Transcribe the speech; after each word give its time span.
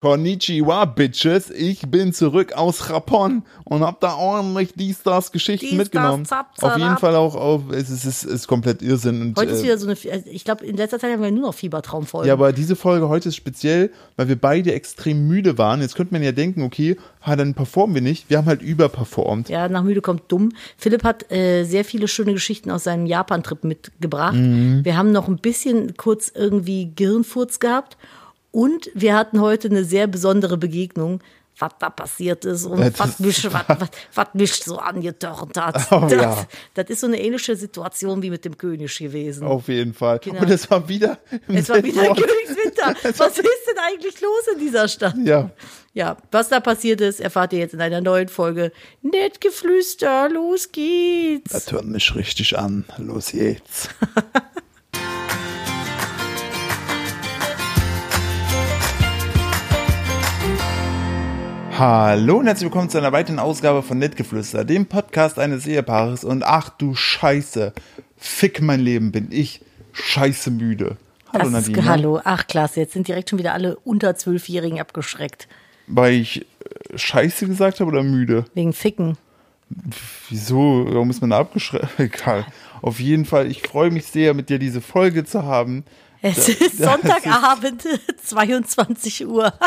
Konnichiwa, 0.00 0.86
Bitches. 0.86 1.50
Ich 1.50 1.82
bin 1.82 2.14
zurück 2.14 2.54
aus 2.54 2.88
Japon 2.88 3.42
und 3.64 3.82
hab 3.82 4.00
da 4.00 4.14
ordentlich 4.14 4.72
die 4.74 4.94
Stars 4.94 5.30
Geschichten 5.30 5.76
mitgenommen. 5.76 6.22
das, 6.22 6.30
zap, 6.30 6.56
zap, 6.56 6.72
auf 6.72 6.78
jeden. 6.78 6.96
Fall 6.96 7.16
auch 7.16 7.34
auf, 7.34 7.70
es 7.70 7.90
ist, 7.90 8.06
es 8.06 8.24
ist 8.24 8.46
komplett 8.46 8.80
Irrsinn. 8.80 9.20
Und, 9.20 9.38
Heute 9.38 9.52
ist 9.52 9.60
äh, 9.60 9.64
wieder 9.64 9.76
so 9.76 9.86
eine, 9.86 9.96
also 10.10 10.30
ich 10.30 10.44
glaube, 10.44 10.64
in 10.64 10.78
letzter 10.78 10.98
Zeit 10.98 11.12
haben 11.12 11.22
wir 11.22 11.30
nur 11.30 11.48
noch 11.48 11.54
Fiebertraumfolgen. 11.54 12.28
ja, 12.28 12.32
aber 12.32 12.54
diese 12.54 12.76
Folge 12.76 13.10
heute 13.10 13.28
ist 13.28 13.36
speziell, 13.36 13.90
weil 14.16 14.28
wir 14.28 14.40
beide 14.40 14.72
extrem 14.72 15.28
müde 15.28 15.58
waren. 15.58 15.82
Jetzt 15.82 15.96
könnte 15.96 16.14
man 16.14 16.22
ja 16.22 16.32
denken, 16.32 16.62
okay, 16.62 16.96
ha, 17.20 17.36
dann 17.36 17.52
performen 17.52 17.94
wir 17.94 18.02
nicht. 18.02 18.30
Wir 18.30 18.38
haben 18.38 18.46
halt 18.46 18.62
überperformt. 18.62 19.50
Ja, 19.50 19.68
nach 19.68 19.82
müde 19.82 20.00
kommt 20.00 20.32
dumm. 20.32 20.48
Philipp 20.78 21.04
hat 21.04 21.30
äh, 21.30 21.64
sehr 21.64 21.84
viele 21.84 22.08
schöne 22.08 22.32
Geschichten 22.32 22.70
aus 22.70 22.84
seinem 22.84 23.04
Japan-Trip 23.04 23.64
mitgebracht. 23.64 24.34
Mhm. 24.34 24.82
Wir 24.82 24.96
haben 24.96 25.12
noch 25.12 25.28
ein 25.28 25.36
bisschen 25.36 25.94
kurz 25.98 26.32
irgendwie 26.34 26.90
Gehirnfurz 26.96 27.60
gehabt 27.60 27.98
und 28.52 28.90
wir 28.94 29.16
hatten 29.16 29.40
heute 29.40 29.68
eine 29.68 29.84
sehr 29.84 30.06
besondere 30.06 30.56
Begegnung. 30.56 31.20
Was 31.58 31.72
da 31.78 31.90
passiert 31.90 32.46
ist 32.46 32.64
und 32.64 32.80
das- 32.80 32.98
was 32.98 33.18
mich, 33.18 33.44
was, 33.52 33.64
was, 33.68 33.88
was 34.14 34.28
mich 34.32 34.54
so 34.54 34.78
angetörnt 34.78 35.58
hat. 35.60 35.92
Oh, 35.92 36.00
das, 36.08 36.12
ja. 36.12 36.46
das 36.72 36.88
ist 36.88 37.00
so 37.00 37.06
eine 37.06 37.20
ähnliche 37.20 37.54
Situation 37.54 38.22
wie 38.22 38.30
mit 38.30 38.46
dem 38.46 38.56
König 38.56 38.96
gewesen. 38.96 39.46
Auf 39.46 39.68
jeden 39.68 39.92
Fall. 39.92 40.20
Genau. 40.20 40.40
Und 40.40 40.48
es 40.48 40.70
war 40.70 40.88
wieder 40.88 41.18
es 41.48 41.68
war 41.68 41.82
wieder 41.84 42.08
Ort. 42.08 42.18
Königswinter. 42.18 42.94
Was 43.18 43.36
ist 43.38 43.44
denn 43.68 43.78
eigentlich 43.78 44.18
los 44.22 44.46
in 44.54 44.58
dieser 44.58 44.88
Stadt? 44.88 45.14
Ja. 45.22 45.50
Ja, 45.92 46.16
was 46.30 46.48
da 46.48 46.60
passiert 46.60 47.00
ist, 47.00 47.18
erfahrt 47.20 47.52
ihr 47.52 47.58
jetzt 47.58 47.74
in 47.74 47.80
einer 47.80 48.00
neuen 48.00 48.28
Folge. 48.28 48.70
Nett 49.02 49.40
geflüster, 49.40 50.28
los 50.30 50.70
geht's. 50.70 51.52
Das 51.52 51.72
hört 51.72 51.84
mich 51.84 52.14
richtig 52.14 52.56
an. 52.56 52.84
Los 52.96 53.32
geht's. 53.32 53.88
Hallo 61.80 62.36
und 62.36 62.46
herzlich 62.46 62.66
willkommen 62.66 62.90
zu 62.90 62.98
einer 62.98 63.10
weiteren 63.10 63.38
Ausgabe 63.38 63.82
von 63.82 63.96
Nettgeflüster, 63.98 64.66
dem 64.66 64.84
Podcast 64.84 65.38
eines 65.38 65.66
Ehepaares. 65.66 66.24
Und 66.24 66.42
ach 66.42 66.68
du 66.68 66.94
Scheiße, 66.94 67.72
fick 68.18 68.60
mein 68.60 68.80
Leben, 68.80 69.12
bin 69.12 69.28
ich 69.30 69.62
scheiße 69.94 70.50
müde. 70.50 70.98
Hallo 71.32 71.50
Das 71.50 71.62
ist, 71.62 71.68
Nadine. 71.70 71.88
hallo, 71.88 72.20
ach 72.22 72.46
klasse, 72.46 72.80
jetzt 72.80 72.92
sind 72.92 73.08
direkt 73.08 73.30
schon 73.30 73.38
wieder 73.38 73.54
alle 73.54 73.78
unter 73.78 74.14
Zwölfjährigen 74.14 74.78
abgeschreckt. 74.78 75.48
Weil 75.86 76.12
ich 76.12 76.42
äh, 76.42 76.98
scheiße 76.98 77.46
gesagt 77.46 77.80
habe 77.80 77.90
oder 77.90 78.02
müde? 78.02 78.44
Wegen 78.52 78.74
Ficken. 78.74 79.16
Wieso? 80.28 80.84
Warum 80.86 81.08
ist 81.08 81.22
man 81.22 81.30
da 81.30 81.38
abgeschreckt? 81.38 81.88
Egal. 81.98 82.44
Auf 82.82 83.00
jeden 83.00 83.24
Fall, 83.24 83.50
ich 83.50 83.62
freue 83.62 83.90
mich 83.90 84.04
sehr, 84.04 84.34
mit 84.34 84.50
dir 84.50 84.58
diese 84.58 84.82
Folge 84.82 85.24
zu 85.24 85.44
haben. 85.44 85.84
Es 86.22 86.48
ist 86.48 86.78
Sonntagabend, 86.78 87.82
22 88.24 89.26
Uhr. 89.26 89.52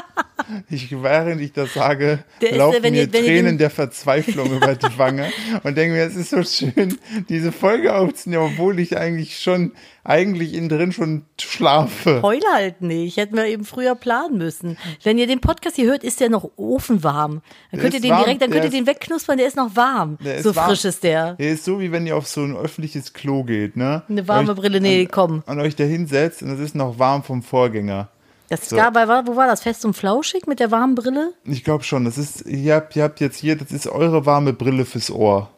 Ich, 0.70 0.92
während 0.92 1.40
ich 1.40 1.54
das 1.54 1.74
sage, 1.74 2.26
Der 2.42 2.50
ist, 2.50 2.58
laufen 2.58 2.84
wenn 2.84 2.94
mir 2.94 3.10
Tränen 3.10 3.58
der 3.58 3.70
Verzweiflung 3.70 4.52
über 4.52 4.76
die 4.76 4.98
Wange 4.98 5.32
und 5.64 5.78
denke 5.78 5.96
mir, 5.96 6.04
es 6.04 6.16
ist 6.16 6.32
so 6.32 6.44
schön, 6.44 6.98
diese 7.30 7.54
Folge 7.54 7.96
aufzunehmen, 7.96 8.52
obwohl 8.52 8.80
ich 8.80 8.98
eigentlich 8.98 9.40
schon, 9.40 9.72
eigentlich 10.04 10.54
innen 10.54 10.68
drin 10.70 10.92
schon 10.92 11.24
schlafe. 11.40 12.22
Heul 12.22 12.42
halt 12.54 12.82
nicht. 12.82 13.18
Hätten 13.18 13.36
wir 13.38 13.46
eben 13.46 13.64
früher 13.64 13.96
planen 13.96 14.38
müssen. 14.38 14.78
Wenn 15.04 15.18
ihr 15.18 15.28
den 15.28 15.40
Podcast 15.40 15.76
hier 15.78 15.86
hört, 15.88 16.04
ist 16.04 16.20
der 16.20 16.30
noch 16.30 16.50
ofenwarm. 16.58 17.42
Dann 17.72 17.80
könnt 17.80 17.94
ihr 17.94 18.02
den 18.02 18.12
warm, 18.12 18.24
direkt, 18.24 18.42
dann 18.42 18.52
könnt 18.52 18.66
ihr 18.66 18.70
den 18.70 18.86
wegknuspern, 18.86 19.38
der 19.38 19.48
ist 19.48 19.56
noch 19.56 19.76
warm. 19.76 20.18
Ist 20.24 20.44
so 20.44 20.56
warm. 20.56 20.68
frisch 20.70 20.84
ist 20.86 21.04
der. 21.04 21.34
Der 21.36 21.52
ist 21.52 21.64
so, 21.64 21.80
wie 21.80 21.92
wenn 21.92 22.06
ihr 22.06 22.18
auf 22.18 22.28
so 22.28 22.42
ein 22.42 22.56
öffentliches 22.56 23.14
Klo 23.14 23.44
geht, 23.44 23.78
ne? 23.78 24.04
Eine 24.10 24.28
warme 24.28 24.52
Euch- 24.52 24.58
Brille, 24.58 24.82
nee, 24.82 25.06
komm. 25.06 25.44
Und 25.46 25.60
euch 25.60 25.76
da 25.76 25.84
hinsetzt 25.86 26.42
und 26.44 26.50
es 26.52 26.60
ist 26.60 26.76
noch 26.76 27.00
warm 27.00 27.24
vom 27.24 27.42
Vorgänger. 27.42 28.10
Das 28.50 28.70
So. 28.70 28.76
gab, 28.76 28.94
war, 28.96 29.26
wo 29.26 29.36
war 29.38 29.48
das? 29.48 29.64
Fest 29.64 29.86
und 29.86 29.94
flauschig 29.94 30.48
mit 30.48 30.60
der 30.60 30.70
warmen 30.70 30.96
Brille? 30.96 31.34
Ich 31.46 31.64
glaube 31.64 31.86
schon, 31.86 32.04
das 32.06 32.18
ist, 32.18 32.46
ihr 32.46 32.76
habt, 32.76 32.96
ihr 32.96 33.04
habt 33.04 33.20
jetzt 33.22 33.38
hier, 33.38 33.56
das 33.56 33.72
ist 33.72 33.88
eure 33.88 34.26
warme 34.26 34.52
Brille 34.54 34.86
fürs 34.86 35.10
Ohr. 35.10 35.50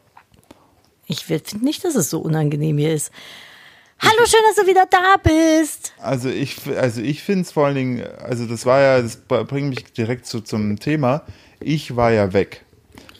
Ich 1.08 1.26
finde 1.26 1.64
nicht, 1.66 1.84
dass 1.84 1.96
es 1.96 2.10
so 2.10 2.20
unangenehm 2.20 2.78
hier 2.78 2.94
ist. 2.94 3.12
Hallo, 4.02 4.26
schön, 4.26 4.42
dass 4.48 4.64
du 4.64 4.68
wieder 4.70 4.86
da 4.90 5.16
bist. 5.22 5.94
Also 6.02 6.30
ich, 6.30 6.58
also 6.78 7.02
ich 7.02 7.24
finde 7.24 7.42
es 7.42 7.52
vor 7.52 7.66
allen 7.68 7.76
Dingen, 7.76 8.04
also 8.24 8.46
das 8.46 8.66
war 8.66 8.80
ja, 8.82 9.02
das 9.02 9.16
bringt 9.18 9.70
mich 9.70 9.94
direkt 9.94 10.26
zu, 10.28 10.42
zum 10.42 10.78
Thema. 10.80 11.22
Ich 11.60 11.96
war 11.96 12.12
ja 12.12 12.34
weg. 12.34 12.64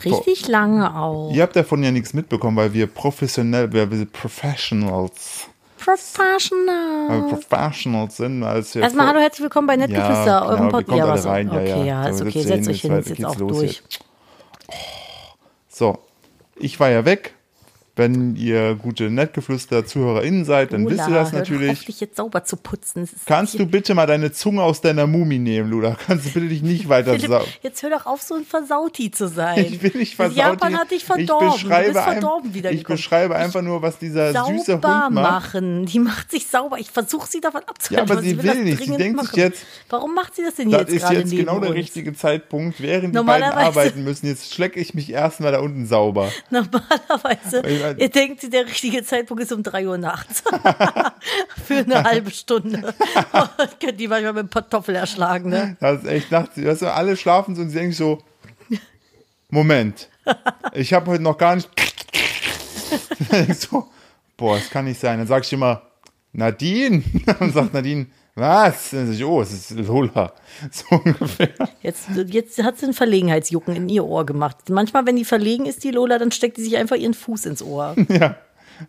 Richtig 0.04 0.48
lange 0.48 0.96
auch. 0.96 1.32
Ihr 1.34 1.42
habt 1.42 1.56
davon 1.56 1.82
ja 1.82 1.90
nichts 1.92 2.14
mitbekommen, 2.14 2.58
weil 2.58 2.74
wir 2.74 2.88
professionell, 2.88 3.72
wir 3.72 3.90
wir 3.90 4.06
Professionals, 4.06 5.48
Professional. 5.80 7.08
weil 7.10 7.32
wir 7.32 7.38
Professionals 7.38 8.18
sind, 8.18 8.44
als 8.44 8.76
wir 8.76 8.84
Erstmal 8.84 9.06
vor- 9.08 9.14
hallo, 9.14 9.24
herzlich 9.24 9.44
willkommen 9.44 9.68
bei 9.68 9.78
Nettgeflüster, 9.78 10.26
Ja, 10.26 10.46
eurem 10.46 10.58
genau, 10.58 10.70
Podcast. 10.72 10.88
kommen 10.90 11.02
alle 11.02 11.12
was- 11.14 11.26
rein, 11.26 11.48
ja, 11.48 11.54
okay, 11.54 11.70
ja. 11.80 11.86
ja, 11.86 12.08
ist 12.10 12.18
So, 12.20 12.26
okay, 12.26 12.42
setzt 12.42 12.70
euch 12.70 12.82
hin, 12.82 12.92
jetzt 13.06 13.26
auch 13.26 13.38
los 13.38 13.52
durch. 13.58 13.84
So, 15.70 15.98
ich 16.58 16.80
war 16.80 16.90
ja 16.90 17.06
weg. 17.06 17.34
Wenn 17.98 18.36
ihr 18.36 18.76
gute 18.76 19.10
Nettgeflüster-ZuhörerInnen 19.10 20.44
seid, 20.44 20.74
dann 20.74 20.86
wisst 20.90 21.08
ihr 21.08 21.14
das 21.14 21.14
hör 21.14 21.20
doch 21.20 21.28
auf, 21.28 21.34
natürlich. 21.34 21.86
dich 21.86 22.00
jetzt 22.02 22.18
sauber 22.18 22.44
zu 22.44 22.58
putzen. 22.58 23.04
Ist 23.04 23.26
Kannst 23.26 23.58
du 23.58 23.66
bitte 23.66 23.94
mal 23.96 24.06
deine 24.06 24.34
Zunge 24.34 24.64
aus 24.64 24.82
deiner 24.82 25.08
Mumie 25.08 25.40
nehmen, 25.40 25.70
Luda? 25.70 25.96
Kannst 26.06 26.26
du 26.26 26.30
bitte 26.32 26.48
dich 26.50 26.62
nicht 26.62 26.90
weiter 26.90 27.14
Philipp, 27.14 27.30
saugen? 27.30 27.46
jetzt 27.62 27.82
hör 27.84 27.90
doch 27.92 28.06
auf, 28.06 28.22
so 28.22 28.36
ein 28.36 28.44
Versauti 28.44 29.12
zu 29.12 29.28
sein. 29.30 29.60
Ich 29.60 29.82
will 29.82 29.94
nicht 29.96 30.20
Das 30.20 30.34
versaut. 30.34 30.38
Japan 30.38 30.78
hat 30.78 30.92
dich 30.92 31.06
verdorben. 31.06 31.48
Ich 31.50 31.64
beschreibe, 31.64 31.88
du 31.88 31.94
bist 31.94 32.06
ein- 32.06 32.12
verdorben 32.20 32.54
wieder 32.54 32.72
ich 32.72 32.84
beschreibe 32.84 33.36
einfach 33.38 33.62
nur, 33.62 33.82
was 33.82 33.98
dieser 33.98 34.46
süße 34.46 34.66
sauber 34.74 35.06
Hund 35.06 35.16
macht. 35.16 35.54
machen. 35.54 35.86
Die 35.86 36.00
macht 36.00 36.32
sich 36.32 36.48
sauber. 36.48 36.78
Ich 36.80 36.92
versuche 36.92 37.28
sie 37.30 37.40
davon 37.40 37.62
abzuhalten. 37.66 38.08
Ja, 38.10 38.14
aber 38.14 38.22
sie 38.22 38.36
das 38.36 38.46
will 38.46 38.64
nicht. 38.66 38.84
Sie 38.84 38.98
denkt 38.98 39.22
sich 39.22 39.36
jetzt- 39.38 39.64
Warum 39.90 40.14
macht 40.14 40.36
sie 40.36 40.44
das 40.44 40.56
denn 40.56 40.70
Das 40.70 40.82
jetzt 40.82 40.92
ist 40.94 41.02
gerade 41.04 41.16
jetzt 41.20 41.30
neben 41.30 41.46
genau 41.46 41.60
der 41.60 41.70
uns? 41.70 41.78
richtige 41.80 42.14
Zeitpunkt, 42.14 42.82
während 42.82 43.16
die 43.16 43.24
beiden 43.24 43.44
arbeiten 43.52 44.04
müssen. 44.04 44.28
Jetzt 44.28 44.54
schlecke 44.54 44.82
ich 44.82 44.94
mich 44.94 45.10
erstmal 45.12 45.54
da 45.54 45.60
unten 45.62 45.86
sauber. 45.88 46.30
Normalerweise, 46.50 47.64
Ich 47.92 47.96
mein- 47.98 48.00
ihr 48.00 48.10
denkt, 48.10 48.54
der 48.54 48.66
richtige 48.66 49.04
Zeitpunkt 49.04 49.44
ist 49.44 49.52
um 49.52 49.64
3 49.64 49.88
Uhr 49.88 49.98
nachts. 49.98 50.42
Für 51.66 51.78
eine 51.78 52.04
halbe 52.04 52.32
Stunde. 52.32 52.78
Und 53.32 53.80
könnt 53.80 54.00
die 54.00 54.08
manchmal 54.08 54.34
mit 54.34 54.40
einem 54.42 54.50
Kartoffel 54.50 54.96
erschlagen, 54.96 55.50
ne? 55.50 55.78
Das 55.80 56.04
ist 56.04 56.08
echt 56.10 56.32
nachts. 56.32 56.58
Weißt 56.64 56.82
du, 56.84 56.94
alle 56.94 57.16
schlafen 57.18 57.56
so 57.56 57.62
und 57.62 57.70
sie 57.70 57.76
denken 57.78 57.94
so, 57.94 58.22
Moment, 59.50 60.10
ich 60.74 60.94
habe 60.94 61.12
heute 61.12 61.24
noch 61.24 61.38
gar 61.38 61.56
nicht. 61.56 61.70
Ich 63.50 63.60
so, 63.60 63.88
boah, 64.38 64.58
das 64.58 64.70
kann 64.70 64.86
nicht 64.86 65.00
sein. 65.00 65.20
Dann 65.20 65.28
sag 65.28 65.44
ich 65.44 65.54
immer, 65.54 65.84
Nadine. 66.34 67.04
Dann 67.26 67.52
sagt 67.54 67.74
Nadine, 67.74 68.08
was? 68.36 68.94
Oh, 69.24 69.42
es 69.42 69.54
ist 69.54 69.72
Lola. 69.72 70.34
So 70.72 70.96
ungefähr. 70.96 71.50
Jetzt, 71.82 72.10
jetzt 72.28 72.64
hat 72.64 72.78
sie 72.78 72.88
ein 72.88 72.94
Verlegenheitsjucken 72.94 73.76
in 73.76 73.90
ihr 73.90 74.06
Ohr 74.06 74.26
gemacht. 74.26 74.58
Manchmal, 74.70 75.06
wenn 75.06 75.16
die 75.16 75.26
verlegen 75.26 75.66
ist, 75.66 75.84
die 75.84 75.92
Lola, 75.92 76.18
dann 76.18 76.32
steckt 76.32 76.58
die 76.58 76.64
sich 76.64 76.78
einfach 76.78 76.96
ihren 76.96 77.14
Fuß 77.14 77.46
ins 77.46 77.62
Ohr. 77.62 77.96
Ja. 78.10 78.38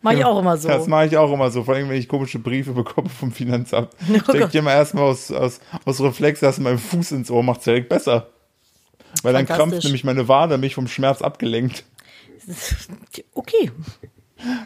Mach 0.03 0.13
ich 0.13 0.25
auch 0.25 0.41
immer 0.41 0.57
so. 0.57 0.67
Das 0.67 0.89
mache 0.89 1.07
ich 1.07 1.17
auch 1.17 1.33
immer 1.33 1.49
so, 1.49 1.63
vor 1.63 1.75
allem 1.77 1.89
wenn 1.89 1.97
ich 1.97 2.09
komische 2.09 2.41
Briefe 2.41 2.73
bekomme 2.73 3.09
vom 3.09 3.31
Finanzamt. 3.31 3.91
Oh 4.11 4.19
Stecke 4.19 4.49
ich 4.49 4.55
immer 4.57 4.73
erstmal 4.73 5.05
aus, 5.05 5.31
aus, 5.31 5.61
aus 5.85 6.01
Reflex 6.01 6.43
erst 6.43 6.59
meinen 6.59 6.79
Fuß 6.79 7.13
ins 7.13 7.31
Ohr, 7.31 7.45
macht 7.45 7.65
direkt 7.65 7.89
besser. 7.89 8.31
Weil 9.23 9.33
dann 9.33 9.47
krampft 9.47 9.85
nämlich 9.85 10.03
meine 10.03 10.27
Wade, 10.27 10.59
mich 10.59 10.75
vom 10.75 10.89
Schmerz 10.89 11.23
abgelenkt. 11.23 11.85
Okay. 13.33 13.71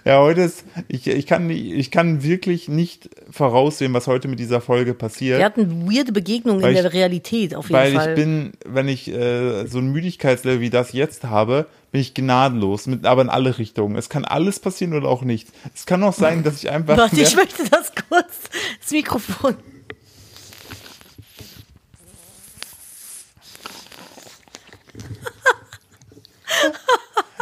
Ja, 0.05 0.19
heute 0.21 0.43
ist, 0.43 0.65
ich, 0.89 1.07
ich, 1.07 1.27
kann, 1.27 1.49
ich 1.49 1.91
kann 1.93 2.25
wirklich 2.25 2.69
nicht 2.69 3.09
voraussehen, 3.31 3.95
was 3.95 4.09
heute 4.09 4.27
mit 4.27 4.41
dieser 4.41 4.61
Folge 4.61 4.95
passiert. 4.95 5.39
Wir 5.39 5.45
hatten 5.45 5.87
weirde 5.89 6.11
Begegnungen 6.13 6.61
Weil 6.61 6.71
in 6.71 6.77
der 6.83 6.87
ich- 6.87 6.93
Realität 6.93 7.55
auf 7.55 7.67
jeden 7.69 7.75
weil 7.75 7.93
Fall. 7.95 8.09
ich 8.11 8.15
bin, 8.17 8.53
wenn 8.67 8.89
ich 8.89 9.09
äh, 9.09 9.67
so 9.67 9.79
ein 9.79 9.93
Müdigkeitslevel 9.93 10.61
wie 10.61 10.71
das 10.71 10.93
jetzt 10.93 11.25
habe, 11.25 11.67
bin 11.93 12.01
ich 12.01 12.15
gnadenlos, 12.15 12.87
mit, 12.87 13.07
aber 13.07 13.23
in 13.23 13.29
alle 13.31 13.59
Richtungen. 13.59 13.97
Es 13.97 14.09
kann 14.09 14.25
alles 14.25 14.59
passieren 14.59 14.93
oder 14.95 15.09
auch 15.09 15.23
nichts. 15.23 15.53
Es 15.75 15.87
kann 15.87 16.03
auch 16.03 16.15
sein, 16.15 16.43
dass 16.43 16.57
ich 16.63 16.71
einfach. 16.71 16.97
Warte, 16.97 17.21
ich 17.21 17.37
möchte 17.37 17.63
das 17.71 17.93
kurz. 18.09 18.51
Das 18.81 18.91
Mikrofon. 18.91 19.55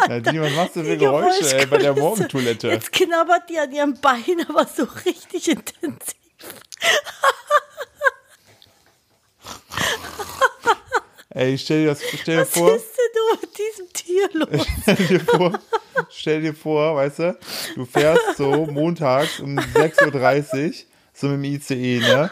Nadine, 0.08 0.42
was 0.42 0.52
machst 0.54 0.76
du 0.76 0.84
für 0.84 0.96
Geräusche 0.96 1.56
ey, 1.56 1.66
bei 1.66 1.78
der. 1.78 1.94
Morgentoilette? 1.94 2.68
Jetzt 2.68 2.92
knabbert 2.92 3.48
die 3.48 3.58
an 3.58 3.72
ihrem 3.72 3.94
Bein, 4.00 4.46
aber 4.48 4.66
so 4.66 4.86
richtig 5.04 5.48
intensiv. 5.48 6.14
Ey, 11.30 11.56
stell 11.56 11.82
dir 11.82 11.88
das, 11.90 12.02
stell 12.20 12.36
dir 12.36 12.42
Was 12.42 12.50
vor, 12.50 12.74
ist 12.74 12.96
denn 12.96 13.22
nur 13.22 13.40
mit 13.40 13.58
diesem 13.58 13.92
Tier 13.92 14.28
los? 14.32 14.66
stell 14.82 15.06
dir 15.06 15.20
vor, 15.20 15.58
stell 16.10 16.42
dir 16.42 16.54
vor, 16.54 16.96
weißt 16.96 17.18
du, 17.20 17.38
du 17.76 17.84
fährst 17.84 18.36
so 18.36 18.66
montags 18.66 19.38
um 19.38 19.56
6.30 19.56 20.66
Uhr, 20.66 20.74
so 21.12 21.28
mit 21.28 21.36
dem 21.36 21.44
ICE, 21.44 22.00
ne? 22.00 22.30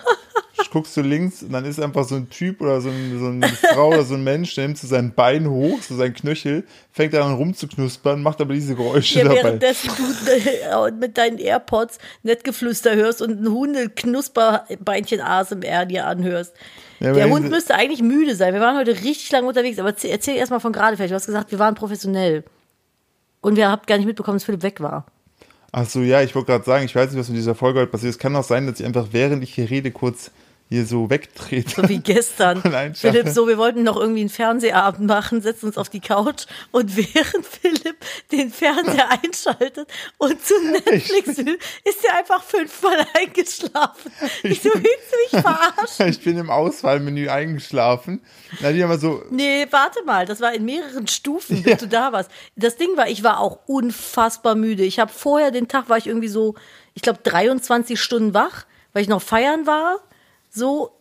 Guckst 0.73 0.97
du 0.97 1.01
links 1.01 1.43
und 1.43 1.53
dann 1.53 1.65
ist 1.65 1.81
einfach 1.81 2.05
so 2.05 2.17
ein 2.17 2.29
Typ 2.29 2.61
oder 2.61 2.81
so, 2.81 2.89
ein, 2.91 3.19
so 3.19 3.27
eine 3.27 3.49
Frau 3.49 3.89
oder 3.89 4.05
so 4.05 4.15
ein 4.15 4.25
Mensch, 4.25 4.55
der 4.55 4.65
nimmt 4.67 4.79
so 4.79 4.87
sein 4.87 5.13
Bein 5.15 5.49
hoch, 5.49 5.81
so 5.81 5.97
sein 5.97 6.13
Knöchel, 6.13 6.65
fängt 6.93 7.15
dann 7.15 7.23
an 7.23 7.35
rumzuknuspern, 7.35 8.23
macht 8.23 8.41
aber 8.41 8.53
diese 8.53 8.75
Geräusche 8.75 9.19
Ja, 9.19 9.25
dabei. 9.25 9.37
währenddessen 9.37 9.91
du 9.97 10.33
äh, 10.33 10.91
mit 10.93 11.17
deinen 11.17 11.39
AirPods 11.39 11.99
Nettgeflüster 12.25 12.95
hörst 12.95 13.23
und 13.23 13.41
ein 13.43 13.49
Hundeknusperbeinchen 13.51 15.21
ASMR 15.21 15.87
dir 15.87 16.07
anhörst. 16.07 16.55
Ja, 17.01 17.13
Der 17.13 17.29
Hund 17.29 17.51
müsste 17.51 17.75
eigentlich 17.75 18.03
müde 18.03 18.35
sein. 18.35 18.55
Wir 18.55 18.61
waren 18.61 18.77
heute 18.77 18.93
richtig 18.93 19.31
lange 19.33 19.47
unterwegs, 19.49 19.79
aber 19.79 19.91
erzähl, 19.91 20.11
erzähl 20.11 20.37
erst 20.37 20.51
mal 20.51 20.61
von 20.61 20.73
gerade 20.73 20.97
vielleicht. 20.97 21.11
Du 21.13 21.17
hast 21.17 21.27
gesagt, 21.27 21.51
wir 21.53 21.59
waren 21.59 21.75
professionell. 21.75 22.45
Und 23.41 23.57
wir 23.57 23.71
habt 23.71 23.87
gar 23.87 23.97
nicht 23.97 24.07
mitbekommen, 24.07 24.37
dass 24.37 24.45
Philipp 24.45 24.63
weg 24.63 24.81
war. 24.81 25.07
Ach 25.73 25.87
so, 25.89 26.01
ja, 26.01 26.23
ich 26.23 26.35
wollte 26.35 26.53
gerade 26.53 26.65
sagen, 26.65 26.85
ich 26.87 26.95
weiß 26.95 27.11
nicht, 27.11 27.21
was 27.21 27.29
mit 27.29 27.37
dieser 27.37 27.55
Folge 27.55 27.81
heute 27.81 27.91
passiert. 27.91 28.11
Es 28.13 28.19
kann 28.19 28.35
auch 28.35 28.45
sein, 28.45 28.67
dass 28.67 28.81
ich 28.81 28.87
einfach, 28.87 29.09
während 29.13 29.43
ich 29.43 29.55
hier 29.55 29.69
rede, 29.69 29.91
kurz 29.91 30.31
hier 30.69 30.85
so 30.85 31.09
wegtrete. 31.09 31.83
So 31.83 31.89
wie 31.89 31.99
gestern. 31.99 32.61
Philipp, 32.95 33.29
so, 33.29 33.47
wir 33.47 33.57
wollten 33.57 33.85
noch 33.85 33.97
irgendwie 33.97 34.21
einen 34.21 34.31
Fernsehabend 34.31 35.07
machen, 35.07 35.41
setzen 35.41 35.67
uns 35.67 35.79
auf 35.79 35.89
die 35.89 36.01
Couch 36.01 36.47
und 36.73 36.97
während 36.97 37.47
Philipp 37.47 37.97
den 38.33 38.51
Fernseher 38.51 39.09
einschaltet 39.23 39.89
und 40.19 40.45
zu 40.45 40.55
Netflix 40.71 41.39
will, 41.39 41.59
ist 41.85 42.05
er 42.05 42.17
einfach 42.17 42.43
fünfmal 42.43 43.07
eingeschlafen. 43.15 44.11
Ich 44.43 44.61
so, 44.61 44.71
willst 44.75 44.87
du 45.33 45.37
mich 45.37 45.43
verarschen? 45.43 46.09
Ich 46.09 46.23
bin 46.23 46.37
im 46.37 46.51
Auswahlmenü 46.51 47.29
eingeschlafen. 47.29 48.21
Na, 48.61 48.73
die 48.73 48.83
haben 48.83 48.91
wir 48.91 48.99
so, 48.99 49.23
Nee, 49.31 49.67
warte 49.71 50.03
mal, 50.05 50.27
das 50.27 50.41
war 50.41 50.53
in 50.53 50.65
mehreren 50.65 51.07
Stufen, 51.07 51.63
bis 51.63 51.79
du 51.79 51.87
da 51.87 52.13
warst. 52.13 52.31
Das 52.57 52.77
Ding 52.77 52.97
war, 52.97 53.09
ich 53.09 53.23
war 53.23 53.39
auch 53.41 53.61
unfassbar 53.67 54.57
müde. 54.57 54.83
Ich 54.83 54.99
habe 54.99 55.13
vorher 55.13 55.51
den 55.51 55.69
Tag 55.69 55.89
war 55.89 55.99
ich 55.99 56.07
irgendwie 56.09 56.29
so, 56.29 56.55
ich 56.95 57.03
glaube 57.03 57.21
23 57.23 58.01
Stunden 58.01 58.35
wach, 58.35 58.67
weil 58.93 59.03
ich 59.03 59.09
noch 59.09 59.23
feiern 59.23 59.67
war. 59.67 60.01
So, 60.57 60.93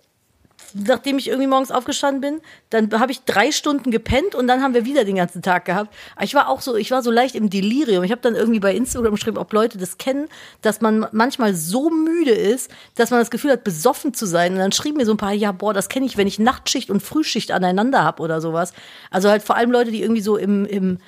nachdem 0.74 1.18
ich 1.18 1.30
irgendwie 1.30 1.48
morgens 1.48 1.72
aufgestanden 1.72 2.20
bin, 2.20 2.42
dann 2.70 3.00
habe 3.00 3.14
ich 3.14 3.24
drei 3.24 3.54
Stunden 3.54 3.90
gepennt 3.90 4.36
und 4.36 4.48
dann 4.48 4.62
haben 4.62 4.74
wir 4.74 4.84
wieder 4.84 5.06
den 5.06 5.16
ganzen 5.16 5.42
Tag 5.42 5.64
gehabt. 5.64 5.94
Ich 6.22 6.36
war 6.36 6.50
auch 6.50 6.60
so, 6.60 6.76
ich 6.76 6.92
war 6.92 7.02
so 7.02 7.10
leicht 7.10 7.36
im 7.36 7.50
Delirium. 7.50 8.04
Ich 8.04 8.12
habe 8.12 8.22
dann 8.22 8.36
irgendwie 8.36 8.60
bei 8.60 8.76
Instagram 8.76 9.16
geschrieben, 9.16 9.38
ob 9.38 9.54
Leute 9.54 9.78
das 9.78 9.98
kennen, 9.98 10.28
dass 10.62 10.82
man 10.82 11.08
manchmal 11.14 11.56
so 11.56 11.90
müde 11.90 12.32
ist, 12.32 12.70
dass 12.96 13.12
man 13.12 13.22
das 13.22 13.32
Gefühl 13.32 13.52
hat, 13.52 13.64
besoffen 13.64 14.14
zu 14.14 14.26
sein. 14.26 14.52
Und 14.52 14.60
dann 14.60 14.74
schrieben 14.74 14.98
mir 14.98 15.06
so 15.06 15.14
ein 15.14 15.18
paar, 15.18 15.32
ja, 15.32 15.54
boah, 15.54 15.74
das 15.74 15.88
kenne 15.88 16.06
ich, 16.06 16.18
wenn 16.18 16.28
ich 16.28 16.38
Nachtschicht 16.38 16.90
und 16.90 17.02
Frühschicht 17.02 17.52
aneinander 17.52 18.04
habe 18.04 18.22
oder 18.22 18.42
sowas. 18.42 18.74
Also 19.12 19.30
halt 19.30 19.42
vor 19.44 19.56
allem 19.56 19.72
Leute, 19.72 19.92
die 19.92 20.02
irgendwie 20.02 20.22
so 20.22 20.36
im, 20.36 20.66
im 20.66 21.00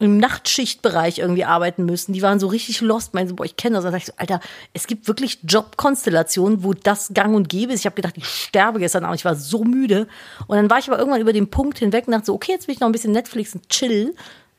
im 0.00 0.16
Nachtschichtbereich 0.16 1.18
irgendwie 1.18 1.44
arbeiten 1.44 1.84
müssen. 1.84 2.14
Die 2.14 2.22
waren 2.22 2.40
so 2.40 2.46
richtig 2.46 2.80
lost, 2.80 3.12
meinen 3.12 3.28
so, 3.28 3.34
boah, 3.36 3.44
ich 3.44 3.56
kenne 3.56 3.76
das. 3.76 3.84
Und 3.84 3.92
dann 3.92 4.00
dachte 4.00 4.10
ich 4.10 4.16
so, 4.16 4.20
Alter, 4.20 4.40
es 4.72 4.86
gibt 4.86 5.06
wirklich 5.06 5.38
Jobkonstellationen, 5.42 6.64
wo 6.64 6.72
das 6.72 7.12
gang 7.12 7.36
und 7.36 7.48
gäbe 7.50 7.72
ist. 7.72 7.80
Ich 7.80 7.86
habe 7.86 7.96
gedacht, 7.96 8.16
ich 8.16 8.26
sterbe 8.26 8.78
gestern 8.78 9.04
Abend, 9.04 9.20
ich 9.20 9.24
war 9.26 9.36
so 9.36 9.62
müde. 9.62 10.08
Und 10.46 10.56
dann 10.56 10.70
war 10.70 10.78
ich 10.78 10.88
aber 10.88 10.98
irgendwann 10.98 11.20
über 11.20 11.34
den 11.34 11.50
Punkt 11.50 11.78
hinweg 11.78 12.06
und 12.06 12.12
dachte 12.12 12.26
so, 12.26 12.34
okay, 12.34 12.52
jetzt 12.52 12.66
will 12.66 12.74
ich 12.74 12.80
noch 12.80 12.88
ein 12.88 12.92
bisschen 12.92 13.12
Netflix 13.12 13.54
und 13.54 13.68
chill. 13.68 14.14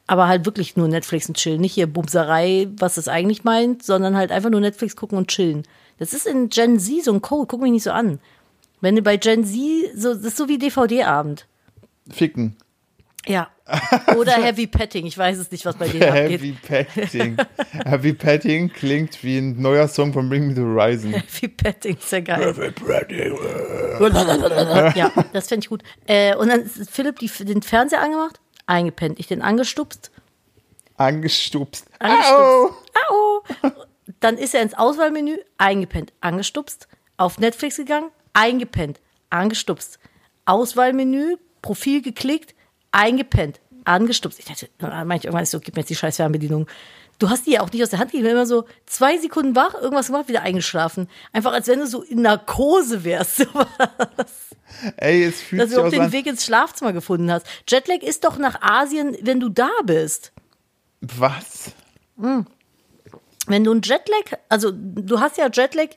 Aber 0.05 0.27
halt 0.27 0.45
wirklich 0.45 0.75
nur 0.75 0.87
Netflix 0.87 1.27
und 1.27 1.37
chill. 1.37 1.57
Nicht 1.57 1.73
hier 1.73 1.87
Bumserei, 1.87 2.67
was 2.77 2.95
das 2.95 3.07
eigentlich 3.07 3.43
meint, 3.43 3.83
sondern 3.83 4.15
halt 4.15 4.31
einfach 4.31 4.49
nur 4.51 4.61
Netflix 4.61 4.95
gucken 4.95 5.17
und 5.17 5.29
chillen. 5.29 5.63
Das 5.97 6.13
ist 6.13 6.27
in 6.27 6.49
Gen 6.49 6.79
Z 6.79 7.05
so 7.05 7.13
ein 7.13 7.21
Code, 7.21 7.47
guck 7.47 7.61
mich 7.61 7.71
nicht 7.71 7.83
so 7.83 7.91
an. 7.91 8.19
Wenn 8.79 8.95
du 8.95 9.01
bei 9.01 9.17
Gen 9.17 9.43
Z, 9.43 9.55
so, 9.95 10.13
das 10.13 10.23
ist 10.23 10.37
so 10.37 10.47
wie 10.49 10.57
DVD-Abend. 10.57 11.47
ficken. 12.09 12.55
Ja. 13.27 13.49
Oder 14.17 14.33
Heavy 14.33 14.67
Petting. 14.67 15.05
Ich 15.05 15.17
weiß 15.17 15.37
es 15.37 15.51
nicht, 15.51 15.65
was 15.65 15.75
bei 15.75 15.87
denen 15.87 16.03
abgeht. 16.03 16.41
Heavy 16.41 16.51
Petting. 16.53 17.37
Heavy 17.85 18.13
Petting 18.13 18.73
klingt 18.73 19.23
wie 19.23 19.37
ein 19.37 19.61
neuer 19.61 19.87
Song 19.87 20.11
von 20.11 20.27
Bring 20.27 20.47
Me 20.47 20.55
the 20.55 20.61
Horizon. 20.61 21.13
Heavy 21.13 21.47
Petting, 21.47 21.97
ist 21.97 22.11
ja 22.11 22.19
geil. 22.19 22.53
Heavy 22.53 22.71
Petting. 22.71 23.37
ja, 24.95 25.11
das 25.33 25.47
fände 25.47 25.63
ich 25.63 25.69
gut. 25.69 25.83
Äh, 26.07 26.35
und 26.35 26.49
dann 26.49 26.61
ist 26.61 26.89
Philipp 26.89 27.19
die, 27.19 27.29
den 27.43 27.61
Fernseher 27.61 28.01
angemacht, 28.01 28.39
eingepennt. 28.65 29.19
Ich 29.19 29.27
den 29.27 29.41
angestupst, 29.41 30.11
Angestupst. 30.97 31.85
Au. 31.99 32.05
angestupst. 32.05 32.91
Au. 33.09 33.43
Dann 34.19 34.37
ist 34.37 34.53
er 34.53 34.61
ins 34.61 34.73
Auswahlmenü, 34.73 35.37
eingepennt, 35.57 36.13
angestupst. 36.21 36.87
Auf 37.17 37.39
Netflix 37.39 37.77
gegangen, 37.77 38.09
eingepennt, 38.33 38.99
angestupst. 39.29 39.99
Auswahlmenü, 40.45 41.37
Profil 41.61 42.01
geklickt, 42.01 42.55
eingepennt, 42.91 43.59
angestupst. 43.85 44.39
Ich 44.39 44.45
dachte, 44.45 44.65
ich 44.65 44.81
irgendwann 44.81 45.45
so, 45.45 45.59
gib 45.59 45.75
mir 45.75 45.81
jetzt 45.81 45.89
die 45.89 45.95
scheiß 45.95 46.17
Fernbedienung. 46.17 46.67
Du 47.19 47.29
hast 47.29 47.45
die 47.45 47.51
ja 47.51 47.61
auch 47.61 47.71
nicht 47.71 47.83
aus 47.83 47.91
der 47.91 47.99
Hand 47.99 48.11
gegeben, 48.11 48.29
immer 48.31 48.47
so 48.47 48.65
zwei 48.87 49.17
Sekunden 49.17 49.55
wach, 49.55 49.75
irgendwas 49.75 50.07
gemacht, 50.07 50.27
wieder 50.27 50.41
eingeschlafen. 50.41 51.07
Einfach 51.33 51.53
als 51.53 51.67
wenn 51.67 51.79
du 51.79 51.85
so 51.85 52.01
in 52.01 52.23
Narkose 52.23 53.03
wärst. 53.03 53.45
Ey, 54.97 55.25
es 55.25 55.39
fühlt 55.41 55.61
dass 55.61 55.69
sich 55.69 55.77
du 55.77 55.85
auch 55.85 55.89
den 55.89 56.01
an. 56.01 56.11
Weg 56.11 56.25
ins 56.25 56.45
Schlafzimmer 56.45 56.93
gefunden 56.93 57.31
hast. 57.31 57.45
Jetlag 57.67 58.01
ist 58.01 58.23
doch 58.23 58.37
nach 58.37 58.61
Asien, 58.61 59.15
wenn 59.21 59.39
du 59.39 59.49
da 59.49 59.69
bist. 59.85 60.31
Was? 61.01 61.73
Wenn 63.47 63.63
du 63.63 63.71
ein 63.71 63.81
Jetlag, 63.83 64.39
also 64.49 64.71
du 64.73 65.19
hast 65.19 65.37
ja 65.37 65.49
Jetlag 65.51 65.89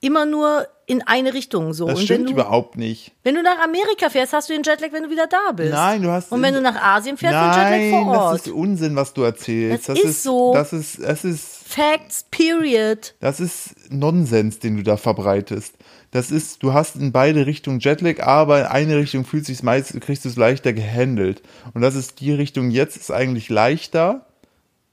immer 0.00 0.26
nur 0.26 0.66
in 0.86 1.02
eine 1.06 1.34
Richtung 1.34 1.72
so. 1.74 1.86
Das 1.86 1.94
und 1.94 2.00
wenn 2.00 2.04
stimmt 2.06 2.28
du, 2.28 2.32
überhaupt 2.32 2.76
nicht. 2.76 3.12
wenn 3.24 3.34
du 3.34 3.42
nach 3.42 3.58
Amerika 3.58 4.08
fährst, 4.08 4.32
hast 4.32 4.48
du 4.48 4.54
den 4.54 4.62
Jetlag, 4.62 4.90
wenn 4.92 5.02
du 5.02 5.10
wieder 5.10 5.26
da 5.26 5.52
bist. 5.52 5.72
Nein, 5.72 6.02
du 6.02 6.10
hast- 6.10 6.32
Und 6.32 6.40
wenn 6.40 6.54
du 6.54 6.62
nach 6.62 6.76
Asien 6.82 7.16
fährst, 7.18 7.34
den 7.34 7.40
Nein, 7.40 7.82
Jetlag 7.82 8.04
vor 8.04 8.14
das 8.14 8.22
Ort. 8.22 8.46
ist 8.46 8.52
Unsinn, 8.52 8.96
was 8.96 9.12
du 9.12 9.22
erzählst. 9.22 9.88
Das 9.88 9.98
ist 9.98 10.22
so. 10.22 10.54
Das 10.54 10.72
ist, 10.72 11.02
das 11.02 11.24
ist, 11.24 11.44
Facts, 11.68 12.24
period. 12.30 13.14
das 13.20 13.38
ist 13.40 13.74
Nonsens, 13.92 14.60
den 14.60 14.78
du 14.78 14.82
da 14.82 14.96
verbreitest. 14.96 15.74
Das 16.10 16.30
ist, 16.30 16.62
du 16.62 16.72
hast 16.72 16.96
in 16.96 17.12
beide 17.12 17.44
Richtungen 17.44 17.80
Jetlag, 17.80 18.20
aber 18.22 18.60
in 18.60 18.66
eine 18.66 18.96
Richtung 18.96 19.26
fühlt 19.26 19.44
sich 19.44 19.62
meist, 19.62 20.00
kriegst 20.00 20.24
du 20.24 20.30
es 20.30 20.36
leichter 20.36 20.72
gehandelt. 20.72 21.42
Und 21.74 21.82
das 21.82 21.94
ist 21.96 22.20
die 22.20 22.32
Richtung 22.32 22.70
jetzt 22.70 22.96
ist 22.96 23.10
eigentlich 23.10 23.50
leichter, 23.50 24.24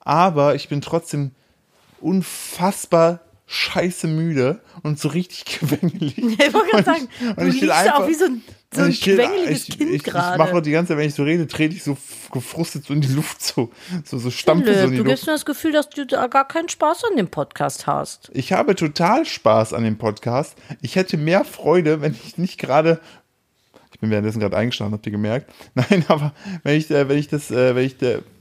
aber 0.01 0.55
ich 0.55 0.67
bin 0.67 0.81
trotzdem 0.81 1.31
unfassbar 2.01 3.19
scheiße 3.47 4.07
müde 4.07 4.59
und 4.83 4.99
so 4.99 5.09
richtig 5.09 5.45
quengelig. 5.59 6.17
Ich 6.17 6.53
wollte 6.53 6.69
gerade 6.71 6.83
sagen, 6.83 7.07
Und 7.29 7.39
du 7.39 7.47
ich 7.47 7.61
liegst 7.61 7.75
einfach- 7.77 7.99
auch 7.99 8.07
wie 8.07 8.13
so 8.15 8.25
ein, 8.25 8.41
so 8.73 8.81
ein 8.81 8.91
quengeliges 8.91 9.69
ich, 9.69 9.77
Kind 9.77 9.91
ich, 9.91 10.03
gerade. 10.03 10.43
Ich 10.43 10.51
mache 10.51 10.61
die 10.61 10.71
ganze 10.71 10.89
Zeit, 10.89 10.97
wenn 10.97 11.07
ich 11.07 11.13
so 11.13 11.23
rede, 11.23 11.47
trete 11.47 11.75
ich 11.75 11.83
so 11.83 11.97
gefrustet 12.31 12.85
so 12.85 12.93
in 12.93 13.01
die 13.01 13.13
Luft, 13.13 13.41
so, 13.41 13.71
so, 14.03 14.17
so 14.17 14.31
stampfe 14.31 14.73
so 14.73 14.79
in 14.85 14.91
die 14.91 14.97
du 14.97 15.03
Luft. 15.03 15.09
gibst 15.11 15.25
mir 15.27 15.33
das 15.33 15.45
Gefühl, 15.45 15.71
dass 15.71 15.89
du 15.89 16.05
da 16.05 16.27
gar 16.27 16.47
keinen 16.47 16.69
Spaß 16.69 17.03
an 17.09 17.17
dem 17.17 17.27
Podcast 17.27 17.87
hast. 17.87 18.31
Ich 18.33 18.51
habe 18.51 18.75
total 18.75 19.25
Spaß 19.25 19.73
an 19.73 19.83
dem 19.83 19.97
Podcast. 19.97 20.55
Ich 20.81 20.95
hätte 20.95 21.17
mehr 21.17 21.45
Freude, 21.45 22.01
wenn 22.01 22.13
ich 22.13 22.37
nicht 22.37 22.59
gerade. 22.59 22.99
Ich 23.93 23.99
bin 24.01 24.09
währenddessen 24.09 24.41
gerade 24.41 24.57
eingeschlafen, 24.57 24.91
habt 24.93 25.05
ihr 25.05 25.11
gemerkt? 25.13 25.49
Nein, 25.75 26.03
aber 26.09 26.33
wenn 26.63 26.75
ich, 26.77 26.89
äh, 26.91 27.07
wenn 27.07 27.17
ich 27.17 27.29
das, 27.29 27.51
äh, 27.51 27.75
wenn 27.75 27.85
ich 27.85 27.97
der. 27.97 28.21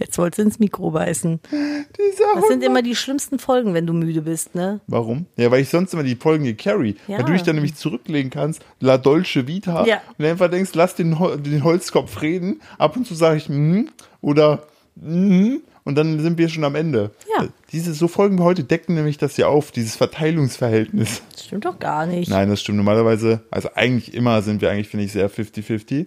Jetzt 0.00 0.16
wolltest 0.18 0.38
du 0.38 0.42
ins 0.44 0.58
Mikro 0.58 0.90
beißen. 0.90 1.40
Das 1.52 2.48
sind 2.48 2.64
immer 2.64 2.80
die 2.82 2.96
schlimmsten 2.96 3.38
Folgen, 3.38 3.74
wenn 3.74 3.86
du 3.86 3.92
müde 3.92 4.22
bist, 4.22 4.54
ne? 4.54 4.80
Warum? 4.86 5.26
Ja, 5.36 5.50
weil 5.50 5.60
ich 5.60 5.68
sonst 5.68 5.92
immer 5.92 6.02
die 6.02 6.16
Folgen 6.16 6.44
gecarry. 6.44 6.96
Ja. 7.06 7.18
Weil 7.18 7.26
du 7.26 7.32
dich 7.32 7.42
dann 7.42 7.56
nämlich 7.56 7.74
zurücklegen 7.74 8.30
kannst, 8.30 8.62
La 8.80 8.96
Dolce 8.96 9.46
Vita, 9.46 9.84
Ja. 9.86 10.00
und 10.16 10.24
einfach 10.24 10.50
denkst, 10.50 10.70
lass 10.74 10.94
den, 10.94 11.16
den 11.44 11.64
Holzkopf 11.64 12.22
reden. 12.22 12.60
Ab 12.78 12.96
und 12.96 13.06
zu 13.06 13.14
sage 13.14 13.36
ich, 13.36 13.48
mhm, 13.50 13.90
oder, 14.22 14.62
mhm, 14.96 15.60
und 15.84 15.94
dann 15.96 16.20
sind 16.20 16.38
wir 16.38 16.48
schon 16.48 16.64
am 16.64 16.74
Ende. 16.76 17.10
Ja. 17.38 17.48
Diese, 17.72 17.92
so 17.92 18.08
Folgen 18.08 18.38
wie 18.38 18.42
heute 18.42 18.64
decken 18.64 18.94
nämlich 18.94 19.18
das 19.18 19.36
ja 19.36 19.48
auf, 19.48 19.70
dieses 19.70 19.96
Verteilungsverhältnis. 19.96 21.22
Das 21.32 21.44
stimmt 21.44 21.64
doch 21.66 21.78
gar 21.78 22.06
nicht. 22.06 22.30
Nein, 22.30 22.48
das 22.48 22.60
stimmt. 22.60 22.78
Normalerweise, 22.78 23.40
also 23.50 23.70
eigentlich 23.74 24.14
immer 24.14 24.40
sind 24.42 24.62
wir 24.62 24.70
eigentlich, 24.70 24.88
finde 24.88 25.04
ich, 25.04 25.12
sehr 25.12 25.30
50-50. 25.30 26.06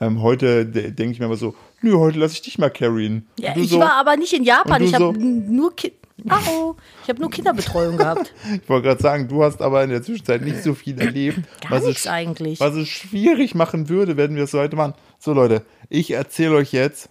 Ähm, 0.00 0.22
heute 0.22 0.64
de 0.64 0.90
denke 0.90 1.12
ich 1.12 1.18
mir 1.18 1.26
aber 1.26 1.36
so, 1.36 1.54
nö, 1.82 1.96
heute 1.98 2.18
lasse 2.18 2.34
ich 2.34 2.42
dich 2.42 2.58
mal 2.58 2.70
carryen. 2.70 3.26
Ja, 3.38 3.56
ich 3.56 3.70
so, 3.70 3.78
war 3.78 3.94
aber 3.94 4.16
nicht 4.16 4.32
in 4.32 4.44
Japan. 4.44 4.82
Ich 4.82 4.94
habe 4.94 5.04
so- 5.04 5.12
nur 5.12 5.74
Ki 5.76 5.92
Au, 6.28 6.76
ich 7.02 7.08
habe 7.08 7.20
nur 7.20 7.30
Kinderbetreuung 7.30 7.96
gehabt. 7.96 8.32
Ich 8.62 8.68
wollte 8.68 8.86
gerade 8.88 9.02
sagen, 9.02 9.26
du 9.28 9.42
hast 9.42 9.60
aber 9.60 9.82
in 9.82 9.90
der 9.90 10.02
Zwischenzeit 10.02 10.42
nicht 10.42 10.62
so 10.62 10.72
viel 10.74 11.00
erlebt. 11.00 11.38
Gar 11.62 11.70
was 11.72 11.84
nichts 11.86 12.02
es, 12.02 12.06
eigentlich. 12.06 12.60
Was 12.60 12.76
es 12.76 12.86
schwierig 12.88 13.56
machen 13.56 13.88
würde, 13.88 14.16
wenn 14.16 14.36
wir 14.36 14.44
es 14.44 14.52
so 14.52 14.60
heute 14.60 14.76
machen. 14.76 14.94
So, 15.18 15.32
Leute, 15.32 15.62
ich 15.88 16.12
erzähle 16.12 16.54
euch 16.56 16.72
jetzt. 16.72 17.08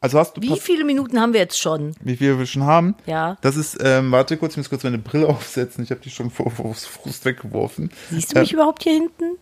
Also 0.00 0.18
hast 0.18 0.36
du 0.36 0.40
Wie 0.42 0.58
viele 0.58 0.84
Minuten 0.84 1.20
haben 1.20 1.32
wir 1.34 1.40
jetzt 1.40 1.58
schon? 1.58 1.94
wie 2.00 2.16
viel 2.16 2.38
wir 2.38 2.46
schon 2.46 2.62
haben? 2.64 2.94
Ja. 3.04 3.36
Das 3.42 3.56
ist, 3.56 3.76
ähm, 3.82 4.12
warte 4.12 4.36
kurz, 4.38 4.52
ich 4.52 4.58
muss 4.58 4.70
kurz 4.70 4.84
meine 4.84 4.98
Brille 4.98 5.26
aufsetzen. 5.28 5.84
Ich 5.84 5.90
habe 5.90 6.00
die 6.00 6.10
schon 6.10 6.30
vor, 6.30 6.50
vor 6.50 6.72
Frust 6.74 7.24
weggeworfen. 7.26 7.90
Siehst 8.10 8.34
du 8.34 8.40
mich 8.40 8.52
überhaupt 8.52 8.84
hier 8.84 8.92
hinten? 8.92 9.36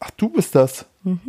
Ach, 0.00 0.10
du 0.12 0.28
bist 0.30 0.54
das. 0.54 0.86
Mhm. 1.02 1.20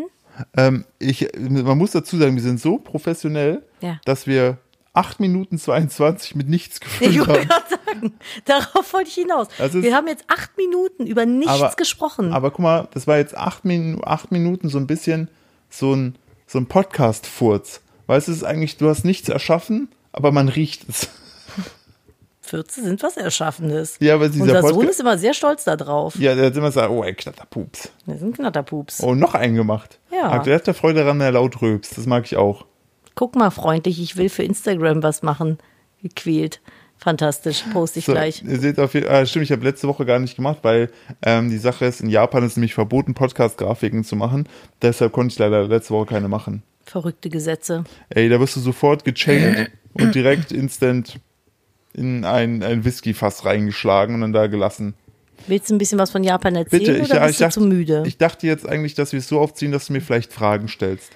Ähm, 0.58 0.86
ich, 1.00 1.28
man 1.40 1.78
muss 1.78 1.92
dazu 1.92 2.18
sagen, 2.18 2.36
wir 2.36 2.44
sind 2.44 2.60
so 2.60 2.78
professionell, 2.78 3.64
Ja. 3.82 4.00
dass 4.06 4.28
wir 4.28 4.58
8 4.94 5.20
Minuten 5.20 5.58
22 5.58 6.36
mit 6.36 6.48
nichts 6.50 6.78
Ich 7.00 7.18
gefüllt 7.18 7.28
wollte 7.28 7.40
haben. 7.42 7.48
gerade 7.48 7.66
sagen, 7.86 8.14
darauf 8.46 8.94
wollte 8.94 9.10
ich 9.10 9.16
hinaus. 9.16 9.48
Ist- 9.60 9.74
wir 9.74 9.96
haben 9.96 10.08
jetzt 10.08 10.24
acht 10.28 10.56
Minuten 10.58 11.06
über 11.06 11.26
nichts 11.26 11.52
Aber- 11.54 11.74
gesprochen. 11.76 12.34
Aber 12.34 12.52
guck 12.52 12.60
mal, 12.60 12.88
das 12.94 13.08
war 13.08 13.18
jetzt 13.18 13.36
8 13.38 13.66
Minuten, 13.66 14.02
acht 14.06 14.32
Minuten 14.32 14.70
so 14.70 14.78
ein 14.78 14.88
bisschen 14.88 15.30
so 15.70 15.94
ein, 15.94 16.16
so 16.48 16.60
ein 16.60 16.68
Podcast-Furz. 16.68 17.82
Weißt 18.08 18.28
du, 18.28 18.32
es 18.32 18.38
ist 18.40 18.44
eigentlich, 18.44 18.78
du 18.78 18.88
hast 18.88 19.04
nichts 19.04 19.28
erschaffen, 19.30 19.90
aber 20.12 20.32
man 20.32 20.48
riecht 20.50 20.88
es. 20.88 21.10
14 22.46 22.84
sind 22.86 23.04
was 23.04 23.18
Erschaffendes. 23.18 23.98
Ja, 24.00 24.16
aber 24.16 24.30
dieser 24.30 24.44
Unser 24.44 24.62
Sohn 24.62 24.72
Podcast- 24.72 24.90
ist 24.92 25.00
immer 25.02 25.18
sehr 25.18 25.34
stolz 25.34 25.64
darauf. 25.66 26.16
Ja, 26.18 26.36
der 26.36 26.46
hat 26.48 26.56
immer 26.56 26.68
gesagt, 26.68 26.90
oh, 26.90 27.04
ey, 27.04 27.14
Knatterpups. 27.14 27.92
Wir 28.06 28.18
sind 28.18 28.36
Knatterpups. 28.36 29.02
Oh, 29.04 29.14
noch 29.16 29.34
einen 29.36 29.56
gemacht. 29.56 30.00
Ja. 30.12 30.40
Der 30.40 30.56
hat 30.56 30.68
der 30.68 30.74
Freude 30.74 31.02
daran, 31.02 31.20
der 31.20 31.32
laut 31.32 31.62
rülpst. 31.62 31.98
Das 31.98 32.06
mag 32.06 32.26
ich 32.26 32.38
auch. 32.38 32.66
Guck 33.16 33.36
mal, 33.36 33.50
freundlich, 33.52 34.02
ich 34.02 34.18
will 34.18 34.30
für 34.30 34.44
Instagram 34.44 35.04
was 35.04 35.22
machen. 35.24 35.58
Gequält. 36.02 36.62
Fantastisch, 36.98 37.64
poste 37.74 38.00
ich 38.00 38.06
So, 38.06 38.14
gleich. 38.14 38.42
Ihr 38.42 38.58
seht 38.60 38.80
auf 38.80 38.94
jeden 38.94 39.08
Fall, 39.08 39.28
stimmt, 39.28 39.44
ich 39.46 39.52
habe 39.52 39.64
letzte 39.66 39.88
Woche 39.88 40.06
gar 40.06 40.18
nicht 40.20 40.36
gemacht, 40.38 40.60
weil 40.62 40.90
ähm, 41.24 41.50
die 41.50 41.58
Sache 41.58 41.86
ist, 41.86 42.00
in 42.02 42.10
Japan 42.10 42.44
ist 42.46 42.56
nämlich 42.56 42.74
verboten, 42.74 43.14
Podcast-Grafiken 43.14 44.04
zu 44.06 44.16
machen. 44.16 44.48
Deshalb 44.82 45.12
konnte 45.12 45.34
ich 45.34 45.40
leider 45.40 45.68
letzte 45.68 45.94
Woche 45.94 46.06
keine 46.06 46.30
machen. 46.30 46.64
Verrückte 46.86 47.30
Gesetze. 47.30 47.84
Ey, 48.10 48.30
da 48.30 48.40
wirst 48.40 48.56
du 48.56 48.60
sofort 48.62 49.04
gechaint 49.04 49.70
und 49.94 50.16
direkt 50.16 50.52
instant 50.52 51.20
in 51.96 52.26
ein, 52.26 52.62
ein 52.64 52.86
Whisky-Fass 52.86 53.46
reingeschlagen 53.46 54.16
und 54.16 54.22
dann 54.22 54.34
da 54.34 54.48
gelassen. 54.48 54.94
Willst 55.48 55.70
du 55.70 55.76
ein 55.76 55.78
bisschen 55.78 56.00
was 56.00 56.12
von 56.12 56.24
Japan 56.24 56.56
erzählen 56.56 56.84
Bitte, 56.84 56.98
ich, 56.98 57.12
oder 57.12 57.26
bist 57.28 57.42
ich, 57.42 57.48
du 57.48 57.54
zu 57.54 57.62
müde? 57.62 58.04
ich 58.06 58.18
dachte 58.18 58.48
jetzt 58.48 58.68
eigentlich, 58.68 58.96
dass 58.96 59.12
wir 59.12 59.20
es 59.20 59.28
so 59.28 59.40
aufziehen, 59.40 59.72
dass 59.72 59.88
du 59.88 59.94
mir 59.94 60.02
vielleicht 60.02 60.34
Fragen 60.34 60.68
stellst. 60.68 61.12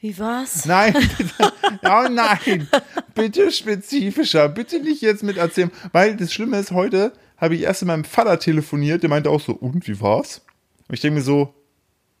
Wie 0.00 0.18
war's? 0.18 0.64
Nein, 0.64 0.94
bitte. 1.16 1.32
Oh 1.84 2.08
nein, 2.10 2.66
bitte 3.14 3.50
spezifischer, 3.50 4.48
bitte 4.48 4.80
nicht 4.80 5.02
jetzt 5.02 5.22
mit 5.22 5.36
erzählen. 5.36 5.70
Weil 5.92 6.16
das 6.16 6.32
Schlimme 6.32 6.58
ist, 6.58 6.70
heute 6.70 7.12
habe 7.36 7.54
ich 7.54 7.62
erst 7.62 7.82
mit 7.82 7.88
meinem 7.88 8.04
Vater 8.04 8.38
telefoniert, 8.38 9.02
der 9.02 9.10
meinte 9.10 9.30
auch 9.30 9.40
so, 9.40 9.52
und 9.52 9.86
wie 9.86 10.00
war's? 10.00 10.42
Und 10.88 10.94
ich 10.94 11.00
denke 11.00 11.16
mir 11.18 11.22
so, 11.22 11.54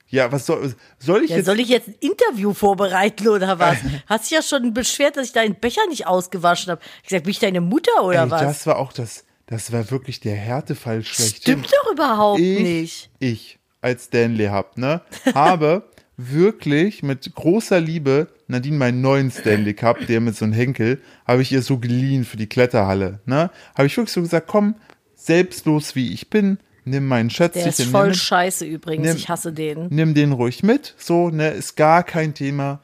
ja, 0.08 0.32
was 0.32 0.46
soll, 0.46 0.74
soll 0.98 1.24
ich 1.24 1.30
Ja, 1.30 1.36
jetzt. 1.36 1.46
soll 1.46 1.60
ich 1.60 1.68
jetzt 1.68 1.88
ein 1.88 1.96
Interview 2.00 2.54
vorbereiten 2.54 3.28
oder 3.28 3.58
was? 3.58 3.76
Hast 4.06 4.24
dich 4.24 4.30
ja 4.36 4.42
schon 4.42 4.72
beschwert, 4.72 5.16
dass 5.16 5.26
ich 5.26 5.32
deinen 5.32 5.54
Becher 5.54 5.86
nicht 5.88 6.06
ausgewaschen 6.06 6.70
habe. 6.70 6.80
Ich 7.02 7.08
gesagt, 7.10 7.24
bin 7.24 7.30
ich 7.30 7.38
deine 7.38 7.60
Mutter 7.60 8.02
oder 8.02 8.22
Ey, 8.24 8.30
was? 8.30 8.40
das 8.42 8.66
war 8.66 8.76
auch 8.78 8.92
das, 8.92 9.24
das 9.46 9.70
war 9.72 9.90
wirklich 9.90 10.20
der 10.20 10.34
Härtefall 10.36 11.04
schlechthin. 11.04 11.58
Stimmt 11.64 11.72
doch 11.72 11.92
überhaupt 11.92 12.40
ich, 12.40 12.60
nicht. 12.62 13.10
ich 13.18 13.58
als 13.80 14.04
Stanley 14.06 14.46
hab, 14.46 14.76
ne, 14.78 15.02
habe 15.34 15.84
wirklich 16.16 17.02
mit 17.02 17.32
großer 17.34 17.78
Liebe 17.80 18.28
Nadine 18.48 18.76
meinen 18.76 19.00
neuen 19.02 19.30
Stanley 19.30 19.74
Cup, 19.74 20.06
der 20.06 20.20
mit 20.20 20.34
so 20.36 20.44
einem 20.46 20.54
Henkel, 20.54 21.00
habe 21.26 21.42
ich 21.42 21.52
ihr 21.52 21.62
so 21.62 21.78
geliehen 21.78 22.24
für 22.24 22.36
die 22.38 22.48
Kletterhalle, 22.48 23.20
ne? 23.26 23.50
Habe 23.76 23.86
ich 23.86 23.96
wirklich 23.96 24.12
so 24.12 24.22
gesagt, 24.22 24.48
komm, 24.48 24.74
selbstlos 25.14 25.94
wie 25.94 26.12
ich 26.12 26.30
bin, 26.30 26.58
nimm 26.90 27.06
meinen 27.06 27.30
Schätzchen, 27.30 27.62
Der 27.62 27.70
ist 27.70 27.78
nimm, 27.78 27.88
voll 27.90 28.08
mit, 28.08 28.16
scheiße 28.16 28.64
übrigens. 28.64 29.06
Nimm- 29.08 29.16
ich 29.16 29.28
hasse 29.28 29.52
den. 29.52 29.86
nimm 29.90 30.14
den 30.14 30.32
ruhig 30.32 30.62
mit, 30.62 30.94
so, 30.98 31.30
ne, 31.30 31.50
ist 31.50 31.76
gar 31.76 32.02
kein 32.02 32.34
Thema. 32.34 32.80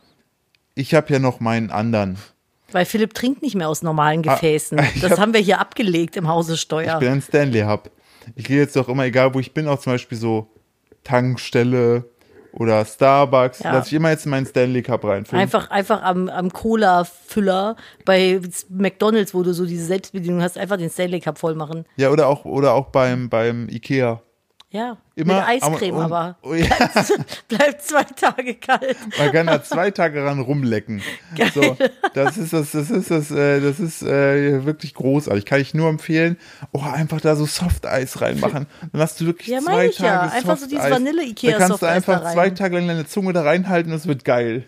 Ich 0.75 0.94
habe 0.94 1.12
ja 1.12 1.18
noch 1.18 1.40
meinen 1.40 1.70
anderen. 1.70 2.16
Weil 2.73 2.84
Philipp 2.87 3.14
trinkt 3.14 3.42
nicht 3.42 3.54
mehr 3.54 3.68
aus 3.68 3.82
normalen 3.82 4.23
Gefäßen. 4.23 4.78
Ah, 4.80 4.84
ich 4.94 5.00
das 5.00 5.12
hab- 5.12 5.18
haben 5.20 5.32
wir 5.34 5.40
hier 5.40 5.61
abgelegt 5.61 6.16
im 6.16 6.26
Hause 6.28 6.54
Ich 6.54 6.61
Steuer. 6.61 6.99
bin 6.99 7.08
ein 7.12 7.23
Stanley 7.23 7.62
Hub. 7.62 7.90
Ich 8.37 8.44
gehe 8.46 8.58
jetzt 8.58 8.75
doch 8.75 8.88
immer, 8.88 9.04
egal 9.04 9.34
wo 9.34 9.38
ich 9.40 9.52
bin, 9.52 9.68
auch 9.68 9.78
zum 9.78 9.92
Beispiel 9.92 10.18
so 10.18 10.49
Tankstelle 11.04 12.04
oder 12.56 12.84
Starbucks, 12.84 13.61
Ja. 13.61 13.73
lass 13.73 13.88
ich 13.88 13.92
immer 13.94 14.11
jetzt 14.11 14.25
in 14.26 14.30
meinen 14.30 14.46
Stanley 14.46 14.82
Cup 14.82 15.04
reinfüllen. 15.04 15.42
Einfach, 15.42 15.70
einfach 15.70 16.02
am, 16.02 16.28
am 16.28 16.52
Cola-Füller 16.52 17.76
bei 18.04 18.40
McDonalds, 18.68 19.34
wo 19.34 19.42
du 19.42 19.52
so 19.52 19.66
diese 19.66 19.84
Selbstbedienung 19.87 20.42
hast, 20.42 20.56
einfach 20.58 20.76
den 20.76 20.90
Stanley 20.90 21.20
Cup 21.20 21.38
voll 21.38 21.54
machen. 21.54 21.84
Ja, 21.96 22.11
oder 22.11 22.28
auch, 22.28 22.44
oder 22.44 22.75
auch 22.75 22.87
beim, 22.87 23.28
beim 23.28 23.68
Ikea. 23.68 24.20
Ja, 24.75 24.97
Immer 25.14 25.35
mit 25.37 25.45
Eiscreme 25.62 25.95
am- 25.95 26.00
aber. 26.12 26.37
Oh, 26.43 26.52
ja, 26.52 26.66
Bleibt 27.49 27.83
zwei 27.83 28.02
Tage 28.02 28.57
kalt. 28.57 28.97
man 29.16 29.31
kann 29.31 29.47
da 29.47 29.62
zwei 29.62 29.93
Tage 29.93 30.25
ran 30.25 30.40
rumlecken. 30.40 31.00
So, 31.54 31.76
das 32.12 32.37
ist 32.37 32.52
das, 32.52 32.73
das 32.73 32.90
ist 32.90 33.09
das, 33.09 33.31
äh, 33.31 33.61
das 33.61 33.78
ist 33.78 34.02
äh, 34.02 34.64
wirklich 34.66 34.95
großartig. 34.95 35.45
Kann 35.45 35.61
ich 35.61 35.75
nur 35.75 35.88
empfehlen. 35.88 36.38
Oh, 36.73 36.81
einfach 36.83 37.21
da 37.21 37.37
so 37.37 37.47
Softeis 37.47 38.21
reinmachen. 38.21 38.66
Dann 38.93 39.00
hast 39.00 39.21
du 39.21 39.26
wirklich 39.26 39.47
Ja, 39.47 39.61
zwei 39.61 39.71
meine 39.76 39.90
ich 39.90 39.99
ja. 40.00 40.16
Tage 40.26 40.33
Einfach 40.33 40.57
so 40.57 40.66
dieses 40.66 40.83
Softeis. 40.83 40.93
Vanille-Ikea 40.93 41.52
Da 41.52 41.59
kannst 41.59 41.81
du 41.83 41.87
einfach 41.87 42.33
zwei 42.33 42.50
Tage 42.50 42.76
lang 42.78 42.88
deine 42.88 43.07
Zunge 43.07 43.33
da 43.33 43.43
reinhalten 43.43 43.93
und 43.93 43.99
es 43.99 44.09
wird 44.09 44.25
geil. 44.25 44.64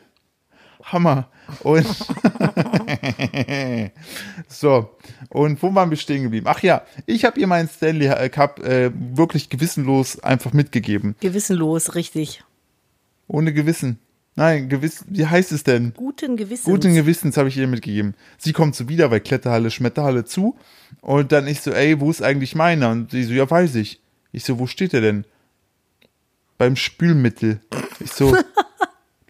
Hammer. 0.87 1.29
Und 1.61 1.87
so, 4.49 4.91
und 5.29 5.63
wo 5.63 5.75
waren 5.75 5.91
wir 5.91 5.97
stehen 5.97 6.25
geblieben? 6.25 6.47
Ach 6.49 6.63
ja, 6.63 6.83
ich 7.07 7.25
habe 7.25 7.39
ihr 7.39 7.47
meinen 7.47 7.69
Stanley 7.69 8.07
äh, 8.07 8.29
Cup 8.29 8.65
äh, 8.65 8.91
wirklich 8.95 9.49
gewissenlos 9.49 10.19
einfach 10.21 10.53
mitgegeben. 10.53 11.15
Gewissenlos, 11.21 11.95
richtig. 11.95 12.43
Ohne 13.29 13.53
Gewissen. 13.53 14.01
Nein, 14.39 14.69
gewiss, 14.69 15.03
wie 15.09 15.27
heißt 15.27 15.51
es 15.53 15.65
denn? 15.65 15.95
Guten 15.97 16.37
Gewissens. 16.37 16.67
Guten 16.67 16.95
Gewissens 16.95 17.39
habe 17.39 17.49
ich 17.49 17.57
ihr 17.57 17.67
mitgegeben. 17.67 18.15
Sie 18.37 18.53
kommt 18.53 18.77
so 18.77 18.87
wieder, 18.87 19.11
weil 19.11 19.21
Kletterhalle, 19.21 19.71
Schmetterhalle 19.71 20.27
zu. 20.27 20.57
Und 21.01 21.33
dann 21.33 21.47
ich 21.47 21.63
so, 21.63 21.71
ey, 21.71 21.99
wo 22.01 22.11
ist 22.11 22.23
eigentlich 22.23 22.55
meiner? 22.55 22.91
Und 22.91 23.13
sie 23.13 23.25
so, 23.25 23.33
ja, 23.33 23.51
weiß 23.51 23.77
ich. 23.77 23.99
Ich 24.33 24.45
so, 24.45 24.59
wo 24.59 24.67
steht 24.67 24.93
der 24.93 25.01
denn? 25.01 25.25
Beim 26.59 26.77
Spülmittel. 26.77 27.61
Ich 27.99 28.13
so, 28.13 28.37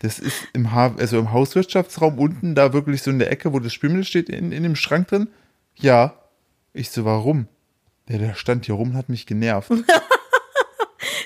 das 0.06 0.18
ist 0.20 0.36
im, 0.52 0.72
ha 0.72 0.94
also 0.98 1.18
im 1.18 1.32
Hauswirtschaftsraum 1.32 2.18
unten, 2.18 2.54
da 2.54 2.72
wirklich 2.72 3.02
so 3.02 3.10
in 3.10 3.18
der 3.18 3.30
Ecke, 3.30 3.52
wo 3.52 3.58
das 3.58 3.72
Spülmittel 3.72 4.04
steht, 4.04 4.28
in, 4.28 4.52
in 4.52 4.62
dem 4.62 4.76
Schrank 4.76 5.08
drin. 5.08 5.28
Ja. 5.74 6.14
Ich 6.72 6.90
so, 6.90 7.04
warum? 7.04 7.48
Der, 8.08 8.18
der 8.18 8.34
stand 8.34 8.66
hier 8.66 8.76
rum 8.76 8.90
und 8.90 8.96
hat 8.96 9.08
mich 9.08 9.26
genervt. 9.26 9.70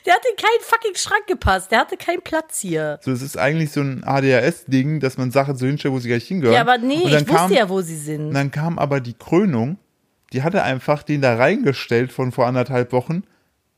Der 0.06 0.14
hat 0.14 0.22
in 0.28 0.37
keinen 0.37 0.62
fucking 0.62 0.94
Schrank 0.94 1.26
gepasst. 1.26 1.70
Der 1.70 1.80
hatte 1.80 1.96
keinen 1.96 2.22
Platz 2.22 2.58
hier. 2.60 2.99
So, 3.02 3.12
es 3.12 3.20
ist 3.22 3.37
eigentlich 3.37 3.70
so 3.70 3.80
ein 3.82 4.02
ADHS-Ding, 4.02 4.99
dass 4.99 5.18
man 5.18 5.30
Sachen 5.30 5.56
so 5.56 5.66
hinstellt, 5.66 5.92
wo 5.92 5.99
sie 5.99 6.08
gar 6.08 6.16
nicht 6.16 6.26
hingehören. 6.26 6.54
Ja, 6.54 6.62
aber 6.62 6.78
nee, 6.78 6.94
ich 7.04 7.12
wusste 7.12 7.25
kam, 7.26 7.52
ja, 7.52 7.68
wo 7.68 7.80
sie 7.82 7.96
sind. 7.96 8.28
Und 8.28 8.34
dann 8.34 8.50
kam 8.50 8.78
aber 8.78 9.00
die 9.00 9.12
Krönung, 9.14 9.78
die 10.32 10.42
hatte 10.42 10.62
einfach 10.62 11.02
den 11.02 11.20
da 11.20 11.37
reingestellt 11.37 12.12
von 12.12 12.32
vor 12.32 12.46
anderthalb 12.46 12.92
Wochen, 12.92 13.25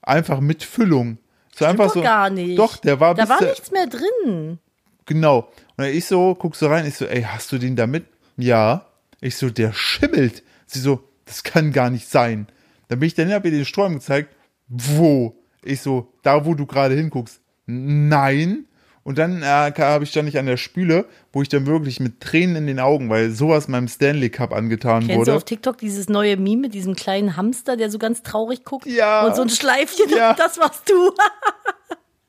einfach 0.00 0.40
mit 0.40 0.62
Füllung. 0.62 1.18
So 1.54 1.64
einfach 1.64 1.92
so. 1.92 2.00
gar 2.02 2.30
nicht. 2.30 2.58
Doch, 2.58 2.76
der 2.76 3.00
war 3.00 3.14
Da 3.14 3.28
war 3.28 3.38
der- 3.38 3.50
nichts 3.50 3.70
mehr 3.72 3.86
drin. 3.88 4.58
Genau. 5.06 5.48
Und 5.76 5.84
ich 5.84 6.06
so, 6.06 6.34
guck 6.34 6.56
so 6.56 6.68
rein, 6.68 6.86
ich 6.86 6.94
so, 6.94 7.06
ey, 7.06 7.22
hast 7.22 7.50
du 7.52 7.58
den 7.58 7.76
da 7.76 7.86
mit? 7.86 8.06
Ja. 8.36 8.86
Ich 9.20 9.36
so, 9.36 9.50
der 9.50 9.72
schimmelt. 9.72 10.42
Sie 10.66 10.80
so, 10.80 11.02
das 11.24 11.42
kann 11.42 11.72
gar 11.72 11.90
nicht 11.90 12.08
sein. 12.08 12.46
Dann 12.88 12.98
bin 13.00 13.06
ich 13.06 13.14
dann, 13.14 13.32
hab 13.32 13.44
ihr 13.44 13.50
den 13.50 13.64
Strom 13.64 13.94
gezeigt. 13.94 14.34
Wo? 14.68 15.36
Ich 15.64 15.80
so, 15.80 16.12
da 16.22 16.44
wo 16.44 16.54
du 16.54 16.66
gerade 16.66 16.94
hinguckst. 16.94 17.40
Nein. 17.66 18.66
Und 19.04 19.18
dann 19.18 19.42
äh, 19.42 19.46
habe 19.46 20.04
ich 20.04 20.12
dann 20.12 20.26
nicht 20.26 20.38
an 20.38 20.46
der 20.46 20.56
Spüle, 20.56 21.06
wo 21.32 21.42
ich 21.42 21.48
dann 21.48 21.66
wirklich 21.66 21.98
mit 21.98 22.20
Tränen 22.20 22.56
in 22.56 22.66
den 22.68 22.78
Augen, 22.78 23.10
weil 23.10 23.30
sowas 23.30 23.66
meinem 23.66 23.88
Stanley 23.88 24.30
Cup 24.30 24.52
angetan 24.52 25.00
Kennst 25.00 25.16
wurde. 25.16 25.30
du 25.32 25.36
auf 25.36 25.44
TikTok 25.44 25.78
dieses 25.78 26.08
neue 26.08 26.36
Meme 26.36 26.62
mit 26.62 26.74
diesem 26.74 26.94
kleinen 26.94 27.36
Hamster, 27.36 27.76
der 27.76 27.90
so 27.90 27.98
ganz 27.98 28.22
traurig 28.22 28.64
guckt? 28.64 28.86
Ja. 28.86 29.26
Und 29.26 29.34
so 29.34 29.42
ein 29.42 29.48
Schleifchen, 29.48 30.08
Ja. 30.16 30.34
das 30.38 30.58
warst 30.58 30.88
du. 30.88 30.94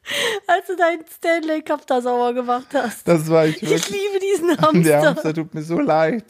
Als 0.48 0.68
du 0.68 0.76
deinen 0.76 1.06
Stanley 1.10 1.62
Cup 1.62 1.88
da 1.88 2.02
sauber 2.02 2.34
gemacht 2.34 2.68
hast. 2.74 3.08
Das 3.08 3.30
war 3.30 3.46
ich 3.46 3.64
Ich 3.64 3.70
wirklich. 3.70 3.90
liebe 3.90 4.20
diesen 4.20 4.48
Der 4.50 4.58
Hamster. 4.62 5.02
Hamster 5.10 5.34
tut 5.34 5.54
mir 5.54 5.64
so 5.64 5.80
leid. 5.80 6.26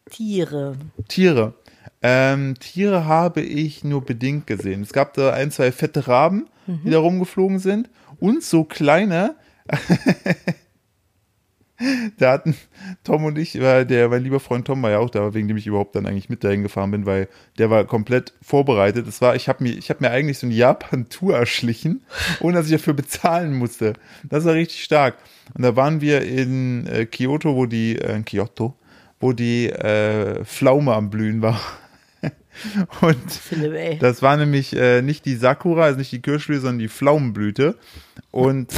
Tiere. 0.10 0.76
Tiere. 1.08 1.54
Ähm, 2.02 2.56
Tiere 2.60 3.06
habe 3.06 3.42
ich 3.42 3.84
nur 3.84 4.04
bedingt 4.04 4.48
gesehen. 4.48 4.82
Es 4.82 4.94
gab 4.94 5.14
da 5.14 5.32
ein, 5.34 5.52
zwei 5.52 5.72
fette 5.72 6.08
Raben, 6.08 6.48
die 6.66 6.90
da 6.90 7.00
rumgeflogen 7.00 7.60
sind. 7.60 7.90
Und 8.20 8.44
so 8.44 8.64
kleine. 8.64 9.36
da 12.18 12.32
hatten 12.34 12.56
Tom 13.04 13.24
und 13.24 13.38
ich, 13.38 13.60
weil 13.62 13.86
der, 13.86 14.10
mein 14.10 14.24
lieber 14.24 14.40
Freund 14.40 14.68
Tom 14.68 14.82
war 14.84 14.92
ja 14.92 15.00
auch 15.00 15.10
da, 15.10 15.34
wegen 15.34 15.48
dem 15.48 15.58
ich 15.58 15.68
überhaupt 15.68 15.96
dann 15.96 16.06
eigentlich 16.06 16.30
mit 16.30 16.44
dahin 16.44 16.64
gefahren 16.64 16.92
bin, 16.92 17.06
weil 17.06 17.30
der 17.58 17.70
war 17.70 17.86
komplett 17.86 18.34
vorbereitet. 18.42 19.08
Das 19.08 19.22
war, 19.22 19.36
ich 19.36 19.48
habe 19.48 19.64
mir, 19.64 19.72
ich 19.72 19.90
habe 19.90 20.04
mir 20.04 20.12
eigentlich 20.12 20.40
so 20.40 20.48
eine 20.48 20.56
Japan-Tour 20.56 21.38
erschlichen, 21.38 22.02
ohne 22.42 22.58
dass 22.58 22.66
ich 22.66 22.74
dafür 22.74 22.94
bezahlen 22.94 23.54
musste. 23.54 23.94
Das 24.24 24.46
war 24.46 24.54
richtig 24.54 24.84
stark. 24.84 25.18
Und 25.54 25.64
da 25.64 25.76
waren 25.76 26.02
wir 26.02 26.22
in 26.24 26.86
äh, 26.88 27.06
Kyoto, 27.06 27.56
wo 27.56 27.66
die, 27.66 27.98
äh, 27.98 28.16
in 28.16 28.26
Kyoto, 28.26 28.76
wo 29.20 29.34
die 29.34 29.70
äh, 29.70 30.44
Pflaume 30.44 30.94
am 30.94 31.10
Blühen 31.10 31.42
war. 31.42 31.62
Und 33.02 33.32
Philipp, 33.32 34.02
das 34.02 34.22
war 34.22 34.36
nämlich 34.36 34.76
äh, 34.76 35.02
nicht 35.02 35.26
die 35.26 35.36
Sakura, 35.36 35.84
also 35.84 35.98
nicht 35.98 36.12
die 36.12 36.22
Kirschblüte, 36.22 36.62
sondern 36.62 36.80
die 36.80 36.90
Pflaumenblüte. 36.90 37.78
Und 38.32 38.74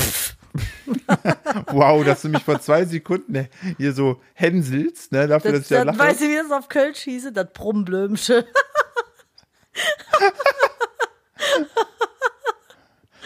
wow, 1.67 2.03
dass 2.03 2.21
du 2.23 2.29
mich 2.29 2.43
vor 2.43 2.59
zwei 2.59 2.85
Sekunden 2.85 3.31
ne, 3.33 3.49
hier 3.77 3.93
so 3.93 4.19
hänselst, 4.33 5.11
ne, 5.11 5.27
dafür, 5.27 5.51
dass 5.51 5.61
Das, 5.61 5.71
ich 5.71 5.77
da 5.77 5.85
dann 5.85 5.95
lache. 5.95 6.09
weißt 6.09 6.21
du, 6.21 6.25
wie 6.29 6.35
das 6.35 6.51
auf 6.51 6.67
Kölsch 6.69 6.99
hieße? 6.99 7.31
Das 7.31 7.47
Brummblömsche. 7.53 8.45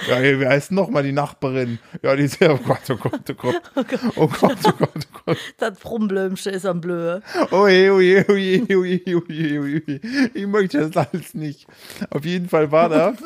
Ja, 0.09 0.17
ey, 0.17 0.39
wie 0.39 0.45
heißt 0.45 0.71
noch 0.71 0.89
mal 0.89 1.01
die 1.03 1.13
Nachbarin? 1.13 1.79
Ja, 2.03 2.15
die 2.15 2.23
ist 2.25 2.39
ja, 2.39 2.51
oh 2.51 2.57
Gott, 2.57 2.81
oh 2.89 2.95
Gott, 2.97 3.21
oh 3.29 3.33
Gott. 3.33 3.61
Oh 3.75 4.27
Gott, 4.27 4.57
oh 4.65 4.71
Gott, 4.77 4.89
oh 4.95 5.19
Gott. 5.25 5.37
Das 5.57 5.79
Brumblömsche 5.79 6.49
ist 6.51 6.65
am 6.65 6.81
Blöhe. 6.81 7.23
Oh 7.49 7.65
je, 7.67 7.89
oh 7.89 7.99
je, 8.01 8.23
oh 8.27 8.33
je, 8.35 8.61
oh 8.75 8.83
je, 8.83 9.15
oh 9.15 9.23
je, 9.29 9.59
oh 9.59 9.65
je. 9.65 9.99
Ich 10.33 10.45
möchte 10.47 10.87
das 10.89 10.95
alles 11.07 11.33
nicht. 11.33 11.65
Auf 12.11 12.23
jeden 12.25 12.49
Fall 12.49 12.71
war 12.71 12.89
da. 12.89 13.13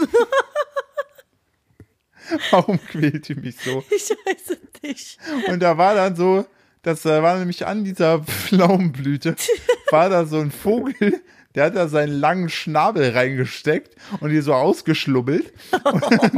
Warum 2.51 2.79
quält 2.85 3.29
ihr 3.29 3.37
mich 3.37 3.57
so? 3.57 3.83
Ich 3.89 4.09
weiß 4.09 4.57
es 4.57 4.81
nicht. 4.81 5.17
Und 5.47 5.61
da 5.61 5.77
war 5.77 5.95
dann 5.95 6.15
so, 6.15 6.45
das 6.81 7.05
äh, 7.05 7.21
war 7.21 7.37
nämlich 7.37 7.65
an 7.65 7.83
dieser 7.83 8.23
Pflaumenblüte, 8.23 9.35
war 9.91 10.09
da 10.09 10.25
so 10.25 10.39
ein 10.39 10.51
Vogel, 10.51 11.21
der 11.55 11.65
hat 11.65 11.75
da 11.75 11.87
seinen 11.87 12.13
langen 12.13 12.49
Schnabel 12.49 13.09
reingesteckt 13.11 13.95
und 14.19 14.29
die 14.29 14.41
so 14.41 14.53
ausgeschlubbelt. 14.53 15.51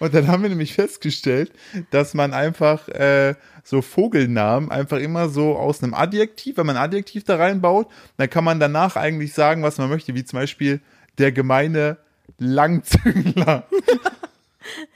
Und 0.00 0.14
dann 0.14 0.28
haben 0.28 0.42
wir 0.42 0.48
nämlich 0.48 0.72
festgestellt, 0.72 1.52
dass 1.90 2.14
man 2.14 2.32
einfach 2.32 2.88
äh, 2.88 3.34
so 3.62 3.82
Vogelnamen 3.82 4.70
einfach 4.70 4.98
immer 4.98 5.28
so 5.28 5.56
aus 5.56 5.82
einem 5.82 5.92
Adjektiv, 5.92 6.56
wenn 6.56 6.66
man 6.66 6.78
ein 6.78 6.84
Adjektiv 6.84 7.24
da 7.24 7.36
reinbaut, 7.36 7.86
dann 8.16 8.30
kann 8.30 8.44
man 8.44 8.60
danach 8.60 8.96
eigentlich 8.96 9.34
sagen, 9.34 9.62
was 9.62 9.76
man 9.76 9.90
möchte, 9.90 10.14
wie 10.14 10.24
zum 10.24 10.38
Beispiel 10.38 10.80
der 11.18 11.32
gemeine 11.32 11.98
Langzüngler. 12.38 13.66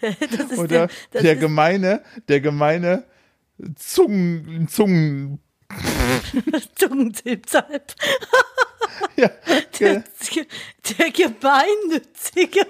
Oder 0.56 0.88
der, 1.12 1.22
der 1.22 1.36
gemeine, 1.36 2.02
der 2.28 2.40
gemeine 2.40 3.04
Zungen, 3.76 4.66
Zungen, 4.68 5.40
Zungenzilpzalp. 6.74 7.94
ja, 9.16 9.30
Der, 9.78 10.04
der 10.98 11.10
Gemeinnützige. 11.10 12.66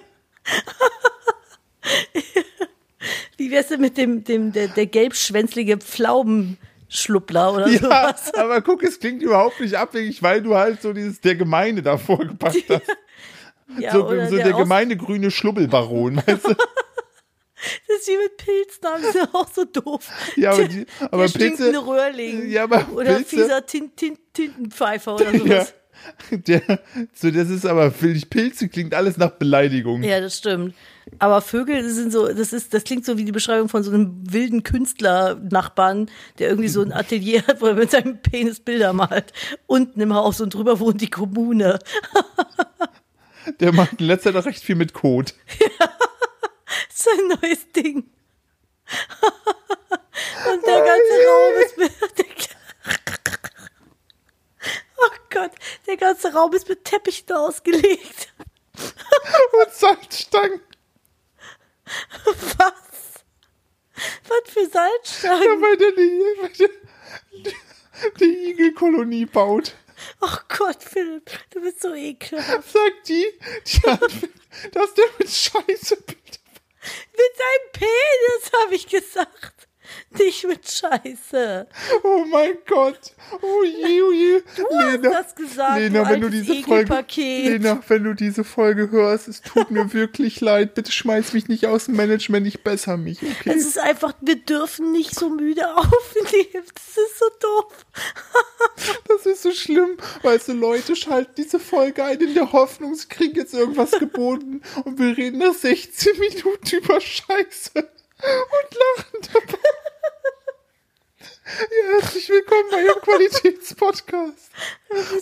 Wie 3.36 3.50
wär's 3.50 3.68
denn 3.68 3.80
mit 3.80 3.96
dem, 3.96 4.22
dem 4.24 4.52
der, 4.52 4.68
der 4.68 4.86
gelbschwänzlige 4.86 5.78
Pflaumenschluppler 5.78 7.54
oder 7.54 7.68
ja, 7.68 7.78
sowas? 7.78 8.34
aber 8.34 8.60
guck, 8.60 8.82
es 8.84 9.00
klingt 9.00 9.22
überhaupt 9.22 9.58
nicht 9.60 9.74
abwegig, 9.76 10.22
weil 10.22 10.42
du 10.42 10.54
halt 10.54 10.80
so 10.82 10.92
dieses 10.92 11.20
der 11.20 11.34
Gemeine 11.34 11.82
davor 11.82 12.18
gepackt 12.18 12.64
hast. 12.68 12.82
Ja, 13.78 13.92
so 13.92 14.06
oder 14.06 14.28
so 14.28 14.36
der, 14.36 14.54
Aus- 14.54 14.62
gemeine 14.62 14.96
grüne 14.96 15.30
Schlubbelbaron, 15.30 16.16
weißt 16.26 16.48
du? 16.48 16.54
Das 17.88 17.98
ist 18.00 18.08
wie 18.08 18.16
mit 18.16 18.36
Pilznamen, 18.36 19.02
das 19.02 19.14
ist 19.14 19.20
ja 19.22 19.28
auch 19.32 19.48
so 19.52 19.64
doof. 19.64 20.08
Ja, 20.36 20.52
aber, 20.52 20.68
die, 20.68 20.86
aber 21.00 21.22
der 21.22 21.28
stinkende 21.28 21.72
Pilze, 21.72 21.86
Röhrling. 21.86 22.50
Ja, 22.50 22.64
aber 22.64 22.86
oder 22.94 23.16
Pilze- 23.18 23.24
fieser 23.24 23.66
Tin, 23.66 23.94
Tin, 23.96 24.18
Tintenpfeifer 24.32 25.14
oder 25.14 25.32
ja, 25.32 25.38
sowas. 25.38 25.74
der, 26.30 26.80
so 27.14 27.30
das 27.30 27.48
ist 27.50 27.64
aber, 27.66 27.92
finde 27.92 28.16
ich, 28.16 28.28
Pilze 28.30 28.68
klingt 28.68 28.94
alles 28.94 29.16
nach 29.16 29.30
Beleidigung. 29.30 30.02
Ja, 30.02 30.20
das 30.20 30.38
stimmt. 30.38 30.74
Aber 31.18 31.40
Vögel 31.40 31.88
sind 31.90 32.12
so, 32.12 32.26
das 32.32 32.52
ist, 32.52 32.74
das 32.74 32.82
klingt 32.84 33.04
so 33.04 33.18
wie 33.18 33.24
die 33.24 33.32
Beschreibung 33.32 33.68
von 33.68 33.82
so 33.82 33.92
einem 33.92 34.22
wilden 34.32 34.62
Künstler-Nachbarn, 34.64 36.10
der 36.38 36.48
irgendwie 36.48 36.68
so 36.68 36.80
ein 36.82 36.92
Atelier 36.92 37.46
hat, 37.46 37.60
wo 37.60 37.66
er 37.66 37.74
mit 37.74 37.90
seinem 37.90 38.20
Penis 38.22 38.60
Bilder 38.60 38.92
malt. 38.92 39.32
Unten 39.66 40.00
im 40.00 40.14
Haus 40.14 40.40
und 40.40 40.54
drüber 40.54 40.80
wohnt 40.80 41.00
die 41.00 41.10
Kommune. 41.10 41.78
Der 43.60 43.72
macht 43.72 44.00
in 44.00 44.06
letzter 44.06 44.32
Zeit 44.32 44.46
recht 44.46 44.62
viel 44.62 44.76
mit 44.76 44.92
Kot. 44.92 45.34
Das 45.58 45.88
ist 46.88 47.08
ein 47.08 47.28
neues 47.28 47.70
Ding. 47.72 48.10
Und 50.52 50.66
der 50.66 50.82
ganze 50.82 51.26
Raum 51.28 51.54
ist 51.64 51.78
mit. 51.78 51.92
Oh 55.04 55.16
Gott, 55.30 55.50
der 55.86 55.96
ganze 55.96 56.32
Raum 56.32 56.52
ist 56.52 56.68
mit 56.68 56.84
Teppichen 56.84 57.32
ausgelegt. 57.32 58.32
Und 58.76 59.72
Salzstangen. 59.72 60.60
Was? 62.58 63.24
Was 64.28 64.52
für 64.52 64.60
Ja, 64.60 64.68
Salzstangen? 64.70 65.60
weil 65.60 65.76
der 65.76 65.92
die, 65.92 67.50
die 68.20 68.50
Igelkolonie 68.50 69.26
baut. 69.26 69.74
Oh 70.20 70.36
Gott, 70.56 70.82
Philipp, 70.82 71.30
du 71.50 71.60
bist 71.60 71.80
so 71.82 71.94
ekelhaft. 71.94 72.70
Sagt 72.70 73.08
die, 73.08 73.26
die 73.66 73.82
hat, 73.90 74.12
dass 74.72 74.94
der 74.94 75.04
mit 75.18 75.30
Scheiße 75.30 75.96
Bilder 75.96 76.38
Mit 77.12 77.36
seinem 77.36 77.72
Penis, 77.72 78.52
habe 78.62 78.74
ich 78.74 78.86
gesagt. 78.86 79.68
Nicht 80.18 80.46
mit 80.46 80.68
Scheiße. 80.68 81.66
Oh 82.02 82.24
mein 82.30 82.58
Gott. 82.66 82.98
Oh 83.40 83.64
je, 83.64 84.02
oh 84.02 84.12
je. 84.12 84.42
Du 84.58 84.64
hast 84.74 85.02
das 85.02 85.34
gesagt, 85.34 85.78
Lena, 85.78 86.04
du 86.04 86.10
wenn 86.10 86.20
du 86.20 86.30
diese 86.30 86.54
Folge. 86.62 87.04
Lena, 87.16 87.82
wenn 87.88 88.04
du 88.04 88.14
diese 88.14 88.44
Folge 88.44 88.90
hörst, 88.90 89.28
es 89.28 89.40
tut 89.40 89.70
mir 89.70 89.92
wirklich 89.92 90.40
leid. 90.40 90.74
Bitte 90.74 90.92
schmeiß 90.92 91.32
mich 91.32 91.48
nicht 91.48 91.66
aus 91.66 91.86
dem 91.86 91.96
Management, 91.96 92.46
ich 92.46 92.62
besser 92.62 92.96
mich, 92.96 93.22
okay? 93.22 93.52
Es 93.56 93.66
ist 93.66 93.78
einfach, 93.78 94.14
wir 94.20 94.36
dürfen 94.36 94.92
nicht 94.92 95.14
so 95.14 95.30
müde 95.30 95.62
aufnehmen. 95.76 96.64
Das 96.74 96.96
ist 96.96 97.18
so 97.18 97.26
doof. 97.40 97.86
Das 99.08 99.26
ist 99.26 99.42
so 99.42 99.52
schlimm. 99.52 99.96
Weißt 100.22 100.48
du, 100.48 100.52
Leute 100.52 100.96
schalten 100.96 101.32
diese 101.36 101.58
Folge 101.58 102.04
ein 102.04 102.20
in 102.20 102.34
der 102.34 102.52
Hoffnung, 102.52 102.94
sie 102.94 103.08
kriegen 103.08 103.36
jetzt 103.36 103.54
irgendwas 103.54 103.92
geboten 103.92 104.62
und 104.84 104.98
wir 104.98 105.16
reden 105.16 105.38
nach 105.38 105.54
16 105.54 106.18
Minuten 106.18 106.76
über 106.76 107.00
Scheiße 107.00 107.88
und 108.22 108.78
lachen 108.96 109.32
dabei. 109.32 109.58
Ja, 111.44 112.00
herzlich 112.00 112.28
willkommen 112.28 112.70
bei 112.70 112.82
Ihrem 112.82 113.00
Qualitätspodcast. 113.00 114.50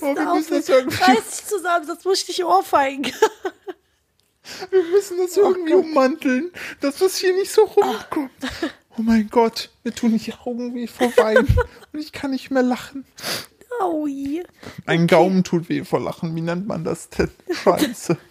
Oh, 0.00 0.14
wir 0.14 0.34
müssen 0.34 0.54
das 0.54 0.68
irgendwie, 0.68 1.02
Reiß 1.02 1.36
dich 1.38 1.46
zusammen, 1.46 1.86
sonst 1.86 2.04
muss 2.04 2.18
ich 2.20 2.26
dich 2.26 2.44
ohrfeigen. 2.44 3.12
wir 4.70 4.82
müssen 4.84 5.18
das 5.18 5.36
irgendwie 5.36 5.74
ummanteln, 5.74 6.52
dass 6.80 6.98
das 6.98 7.16
hier 7.16 7.32
nicht 7.34 7.50
so 7.50 7.64
rumkommt. 7.64 8.30
Oh 8.98 9.02
mein 9.02 9.28
Gott, 9.30 9.70
mir 9.82 9.94
tun 9.94 10.16
die 10.18 10.34
Augen 10.44 10.74
weh 10.74 10.86
vor 10.86 11.16
Weinen 11.16 11.56
und 11.92 12.00
ich 12.00 12.12
kann 12.12 12.32
nicht 12.32 12.50
mehr 12.50 12.62
lachen. 12.62 13.06
Aui. 13.80 14.44
Ein 14.84 15.06
Gaumen 15.06 15.42
tut 15.42 15.68
weh 15.68 15.84
vor 15.84 16.00
Lachen. 16.00 16.36
Wie 16.36 16.42
nennt 16.42 16.66
man 16.66 16.84
das 16.84 17.08
denn? 17.08 17.30
Scheiße. 17.50 18.16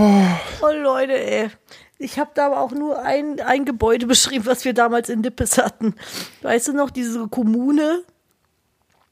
Oh 0.00 0.70
Leute, 0.70 1.18
ey. 1.18 1.50
Ich 1.98 2.18
habe 2.18 2.30
da 2.34 2.46
aber 2.46 2.60
auch 2.60 2.70
nur 2.72 3.00
ein, 3.02 3.40
ein 3.40 3.64
Gebäude 3.64 4.06
beschrieben, 4.06 4.46
was 4.46 4.64
wir 4.64 4.72
damals 4.72 5.08
in 5.08 5.20
Nippes 5.20 5.58
hatten. 5.58 5.94
Weißt 6.42 6.68
du 6.68 6.72
noch, 6.72 6.90
diese 6.90 7.26
Kommune 7.28 8.02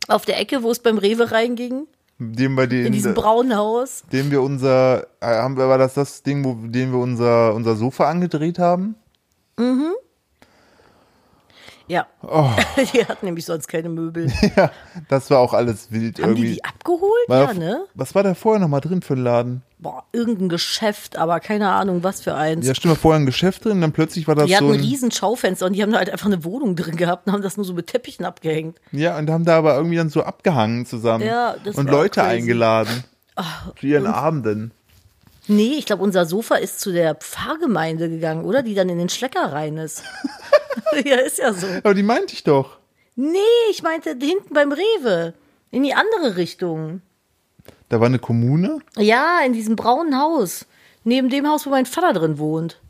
auf 0.09 0.25
der 0.25 0.39
Ecke, 0.39 0.63
wo 0.63 0.71
es 0.71 0.79
beim 0.79 0.99
Rewe 0.99 1.33
reinging? 1.33 1.89
Dem 2.19 2.57
bei 2.57 2.67
den, 2.67 2.87
In 2.87 2.93
diesem 2.93 3.13
braunen 3.15 3.57
Haus. 3.57 4.03
dem 4.13 4.31
wir 4.31 4.41
unser, 4.41 5.07
äh, 5.21 5.27
haben 5.27 5.57
wir, 5.59 5.69
war 5.69 5.77
das 5.79 5.95
das 5.95 6.23
Ding, 6.23 6.45
wo, 6.45 6.55
dem 6.55 6.93
wir 6.93 6.99
unser, 6.99 7.53
unser 7.55 7.77
Sofa 7.77 8.09
angedreht 8.09 8.59
haben? 8.59 8.95
Ja. 11.89 12.07
Oh. 12.23 12.51
Die 12.93 13.05
hatten 13.05 13.27
nämlich 13.27 13.45
sonst 13.45 13.69
keine 13.69 13.89
Möbel. 13.89 14.33
ja, 14.57 14.71
das 15.09 15.31
war 15.31 15.39
auch 15.39 15.55
alles 15.55 15.93
wild 15.93 16.21
Haben 16.21 16.35
die 16.35 16.43
irgendwie. 16.43 16.55
die 16.55 16.65
abgeholt? 16.65 17.29
War 17.29 17.53
Ja, 17.53 17.55
ne? 17.55 17.85
Was 17.95 18.15
war 18.15 18.23
da 18.23 18.35
vorher 18.35 18.61
nochmal 18.61 18.81
drin 18.81 19.03
für 19.03 19.15
ein 19.15 19.23
Laden? 19.23 19.63
Boah, 19.79 20.05
irgendein 20.13 20.49
Geschäft, 20.49 21.17
aber 21.17 21.39
keine 21.41 21.71
Ahnung, 21.71 22.03
was 22.03 22.23
für 22.23 22.35
eins. 22.35 22.67
Ja, 22.67 22.75
stimmt, 22.75 22.95
war 22.95 23.01
vorher 23.01 23.21
ein 23.21 23.27
Geschäft 23.27 23.67
drin, 23.67 23.81
dann 23.81 23.93
plötzlich 23.93 24.27
war 24.27 24.35
das 24.35 24.47
die 24.47 24.53
so 24.53 24.57
hatten 24.57 24.73
ein 24.73 24.81
riesen 24.81 25.11
Schaufenster 25.11 25.67
und 25.67 25.75
die 25.75 25.83
haben 25.83 25.93
da 25.93 25.99
halt 25.99 26.11
einfach 26.11 26.27
eine 26.27 26.45
Wohnung 26.45 26.77
drin 26.77 26.97
gehabt 26.97 27.27
und 27.27 27.33
haben 27.33 27.43
das 27.43 27.57
nur 27.57 27.67
so 27.67 27.75
mit 27.75 27.87
Teppichen 27.87 28.25
abgehängt. 28.25 28.81
Ja, 28.91 29.19
und 29.19 29.31
haben 29.31 29.45
da 29.45 29.59
aber 29.59 29.77
irgendwie 29.77 29.97
dann 29.97 30.09
so 30.09 30.23
abgehangen 30.23 30.87
zusammen. 30.87 31.27
Ja, 31.27 31.57
das 31.63 31.77
und 31.77 31.91
Leute 31.91 32.21
crazy. 32.21 32.37
eingeladen. 32.37 33.05
zu 33.79 33.87
ihren 33.87 34.07
Abenden. 34.07 34.73
Nee, 35.49 35.75
ich 35.79 35.87
glaube, 35.87 36.03
unser 36.03 36.27
Sofa 36.27 36.57
ist 36.57 36.81
zu 36.81 36.93
der 36.93 37.15
Pfarrgemeinde 37.15 38.09
gegangen, 38.09 38.45
oder? 38.45 38.63
Die 38.63 38.75
dann 38.75 38.89
in 38.89 38.99
den 38.99 39.09
Schlecker 39.09 39.53
rein 39.53 39.77
ist. 39.77 40.03
ja, 41.05 41.17
ist 41.17 41.39
ja 41.39 41.53
so. 41.53 41.67
Aber 41.85 41.95
die 41.95 42.03
meinte 42.03 42.35
ich 42.35 42.43
doch. 42.43 42.79
Nee, 43.15 43.39
ich 43.71 43.83
meinte 43.83 44.11
hinten 44.11 44.53
beim 44.53 44.73
Rewe. 44.73 45.35
In 45.71 45.83
die 45.83 45.95
andere 45.95 46.37
Richtung. 46.37 47.01
Da 47.89 48.01
war 48.01 48.07
eine 48.07 48.19
Kommune. 48.19 48.79
Ja, 48.97 49.41
in 49.45 49.53
diesem 49.53 49.77
braunen 49.77 50.19
Haus. 50.21 50.67
Neben 51.05 51.29
dem 51.29 51.47
Haus, 51.49 51.67
wo 51.67 51.71
mein 51.71 51.87
Vater 51.87 52.13
drin 52.13 52.39
wohnt. 52.39 52.81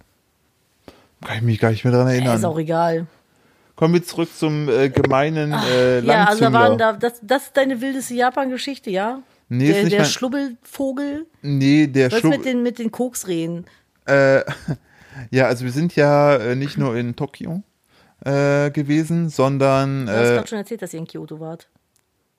Kann 1.25 1.37
ich 1.37 1.43
mich 1.43 1.59
gar 1.59 1.71
nicht 1.71 1.85
mehr 1.85 1.93
dran 1.93 2.09
Äh, 2.09 2.15
erinnern. 2.17 2.37
ist 2.37 2.45
auch 2.45 2.59
egal. 2.59 3.07
Kommen 3.75 3.93
wir 3.93 4.03
zurück 4.03 4.31
zum 4.35 4.69
äh, 4.71 4.89
gemeinen 4.89 5.53
äh, 5.53 6.01
Ja, 6.01 6.25
also 6.25 6.45
da 6.47 6.53
waren 6.55 6.79
da, 6.79 6.95
das, 6.95 7.21
das 7.23 7.45
ist 7.45 7.57
deine 7.57 7.81
wildeste 7.83 8.15
Japan-Geschichte, 8.15 8.89
ja? 8.91 9.21
Nee, 9.49 9.73
der 9.73 9.85
der 9.89 9.99
mein- 10.01 10.09
Schlubbelvogel. 10.09 11.27
Nee, 11.43 11.87
der 11.87 12.11
Was 12.11 12.21
Schub. 12.21 12.31
mit 12.31 12.45
den, 12.45 12.63
mit 12.63 12.79
den 12.79 12.91
Koksrehen? 12.91 13.67
Äh, 14.07 14.41
ja, 15.31 15.47
also 15.47 15.65
wir 15.65 15.73
sind 15.73 15.95
ja 15.97 16.37
äh, 16.37 16.57
nicht 16.57 16.79
nur 16.79 16.97
in 16.97 17.15
Tokio 17.17 17.63
äh, 18.25 18.71
gewesen, 18.71 19.29
sondern 19.29 20.07
Du 20.07 20.13
hast 20.13 20.29
äh, 20.31 20.35
gerade 20.35 20.49
schon 20.49 20.59
erzählt, 20.59 20.83
dass 20.83 20.93
ihr 20.95 21.01
in 21.01 21.07
Kyoto 21.07 21.39
wart. 21.41 21.69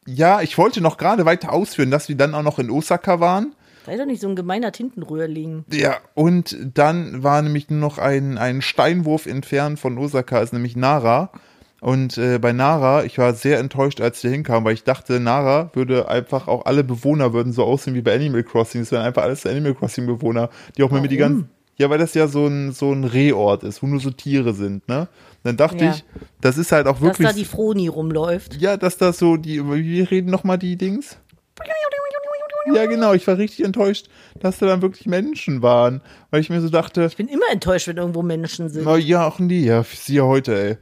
ja, 0.05 0.41
ich 0.41 0.57
wollte 0.57 0.81
noch 0.81 0.97
gerade 0.97 1.25
weiter 1.25 1.53
ausführen, 1.53 1.91
dass 1.91 2.09
wir 2.09 2.15
dann 2.17 2.33
auch 2.35 2.43
noch 2.43 2.59
in 2.59 2.69
Osaka 2.69 3.19
waren. 3.19 3.55
Da 3.85 3.93
ist 3.93 3.99
doch 3.99 4.05
nicht 4.05 4.21
so 4.21 4.27
ein 4.27 4.35
gemeiner 4.35 4.73
Tintenröhrling. 4.73 5.63
Ja, 5.71 5.97
und 6.13 6.57
dann 6.73 7.23
war 7.23 7.41
nämlich 7.41 7.69
nur 7.69 7.79
noch 7.79 7.97
ein, 7.99 8.37
ein 8.37 8.61
Steinwurf 8.61 9.25
entfernt 9.27 9.79
von 9.79 9.97
Osaka, 9.97 10.41
ist 10.41 10.51
nämlich 10.51 10.75
Nara. 10.75 11.31
Und 11.79 12.17
äh, 12.17 12.39
bei 12.39 12.53
Nara, 12.53 13.03
ich 13.03 13.17
war 13.19 13.33
sehr 13.33 13.59
enttäuscht, 13.59 14.01
als 14.01 14.21
hier 14.21 14.31
hinkam, 14.31 14.65
weil 14.65 14.73
ich 14.73 14.83
dachte, 14.83 15.19
Nara 15.19 15.69
würde 15.73 16.07
einfach 16.09 16.47
auch 16.47 16.65
alle 16.65 16.83
Bewohner 16.83 17.33
würden 17.33 17.53
so 17.53 17.63
aussehen 17.63 17.93
wie 17.93 18.01
bei 18.01 18.15
Animal 18.15 18.43
Crossing. 18.43 18.81
Es 18.81 18.91
wären 18.91 19.03
einfach 19.05 19.21
alles 19.23 19.45
Animal 19.45 19.75
Crossing 19.75 20.07
Bewohner, 20.07 20.49
die 20.75 20.83
auch 20.83 20.89
mit 20.91 21.03
mir 21.03 21.07
die 21.07 21.17
ganzen. 21.17 21.49
Ja, 21.79 21.91
weil 21.91 21.99
das 21.99 22.15
ja 22.15 22.27
so 22.27 22.47
ein, 22.47 22.71
so 22.71 22.91
ein 22.91 23.03
Rehort 23.03 23.63
ist, 23.63 23.83
wo 23.83 23.87
nur 23.87 23.99
so 23.99 24.09
Tiere 24.09 24.55
sind, 24.55 24.87
ne? 24.89 25.07
Dann 25.43 25.57
dachte 25.57 25.85
Ja. 25.85 25.91
ich, 25.91 26.03
das 26.41 26.57
ist 26.57 26.71
halt 26.71 26.87
auch 26.87 26.93
Dass 26.93 27.01
wirklich. 27.03 27.27
da 27.27 27.33
die 27.33 27.45
Froni 27.45 27.87
rumläuft. 27.87 28.55
ja, 28.59 28.77
dass 28.77 28.97
das 28.97 29.19
so 29.19 29.37
die, 29.37 29.63
wie 29.63 30.01
reden 30.01 30.31
nochmal 30.31 30.57
die 30.57 30.75
Dings? 30.75 31.19
Ja, 32.73 32.85
genau, 32.85 33.13
ich 33.13 33.25
war 33.27 33.37
richtig 33.37 33.63
enttäuscht, 33.63 34.07
dass 34.41 34.57
da 34.57 34.65
dann 34.65 34.81
wirklich 34.81 35.05
Menschen 35.07 35.61
waren, 35.61 36.01
weil 36.31 36.41
ich 36.41 36.49
mir 36.49 36.59
so 36.59 36.67
dachte, 36.69 37.05
Ich 37.05 37.15
bin 37.15 37.29
immer 37.29 37.45
enttäuscht, 37.51 37.87
wenn 37.87 37.95
irgendwo 37.97 38.23
Menschen 38.23 38.67
sind. 38.67 38.83
na 38.83 38.97
ja, 38.97 39.25
ach 39.27 39.39
nee, 39.39 39.59
ja, 39.61 39.83
siehe 39.83 40.25
heute, 40.25 40.59
ey. 40.59 40.77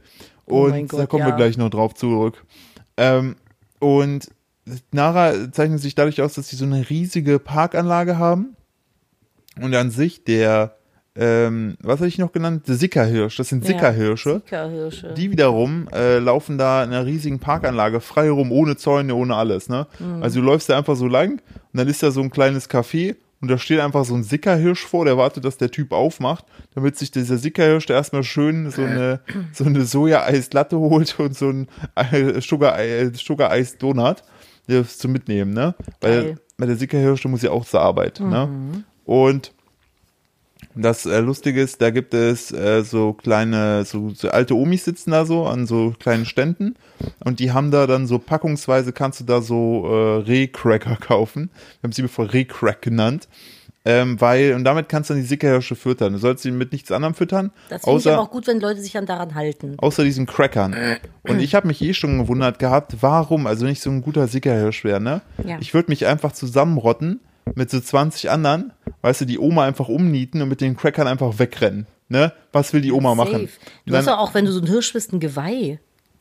Oh 0.46 0.64
Und 0.64 0.92
da 0.92 0.98
Gott, 0.98 1.08
kommen 1.08 1.24
wir 1.24 1.30
ja. 1.30 1.36
gleich 1.36 1.56
noch 1.58 1.70
drauf 1.70 1.94
zurück. 1.94 2.44
Ähm, 2.96 3.36
und 3.78 4.30
Nara 4.92 5.52
zeichnet 5.52 5.80
sich 5.80 5.94
dadurch 5.94 6.20
aus, 6.22 6.34
dass 6.34 6.48
sie 6.48 6.56
so 6.56 6.64
eine 6.64 6.88
riesige 6.88 7.38
Parkanlage 7.38 8.18
haben. 8.18 8.56
Und 9.60 9.74
an 9.74 9.90
sich 9.90 10.24
der, 10.24 10.76
ähm, 11.14 11.76
was 11.80 12.00
habe 12.00 12.08
ich 12.08 12.18
noch 12.18 12.32
genannt? 12.32 12.68
Der 12.68 12.74
Sickerhirsch, 12.74 13.36
das 13.36 13.48
sind 13.48 13.64
Sickerhirsche. 13.64 14.42
Sickerhirsche. 14.44 15.14
Die 15.14 15.30
wiederum 15.30 15.88
äh, 15.92 16.18
laufen 16.18 16.58
da 16.58 16.84
in 16.84 16.90
einer 16.90 17.06
riesigen 17.06 17.38
Parkanlage 17.38 18.00
frei 18.00 18.30
rum, 18.30 18.52
ohne 18.52 18.76
Zäune, 18.76 19.14
ohne 19.14 19.34
alles. 19.36 19.68
Ne? 19.68 19.86
Mhm. 19.98 20.22
Also 20.22 20.40
du 20.40 20.46
läufst 20.46 20.68
da 20.68 20.76
einfach 20.76 20.96
so 20.96 21.06
lang 21.06 21.40
und 21.72 21.78
dann 21.78 21.88
ist 21.88 22.02
da 22.02 22.10
so 22.10 22.20
ein 22.20 22.30
kleines 22.30 22.68
Café 22.68 23.16
und 23.40 23.48
da 23.48 23.58
steht 23.58 23.80
einfach 23.80 24.04
so 24.04 24.14
ein 24.14 24.24
Sickerhirsch 24.24 24.84
vor, 24.86 25.04
der 25.04 25.16
wartet, 25.18 25.44
dass 25.44 25.58
der 25.58 25.70
Typ 25.70 25.92
aufmacht, 25.92 26.44
damit 26.74 26.96
sich 26.96 27.10
dieser 27.10 27.36
Sickerhirsch 27.36 27.86
da 27.86 27.94
erstmal 27.94 28.22
schön 28.22 28.70
so 28.70 28.82
eine, 28.82 29.20
so 29.52 29.64
eine 29.64 29.84
Soja-Eis-Latte 29.84 30.78
holt 30.78 31.18
und 31.20 31.36
so 31.36 31.50
ein 31.50 31.68
äh, 31.94 32.40
Sugar- 32.40 32.78
äh, 32.78 33.10
Sugar-Eis-Donut 33.12 34.22
das 34.68 34.98
zum 34.98 35.12
Mitnehmen. 35.12 35.52
Ne? 35.52 35.74
Weil, 36.00 36.40
weil 36.58 36.66
der 36.68 36.76
Sickerhirsch, 36.76 37.22
der 37.22 37.30
muss 37.30 37.42
ja 37.42 37.50
auch 37.50 37.64
zur 37.64 37.80
Arbeit. 37.80 38.20
Ne? 38.20 38.48
Und 39.04 39.52
das 40.76 41.06
äh, 41.06 41.20
Lustige 41.20 41.60
ist, 41.62 41.80
da 41.80 41.90
gibt 41.90 42.14
es 42.14 42.52
äh, 42.52 42.82
so 42.84 43.12
kleine, 43.12 43.84
so, 43.84 44.10
so 44.10 44.28
alte 44.30 44.54
Omis 44.54 44.84
sitzen 44.84 45.10
da 45.10 45.24
so 45.24 45.46
an 45.46 45.66
so 45.66 45.94
kleinen 45.98 46.26
Ständen 46.26 46.74
und 47.24 47.40
die 47.40 47.52
haben 47.52 47.70
da 47.70 47.86
dann 47.86 48.06
so 48.06 48.18
packungsweise 48.18 48.92
kannst 48.92 49.20
du 49.20 49.24
da 49.24 49.40
so 49.40 49.86
äh, 49.86 50.22
Rehcracker 50.22 50.96
kaufen. 51.00 51.50
Wir 51.80 51.88
haben 51.88 51.92
sie 51.92 52.02
bevor 52.02 52.32
Rehcrack 52.32 52.82
genannt. 52.82 53.28
Ähm, 53.88 54.20
weil, 54.20 54.54
und 54.54 54.64
damit 54.64 54.88
kannst 54.88 55.10
du 55.10 55.14
dann 55.14 55.22
die 55.22 55.28
Sickerhirsche 55.28 55.76
füttern. 55.76 56.14
Du 56.14 56.18
sollst 56.18 56.42
sie 56.42 56.50
mit 56.50 56.72
nichts 56.72 56.90
anderem 56.90 57.14
füttern, 57.14 57.52
Das 57.68 57.84
finde 57.84 58.00
ich 58.00 58.08
aber 58.10 58.22
auch 58.22 58.32
gut, 58.32 58.48
wenn 58.48 58.58
Leute 58.58 58.80
sich 58.80 58.90
dann 58.90 59.06
daran 59.06 59.36
halten. 59.36 59.76
außer 59.78 60.02
diesen 60.02 60.26
Crackern. 60.26 60.74
Und 61.22 61.38
ich 61.38 61.54
habe 61.54 61.68
mich 61.68 61.80
eh 61.82 61.94
schon 61.94 62.18
gewundert 62.18 62.58
gehabt, 62.58 62.96
warum, 63.00 63.46
also 63.46 63.64
nicht 63.64 63.80
so 63.80 63.90
ein 63.90 64.02
guter 64.02 64.26
Sickerhirsch 64.26 64.82
wäre, 64.82 65.00
ne? 65.00 65.22
Ja. 65.44 65.58
Ich 65.60 65.72
würde 65.72 65.88
mich 65.92 66.04
einfach 66.04 66.32
zusammenrotten 66.32 67.20
mit 67.54 67.70
so 67.70 67.80
20 67.80 68.30
anderen, 68.30 68.72
weißt 69.02 69.22
du, 69.22 69.24
die 69.24 69.38
Oma 69.38 69.64
einfach 69.64 69.88
umnieten 69.88 70.42
und 70.42 70.48
mit 70.48 70.60
den 70.60 70.76
Crackern 70.76 71.06
einfach 71.06 71.38
wegrennen. 71.38 71.86
Ne? 72.08 72.32
Was 72.52 72.72
will 72.72 72.80
die 72.80 72.92
Oma 72.92 73.14
machen? 73.14 73.32
Safe. 73.32 73.42
Und 73.44 73.50
Du 73.86 73.96
hast 73.96 74.06
dann, 74.06 74.14
doch 74.14 74.20
auch, 74.22 74.34
wenn 74.34 74.44
du 74.44 74.52
so 74.52 74.60
ein 74.60 74.66
Hirsch 74.66 74.92
bist, 74.92 75.12
ein 75.12 75.20
Geweih. 75.20 75.78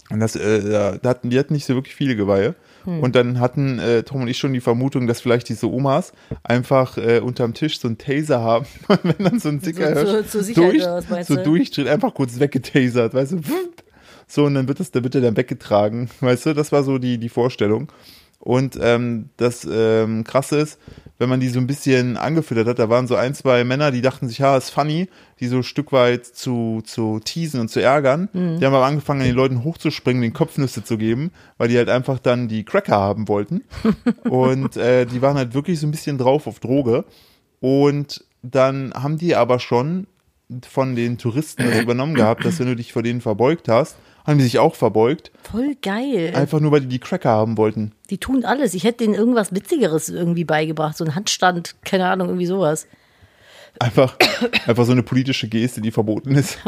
und 0.09 0.19
das, 0.19 0.35
äh, 0.35 0.71
ja, 0.71 0.97
da 0.97 1.09
hatten, 1.09 1.29
die 1.29 1.37
hatten 1.37 1.53
nicht 1.53 1.65
so 1.65 1.75
wirklich 1.75 1.95
viele 1.95 2.15
Geweihe. 2.15 2.55
Hm. 2.85 2.99
Und 3.01 3.15
dann 3.15 3.39
hatten 3.39 3.79
äh, 3.79 4.03
Tom 4.03 4.21
und 4.21 4.27
ich 4.27 4.37
schon 4.37 4.53
die 4.53 4.61
Vermutung, 4.61 5.07
dass 5.07 5.21
vielleicht 5.21 5.49
diese 5.49 5.69
Omas 5.71 6.13
einfach 6.43 6.97
äh, 6.97 7.19
unterm 7.19 7.53
Tisch 7.53 7.79
so 7.79 7.87
einen 7.87 7.97
Taser 7.97 8.41
haben. 8.41 8.65
Und 8.87 8.99
wenn 9.03 9.25
dann 9.25 9.39
so 9.39 9.49
ein 9.49 9.59
Sickerhirsch 9.59 10.09
zur- 10.09 10.27
zur 10.27 10.43
Sicherheit 10.43 10.71
durch, 10.73 10.83
oder 10.83 11.03
was 11.09 11.27
so 11.27 11.35
du? 11.35 11.43
durchdreht, 11.43 11.87
einfach 11.87 12.13
kurz 12.13 12.39
weggetasert, 12.39 13.13
weißt 13.13 13.31
du? 13.33 13.41
So, 14.27 14.45
und 14.45 14.55
dann 14.55 14.67
wird 14.67 14.79
das, 14.79 14.89
dann 14.89 15.03
wird 15.03 15.13
er 15.13 15.21
dann 15.21 15.37
weggetragen. 15.37 16.09
Weißt 16.19 16.47
du, 16.47 16.53
das 16.55 16.71
war 16.71 16.81
so 16.81 16.97
die, 16.97 17.19
die 17.19 17.29
Vorstellung. 17.29 17.91
Und 18.39 18.77
ähm, 18.81 19.29
das 19.37 19.67
ähm, 19.69 20.23
Krasse 20.23 20.57
ist, 20.57 20.79
wenn 21.17 21.29
man 21.29 21.39
die 21.39 21.49
so 21.49 21.59
ein 21.59 21.67
bisschen 21.67 22.17
angefüttert 22.17 22.67
hat, 22.67 22.79
da 22.79 22.89
waren 22.89 23.07
so 23.07 23.15
ein, 23.15 23.33
zwei 23.33 23.63
Männer, 23.63 23.91
die 23.91 24.01
dachten 24.01 24.27
sich, 24.27 24.39
ja, 24.39 24.57
ist 24.57 24.69
funny, 24.69 25.07
die 25.39 25.47
so 25.47 25.57
ein 25.57 25.63
Stück 25.63 25.91
weit 25.91 26.25
zu, 26.25 26.81
zu 26.83 27.19
teasen 27.23 27.59
und 27.59 27.69
zu 27.69 27.81
ärgern. 27.81 28.29
Mhm. 28.33 28.59
Die 28.59 28.65
haben 28.65 28.73
aber 28.73 28.85
angefangen, 28.85 29.21
an 29.21 29.27
den 29.27 29.35
Leuten 29.35 29.63
hochzuspringen, 29.63 30.21
den 30.21 30.33
Kopfnüsse 30.33 30.83
zu 30.83 30.97
geben, 30.97 31.31
weil 31.57 31.69
die 31.69 31.77
halt 31.77 31.89
einfach 31.89 32.19
dann 32.19 32.47
die 32.47 32.65
Cracker 32.65 32.97
haben 32.97 33.27
wollten. 33.27 33.63
und 34.29 34.75
äh, 34.75 35.05
die 35.05 35.21
waren 35.21 35.37
halt 35.37 35.53
wirklich 35.53 35.79
so 35.79 35.87
ein 35.87 35.91
bisschen 35.91 36.17
drauf 36.17 36.47
auf 36.47 36.59
Droge. 36.59 37.05
Und 37.61 38.25
dann 38.43 38.93
haben 38.93 39.17
die 39.17 39.35
aber 39.35 39.59
schon 39.59 40.07
von 40.69 40.95
den 40.95 41.17
Touristen 41.17 41.63
das 41.63 41.81
übernommen 41.81 42.13
gehabt, 42.13 42.45
dass 42.45 42.59
wenn 42.59 42.67
du 42.67 42.75
dich 42.75 42.93
vor 42.93 43.01
denen 43.01 43.21
verbeugt 43.21 43.67
hast, 43.67 43.95
haben 44.25 44.37
die 44.37 44.43
sich 44.43 44.59
auch 44.59 44.75
verbeugt, 44.75 45.31
Voll 45.43 45.75
geil. 45.81 46.33
einfach 46.35 46.59
nur 46.59 46.71
weil 46.71 46.81
die 46.81 46.87
die 46.87 46.99
Cracker 46.99 47.29
haben 47.29 47.57
wollten. 47.57 47.93
Die 48.09 48.17
tun 48.17 48.45
alles. 48.45 48.73
Ich 48.73 48.83
hätte 48.83 48.99
denen 49.03 49.13
irgendwas 49.13 49.53
Witzigeres 49.53 50.09
irgendwie 50.09 50.45
beigebracht. 50.45 50.97
So 50.97 51.05
ein 51.05 51.15
Handstand, 51.15 51.75
keine 51.83 52.07
Ahnung, 52.07 52.29
irgendwie 52.29 52.47
sowas. 52.47 52.87
Einfach, 53.79 54.17
einfach 54.67 54.85
so 54.85 54.91
eine 54.91 55.03
politische 55.03 55.47
Geste, 55.47 55.81
die 55.81 55.91
verboten 55.91 56.35
ist. 56.35 56.57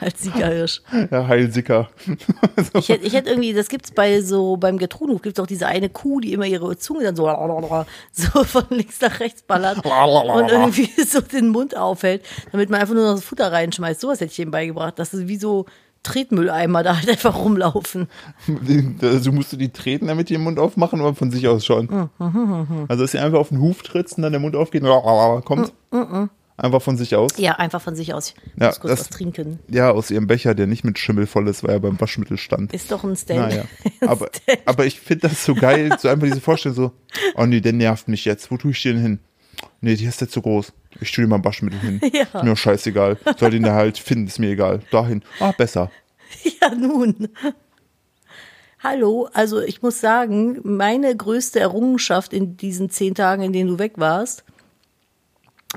Als 0.00 0.22
Siegerhirsch. 0.22 0.82
Ja, 1.10 1.26
Heilsicker. 1.26 1.88
Ich 2.76 2.88
hätte, 2.88 3.06
ich 3.06 3.12
hätte 3.12 3.30
irgendwie, 3.30 3.52
das 3.52 3.68
gibt's 3.68 3.90
bei 3.90 4.20
so, 4.20 4.56
beim 4.56 4.78
Gertrudhof 4.78 5.22
gibt's 5.22 5.38
auch 5.38 5.46
diese 5.46 5.66
eine 5.66 5.88
Kuh, 5.88 6.20
die 6.20 6.32
immer 6.32 6.46
ihre 6.46 6.76
Zunge 6.76 7.04
dann 7.04 7.16
so, 7.16 7.24
so 8.12 8.44
von 8.44 8.64
links 8.70 9.00
nach 9.00 9.20
rechts 9.20 9.42
ballert 9.42 9.84
und 9.84 10.50
irgendwie 10.50 10.88
so 11.02 11.20
den 11.20 11.48
Mund 11.48 11.76
aufhält, 11.76 12.24
damit 12.52 12.70
man 12.70 12.80
einfach 12.80 12.94
nur 12.94 13.04
noch 13.04 13.14
das 13.14 13.24
Futter 13.24 13.52
reinschmeißt. 13.52 14.00
Sowas 14.00 14.20
hätte 14.20 14.32
ich 14.32 14.38
ihm 14.38 14.50
beigebracht, 14.50 14.98
dass 14.98 15.10
sie 15.12 15.28
wie 15.28 15.36
so 15.36 15.66
Tretmülleimer 16.04 16.84
da 16.84 16.96
halt 16.96 17.08
einfach 17.10 17.36
rumlaufen. 17.36 18.06
Also 19.02 19.32
musst 19.32 19.52
du 19.52 19.56
die 19.56 19.70
treten, 19.70 20.06
damit 20.06 20.28
die 20.28 20.34
den 20.34 20.42
Mund 20.44 20.58
aufmachen 20.60 21.00
oder 21.00 21.14
von 21.14 21.30
sich 21.32 21.48
aus 21.48 21.64
schon? 21.66 22.08
Also, 22.88 23.02
dass 23.02 23.10
sie 23.12 23.18
einfach 23.18 23.38
auf 23.40 23.48
den 23.48 23.60
Huf 23.60 23.82
trittst 23.82 24.16
und 24.16 24.22
dann 24.22 24.32
der 24.32 24.40
Mund 24.40 24.54
aufgeht 24.54 24.82
und 24.84 25.44
kommt. 25.44 25.72
Einfach 26.56 26.80
von 26.82 26.96
sich 26.96 27.16
aus. 27.16 27.32
Ja, 27.36 27.56
einfach 27.56 27.80
von 27.82 27.96
sich 27.96 28.14
aus. 28.14 28.28
Ich 28.28 28.60
Ja, 28.60 28.68
muss 28.68 28.78
kurz 28.78 28.90
das- 28.92 29.00
was 29.00 29.10
trinken. 29.10 29.58
Ja, 29.68 29.90
aus 29.90 30.12
ihrem 30.12 30.28
Becher, 30.28 30.54
der 30.54 30.68
nicht 30.68 30.84
mit 30.84 31.00
Schimmel 31.00 31.26
voll 31.26 31.48
ist, 31.48 31.64
weil 31.64 31.70
er 31.72 31.80
beim 31.80 32.00
Waschmittel 32.00 32.36
stand. 32.38 32.72
Ist 32.72 32.92
doch 32.92 33.02
ein 33.02 33.16
Stand. 33.16 33.40
Naja. 33.40 33.64
Aber, 34.06 34.28
aber 34.64 34.86
ich 34.86 35.00
finde 35.00 35.28
das 35.30 35.44
so 35.44 35.54
geil, 35.56 35.96
so 35.98 36.06
einfach 36.08 36.28
diese 36.28 36.40
Vorstellung 36.40 36.76
so, 36.76 36.92
oh 37.34 37.44
nee, 37.46 37.60
der 37.60 37.72
nervt 37.72 38.06
mich 38.06 38.24
jetzt. 38.24 38.52
Wo 38.52 38.56
tue 38.56 38.70
ich 38.70 38.80
den 38.82 38.98
hin? 38.98 39.18
Nee, 39.80 39.96
die 39.96 40.04
ist 40.04 40.20
jetzt 40.20 40.32
zu 40.32 40.42
groß. 40.42 40.72
Ich 41.00 41.12
tue 41.12 41.24
dir 41.24 41.28
mal 41.28 41.36
ein 41.36 41.44
Waschmittel 41.44 41.80
hin. 41.80 42.00
Ja. 42.12 42.22
Ist 42.22 42.34
mir 42.34 42.50
doch 42.50 42.56
scheißegal. 42.56 43.18
Soll 43.38 43.50
den 43.50 43.62
da 43.62 43.74
halt 43.74 43.98
finden, 43.98 44.26
ist 44.26 44.38
mir 44.38 44.50
egal. 44.50 44.80
Dahin. 44.90 45.22
Ah, 45.40 45.52
besser. 45.52 45.90
Ja, 46.60 46.74
nun. 46.74 47.28
Hallo, 48.82 49.28
also 49.32 49.60
ich 49.60 49.82
muss 49.82 50.00
sagen, 50.00 50.58
meine 50.64 51.16
größte 51.16 51.60
Errungenschaft 51.60 52.32
in 52.32 52.56
diesen 52.56 52.90
zehn 52.90 53.14
Tagen, 53.14 53.42
in 53.42 53.52
denen 53.52 53.70
du 53.70 53.78
weg 53.78 53.92
warst, 53.96 54.44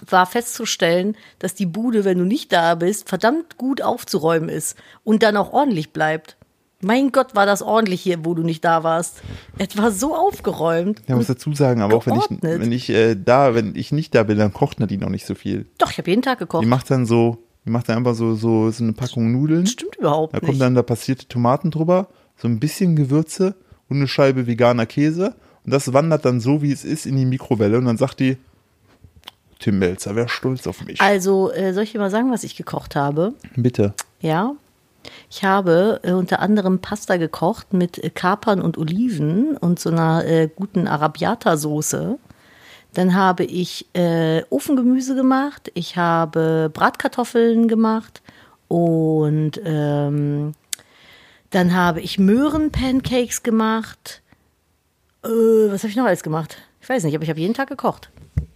war 0.05 0.25
festzustellen, 0.25 1.15
dass 1.39 1.53
die 1.53 1.65
Bude, 1.65 2.05
wenn 2.05 2.17
du 2.17 2.25
nicht 2.25 2.51
da 2.51 2.75
bist, 2.75 3.07
verdammt 3.07 3.57
gut 3.57 3.81
aufzuräumen 3.81 4.49
ist 4.49 4.77
und 5.03 5.23
dann 5.23 5.37
auch 5.37 5.53
ordentlich 5.53 5.91
bleibt. 5.91 6.36
Mein 6.81 7.11
Gott, 7.11 7.35
war 7.35 7.45
das 7.47 7.61
ordentlich 7.63 8.01
hier, 8.01 8.23
wo 8.23 8.35
du 8.35 8.43
nicht 8.43 8.63
da 8.63 8.83
warst. 8.83 9.21
Es 9.57 9.75
war 9.77 9.91
so 9.91 10.15
aufgeräumt. 10.15 11.01
Ich 11.07 11.13
muss 11.15 11.25
dazu 11.27 11.53
sagen, 11.53 11.81
aber 11.81 11.95
auch 11.97 12.05
wenn 12.05 12.15
ich, 12.15 12.27
Geordnet. 12.27 12.61
wenn 12.61 12.71
ich 12.71 12.89
äh, 12.91 13.15
da, 13.15 13.55
wenn 13.55 13.75
ich 13.75 13.91
nicht 13.91 14.13
da 14.13 14.23
bin, 14.23 14.37
dann 14.37 14.53
kocht 14.53 14.79
Nadine 14.79 15.05
auch 15.05 15.09
nicht 15.09 15.25
so 15.25 15.33
viel. 15.33 15.65
Doch, 15.79 15.91
ich 15.91 15.97
habe 15.97 16.09
jeden 16.09 16.21
Tag 16.21 16.37
gekocht. 16.37 16.63
Die 16.63 16.67
macht 16.67 16.91
dann 16.91 17.07
so, 17.07 17.39
die 17.65 17.71
macht 17.71 17.89
dann 17.89 17.97
einfach 17.97 18.13
so, 18.13 18.35
so, 18.35 18.69
so 18.69 18.83
eine 18.83 18.93
Packung 18.93 19.31
Nudeln. 19.31 19.65
Stimmt 19.65 19.95
überhaupt 19.95 20.35
Da 20.35 20.39
kommen 20.39 20.51
nicht. 20.51 20.61
dann 20.61 20.75
da 20.75 20.83
passierte 20.83 21.27
Tomaten 21.27 21.71
drüber, 21.71 22.09
so 22.37 22.47
ein 22.47 22.59
bisschen 22.59 22.95
Gewürze 22.95 23.55
und 23.89 23.97
eine 23.97 24.07
Scheibe 24.07 24.45
veganer 24.45 24.85
Käse. 24.85 25.33
Und 25.65 25.73
das 25.73 25.91
wandert 25.93 26.25
dann 26.25 26.39
so, 26.39 26.61
wie 26.61 26.71
es 26.71 26.85
ist, 26.85 27.07
in 27.07 27.17
die 27.17 27.25
Mikrowelle. 27.25 27.77
Und 27.79 27.85
dann 27.85 27.97
sagt 27.97 28.19
die, 28.19 28.37
Tim 29.59 29.79
Melzer 29.79 30.15
wäre 30.15 30.29
stolz 30.29 30.67
auf 30.67 30.85
mich. 30.85 31.01
Also, 31.01 31.51
äh, 31.51 31.73
soll 31.73 31.83
ich 31.83 31.91
dir 31.93 31.99
mal 31.99 32.11
sagen, 32.11 32.31
was 32.31 32.43
ich 32.43 32.55
gekocht 32.55 32.95
habe? 32.95 33.33
Bitte. 33.55 33.95
Ja. 34.21 34.53
Ich 35.29 35.43
habe 35.43 35.99
äh, 36.03 36.11
unter 36.11 36.39
anderem 36.39 36.79
Pasta 36.79 37.17
gekocht 37.17 37.73
mit 37.73 38.03
äh, 38.03 38.09
Kapern 38.09 38.61
und 38.61 38.77
Oliven 38.77 39.57
und 39.57 39.79
so 39.79 39.89
einer 39.89 40.25
äh, 40.25 40.49
guten 40.53 40.87
Arrabbiata-Soße. 40.87 42.17
Dann 42.93 43.13
habe 43.15 43.43
ich 43.43 43.85
äh, 43.93 44.43
Ofengemüse 44.49 45.15
gemacht. 45.15 45.71
Ich 45.73 45.97
habe 45.97 46.71
Bratkartoffeln 46.73 47.67
gemacht. 47.67 48.21
Und 48.67 49.61
ähm, 49.63 50.53
dann 51.51 51.73
habe 51.73 52.01
ich 52.01 52.19
Möhren-Pancakes 52.19 53.43
gemacht. 53.43 54.21
Äh, 55.23 55.27
was 55.27 55.83
habe 55.83 55.89
ich 55.89 55.95
noch 55.95 56.05
alles 56.05 56.23
gemacht? 56.23 56.57
Ich 56.81 56.89
weiß 56.89 57.03
nicht, 57.03 57.15
aber 57.15 57.23
ich 57.23 57.29
habe 57.29 57.39
jeden 57.39 57.53
Tag 57.53 57.69
gekocht. 57.69 58.09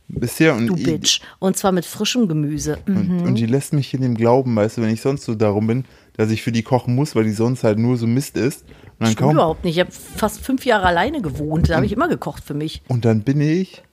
Bisher 0.07 0.55
und, 0.55 0.67
Du 0.67 0.75
Bitch. 0.75 1.21
Und 1.39 1.55
zwar 1.57 1.71
mit 1.71 1.85
frischem 1.85 2.27
Gemüse. 2.27 2.79
und, 2.85 3.21
und 3.21 3.35
die 3.35 3.45
lässt 3.45 3.73
mich 3.73 3.93
in 3.93 4.01
dem 4.01 4.15
Glauben, 4.15 4.55
weißt 4.55 4.77
du, 4.77 4.81
wenn 4.81 4.89
ich 4.89 5.01
sonst 5.01 5.23
so 5.23 5.35
darum 5.35 5.67
bin, 5.67 5.85
dass 6.17 6.31
ich 6.31 6.41
für 6.41 6.51
die 6.51 6.63
kochen 6.63 6.95
muss, 6.95 7.15
weil 7.15 7.23
die 7.23 7.31
sonst 7.31 7.63
halt 7.63 7.79
nur 7.79 7.97
so 7.97 8.07
Mist 8.07 8.37
ist. 8.37 8.63
Und 8.99 9.07
dann 9.07 9.15
kaum, 9.15 9.33
überhaupt 9.35 9.63
nicht. 9.63 9.77
Ich 9.77 9.79
habe 9.79 9.91
fast 9.91 10.41
fünf 10.41 10.65
Jahre 10.65 10.85
alleine 10.85 11.21
gewohnt. 11.21 11.69
Da 11.69 11.75
habe 11.75 11.85
ich 11.85 11.93
immer 11.93 12.07
gekocht 12.07 12.43
für 12.43 12.53
mich. 12.53 12.81
Und 12.87 13.05
dann 13.05 13.21
bin 13.21 13.41
ich, 13.41 13.83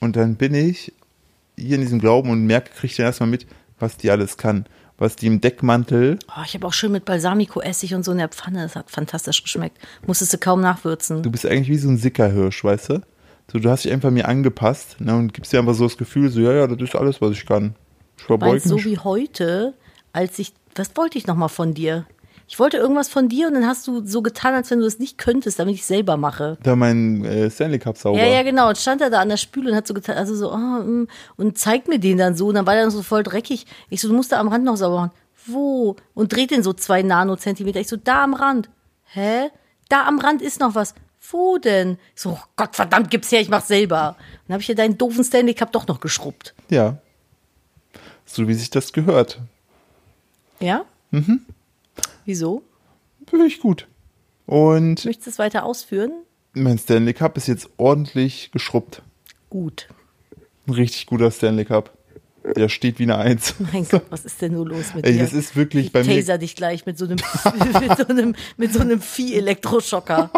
und 0.00 0.16
dann 0.16 0.36
bin 0.36 0.54
ich 0.54 0.92
hier 1.56 1.76
in 1.76 1.80
diesem 1.80 1.98
Glauben 1.98 2.30
und 2.30 2.46
merke, 2.46 2.70
kriege 2.72 2.86
ich 2.86 2.96
dann 2.96 3.06
erstmal 3.06 3.28
mit, 3.28 3.46
was 3.78 3.96
die 3.96 4.10
alles 4.10 4.36
kann. 4.36 4.66
Was 5.00 5.14
die 5.14 5.28
im 5.28 5.40
Deckmantel, 5.40 6.18
Oh, 6.28 6.42
ich 6.44 6.54
habe 6.54 6.66
auch 6.66 6.72
schön 6.72 6.90
mit 6.90 7.04
Balsamico-Essig 7.04 7.94
und 7.94 8.04
so 8.04 8.10
in 8.10 8.18
der 8.18 8.28
Pfanne. 8.28 8.62
Das 8.62 8.74
hat 8.74 8.90
fantastisch 8.90 9.44
geschmeckt. 9.44 9.78
Musstest 10.04 10.32
du 10.32 10.38
kaum 10.38 10.60
nachwürzen. 10.60 11.22
du 11.22 11.30
bist 11.30 11.46
eigentlich 11.46 11.68
wie 11.68 11.78
so 11.78 11.88
ein 11.88 11.98
Sickerhirsch, 11.98 12.64
weißt 12.64 12.90
du? 12.90 13.00
So, 13.50 13.60
du 13.60 13.70
hast 13.70 13.84
dich 13.84 13.92
einfach 13.92 14.10
mir 14.10 14.28
angepasst 14.28 15.00
ne, 15.00 15.14
und 15.14 15.32
gibst 15.32 15.52
dir 15.52 15.60
einfach 15.60 15.74
so 15.74 15.84
das 15.84 15.96
Gefühl, 15.96 16.30
so, 16.30 16.40
ja, 16.40 16.52
ja, 16.52 16.66
das 16.66 16.80
ist 16.82 16.96
alles, 16.96 17.20
was 17.22 17.30
ich 17.30 17.46
kann. 17.46 17.76
Ich 18.18 18.24
verbeuge 18.24 18.52
Meinst 18.52 18.66
so 18.68 18.84
wie 18.84 18.98
heute, 18.98 19.74
als 20.12 20.38
ich, 20.38 20.52
was 20.78 20.96
wollte 20.96 21.18
ich 21.18 21.26
nochmal 21.26 21.48
von 21.48 21.74
dir? 21.74 22.06
Ich 22.50 22.58
wollte 22.58 22.78
irgendwas 22.78 23.10
von 23.10 23.28
dir 23.28 23.46
und 23.48 23.54
dann 23.54 23.66
hast 23.66 23.86
du 23.86 24.06
so 24.06 24.22
getan, 24.22 24.54
als 24.54 24.70
wenn 24.70 24.78
du 24.78 24.84
das 24.86 24.98
nicht 24.98 25.18
könntest, 25.18 25.58
damit 25.58 25.74
ich 25.74 25.84
selber 25.84 26.16
mache. 26.16 26.56
Da 26.62 26.76
mein 26.76 27.22
äh, 27.26 27.50
Stanley 27.50 27.78
Cup 27.78 27.98
sauber. 27.98 28.18
Ja, 28.18 28.26
ja, 28.26 28.42
genau. 28.42 28.68
Und 28.70 28.78
stand 28.78 29.02
er 29.02 29.10
da 29.10 29.20
an 29.20 29.28
der 29.28 29.36
Spüle 29.36 29.70
und 29.70 29.76
hat 29.76 29.86
so 29.86 29.92
getan, 29.92 30.16
also 30.16 30.34
so, 30.34 30.56
mm, 30.56 31.08
und 31.36 31.58
zeigt 31.58 31.88
mir 31.88 31.98
den 31.98 32.16
dann 32.16 32.34
so. 32.36 32.46
Und 32.46 32.54
dann 32.54 32.66
war 32.66 32.72
der 32.72 32.84
dann 32.84 32.90
so 32.90 33.02
voll 33.02 33.22
dreckig. 33.22 33.66
Ich 33.90 34.00
so, 34.00 34.08
du 34.08 34.14
musst 34.14 34.32
da 34.32 34.40
am 34.40 34.48
Rand 34.48 34.64
noch 34.64 34.76
sauber 34.76 34.96
machen. 34.96 35.10
Wo? 35.46 35.96
Und 36.14 36.32
dreht 36.32 36.50
den 36.50 36.62
so 36.62 36.72
zwei 36.72 37.02
Nanozentimeter. 37.02 37.80
Ich 37.80 37.88
so, 37.88 37.96
da 37.96 38.24
am 38.24 38.32
Rand. 38.32 38.70
Hä? 39.04 39.50
Da 39.90 40.06
am 40.06 40.18
Rand 40.18 40.40
ist 40.40 40.58
noch 40.58 40.74
was. 40.74 40.94
Wo 41.30 41.58
denn? 41.58 41.98
Ich 42.16 42.22
so, 42.22 42.30
oh 42.30 42.44
Gott 42.56 42.76
verdammt, 42.76 43.10
gib's 43.10 43.30
her, 43.30 43.40
ich 43.40 43.50
mach's 43.50 43.68
selber. 43.68 44.16
Dann 44.46 44.54
habe 44.54 44.62
ich 44.62 44.68
ja 44.68 44.74
deinen 44.74 44.96
doofen 44.96 45.22
Stanley 45.22 45.52
Cup 45.52 45.72
doch 45.72 45.86
noch 45.86 46.00
geschrubbt. 46.00 46.54
ja. 46.70 46.96
So 48.24 48.46
wie 48.46 48.54
sich 48.54 48.68
das 48.68 48.92
gehört. 48.92 49.40
Ja? 50.60 50.84
Mhm. 51.10 51.40
Wieso? 52.24 52.62
Wirklich 53.30 53.60
gut. 53.60 53.86
Und 54.46 55.04
Möchtest 55.04 55.26
du 55.26 55.30
es 55.30 55.38
weiter 55.38 55.64
ausführen? 55.64 56.12
mein 56.54 56.78
Stanley 56.78 57.12
Cup 57.14 57.36
ist 57.36 57.46
jetzt 57.46 57.68
ordentlich 57.76 58.50
geschrubbt. 58.52 59.02
Gut. 59.50 59.88
Ein 60.66 60.72
richtig 60.74 61.06
guter 61.06 61.30
Stanley 61.30 61.64
Cup. 61.64 61.96
Der 62.56 62.68
steht 62.68 62.98
wie 62.98 63.02
eine 63.04 63.16
Eins. 63.18 63.54
Mein 63.72 63.86
Gott, 63.86 64.04
was 64.10 64.24
ist 64.24 64.40
denn 64.40 64.52
nur 64.54 64.66
los 64.66 64.94
mit 64.94 65.04
Ey, 65.06 65.12
dir? 65.12 65.18
das 65.20 65.32
ist 65.34 65.54
wirklich 65.54 65.86
ich 65.86 65.92
bei 65.92 66.02
mir- 66.02 66.16
taser 66.16 66.38
dich 66.38 66.56
gleich 66.56 66.86
mit 66.86 66.96
so 66.98 67.04
einem, 67.04 67.18
mit 67.80 67.96
so 67.98 68.06
einem, 68.08 68.34
mit 68.56 68.72
so 68.72 68.80
einem 68.80 69.00
Vieh-Elektroschocker. 69.00 70.30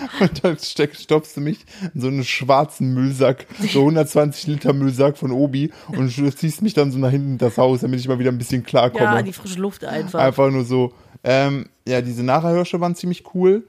Und 0.20 0.44
dann 0.44 0.58
steck, 0.58 0.96
stopfst 0.96 1.36
du 1.36 1.40
mich 1.40 1.58
in 1.94 2.00
so 2.00 2.08
einen 2.08 2.24
schwarzen 2.24 2.94
Müllsack, 2.94 3.46
so 3.72 3.80
120 3.80 4.46
Liter 4.46 4.72
Müllsack 4.72 5.16
von 5.16 5.32
Obi 5.32 5.70
und 5.88 6.10
ziehst 6.10 6.62
mich 6.62 6.74
dann 6.74 6.90
so 6.92 6.98
nach 6.98 7.10
hinten 7.10 7.32
in 7.32 7.38
das 7.38 7.58
Haus, 7.58 7.80
damit 7.80 8.00
ich 8.00 8.08
mal 8.08 8.18
wieder 8.18 8.30
ein 8.30 8.38
bisschen 8.38 8.62
klarkomme. 8.62 9.04
Ja, 9.04 9.22
die 9.22 9.32
frische 9.32 9.58
Luft 9.58 9.84
einfach. 9.84 10.20
Einfach 10.20 10.50
nur 10.50 10.64
so. 10.64 10.92
Ähm, 11.22 11.68
ja, 11.86 12.00
diese 12.00 12.22
Nachherhirsche 12.22 12.80
waren 12.80 12.94
ziemlich 12.94 13.24
cool. 13.34 13.64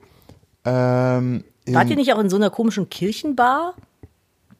Ähm, 0.63 1.43
Wart 1.67 1.89
ihr 1.89 1.95
nicht 1.95 2.13
auch 2.13 2.19
in 2.19 2.29
so 2.29 2.37
einer 2.37 2.49
komischen 2.49 2.89
Kirchenbar? 2.89 3.75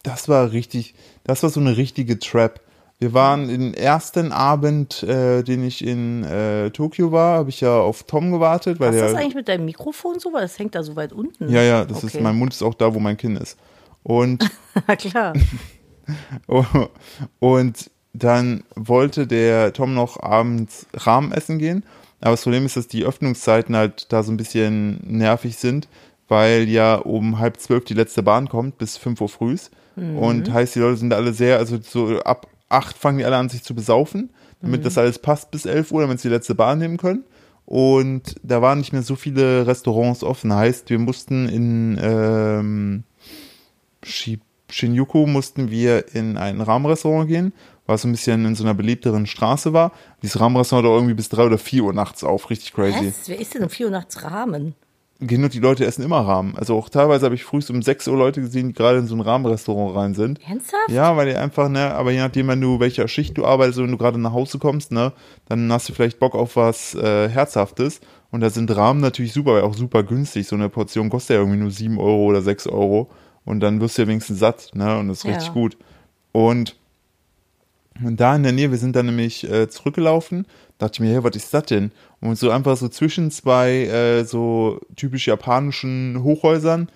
das 0.04 0.30
war 0.30 0.52
richtig, 0.52 0.94
das 1.24 1.44
war 1.44 1.50
so 1.50 1.60
eine 1.60 1.78
richtige 1.78 2.20
Trap. 2.20 2.60
Wir 3.02 3.14
waren 3.14 3.48
den 3.48 3.74
ersten 3.74 4.32
Abend, 4.32 5.02
äh, 5.02 5.42
den 5.42 5.64
ich 5.64 5.84
in 5.84 6.24
äh, 6.24 6.70
Tokio 6.70 7.12
war, 7.12 7.40
habe 7.40 7.50
ich 7.50 7.60
ja 7.60 7.80
auf 7.80 8.04
Tom 8.04 8.32
gewartet, 8.32 8.80
weil 8.80 8.90
Was 8.90 8.96
ist 8.98 9.02
das 9.02 9.14
eigentlich 9.16 9.34
mit 9.34 9.48
deinem 9.48 9.66
Mikrofon 9.66 10.20
so? 10.20 10.32
Weil 10.34 10.44
das 10.44 10.60
hängt 10.60 10.76
da 10.76 10.84
so 10.84 10.96
weit 10.96 11.12
unten. 11.12 11.50
ja 11.50 11.64
ja, 11.64 11.84
das 11.84 11.98
Okay. 12.04 12.18
ist 12.18 12.22
mein 12.22 12.36
Mund 12.38 12.54
ist 12.54 12.62
auch 12.62 12.76
da, 12.76 12.94
wo 12.94 13.00
mein 13.00 13.18
Kinn 13.18 13.38
ist. 13.38 13.58
Und 14.04 14.48
Na 14.88 14.96
klar. 14.96 15.34
und 17.40 17.90
dann 18.14 18.64
wollte 18.76 19.26
der 19.26 19.74
Tom 19.74 19.96
noch 19.96 20.22
abends 20.22 20.86
Rahmen 20.94 21.32
essen 21.32 21.58
gehen. 21.58 21.84
Aber 22.20 22.32
das 22.32 22.44
Problem 22.44 22.68
ist, 22.68 22.78
dass 22.78 22.88
die 22.88 23.04
Öffnungszeiten 23.04 23.76
halt 23.76 24.14
da 24.14 24.22
so 24.22 24.32
ein 24.32 24.38
bisschen 24.38 25.00
nervig 25.08 25.58
sind, 25.58 25.88
weil 26.28 26.70
ja 26.70 26.96
um 26.98 27.40
halb 27.40 27.60
zwölf 27.60 27.84
die 27.86 27.96
letzte 27.96 28.22
Bahn 28.22 28.48
kommt, 28.48 28.78
bis 28.78 28.96
fünf 28.98 29.22
Uhr 29.22 29.30
frühs. 29.30 29.72
Und 29.96 30.52
heißt, 30.54 30.76
die 30.76 30.80
Leute 30.80 30.98
sind 30.98 31.14
alle 31.14 31.34
sehr, 31.34 31.58
also 31.58 31.78
so 31.82 32.20
ab 32.22 32.48
acht 32.72 32.98
fangen 32.98 33.18
die 33.20 33.26
alle 33.26 33.38
an, 33.38 33.50
sich 33.50 33.64
zu 33.64 33.74
besaufen, 33.76 34.30
damit 34.62 34.86
das 34.86 34.98
alles 34.98 35.20
passt 35.20 35.52
bis 35.52 35.66
elf 35.66 35.92
Uhr, 35.92 36.02
damit 36.02 36.20
sie 36.20 36.30
die 36.30 36.34
letzte 36.36 36.56
Bahn 36.56 36.80
nehmen 36.80 36.98
können. 36.98 37.24
Und 37.66 38.36
da 38.44 38.62
waren 38.62 38.80
nicht 38.80 38.92
mehr 38.92 39.02
so 39.04 39.16
viele 39.16 39.66
Restaurants 39.68 40.24
offen. 40.24 40.54
Heißt, 40.54 40.90
wir 40.90 41.00
mussten 41.00 41.48
in 41.48 41.98
ähm, 42.02 43.04
Shi- 44.04 44.40
Shinjuku 44.70 45.26
mussten 45.28 45.70
wir 45.70 46.14
in 46.16 46.38
ein 46.38 46.62
Rahmenrestaurant 46.62 47.28
gehen, 47.28 47.54
was 47.86 48.02
so 48.04 48.08
ein 48.08 48.12
bisschen 48.12 48.46
in 48.46 48.56
so 48.56 48.64
einer 48.64 48.74
beliebteren 48.74 49.26
Straße 49.26 49.74
war. 49.74 49.92
Dieses 50.22 50.40
Rahmenrestaurant 50.40 50.86
hat 50.86 50.92
auch 50.92 50.96
irgendwie 50.98 51.14
bis 51.14 51.30
drei 51.30 51.46
oder 51.46 51.58
vier 51.58 51.84
Uhr 51.84 51.94
nachts 51.94 52.24
auf, 52.24 52.50
richtig 52.50 52.74
crazy. 52.74 53.08
Was? 53.08 53.28
Wer 53.30 53.40
ist 53.40 53.54
denn 53.54 53.64
um 53.64 53.70
4 53.70 53.88
Uhr 53.88 53.92
nachts 53.92 54.24
Rahmen? 54.24 54.76
Gehen 55.24 55.44
und 55.44 55.54
die 55.54 55.60
Leute 55.60 55.86
essen 55.86 56.02
immer 56.04 56.20
Rahmen. 56.22 56.56
Also 56.58 56.76
auch 56.76 56.90
teilweise 56.90 57.26
habe 57.26 57.36
ich 57.36 57.44
frühst 57.44 57.70
um 57.70 57.82
6 57.84 58.08
Uhr 58.08 58.18
Leute 58.18 58.42
gesehen, 58.42 58.70
die 58.70 58.74
gerade 58.74 58.98
in 58.98 59.06
so 59.08 59.14
ein 59.16 59.22
Rahmenrestaurant 59.22 59.96
rein 59.96 60.14
sind. 60.16 60.40
Ernsthaft? 60.48 60.90
Ja, 60.90 61.16
weil 61.16 61.28
die 61.30 61.36
einfach, 61.36 61.70
ne, 61.70 61.94
aber 61.94 62.12
je 62.12 62.20
nachdem, 62.20 62.48
wenn 62.48 62.60
du 62.60 62.80
welcher 62.80 63.08
Schicht 63.08 63.38
du 63.38 63.46
arbeitest, 63.46 63.78
wenn 63.80 63.92
du 63.92 63.98
gerade 63.98 64.18
nach 64.20 64.34
Hause 64.34 64.58
kommst, 64.58 64.92
ne, 64.92 65.14
dann 65.48 65.72
hast 65.72 65.88
du 65.90 65.94
vielleicht 65.94 66.18
Bock 66.20 66.34
auf 66.34 66.56
was 66.56 66.96
äh, 66.96 67.30
Herzhaftes. 67.30 68.02
Und 68.32 68.42
da 68.42 68.50
sind 68.50 68.76
Rahmen 68.76 69.00
natürlich 69.00 69.34
super, 69.34 69.54
weil 69.54 69.62
auch 69.62 69.76
super 69.76 70.02
günstig. 70.04 70.48
So 70.48 70.56
eine 70.56 70.70
Portion 70.70 71.10
kostet 71.10 71.36
ja 71.36 71.42
irgendwie 71.42 71.60
nur 71.60 71.70
7 71.72 72.00
Euro 72.00 72.24
oder 72.26 72.42
6 72.42 72.66
Euro. 72.68 73.10
Und 73.46 73.60
dann 73.60 73.80
wirst 73.80 73.98
du 73.98 74.04
ja 74.04 74.08
wenigstens 74.08 74.40
satt, 74.40 74.72
ne? 74.74 74.98
Und 74.98 75.08
das 75.10 75.20
ist 75.20 75.24
Ja. 75.26 75.32
richtig 75.34 75.54
gut. 75.54 75.78
Und, 76.32 76.78
und 78.04 78.20
da 78.20 78.36
in 78.36 78.44
der 78.44 78.54
Nähe, 78.54 78.72
wir 78.72 78.78
sind 78.78 78.96
dann 78.96 79.06
nämlich 79.08 79.50
äh, 79.50 79.68
zurückgelaufen, 79.70 80.48
dachte 80.82 80.96
ich 80.96 81.00
mir, 81.02 81.13
hey, 81.13 81.24
was 81.24 81.36
ist 81.36 81.54
das 81.54 81.65
denn? 81.65 81.91
Und 82.20 82.38
so 82.38 82.50
einfach 82.50 82.76
so 82.78 82.89
zwischen 82.89 83.32
zwei 83.32 83.86
äh, 83.86 84.24
so 84.24 84.80
typisch 84.96 85.28
japanischen 85.28 86.24
Hochhäusern 86.24 86.89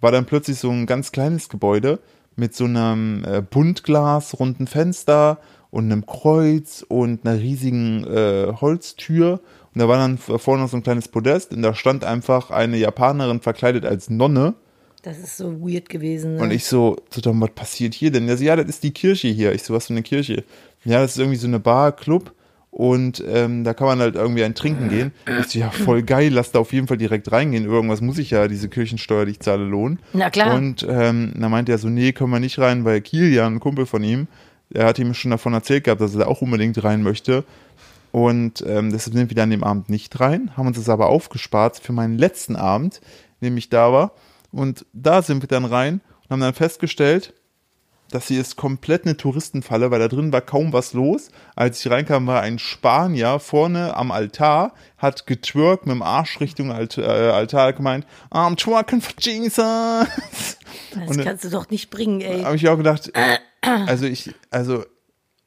war 0.00 0.12
dann 0.12 0.26
plötzlich 0.26 0.58
so 0.58 0.70
ein 0.70 0.86
ganz 0.86 1.12
kleines 1.12 1.48
Gebäude 1.48 1.98
mit 2.36 2.54
so 2.54 2.64
einem 2.64 3.24
äh, 3.24 3.42
Buntglas, 3.42 4.38
runden 4.38 4.66
Fenster 4.66 5.38
und 5.70 5.90
einem 5.90 6.06
Kreuz 6.06 6.84
und 6.86 7.26
einer 7.26 7.38
riesigen 7.38 8.04
äh, 8.04 8.52
Holztür. 8.60 9.40
Und 9.74 9.80
da 9.80 9.88
war 9.88 9.96
dann 9.96 10.18
vorne 10.18 10.62
noch 10.62 10.68
so 10.68 10.76
ein 10.76 10.84
kleines 10.84 11.08
Podest 11.08 11.52
und 11.52 11.62
da 11.62 11.74
stand 11.74 12.04
einfach 12.04 12.50
eine 12.50 12.76
Japanerin 12.76 13.40
verkleidet 13.40 13.84
als 13.84 14.08
Nonne. 14.10 14.54
Das 15.02 15.18
ist 15.18 15.36
so 15.36 15.60
weird 15.60 15.88
gewesen. 15.88 16.36
Ne? 16.36 16.42
Und 16.42 16.50
ich 16.52 16.64
so, 16.64 16.96
so 17.10 17.20
dann, 17.20 17.40
was 17.40 17.50
passiert 17.50 17.92
hier 17.92 18.10
denn? 18.10 18.26
Der 18.26 18.36
so, 18.36 18.44
ja, 18.44 18.56
das 18.56 18.66
ist 18.66 18.84
die 18.84 18.92
Kirche 18.92 19.28
hier. 19.28 19.52
Ich 19.52 19.64
so, 19.64 19.74
was 19.74 19.88
für 19.88 19.92
eine 19.92 20.02
Kirche? 20.02 20.44
Ja, 20.84 21.00
das 21.00 21.12
ist 21.12 21.18
irgendwie 21.18 21.36
so 21.36 21.46
eine 21.46 21.60
Bar, 21.60 21.92
Club. 21.92 22.32
Und 22.74 23.22
ähm, 23.28 23.62
da 23.62 23.72
kann 23.72 23.86
man 23.86 24.00
halt 24.00 24.16
irgendwie 24.16 24.42
ein 24.42 24.56
Trinken 24.56 24.88
gehen. 24.88 25.12
Ich 25.38 25.46
so, 25.46 25.60
ja, 25.60 25.70
voll 25.70 26.02
geil, 26.02 26.32
lass 26.32 26.50
da 26.50 26.58
auf 26.58 26.72
jeden 26.72 26.88
Fall 26.88 26.96
direkt 26.96 27.30
reingehen. 27.30 27.66
Irgendwas 27.66 28.00
muss 28.00 28.18
ich 28.18 28.32
ja 28.32 28.48
diese 28.48 28.68
Kirchensteuer, 28.68 29.26
die 29.26 29.30
ich 29.30 29.38
zahle, 29.38 29.62
lohnen. 29.62 30.00
Na 30.12 30.28
klar. 30.28 30.52
Und 30.56 30.84
ähm, 30.90 31.34
dann 31.36 31.52
meinte 31.52 31.70
er 31.70 31.78
so, 31.78 31.88
nee, 31.88 32.10
können 32.10 32.30
wir 32.30 32.40
nicht 32.40 32.58
rein, 32.58 32.84
weil 32.84 33.00
Kilian, 33.00 33.54
ein 33.54 33.60
Kumpel 33.60 33.86
von 33.86 34.02
ihm, 34.02 34.26
er 34.70 34.86
hat 34.86 34.98
ihm 34.98 35.14
schon 35.14 35.30
davon 35.30 35.54
erzählt 35.54 35.84
gehabt, 35.84 36.00
dass 36.00 36.14
er 36.14 36.20
da 36.22 36.26
auch 36.26 36.42
unbedingt 36.42 36.82
rein 36.82 37.04
möchte. 37.04 37.44
Und 38.10 38.64
ähm, 38.66 38.90
deshalb 38.90 39.14
sind 39.14 39.30
wir 39.30 39.36
dann 39.36 39.44
an 39.44 39.50
dem 39.50 39.62
Abend 39.62 39.88
nicht 39.88 40.18
rein, 40.18 40.50
haben 40.56 40.66
uns 40.66 40.76
das 40.76 40.88
aber 40.88 41.10
aufgespart 41.10 41.78
für 41.78 41.92
meinen 41.92 42.18
letzten 42.18 42.56
Abend, 42.56 43.00
in 43.40 43.50
dem 43.50 43.56
ich 43.56 43.68
da 43.68 43.92
war. 43.92 44.14
Und 44.50 44.84
da 44.92 45.22
sind 45.22 45.44
wir 45.44 45.48
dann 45.48 45.64
rein 45.64 46.00
und 46.24 46.30
haben 46.30 46.40
dann 46.40 46.54
festgestellt, 46.54 47.34
dass 48.14 48.28
hier 48.28 48.40
ist 48.40 48.54
komplett 48.54 49.06
eine 49.06 49.16
Touristenfalle, 49.16 49.90
weil 49.90 49.98
da 49.98 50.06
drin 50.06 50.32
war 50.32 50.40
kaum 50.40 50.72
was 50.72 50.92
los. 50.92 51.30
Als 51.56 51.84
ich 51.84 51.90
reinkam, 51.90 52.28
war 52.28 52.42
ein 52.42 52.60
Spanier 52.60 53.40
vorne 53.40 53.96
am 53.96 54.12
Altar, 54.12 54.72
hat 54.98 55.26
getwerkt 55.26 55.86
mit 55.86 55.96
dem 55.96 56.02
Arsch 56.02 56.38
Richtung 56.38 56.70
Alt, 56.70 56.96
äh, 56.96 57.02
Altar 57.02 57.72
gemeint, 57.72 58.06
I'm 58.30 58.56
twerking 58.56 59.00
for 59.00 59.14
Jesus. 59.18 59.54
das 59.56 61.08
und- 61.08 61.24
kannst 61.24 61.44
du 61.44 61.50
doch 61.50 61.68
nicht 61.70 61.90
bringen, 61.90 62.20
ey. 62.20 62.44
habe 62.44 62.54
ich 62.54 62.68
auch 62.68 62.76
gedacht, 62.76 63.10
also 63.62 64.06
ich, 64.06 64.32
also 64.48 64.84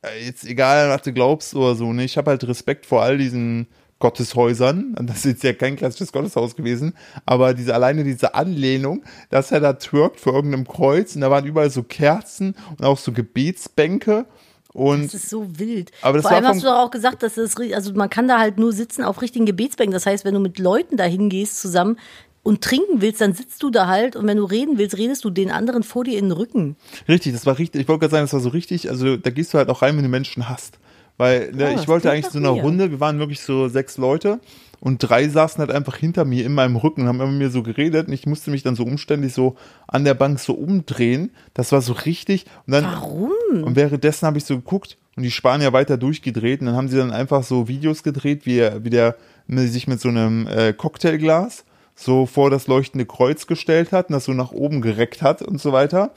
äh, 0.01 0.25
jetzt 0.25 0.43
egal, 0.43 0.89
was 0.89 1.03
du 1.03 1.13
glaubst 1.13 1.55
oder 1.55 1.73
so, 1.73 1.93
ne, 1.93 2.03
ich 2.03 2.17
habe 2.17 2.31
halt 2.31 2.45
Respekt 2.45 2.85
vor 2.85 3.01
all 3.01 3.17
diesen 3.17 3.67
Gotteshäusern. 3.99 4.95
Das 5.01 5.25
ist 5.25 5.43
ja 5.43 5.53
kein 5.53 5.75
klassisches 5.75 6.11
Gotteshaus 6.11 6.55
gewesen, 6.55 6.93
aber 7.25 7.53
diese 7.53 7.73
alleine 7.73 8.03
diese 8.03 8.35
Anlehnung, 8.35 9.03
dass 9.29 9.51
er 9.51 9.59
da 9.59 9.73
twerkt 9.73 10.19
vor 10.19 10.33
irgendeinem 10.33 10.67
Kreuz 10.67 11.15
und 11.15 11.21
da 11.21 11.31
waren 11.31 11.45
überall 11.45 11.69
so 11.69 11.83
Kerzen 11.83 12.55
und 12.77 12.85
auch 12.85 12.97
so 12.97 13.11
Gebetsbänke 13.11 14.25
und 14.73 15.05
Das 15.05 15.13
ist 15.15 15.29
so 15.29 15.57
wild. 15.59 15.91
Aber 16.01 16.17
das 16.17 16.23
Vor 16.27 16.31
allem 16.35 16.45
hast 16.45 16.61
du 16.61 16.67
doch 16.67 16.77
auch 16.77 16.91
gesagt, 16.91 17.23
dass 17.23 17.35
ri- 17.37 17.73
also 17.73 17.93
man 17.93 18.09
kann 18.09 18.27
da 18.27 18.37
halt 18.39 18.59
nur 18.59 18.71
sitzen 18.73 19.03
auf 19.03 19.21
richtigen 19.21 19.45
Gebetsbänken. 19.45 19.93
Das 19.93 20.05
heißt, 20.05 20.23
wenn 20.25 20.33
du 20.35 20.39
mit 20.39 20.59
Leuten 20.59 20.97
da 20.97 21.03
hingehst 21.05 21.59
zusammen 21.59 21.97
und 22.43 22.61
trinken 22.63 23.01
willst, 23.01 23.19
dann 23.19 23.33
sitzt 23.33 23.63
du 23.63 23.71
da 23.71 23.87
halt 23.87 24.15
und 24.15 24.27
wenn 24.27 24.37
du 24.37 24.43
reden 24.45 24.77
willst, 24.77 24.97
redest 24.97 25.25
du 25.25 25.29
den 25.31 25.49
anderen 25.51 25.81
vor 25.83 26.03
dir 26.03 26.19
in 26.19 26.25
den 26.25 26.31
Rücken. 26.33 26.75
Richtig, 27.07 27.33
das 27.33 27.45
war 27.45 27.57
richtig, 27.57 27.81
ich 27.81 27.87
wollte 27.87 28.01
gerade 28.01 28.11
sagen, 28.11 28.23
das 28.25 28.33
war 28.33 28.39
so 28.39 28.49
richtig, 28.49 28.89
also 28.89 29.17
da 29.17 29.29
gehst 29.31 29.53
du 29.53 29.57
halt 29.57 29.69
auch 29.69 29.81
rein, 29.81 29.95
wenn 29.97 30.03
du 30.03 30.09
Menschen 30.09 30.47
hast. 30.47 30.77
Weil 31.17 31.51
ne, 31.51 31.73
Ja, 31.73 31.79
ich 31.79 31.87
wollte 31.87 32.11
eigentlich 32.11 32.31
so 32.31 32.37
eine 32.39 32.51
mir. 32.51 32.61
Runde, 32.61 32.91
wir 32.91 32.99
waren 32.99 33.19
wirklich 33.19 33.41
so 33.41 33.67
sechs 33.67 33.97
Leute 33.97 34.39
und 34.79 34.99
drei 34.99 35.27
saßen 35.27 35.59
halt 35.59 35.71
einfach 35.71 35.97
hinter 35.97 36.25
mir 36.25 36.45
in 36.45 36.53
meinem 36.53 36.75
Rücken 36.75 37.01
und 37.01 37.07
haben 37.07 37.19
immer 37.19 37.31
mit 37.31 37.39
mir 37.39 37.49
so 37.49 37.63
geredet 37.63 38.07
und 38.07 38.13
ich 38.13 38.27
musste 38.27 38.51
mich 38.51 38.63
dann 38.63 38.75
so 38.75 38.83
umständlich 38.83 39.33
so 39.33 39.55
an 39.87 40.05
der 40.05 40.13
Bank 40.13 40.39
so 40.39 40.53
umdrehen. 40.53 41.31
Das 41.53 41.71
war 41.71 41.81
so 41.81 41.93
richtig. 41.93 42.45
Und 42.67 42.73
dann, 42.73 42.83
Warum? 42.85 43.63
Und 43.63 43.75
währenddessen 43.75 44.27
habe 44.27 44.37
ich 44.37 44.45
so 44.45 44.55
geguckt 44.55 44.97
und 45.15 45.23
die 45.23 45.31
Spanier 45.31 45.73
weiter 45.73 45.97
durchgedreht 45.97 46.61
und 46.61 46.67
dann 46.67 46.75
haben 46.75 46.89
sie 46.89 46.97
dann 46.97 47.11
einfach 47.11 47.43
so 47.43 47.67
Videos 47.67 48.03
gedreht, 48.03 48.45
wie 48.45 48.59
er, 48.59 48.83
wie 48.83 48.91
der 48.91 49.15
ne, 49.47 49.67
sich 49.67 49.87
mit 49.87 49.99
so 49.99 50.09
einem 50.09 50.45
äh, 50.47 50.73
Cocktailglas 50.73 51.65
so 51.95 52.27
vor 52.27 52.51
das 52.51 52.67
leuchtende 52.67 53.07
Kreuz 53.07 53.47
gestellt 53.47 53.91
hat 53.91 54.09
und 54.09 54.13
das 54.13 54.25
so 54.25 54.33
nach 54.33 54.51
oben 54.51 54.81
gereckt 54.81 55.23
hat 55.23 55.41
und 55.41 55.59
so 55.59 55.71
weiter. 55.73 56.11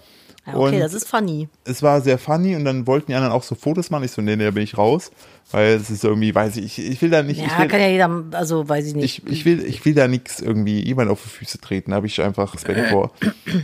Ja, 0.46 0.56
okay, 0.56 0.74
und 0.76 0.80
das 0.80 0.94
ist 0.94 1.06
funny. 1.06 1.48
es 1.64 1.82
war 1.82 2.00
sehr 2.00 2.16
funny 2.18 2.56
und 2.56 2.64
dann 2.64 2.86
wollten 2.86 3.08
die 3.08 3.14
anderen 3.14 3.32
auch 3.34 3.42
so 3.42 3.54
Fotos 3.54 3.90
machen. 3.90 4.04
Ich 4.04 4.12
so, 4.12 4.22
nee, 4.22 4.36
nee, 4.36 4.44
da 4.44 4.50
bin 4.50 4.62
ich 4.62 4.78
raus, 4.78 5.10
weil 5.50 5.74
es 5.74 5.90
ist 5.90 6.02
irgendwie, 6.02 6.34
weiß 6.34 6.56
ich, 6.56 6.78
ich, 6.78 6.90
ich 6.92 7.02
will 7.02 7.10
da 7.10 7.22
nicht, 7.22 7.38
ich 7.40 7.46
Ja, 7.52 7.58
will, 7.58 7.68
kann 7.68 7.80
ja 7.80 7.88
jeder, 7.88 8.24
also 8.32 8.66
weiß 8.68 8.86
ich 8.86 8.94
nicht. 8.94 9.22
ich, 9.26 9.26
ich 9.30 9.44
will, 9.44 9.62
ich 9.64 9.84
will 9.84 9.94
da 9.94 10.08
nichts 10.08 10.40
irgendwie 10.40 10.82
jemand 10.84 11.10
auf 11.10 11.22
die 11.22 11.28
Füße 11.28 11.60
treten, 11.60 11.90
da 11.90 11.96
habe 11.98 12.06
ich 12.06 12.20
einfach 12.22 12.54
Respekt 12.54 12.88
vor. 12.88 13.12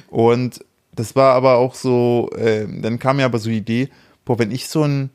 Und 0.08 0.64
das 0.94 1.16
war 1.16 1.34
aber 1.34 1.56
auch 1.56 1.74
so, 1.74 2.30
äh, 2.36 2.66
dann 2.80 2.98
kam 2.98 3.16
mir 3.16 3.24
aber 3.24 3.38
so 3.38 3.48
die 3.50 3.58
Idee, 3.58 3.88
boah, 4.24 4.38
wenn 4.38 4.50
ich 4.50 4.68
so 4.68 4.82
ein, 4.82 5.10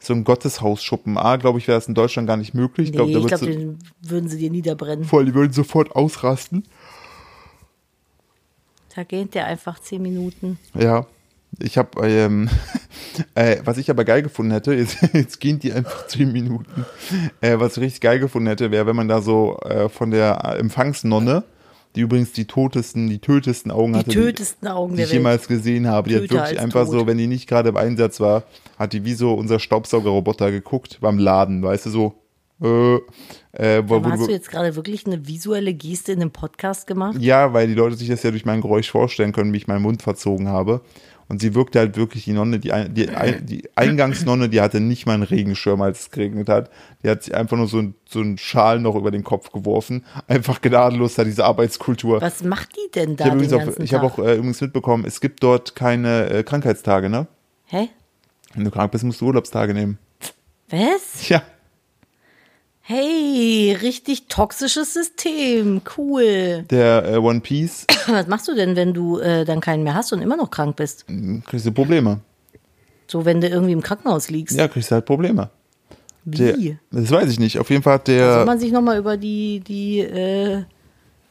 so 0.00 0.12
ein 0.14 0.24
Gotteshausschuppen. 0.24 1.18
A, 1.18 1.36
glaube 1.36 1.58
ich, 1.58 1.66
wäre 1.68 1.76
das 1.78 1.88
in 1.88 1.94
Deutschland 1.94 2.28
gar 2.28 2.36
nicht 2.36 2.54
möglich. 2.54 2.88
Ich 2.88 2.92
glaube, 2.94 3.08
Nee, 3.10 3.14
da 3.14 3.20
ich 3.20 3.26
glaube, 3.26 3.46
den 3.46 3.78
würden 4.00 4.28
sie 4.28 4.38
dir 4.38 4.50
niederbrennen. 4.50 5.04
voll, 5.04 5.24
die 5.26 5.34
würden 5.34 5.52
sofort 5.52 5.96
ausrasten. 5.96 6.64
Da 8.94 9.04
geht 9.04 9.34
der 9.34 9.46
einfach 9.46 9.78
zehn 9.78 10.02
Minuten. 10.02 10.58
Ja, 10.78 11.06
ich 11.60 11.78
habe, 11.78 12.06
ähm, 12.08 12.48
äh, 13.34 13.58
was 13.64 13.78
ich 13.78 13.90
aber 13.90 14.04
geil 14.04 14.22
gefunden 14.22 14.52
hätte, 14.52 14.74
jetzt, 14.74 14.98
jetzt 15.12 15.40
gehen 15.40 15.58
die 15.58 15.72
einfach 15.72 16.06
zehn 16.06 16.32
Minuten. 16.32 16.84
Äh, 17.40 17.58
was 17.58 17.76
ich 17.76 17.82
richtig 17.82 18.00
geil 18.00 18.18
gefunden 18.18 18.48
hätte, 18.48 18.70
wäre, 18.70 18.86
wenn 18.86 18.96
man 18.96 19.08
da 19.08 19.20
so 19.22 19.58
äh, 19.60 19.88
von 19.88 20.10
der 20.10 20.56
Empfangsnonne, 20.58 21.44
die 21.96 22.00
übrigens 22.02 22.32
die 22.32 22.44
totesten, 22.44 23.08
die 23.08 23.18
tötesten 23.18 23.70
Augen 23.72 23.94
Die 23.94 23.98
hatte, 24.00 24.10
tötesten 24.10 24.68
Augen 24.68 24.96
die 24.96 25.02
ich 25.02 25.08
Welt. 25.08 25.14
jemals 25.14 25.48
gesehen 25.48 25.86
habe. 25.88 26.08
Die 26.10 26.16
hat 26.16 26.22
Töter 26.22 26.34
wirklich 26.34 26.56
als 26.58 26.64
einfach 26.64 26.84
tot. 26.84 26.92
so, 26.92 27.06
wenn 27.06 27.18
die 27.18 27.26
nicht 27.26 27.48
gerade 27.48 27.70
im 27.70 27.76
Einsatz 27.76 28.20
war, 28.20 28.44
hat 28.78 28.92
die 28.92 29.04
wie 29.04 29.14
so 29.14 29.32
unser 29.34 29.58
Staubsaugerroboter 29.58 30.50
geguckt 30.50 30.98
beim 31.00 31.18
Laden, 31.18 31.62
weißt 31.62 31.86
du, 31.86 31.90
so. 31.90 32.14
Äh, 32.62 32.98
äh, 33.58 33.82
wo, 33.86 34.04
wo, 34.04 34.08
hast 34.08 34.26
du 34.26 34.30
jetzt 34.30 34.50
gerade 34.50 34.76
wirklich 34.76 35.04
eine 35.06 35.26
visuelle 35.26 35.74
Geste 35.74 36.12
in 36.12 36.20
einem 36.20 36.30
Podcast 36.30 36.86
gemacht? 36.86 37.18
ja, 37.20 37.52
weil 37.52 37.66
die 37.66 37.74
Leute 37.74 37.96
sich 37.96 38.08
das 38.08 38.22
ja 38.22 38.30
durch 38.30 38.44
mein 38.44 38.60
Geräusch 38.60 38.90
vorstellen 38.90 39.32
können, 39.32 39.52
wie 39.52 39.56
ich 39.56 39.66
meinen 39.66 39.82
Mund 39.82 40.00
verzogen 40.00 40.48
habe. 40.48 40.80
Und 41.28 41.42
sie 41.42 41.54
wirkte 41.54 41.78
halt 41.80 41.96
wirklich, 41.96 42.24
die 42.24 42.32
Nonne, 42.32 42.58
die, 42.58 42.72
die, 42.88 43.06
die 43.42 43.68
Eingangsnonne, 43.74 44.48
die 44.48 44.62
hatte 44.62 44.80
nicht 44.80 45.04
mal 45.04 45.12
einen 45.12 45.24
Regenschirm, 45.24 45.82
als 45.82 46.00
es 46.00 46.10
geregnet 46.10 46.48
hat. 46.48 46.70
Die 47.02 47.10
hat 47.10 47.22
sich 47.22 47.34
einfach 47.34 47.56
nur 47.56 47.68
so, 47.68 47.80
ein, 47.80 47.94
so 48.08 48.20
einen 48.20 48.38
Schal 48.38 48.80
noch 48.80 48.94
über 48.94 49.10
den 49.10 49.24
Kopf 49.24 49.52
geworfen. 49.52 50.06
Einfach 50.26 50.62
gnadenlos 50.62 51.16
da 51.16 51.24
diese 51.24 51.44
Arbeitskultur. 51.44 52.22
Was 52.22 52.42
macht 52.44 52.76
die 52.76 52.90
denn 52.94 53.16
da 53.16 53.26
ich 53.26 53.30
habe 53.32 53.44
übrigens, 53.44 53.92
hab 53.92 54.02
auch 54.04 54.18
äh, 54.18 54.36
übrigens 54.36 54.60
mitbekommen, 54.62 55.04
es 55.04 55.20
gibt 55.20 55.42
dort 55.42 55.74
keine 55.74 56.30
äh, 56.30 56.42
Krankheitstage, 56.44 57.10
ne? 57.10 57.26
Hä? 57.66 57.90
Wenn 58.54 58.64
du 58.64 58.70
krank 58.70 58.92
bist, 58.92 59.04
musst 59.04 59.20
du 59.20 59.26
Urlaubstage 59.26 59.74
nehmen. 59.74 59.98
Was? 60.70 61.28
Ja. 61.28 61.42
Hey, 62.90 63.76
richtig 63.82 64.28
toxisches 64.28 64.94
System. 64.94 65.82
Cool. 65.98 66.64
Der 66.70 67.04
äh, 67.04 67.16
One 67.18 67.40
Piece, 67.40 67.86
Was 68.06 68.26
machst 68.28 68.48
du 68.48 68.54
denn, 68.54 68.76
wenn 68.76 68.94
du 68.94 69.18
äh, 69.18 69.44
dann 69.44 69.60
keinen 69.60 69.82
mehr 69.82 69.92
hast 69.92 70.10
und 70.14 70.22
immer 70.22 70.38
noch 70.38 70.50
krank 70.50 70.76
bist? 70.76 71.04
kriegst 71.44 71.66
du 71.66 71.72
Probleme. 71.72 72.20
So, 73.06 73.26
wenn 73.26 73.42
du 73.42 73.48
irgendwie 73.48 73.74
im 73.74 73.82
Krankenhaus 73.82 74.30
liegst. 74.30 74.56
Ja, 74.56 74.68
kriegst 74.68 74.90
du 74.90 74.94
halt 74.94 75.04
Probleme. 75.04 75.50
Der, 76.24 76.56
Wie? 76.56 76.78
das 76.90 77.10
weiß 77.10 77.30
ich 77.30 77.38
nicht. 77.38 77.58
Auf 77.58 77.68
jeden 77.68 77.82
Fall 77.82 77.92
hat 77.92 78.06
Soll 78.06 78.16
der, 78.16 78.46
man 78.46 78.58
sich 78.58 78.72
nochmal 78.72 78.96
über 78.96 79.18
die, 79.18 79.60
die, 79.60 79.98
äh, 79.98 80.62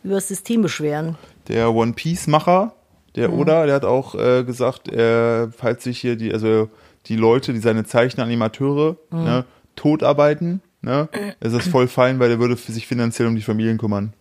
über 0.04 0.14
das 0.14 0.28
System 0.28 0.62
beschweren? 0.62 1.18
der 1.48 1.74
One 1.74 1.94
Piece 1.94 2.28
Macher, 2.28 2.76
der 3.16 3.34
Oda, 3.34 3.66
der 3.66 3.74
hat 3.74 3.86
auch 3.86 4.14
äh, 4.14 4.44
gesagt, 4.44 4.90
er, 4.90 5.50
falls 5.58 5.86
sich 5.86 6.00
hier 6.00 6.18
die, 6.18 6.32
also 6.32 6.70
die 7.08 7.16
Leute, 7.16 7.52
die 7.52 7.60
seine 7.62 7.84
Zeichenanimateure, 7.84 8.98
ne, 9.10 9.46
totarbeiten, 9.76 10.62
ne, 10.82 11.10
ist 11.40 11.56
das 11.56 11.68
voll 11.68 11.88
fein, 11.88 12.20
weil 12.20 12.32
er 12.32 12.40
würde 12.40 12.56
sich 12.56 12.88
finanziell 12.88 13.28
um 13.28 13.36
die 13.36 13.42
Familien 13.42 13.78
kümmern. 13.78 14.14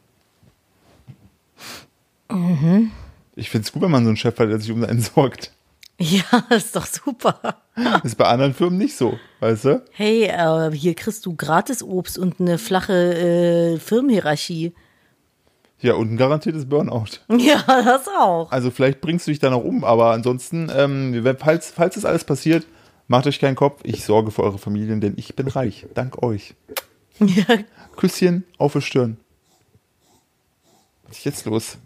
Ich 3.34 3.50
finde 3.50 3.66
es 3.66 3.72
gut, 3.72 3.82
wenn 3.82 3.90
man 3.90 4.04
so 4.04 4.08
einen 4.08 4.16
Chef 4.16 4.38
hat, 4.38 4.48
der 4.48 4.58
sich 4.58 4.72
um 4.72 4.82
einen 4.84 5.00
sorgt. 5.14 5.52
Ja, 5.98 6.24
ist 6.50 6.76
doch 6.76 6.84
super. 6.84 7.62
Ist 8.04 8.18
bei 8.18 8.26
anderen 8.26 8.52
Firmen 8.52 8.78
nicht 8.78 8.96
so, 8.96 9.18
weißt 9.40 9.64
du? 9.64 9.82
Hey, 9.92 10.24
äh, 10.24 10.70
hier 10.72 10.94
kriegst 10.94 11.24
du 11.24 11.34
gratis 11.34 11.82
Obst 11.82 12.18
und 12.18 12.38
eine 12.38 12.58
flache 12.58 13.74
äh, 13.74 13.78
Firmenhierarchie. 13.78 14.74
Ja, 15.80 15.94
und 15.94 16.12
ein 16.12 16.16
garantiertes 16.16 16.68
Burnout. 16.68 17.20
Ja, 17.38 17.62
das 17.66 18.08
auch. 18.08 18.50
Also 18.50 18.70
vielleicht 18.70 19.00
bringst 19.00 19.26
du 19.26 19.30
dich 19.30 19.38
da 19.38 19.50
noch 19.50 19.64
um, 19.64 19.84
aber 19.84 20.12
ansonsten, 20.12 20.70
ähm, 20.74 21.36
falls, 21.38 21.70
falls 21.70 21.94
das 21.94 22.04
alles 22.04 22.24
passiert, 22.24 22.66
macht 23.08 23.26
euch 23.26 23.38
keinen 23.38 23.56
Kopf. 23.56 23.80
Ich 23.84 24.04
sorge 24.04 24.30
für 24.30 24.42
eure 24.42 24.58
Familien, 24.58 25.00
denn 25.00 25.14
ich 25.16 25.34
bin 25.36 25.48
reich. 25.48 25.86
Dank 25.94 26.22
euch. 26.22 26.54
Ja, 27.18 27.46
Küsschen 27.96 28.44
auf 28.58 28.74
die 28.74 28.82
Stirn. 28.82 29.16
Was 31.08 31.18
ist 31.18 31.24
jetzt 31.24 31.44
los? 31.46 31.78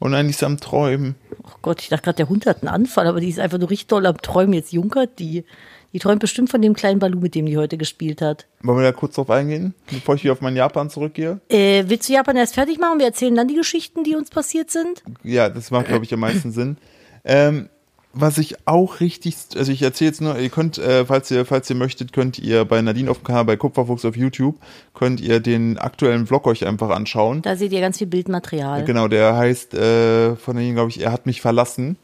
Oh 0.00 0.08
nein, 0.08 0.26
die 0.26 0.30
ist 0.30 0.42
am 0.42 0.58
Träumen. 0.58 1.14
oh 1.44 1.50
Gott, 1.62 1.80
ich 1.80 1.88
dachte 1.88 2.04
gerade, 2.04 2.16
der 2.16 2.28
Hund 2.28 2.46
hat 2.46 2.62
einen 2.62 2.74
Anfall, 2.74 3.06
aber 3.06 3.20
die 3.20 3.28
ist 3.28 3.38
einfach 3.38 3.58
nur 3.58 3.70
richtig 3.70 3.88
doll 3.88 4.06
am 4.06 4.16
Träumen. 4.16 4.54
Jetzt 4.54 4.72
junkert 4.72 5.18
die. 5.18 5.44
Die 5.92 5.98
träumt 5.98 6.20
bestimmt 6.20 6.50
von 6.50 6.62
dem 6.62 6.74
kleinen 6.74 6.98
Balu, 6.98 7.20
mit 7.20 7.34
dem 7.34 7.46
die 7.46 7.58
heute 7.58 7.76
gespielt 7.76 8.22
hat. 8.22 8.46
Wollen 8.62 8.78
wir 8.78 8.84
da 8.84 8.92
kurz 8.92 9.14
drauf 9.14 9.30
eingehen, 9.30 9.74
bevor 9.90 10.14
ich 10.14 10.24
wieder 10.24 10.32
auf 10.32 10.40
mein 10.40 10.56
Japan 10.56 10.88
zurückgehe? 10.88 11.40
Äh, 11.50 11.84
willst 11.86 12.08
du 12.08 12.14
Japan 12.14 12.36
erst 12.36 12.54
fertig 12.54 12.80
machen? 12.80 12.98
Wir 12.98 13.06
erzählen 13.06 13.34
dann 13.34 13.46
die 13.46 13.54
Geschichten, 13.54 14.02
die 14.02 14.16
uns 14.16 14.30
passiert 14.30 14.70
sind. 14.70 15.02
Ja, 15.22 15.50
das 15.50 15.70
macht, 15.70 15.88
glaube 15.88 16.04
ich, 16.04 16.14
am 16.14 16.20
meisten 16.20 16.50
Sinn. 16.50 16.78
Ähm, 17.24 17.68
was 18.14 18.38
ich 18.38 18.66
auch 18.66 19.00
richtig, 19.00 19.36
also 19.56 19.72
ich 19.72 19.82
erzähle 19.82 20.10
jetzt 20.10 20.20
nur, 20.20 20.38
ihr 20.38 20.50
könnt, 20.50 20.78
äh, 20.78 21.04
falls 21.06 21.30
ihr, 21.30 21.46
falls 21.46 21.70
ihr 21.70 21.76
möchtet, 21.76 22.12
könnt 22.12 22.38
ihr 22.38 22.64
bei 22.64 22.82
Nadine 22.82 23.10
auf 23.10 23.18
dem 23.18 23.24
Kanal, 23.24 23.44
bei 23.44 23.56
Kupferfuchs 23.56 24.04
auf 24.04 24.16
YouTube, 24.16 24.56
könnt 24.94 25.20
ihr 25.20 25.40
den 25.40 25.78
aktuellen 25.78 26.26
Vlog 26.26 26.46
euch 26.46 26.66
einfach 26.66 26.90
anschauen. 26.90 27.42
Da 27.42 27.56
seht 27.56 27.72
ihr 27.72 27.80
ganz 27.80 27.98
viel 27.98 28.06
Bildmaterial. 28.06 28.84
Genau, 28.84 29.08
der 29.08 29.36
heißt 29.36 29.74
äh, 29.74 30.36
von 30.36 30.56
Nadine, 30.56 30.74
glaube 30.74 30.90
ich, 30.90 31.00
er 31.00 31.12
hat 31.12 31.26
mich 31.26 31.40
verlassen. 31.40 31.96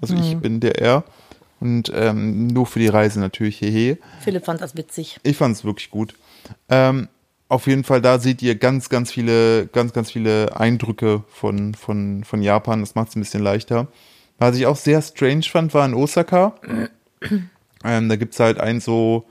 Also 0.00 0.14
ich 0.16 0.36
bin 0.36 0.60
der 0.60 0.80
er. 0.80 1.04
Und 1.60 1.90
ähm, 1.94 2.48
nur 2.48 2.66
für 2.66 2.78
die 2.78 2.88
Reise 2.88 3.20
natürlich, 3.20 3.60
hehe. 3.60 3.96
Philipp 4.20 4.44
fand 4.44 4.60
das 4.60 4.76
witzig. 4.76 5.18
Ich 5.22 5.36
fand 5.36 5.56
es 5.56 5.64
wirklich 5.64 5.90
gut. 5.90 6.14
Ähm, 6.68 7.08
auf 7.48 7.66
jeden 7.66 7.84
Fall, 7.84 8.02
da 8.02 8.18
seht 8.18 8.42
ihr 8.42 8.54
ganz, 8.54 8.88
ganz 8.88 9.12
viele, 9.12 9.66
ganz, 9.68 9.92
ganz 9.92 10.10
viele 10.10 10.58
Eindrücke 10.58 11.22
von, 11.28 11.74
von, 11.74 12.24
von 12.24 12.42
Japan. 12.42 12.80
Das 12.80 12.94
macht 12.94 13.10
es 13.10 13.16
ein 13.16 13.20
bisschen 13.20 13.42
leichter. 13.42 13.86
Was 14.38 14.56
ich 14.56 14.66
auch 14.66 14.76
sehr 14.76 15.00
strange 15.02 15.44
fand, 15.44 15.74
war 15.74 15.86
in 15.86 15.94
Osaka. 15.94 16.54
ähm, 17.84 18.08
da 18.08 18.16
gibt 18.16 18.34
es 18.34 18.40
halt 18.40 18.58
ein 18.58 18.80
so, 18.80 19.26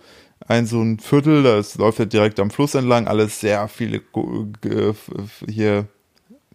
ein 0.48 0.66
so 0.66 0.82
ein 0.82 1.00
Viertel, 1.00 1.44
das 1.44 1.76
läuft 1.76 2.00
halt 2.00 2.14
direkt 2.14 2.40
am 2.40 2.52
Fluss 2.52 2.76
entlang, 2.76 3.08
alles 3.08 3.40
sehr 3.40 3.68
viele 3.68 4.02
hier, 5.48 5.88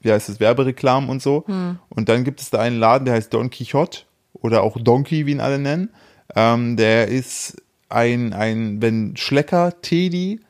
wie 0.00 0.12
heißt 0.12 0.28
es, 0.28 0.40
Werbereklamen 0.40 1.10
und 1.10 1.22
so. 1.22 1.44
Und 1.88 2.08
dann 2.08 2.24
gibt 2.24 2.40
es 2.40 2.50
da 2.50 2.60
einen 2.60 2.78
Laden, 2.78 3.04
der 3.04 3.14
heißt 3.14 3.32
Don 3.32 3.50
Quixote 3.50 4.00
oder 4.32 4.62
auch 4.62 4.76
Donkey, 4.80 5.26
wie 5.26 5.32
ihn 5.32 5.40
alle 5.40 5.58
nennen. 5.58 5.90
Ähm, 6.34 6.76
der 6.76 7.08
ist 7.08 7.56
ein, 7.88 8.32
ein, 8.32 8.82
wenn 8.82 9.16
Schlecker, 9.16 9.80
Teddy, 9.82 10.40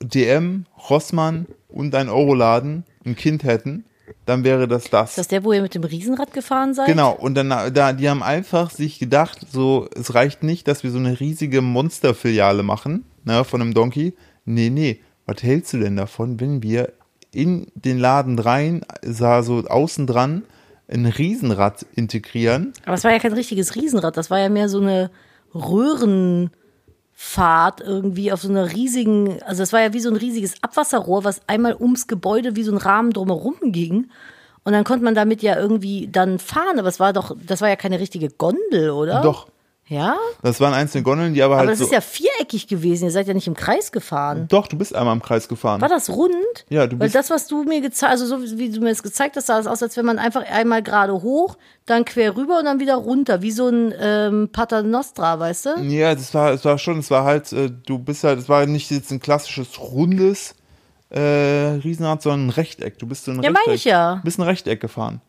DM, 0.00 0.66
Rossmann 0.90 1.46
und 1.68 1.94
ein 1.94 2.08
Euroladen 2.08 2.84
ein 3.04 3.16
Kind 3.16 3.44
hätten, 3.44 3.84
dann 4.26 4.44
wäre 4.44 4.68
das 4.68 4.84
das. 4.84 5.10
Ist 5.10 5.18
das 5.18 5.28
der, 5.28 5.44
wo 5.44 5.52
ihr 5.52 5.62
mit 5.62 5.74
dem 5.74 5.84
Riesenrad 5.84 6.32
gefahren 6.32 6.74
seid? 6.74 6.86
Genau, 6.86 7.12
und 7.12 7.34
dann, 7.34 7.48
da, 7.48 7.92
die 7.92 8.08
haben 8.08 8.22
einfach 8.22 8.70
sich 8.70 8.98
gedacht, 8.98 9.46
so, 9.50 9.88
es 9.94 10.14
reicht 10.14 10.42
nicht, 10.42 10.68
dass 10.68 10.82
wir 10.82 10.90
so 10.90 10.98
eine 10.98 11.20
riesige 11.20 11.60
Monsterfiliale 11.60 12.62
machen, 12.62 13.04
ne, 13.24 13.44
von 13.44 13.60
einem 13.60 13.74
Donkey. 13.74 14.14
Nee, 14.44 14.70
nee, 14.70 15.00
was 15.26 15.42
hältst 15.42 15.72
du 15.72 15.78
denn 15.78 15.96
davon, 15.96 16.40
wenn 16.40 16.62
wir 16.62 16.92
in 17.32 17.66
den 17.74 17.98
Laden 17.98 18.38
rein, 18.38 18.82
sah 19.02 19.42
so 19.42 19.58
außen 19.58 20.06
dran, 20.06 20.42
ein 20.88 21.06
Riesenrad 21.06 21.86
integrieren? 21.94 22.72
Aber 22.84 22.94
es 22.94 23.04
war 23.04 23.12
ja 23.12 23.18
kein 23.18 23.32
richtiges 23.32 23.74
Riesenrad, 23.74 24.16
das 24.16 24.30
war 24.30 24.38
ja 24.38 24.48
mehr 24.48 24.68
so 24.68 24.80
eine 24.80 25.10
Röhrenfahrt 27.22 27.80
irgendwie 27.80 28.32
auf 28.32 28.42
so 28.42 28.48
einer 28.48 28.72
riesigen, 28.72 29.42
also 29.42 29.62
es 29.62 29.72
war 29.72 29.80
ja 29.80 29.92
wie 29.92 30.00
so 30.00 30.10
ein 30.10 30.16
riesiges 30.16 30.54
Abwasserrohr, 30.62 31.24
was 31.24 31.40
einmal 31.46 31.74
ums 31.74 32.06
Gebäude 32.06 32.56
wie 32.56 32.62
so 32.62 32.72
ein 32.72 32.78
Rahmen 32.78 33.12
drumherum 33.12 33.56
ging. 33.64 34.10
Und 34.64 34.72
dann 34.72 34.84
konnte 34.84 35.04
man 35.04 35.14
damit 35.14 35.42
ja 35.42 35.58
irgendwie 35.58 36.08
dann 36.10 36.38
fahren, 36.38 36.78
aber 36.78 36.88
es 36.88 37.00
war 37.00 37.12
doch, 37.12 37.36
das 37.44 37.60
war 37.60 37.68
ja 37.68 37.76
keine 37.76 37.98
richtige 37.98 38.28
Gondel, 38.30 38.90
oder? 38.90 39.20
Doch, 39.22 39.48
Ja? 39.88 40.16
das 40.42 40.58
waren 40.60 40.72
einzelne 40.72 41.02
Gondeln, 41.02 41.34
die 41.34 41.42
aber, 41.42 41.54
Aber 41.54 41.60
halt 41.62 41.70
das 41.72 41.78
so. 41.80 41.84
ist 41.86 41.92
ja 41.92 42.00
viereckig 42.00 42.66
gewesen, 42.68 43.04
ihr 43.04 43.10
seid 43.10 43.26
ja 43.26 43.34
nicht 43.34 43.46
im 43.48 43.54
Kreis 43.54 43.92
gefahren. 43.92 44.46
doch, 44.48 44.66
du 44.68 44.78
bist 44.78 44.94
einmal 44.94 45.14
im 45.14 45.20
Kreis 45.20 45.48
gefahren. 45.48 45.80
War 45.80 45.88
das 45.88 46.08
rund? 46.08 46.32
Ja, 46.70 46.86
du 46.86 46.92
Weil 46.98 47.06
bist- 47.06 47.14
das, 47.14 47.28
was 47.30 47.46
du 47.48 47.64
mir 47.64 47.80
gezeigt, 47.82 48.10
also 48.12 48.24
so 48.26 48.40
wie 48.58 48.70
du 48.70 48.80
mir 48.80 48.90
das 48.90 49.02
gezeigt 49.02 49.36
hast, 49.36 49.46
sah 49.46 49.58
es 49.58 49.66
aus, 49.66 49.82
als 49.82 49.96
wenn 49.96 50.06
man 50.06 50.18
einfach 50.18 50.44
einmal 50.50 50.82
gerade 50.82 51.12
hoch, 51.14 51.58
dann 51.84 52.04
quer 52.04 52.36
rüber 52.36 52.58
und 52.60 52.64
dann 52.64 52.80
wieder 52.80 52.94
runter, 52.94 53.42
wie 53.42 53.50
so 53.50 53.68
ein 53.68 53.92
ähm, 54.00 54.48
Paternostra, 54.52 55.38
weißt 55.38 55.66
du? 55.66 55.80
Ja, 55.82 56.14
das 56.14 56.32
war, 56.32 56.52
es 56.52 56.64
war 56.64 56.78
schon, 56.78 57.00
es 57.00 57.10
war 57.10 57.24
halt, 57.24 57.52
äh, 57.52 57.68
du 57.84 57.98
bist 57.98 58.24
halt, 58.24 58.38
es 58.38 58.48
war 58.48 58.64
nicht 58.66 58.90
jetzt 58.90 59.10
ein 59.10 59.20
klassisches 59.20 59.78
rundes 59.80 60.54
äh, 61.10 61.20
Riesenrad, 61.20 62.22
sondern 62.22 62.46
ein 62.46 62.50
Rechteck. 62.50 62.98
Du 62.98 63.06
bist 63.06 63.24
so 63.26 63.32
ein 63.32 63.42
Ja, 63.42 63.50
Rechteck. 63.50 63.66
meine 63.66 63.74
ich 63.74 63.84
ja. 63.84 64.14
Du 64.16 64.22
bist 64.22 64.38
ein 64.38 64.42
Rechteck 64.42 64.80
gefahren. 64.80 65.20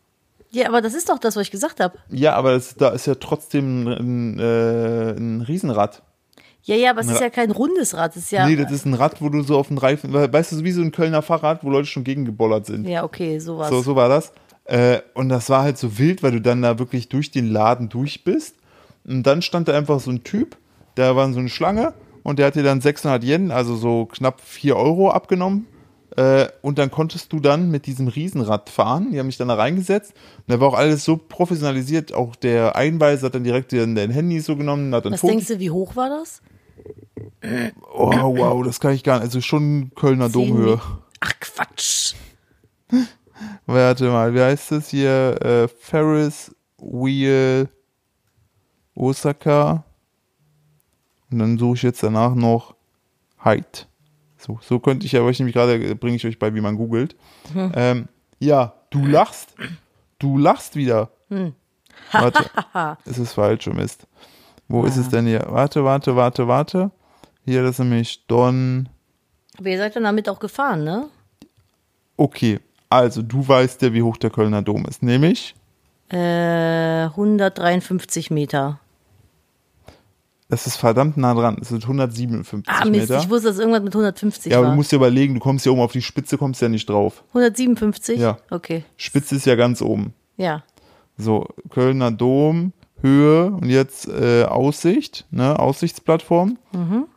Ja, 0.54 0.68
aber 0.68 0.80
das 0.80 0.94
ist 0.94 1.08
doch 1.08 1.18
das, 1.18 1.34
was 1.34 1.42
ich 1.42 1.50
gesagt 1.50 1.80
habe. 1.80 1.98
Ja, 2.10 2.34
aber 2.34 2.52
das, 2.52 2.76
da 2.76 2.90
ist 2.90 3.06
ja 3.06 3.16
trotzdem 3.16 3.88
ein, 3.88 4.38
äh, 4.38 5.10
ein 5.10 5.40
Riesenrad. 5.40 6.02
Ja, 6.62 6.76
ja, 6.76 6.90
aber 6.90 7.00
es 7.00 7.08
ist 7.08 7.20
ja 7.20 7.28
kein 7.28 7.50
rundes 7.50 7.94
Rad, 7.94 8.12
es 8.16 8.22
ist 8.22 8.30
ja. 8.32 8.46
Nee, 8.46 8.56
das 8.56 8.72
ist 8.72 8.86
ein 8.86 8.94
Rad, 8.94 9.20
wo 9.20 9.28
du 9.28 9.42
so 9.42 9.58
auf 9.58 9.68
den 9.68 9.76
Reifen, 9.76 10.14
weißt 10.14 10.52
du, 10.52 10.64
wie 10.64 10.70
so 10.70 10.80
ein 10.80 10.92
Kölner 10.92 11.20
Fahrrad, 11.20 11.62
wo 11.62 11.68
Leute 11.68 11.86
schon 11.86 12.04
gegengebollert 12.04 12.64
sind. 12.66 12.86
ja, 12.88 13.04
okay, 13.04 13.38
sowas. 13.38 13.68
So, 13.68 13.82
so 13.82 13.96
war 13.96 14.08
das. 14.08 14.32
Äh, 14.64 15.00
und 15.12 15.28
das 15.28 15.50
war 15.50 15.62
halt 15.62 15.76
so 15.76 15.98
wild, 15.98 16.22
weil 16.22 16.30
du 16.30 16.40
dann 16.40 16.62
da 16.62 16.78
wirklich 16.78 17.10
durch 17.10 17.30
den 17.30 17.48
Laden 17.48 17.90
durch 17.90 18.24
bist. 18.24 18.56
Und 19.06 19.24
dann 19.24 19.42
stand 19.42 19.68
da 19.68 19.76
einfach 19.76 20.00
so 20.00 20.10
ein 20.10 20.24
Typ, 20.24 20.56
der 20.96 21.16
war 21.16 21.30
so 21.32 21.40
eine 21.40 21.50
Schlange 21.50 21.92
und 22.22 22.38
der 22.38 22.46
hat 22.46 22.54
dir 22.54 22.62
dann 22.62 22.80
600 22.80 23.22
Yen, 23.24 23.50
also 23.50 23.76
so 23.76 24.06
knapp 24.06 24.40
4 24.40 24.76
Euro 24.76 25.10
abgenommen 25.10 25.66
Äh, 26.16 26.48
und 26.62 26.78
dann 26.78 26.90
konntest 26.90 27.32
du 27.32 27.40
dann 27.40 27.70
mit 27.70 27.86
diesem 27.86 28.08
Riesenrad 28.08 28.70
fahren. 28.70 29.10
Die 29.12 29.18
haben 29.18 29.26
mich 29.26 29.36
dann 29.36 29.48
da 29.48 29.54
reingesetzt. 29.54 30.12
Und 30.38 30.44
da 30.52 30.60
war 30.60 30.68
auch 30.68 30.74
alles 30.74 31.04
so 31.04 31.16
professionalisiert. 31.16 32.12
Auch 32.14 32.36
der 32.36 32.76
Einweiser 32.76 33.26
hat 33.26 33.34
dann 33.34 33.44
direkt 33.44 33.72
den 33.72 33.96
Handy 33.96 34.40
so 34.40 34.56
genommen. 34.56 34.94
Hat 34.94 35.04
dann 35.04 35.12
Was 35.14 35.20
Fotos- 35.20 35.32
denkst 35.36 35.48
du, 35.48 35.58
wie 35.58 35.70
hoch 35.70 35.96
war 35.96 36.08
das? 36.10 36.40
Oh, 37.92 38.36
wow, 38.36 38.64
das 38.64 38.80
kann 38.80 38.92
ich 38.94 39.02
gar 39.02 39.16
nicht. 39.16 39.24
Also 39.24 39.40
schon 39.40 39.90
Kölner 39.94 40.30
Zehn 40.30 40.48
Domhöhe. 40.48 40.80
Ach 41.20 41.32
Quatsch. 41.40 42.14
Warte 43.66 44.04
mal, 44.10 44.34
wie 44.34 44.40
heißt 44.40 44.72
das 44.72 44.88
hier? 44.88 45.40
Äh, 45.42 45.68
Ferris 45.68 46.54
Wheel 46.78 47.68
Osaka. 48.94 49.84
Und 51.30 51.38
dann 51.40 51.58
suche 51.58 51.76
ich 51.76 51.82
jetzt 51.82 52.02
danach 52.02 52.34
noch 52.34 52.74
Height. 53.44 53.88
So, 54.44 54.58
so 54.60 54.78
könnte 54.78 55.06
ich 55.06 55.12
ja 55.12 55.22
euch 55.22 55.38
nämlich 55.38 55.54
gerade, 55.54 55.96
bringe 55.96 56.16
ich 56.16 56.26
euch 56.26 56.38
bei, 56.38 56.54
wie 56.54 56.60
man 56.60 56.76
googelt. 56.76 57.16
Ähm, 57.54 58.08
ja, 58.38 58.74
du 58.90 59.06
lachst. 59.06 59.54
Du 60.18 60.36
lachst 60.36 60.76
wieder. 60.76 61.08
Warte, 62.12 62.44
es 63.06 63.16
ist 63.18 63.32
falsch, 63.32 63.66
oh 63.68 63.72
Mist. 63.72 64.06
Wo 64.68 64.84
ist 64.84 64.96
es 64.98 65.08
denn 65.08 65.26
hier? 65.26 65.46
Warte, 65.48 65.82
warte, 65.84 66.14
warte, 66.14 66.46
warte. 66.46 66.90
Hier, 67.46 67.62
das 67.62 67.72
ist 67.72 67.78
nämlich 67.78 68.26
Don. 68.26 68.90
Aber 69.58 69.68
ihr 69.68 69.78
seid 69.78 69.96
dann 69.96 70.04
damit 70.04 70.28
auch 70.28 70.40
gefahren, 70.40 70.84
ne? 70.84 71.08
Okay, 72.18 72.60
also 72.90 73.22
du 73.22 73.46
weißt 73.48 73.80
ja, 73.80 73.92
wie 73.94 74.02
hoch 74.02 74.18
der 74.18 74.30
Kölner 74.30 74.60
Dom 74.62 74.84
ist. 74.86 75.02
Nämlich, 75.02 75.54
Äh, 76.10 77.04
153 77.06 78.30
Meter. 78.30 78.78
Das 80.54 80.66
ist 80.68 80.76
verdammt 80.76 81.16
nah 81.16 81.34
dran. 81.34 81.56
Es 81.60 81.68
sind 81.68 81.82
157 81.82 82.72
Ah, 82.72 82.84
Mist, 82.84 83.08
Meter. 83.10 83.18
ich 83.20 83.28
wusste, 83.28 83.48
dass 83.48 83.58
irgendwas 83.58 83.82
mit 83.82 83.92
150 83.94 84.52
ja, 84.52 84.58
aber 84.58 84.66
war. 84.66 84.72
du 84.72 84.76
musst 84.76 84.92
dir 84.92 84.96
überlegen, 84.96 85.34
du 85.34 85.40
kommst 85.40 85.66
ja 85.66 85.72
oben 85.72 85.80
auf 85.80 85.90
die 85.92 86.00
Spitze, 86.02 86.38
kommst 86.38 86.62
ja 86.62 86.68
nicht 86.68 86.88
drauf. 86.88 87.24
157? 87.30 88.20
Ja. 88.20 88.38
Okay. 88.50 88.84
Spitze 88.96 89.34
ist 89.36 89.46
ja 89.46 89.56
ganz 89.56 89.82
oben. 89.82 90.14
Ja. 90.36 90.62
So, 91.16 91.46
Kölner 91.70 92.10
Dom, 92.12 92.72
Höhe 93.00 93.46
und 93.46 93.66
jetzt 93.68 94.08
äh, 94.08 94.44
Aussicht, 94.44 95.26
ne, 95.30 95.58
Aussichtsplattform, 95.58 96.58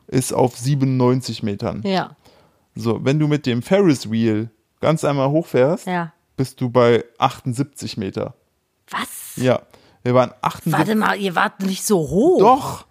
ist 0.08 0.34
auf 0.34 0.58
97 0.58 1.44
Metern. 1.44 1.78
Mhm. 1.80 1.86
Ja. 1.86 2.16
So, 2.76 3.04
wenn 3.06 3.20
du 3.20 3.28
mit 3.28 3.46
dem 3.46 3.62
Ferris 3.62 4.10
Wheel 4.12 4.50
ganz 4.82 5.04
einmal 5.04 5.30
hochfährst, 5.30 5.86
Ja. 5.88 6.12
bist 6.36 6.60
du 6.62 6.70
bei 6.70 7.04
78 7.20 7.98
Meter. 7.98 8.34
Was? 8.90 9.36
Ja, 9.38 9.62
wir 10.04 10.14
waren 10.14 10.32
78. 10.42 10.74
Warte 10.74 10.96
mal, 10.96 11.18
ihr 11.20 11.36
wart 11.36 11.62
nicht 11.62 11.86
so 11.86 11.98
hoch. 12.00 12.40
Doch. 12.40 12.86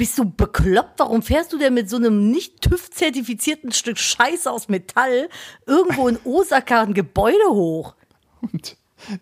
Bist 0.00 0.18
du 0.18 0.24
bekloppt? 0.24 0.98
Warum 0.98 1.20
fährst 1.20 1.52
du 1.52 1.58
denn 1.58 1.74
mit 1.74 1.90
so 1.90 1.96
einem 1.96 2.30
nicht 2.30 2.62
TÜV-zertifizierten 2.62 3.70
Stück 3.70 3.98
Scheiße 3.98 4.50
aus 4.50 4.70
Metall 4.70 5.28
irgendwo 5.66 6.08
in 6.08 6.18
Osaka 6.24 6.80
ein 6.80 6.94
Gebäude 6.94 7.50
hoch? 7.50 7.96
Und 8.40 8.78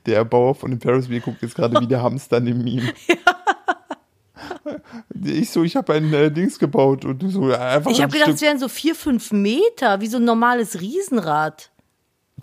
der 0.06 0.24
Bauer 0.24 0.54
von 0.54 0.70
dem 0.70 0.80
Ferris 0.80 1.08
Wheel 1.08 1.20
guckt 1.20 1.42
jetzt 1.42 1.56
gerade 1.56 1.80
wie 1.80 1.88
der 1.88 2.00
Hamster 2.00 2.38
neben 2.38 2.64
ihm. 2.64 2.88
Ich 5.24 5.50
so, 5.50 5.64
ich 5.64 5.74
habe 5.74 5.94
ein 5.94 6.12
äh, 6.12 6.30
Dings 6.30 6.60
gebaut 6.60 7.04
und 7.04 7.20
du 7.20 7.28
so 7.28 7.52
einfach 7.52 7.90
Ich 7.90 8.00
habe 8.00 8.12
gedacht, 8.12 8.30
es 8.34 8.40
wären 8.40 8.58
so 8.58 8.68
vier, 8.68 8.94
fünf 8.94 9.32
Meter, 9.32 10.00
wie 10.00 10.06
so 10.06 10.18
ein 10.18 10.24
normales 10.24 10.80
Riesenrad. 10.80 11.72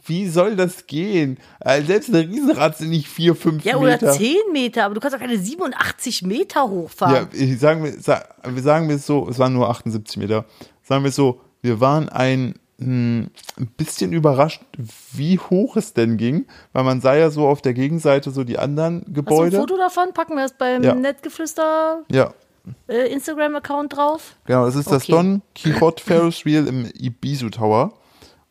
Wie 0.07 0.27
soll 0.29 0.55
das 0.55 0.87
gehen? 0.87 1.37
Äh, 1.59 1.81
selbst 1.83 2.09
ein 2.09 2.15
Riesenrad 2.29 2.77
sind 2.77 2.89
nicht 2.89 3.07
vier, 3.07 3.35
fünf 3.35 3.63
Ja, 3.63 3.79
Meter. 3.79 4.03
oder 4.07 4.13
zehn 4.13 4.37
Meter, 4.51 4.85
aber 4.85 4.93
du 4.93 4.99
kannst 4.99 5.15
doch 5.15 5.21
keine 5.21 5.37
87 5.37 6.21
Meter 6.23 6.59
Ja, 6.61 6.67
hochfahren. 6.69 7.27
ich, 7.33 7.59
sagen 7.59 7.83
wir, 7.83 7.99
sa- 7.99 8.23
wir 8.47 8.61
sagen 8.61 8.87
wir 8.87 8.95
es 8.97 9.05
so, 9.05 9.27
es 9.29 9.39
waren 9.39 9.53
nur 9.53 9.69
78 9.69 10.17
Meter. 10.17 10.45
Sagen 10.83 11.03
wir 11.03 11.09
es 11.09 11.15
so, 11.15 11.41
wir 11.61 11.79
waren 11.79 12.09
ein, 12.09 12.55
hm, 12.79 13.29
ein 13.57 13.67
bisschen 13.77 14.11
überrascht, 14.13 14.61
wie 15.13 15.39
hoch 15.39 15.77
es 15.77 15.93
denn 15.93 16.17
ging, 16.17 16.45
weil 16.73 16.83
man 16.83 17.01
sah 17.01 17.15
ja 17.15 17.29
so 17.31 17.47
auf 17.47 17.61
der 17.61 17.73
Gegenseite 17.73 18.31
so 18.31 18.43
die 18.43 18.59
anderen 18.59 18.97
Hast 18.99 19.05
du 19.07 19.09
ein 19.11 19.13
Gebäude. 19.15 19.57
Foto 19.57 19.77
davon? 19.77 20.13
Packen 20.13 20.35
wir 20.35 20.45
es 20.45 20.53
beim 20.53 20.83
Ja. 20.83 20.93
Nettgeflüster 20.93 22.03
Ja, 22.11 22.33
äh, 22.87 23.11
Instagram-Account 23.11 23.95
drauf? 23.95 24.35
Genau, 24.45 24.65
das 24.65 24.75
ist 24.75 24.91
das 24.91 25.03
Okay. 25.03 25.11
Don 25.13 25.41
Quixote 25.55 26.03
Ferris 26.03 26.45
Wheel 26.45 26.67
im 26.67 26.85
Ibizu 26.99 27.49
Tower. 27.49 27.93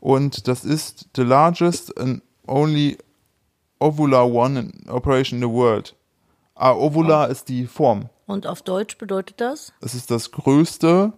Und 0.04 0.48
das 0.48 0.66
ist 0.66 1.08
the 1.16 1.22
largest 1.22 1.98
and 1.98 2.20
only 2.46 2.98
ovular 3.80 4.30
one 4.30 4.60
in 4.60 4.90
operation 4.90 5.40
in 5.40 5.48
the 5.48 5.54
world. 5.54 5.96
Ah, 6.54 6.74
ovular 6.74 7.30
ist 7.30 7.48
die 7.48 7.66
Form. 7.66 8.10
Und 8.26 8.46
auf 8.46 8.60
Deutsch 8.60 8.98
bedeutet 8.98 9.40
das? 9.40 9.72
Es 9.80 9.94
ist 9.94 10.10
das 10.10 10.30
größte 10.30 11.14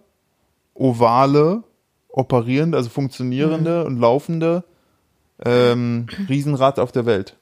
ovale, 0.73 1.63
operierende, 2.07 2.77
also 2.77 2.89
funktionierende 2.89 3.83
und 3.83 3.97
laufende 3.97 4.63
ähm, 5.43 6.07
Riesenrad 6.29 6.79
auf 6.79 6.93
der 6.93 7.05
Welt. 7.05 7.35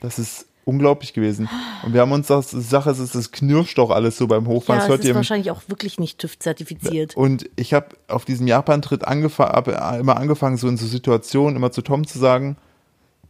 Das 0.00 0.20
ist 0.20 0.46
unglaublich 0.64 1.12
gewesen. 1.12 1.48
Und 1.84 1.92
wir 1.92 2.00
haben 2.02 2.12
uns 2.12 2.28
das, 2.28 2.50
die 2.50 2.60
Sache 2.60 2.90
ist, 2.90 3.00
es- 3.00 3.32
knirscht 3.32 3.78
doch 3.78 3.90
alles 3.90 4.16
so 4.16 4.26
beim 4.26 4.46
Hochfahren. 4.46 4.80
Ja, 4.80 4.86
Das 4.86 4.98
hört 4.98 5.04
ist 5.04 5.14
wahrscheinlich 5.14 5.50
auch 5.50 5.62
wirklich 5.68 5.98
nicht 5.98 6.18
TÜV-zertifiziert. 6.18 7.16
und 7.16 7.48
ich 7.56 7.74
habe 7.74 7.88
auf 8.08 8.24
diesem 8.24 8.46
Japan-Tritt 8.46 9.04
angefa 9.06 9.48
hab 9.52 9.68
immer 9.98 10.16
angefangen, 10.16 10.56
so 10.56 10.68
in 10.68 10.76
so 10.76 10.86
Situationen 10.86 11.56
immer 11.56 11.72
zu 11.72 11.82
Tom 11.82 12.06
zu 12.06 12.18
sagen, 12.18 12.56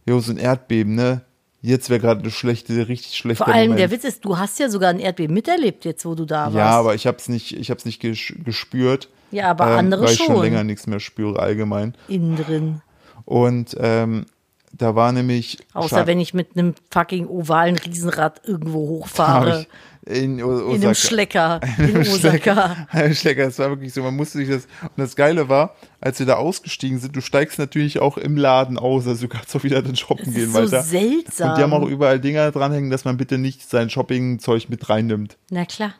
jo, 0.05 0.19
so 0.19 0.31
ein 0.31 0.37
Erdbeben, 0.37 0.95
ne? 0.95 1.21
Jetzt 1.65 1.89
wäre 1.89 2.01
gerade 2.01 2.19
eine 2.19 2.29
schlechte, 2.29 2.89
richtig 2.89 3.15
schlechte 3.15 3.45
Vor 3.45 3.53
allem, 3.53 3.69
Moment. 3.71 3.79
der 3.79 3.91
Witz 3.91 4.03
ist, 4.03 4.25
du 4.25 4.37
hast 4.37 4.59
ja 4.59 4.67
sogar 4.69 4.89
ein 4.89 4.99
Erdbeben 4.99 5.33
miterlebt, 5.33 5.85
jetzt 5.85 6.05
wo 6.05 6.13
du 6.13 6.25
da 6.25 6.47
warst. 6.47 6.55
ja, 6.57 6.69
aber 6.71 6.93
ich 6.93 7.07
habe 7.07 7.15
es 7.17 7.29
nicht, 7.29 7.57
ich 7.57 7.71
hab's 7.71 7.85
nicht 7.85 8.01
ges 8.01 8.33
gespürt. 8.43 9.07
Ja, 9.31 9.49
aber 9.49 9.65
andere 9.67 10.03
weil 10.03 10.11
ich 10.11 10.17
schon 10.17 10.27
schon. 10.35 10.41
länger 10.43 10.65
nichts 10.65 10.87
mehr 10.87 10.99
spüre 10.99 11.39
allgemein. 11.39 11.95
Innen 12.09 12.35
drin. 12.35 12.81
Und 13.25 13.77
ähm, 13.79 14.25
da 14.73 14.95
war 14.95 15.11
nämlich 15.11 15.59
Außer 15.73 16.01
Scha- 16.01 16.07
wenn 16.07 16.19
ich 16.19 16.33
mit 16.33 16.57
einem 16.57 16.73
fucking 16.91 17.27
ovalen 17.27 17.77
Riesenrad 17.77 18.41
irgendwo 18.45 18.79
hochfahre. 18.87 19.65
in, 20.05 20.43
O- 20.43 20.73
In 20.73 20.81
Osaka- 20.81 20.81
einem 20.85 20.95
Schlecker. 20.95 21.59
In 21.77 21.97
Osaka. 21.99 22.87
Ein 22.91 23.15
Schlecker, 23.15 23.45
das 23.45 23.59
war 23.59 23.69
wirklich 23.69 23.93
so, 23.93 24.01
man 24.03 24.15
musste 24.15 24.39
sich 24.39 24.49
das, 24.49 24.63
und 24.81 24.97
das 24.97 25.15
Geile 25.15 25.47
war, 25.47 25.75
als 26.01 26.19
wir 26.19 26.25
da 26.25 26.35
ausgestiegen 26.35 26.99
sind, 26.99 27.15
du 27.15 27.21
steigst 27.21 27.57
natürlich 27.59 27.99
auch 27.99 28.17
im 28.17 28.35
Laden 28.35 28.77
aus, 28.77 29.07
also 29.07 29.27
du 29.27 29.33
kannst 29.33 29.55
auch 29.55 29.63
wieder 29.63 29.81
dann 29.81 29.95
shoppen 29.95 30.25
Das 30.25 30.33
gehen 30.33 30.43
ist 30.47 30.53
so 30.53 30.59
weiter. 30.71 30.81
seltsam. 30.83 31.49
Und 31.51 31.57
die 31.57 31.61
haben 31.63 31.73
auch 31.73 31.87
überall 31.87 32.19
Dinger 32.19 32.51
dranhängen, 32.51 32.89
dass 32.89 33.05
man 33.05 33.15
bitte 33.15 33.37
nicht 33.37 33.69
sein 33.69 33.89
Shoppingzeug 33.89 34.69
mit 34.69 34.89
reinnimmt. 34.89 35.37
Na 35.49 35.65
klar. 35.65 35.93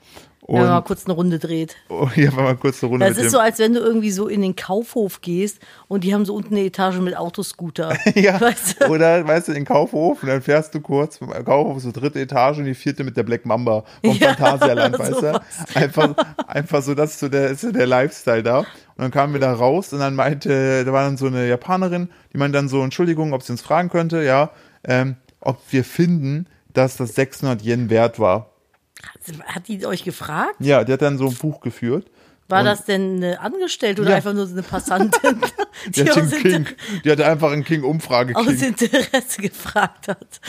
Und 0.45 0.55
Wenn 0.55 0.63
man 0.63 0.71
mal 0.73 0.81
kurz 0.81 1.05
eine 1.05 1.13
Runde 1.13 1.39
dreht. 1.39 1.77
oh, 1.87 2.09
hier 2.09 2.35
war 2.35 2.43
mal 2.43 2.57
kurz 2.57 2.83
eine 2.83 2.89
Runde 2.91 3.05
Das 3.07 3.15
mit 3.15 3.27
ist 3.27 3.31
so, 3.31 3.39
als 3.39 3.59
wenn 3.59 3.73
du 3.73 3.79
irgendwie 3.79 4.11
so 4.11 4.27
in 4.27 4.41
den 4.41 4.57
Kaufhof 4.57 5.21
gehst 5.21 5.59
und 5.87 6.03
die 6.03 6.13
haben 6.13 6.25
so 6.25 6.35
unten 6.35 6.53
eine 6.55 6.65
Etage 6.65 6.97
mit 6.99 7.15
Autoscooter. 7.15 7.95
ja, 8.15 8.41
Weißt 8.41 8.81
du? 8.81 8.87
oder 8.87 9.25
weißt 9.25 9.47
du, 9.47 9.51
in 9.53 9.59
den 9.59 9.65
Kaufhof 9.65 10.21
und 10.21 10.27
dann 10.27 10.41
fährst 10.41 10.75
du 10.75 10.81
kurz 10.81 11.17
vom 11.19 11.29
Kaufhof 11.29 11.81
so 11.81 11.91
dritte 11.93 12.19
Etage 12.19 12.57
und 12.57 12.65
die 12.65 12.75
vierte 12.75 13.05
mit 13.05 13.15
der 13.15 13.23
Black 13.23 13.45
Mamba 13.45 13.85
vom 14.03 14.17
Ja, 14.19 14.33
Phantasialand, 14.35 14.99
weißt 14.99 15.21
du? 15.21 15.41
Einfach, 15.75 16.13
einfach 16.45 16.81
so, 16.81 16.93
das 16.93 17.11
ist 17.11 17.19
so 17.21 17.29
der, 17.29 17.51
ist 17.51 17.61
so 17.61 17.71
der 17.71 17.87
Lifestyle 17.87 18.43
da. 18.43 18.59
Und 18.59 18.65
dann 18.97 19.11
kamen 19.11 19.31
wir 19.31 19.39
da 19.39 19.53
raus 19.53 19.93
und 19.93 19.99
dann 19.99 20.13
meinte, 20.13 20.83
da 20.83 20.91
war 20.91 21.03
dann 21.05 21.15
so 21.15 21.27
eine 21.27 21.47
Japanerin, 21.47 22.09
die 22.33 22.37
meinte 22.37 22.57
dann 22.57 22.67
so, 22.67 22.83
Entschuldigung, 22.83 23.31
ob 23.33 23.43
sie 23.43 23.53
uns 23.53 23.61
fragen 23.61 23.87
könnte, 23.89 24.21
ja, 24.23 24.51
ähm, 24.83 25.15
ob 25.39 25.59
wir 25.71 25.85
finden, 25.85 26.47
dass 26.73 26.97
das 26.97 27.15
600 27.15 27.61
Yen 27.63 27.89
wert 27.89 28.19
war. 28.19 28.49
Hat 29.45 29.67
die 29.67 29.85
euch 29.85 30.03
gefragt? 30.03 30.55
Ja, 30.59 30.83
die 30.83 30.93
hat 30.93 31.01
dann 31.01 31.17
so 31.17 31.27
ein 31.27 31.35
Buch 31.35 31.61
geführt. 31.61 32.07
War 32.49 32.59
Und- 32.59 32.65
das 32.65 32.85
denn 32.85 33.17
eine 33.17 33.39
Angestellte 33.39 34.01
oder 34.01 34.11
Ja. 34.11 34.15
einfach 34.17 34.33
nur 34.33 34.45
so 34.47 34.53
eine 34.53 34.63
Passantin, 34.63 35.41
Die 35.87 36.03
die 36.03 36.09
hat 36.09 36.15
den 36.17 36.29
King, 36.41 36.67
die 37.03 37.11
hatte 37.11 37.25
einfach 37.25 37.51
einen 37.51 37.63
King-Umfrage 37.63 38.35
aus 38.35 38.45
King. 38.47 38.61
Interesse 38.69 39.41
gefragt 39.41 40.07
hat? 40.09 40.41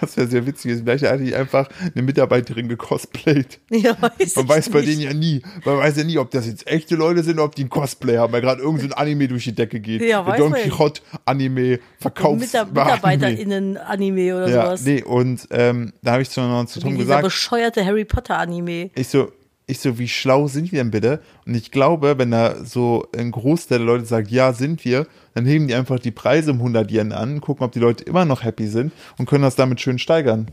Das 0.00 0.16
wäre 0.16 0.26
sehr 0.26 0.46
witzig. 0.46 0.78
Vielleicht 0.82 1.04
hat 1.04 1.20
die 1.20 1.34
einfach 1.34 1.68
eine 1.94 2.02
Mitarbeiterin 2.02 2.68
gecosplayt. 2.68 3.58
Ja, 3.70 3.96
weiß 4.00 4.36
Man 4.36 4.44
ich 4.44 4.48
weiß 4.50 4.68
bei 4.70 4.80
nicht. 4.80 4.90
denen 4.92 5.00
ja 5.00 5.14
nie. 5.14 5.42
Man 5.64 5.78
weiß 5.78 5.96
ja 5.96 6.04
nie, 6.04 6.18
ob 6.18 6.30
das 6.30 6.46
jetzt 6.46 6.66
echte 6.66 6.96
Leute 6.96 7.22
sind 7.22 7.34
oder 7.34 7.44
ob 7.44 7.54
die 7.54 7.64
ein 7.64 7.68
Cosplay 7.70 8.16
haben, 8.18 8.32
weil 8.32 8.40
gerade 8.40 8.60
irgendein 8.62 8.90
so 8.90 8.94
Anime 8.96 9.28
durch 9.28 9.44
die 9.44 9.54
Decke 9.54 9.80
geht. 9.80 10.02
Ja, 10.02 10.26
weiß 10.26 10.38
Don. 10.38 10.52
Quixote 10.52 11.02
Anime 11.24 11.78
verkaufs 11.98 12.40
Mitar 12.40 12.66
MitarbeiterInnen-Anime 12.72 14.34
oder 14.36 14.48
Ja, 14.48 14.64
sowas. 14.66 14.84
nee, 14.84 15.02
und 15.02 15.46
ähm, 15.50 15.92
da 16.02 16.12
habe 16.12 16.22
ich 16.22 16.30
zu, 16.30 16.40
zu 16.66 16.80
Tom 16.80 16.90
dieser 16.90 17.02
gesagt, 17.04 17.22
bescheuerte 17.24 17.84
Harry 17.84 18.04
Potter-Anime. 18.04 18.90
ich 18.94 19.08
so, 19.08 19.32
ich 19.70 19.80
so, 19.80 19.98
wie 19.98 20.08
schlau 20.08 20.48
sind 20.48 20.72
wir 20.72 20.80
denn 20.80 20.90
bitte? 20.90 21.20
Und 21.46 21.54
ich 21.54 21.70
glaube, 21.70 22.18
wenn 22.18 22.30
da 22.30 22.64
so 22.64 23.06
ein 23.16 23.30
Großteil 23.30 23.78
der 23.78 23.86
Leute 23.86 24.04
sagt, 24.04 24.30
ja, 24.30 24.52
sind 24.52 24.84
wir, 24.84 25.06
dann 25.34 25.46
heben 25.46 25.68
die 25.68 25.74
einfach 25.74 25.98
die 25.98 26.10
Preise 26.10 26.52
um 26.52 26.58
100 26.58 26.90
Yen 26.90 27.12
an, 27.12 27.40
gucken, 27.40 27.64
ob 27.64 27.72
die 27.72 27.78
Leute 27.78 28.04
immer 28.04 28.24
noch 28.24 28.44
happy 28.44 28.66
sind 28.66 28.92
und 29.18 29.26
können 29.26 29.42
das 29.42 29.56
damit 29.56 29.80
schön 29.80 29.98
steigern. 29.98 30.50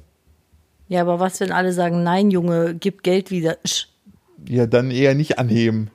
Ja, 0.87 1.01
aber 1.01 1.19
was, 1.19 1.39
wenn 1.39 1.51
alle 1.51 1.73
sagen, 1.73 2.03
nein, 2.03 2.31
Junge, 2.31 2.75
gib 2.75 3.03
Geld 3.03 3.29
wieder? 3.29 3.57
Sch, 3.65 3.87
Ja, 4.47 4.65
dann 4.67 4.91
eher 4.91 5.15
nicht 5.15 5.37
anheben. 5.37 5.91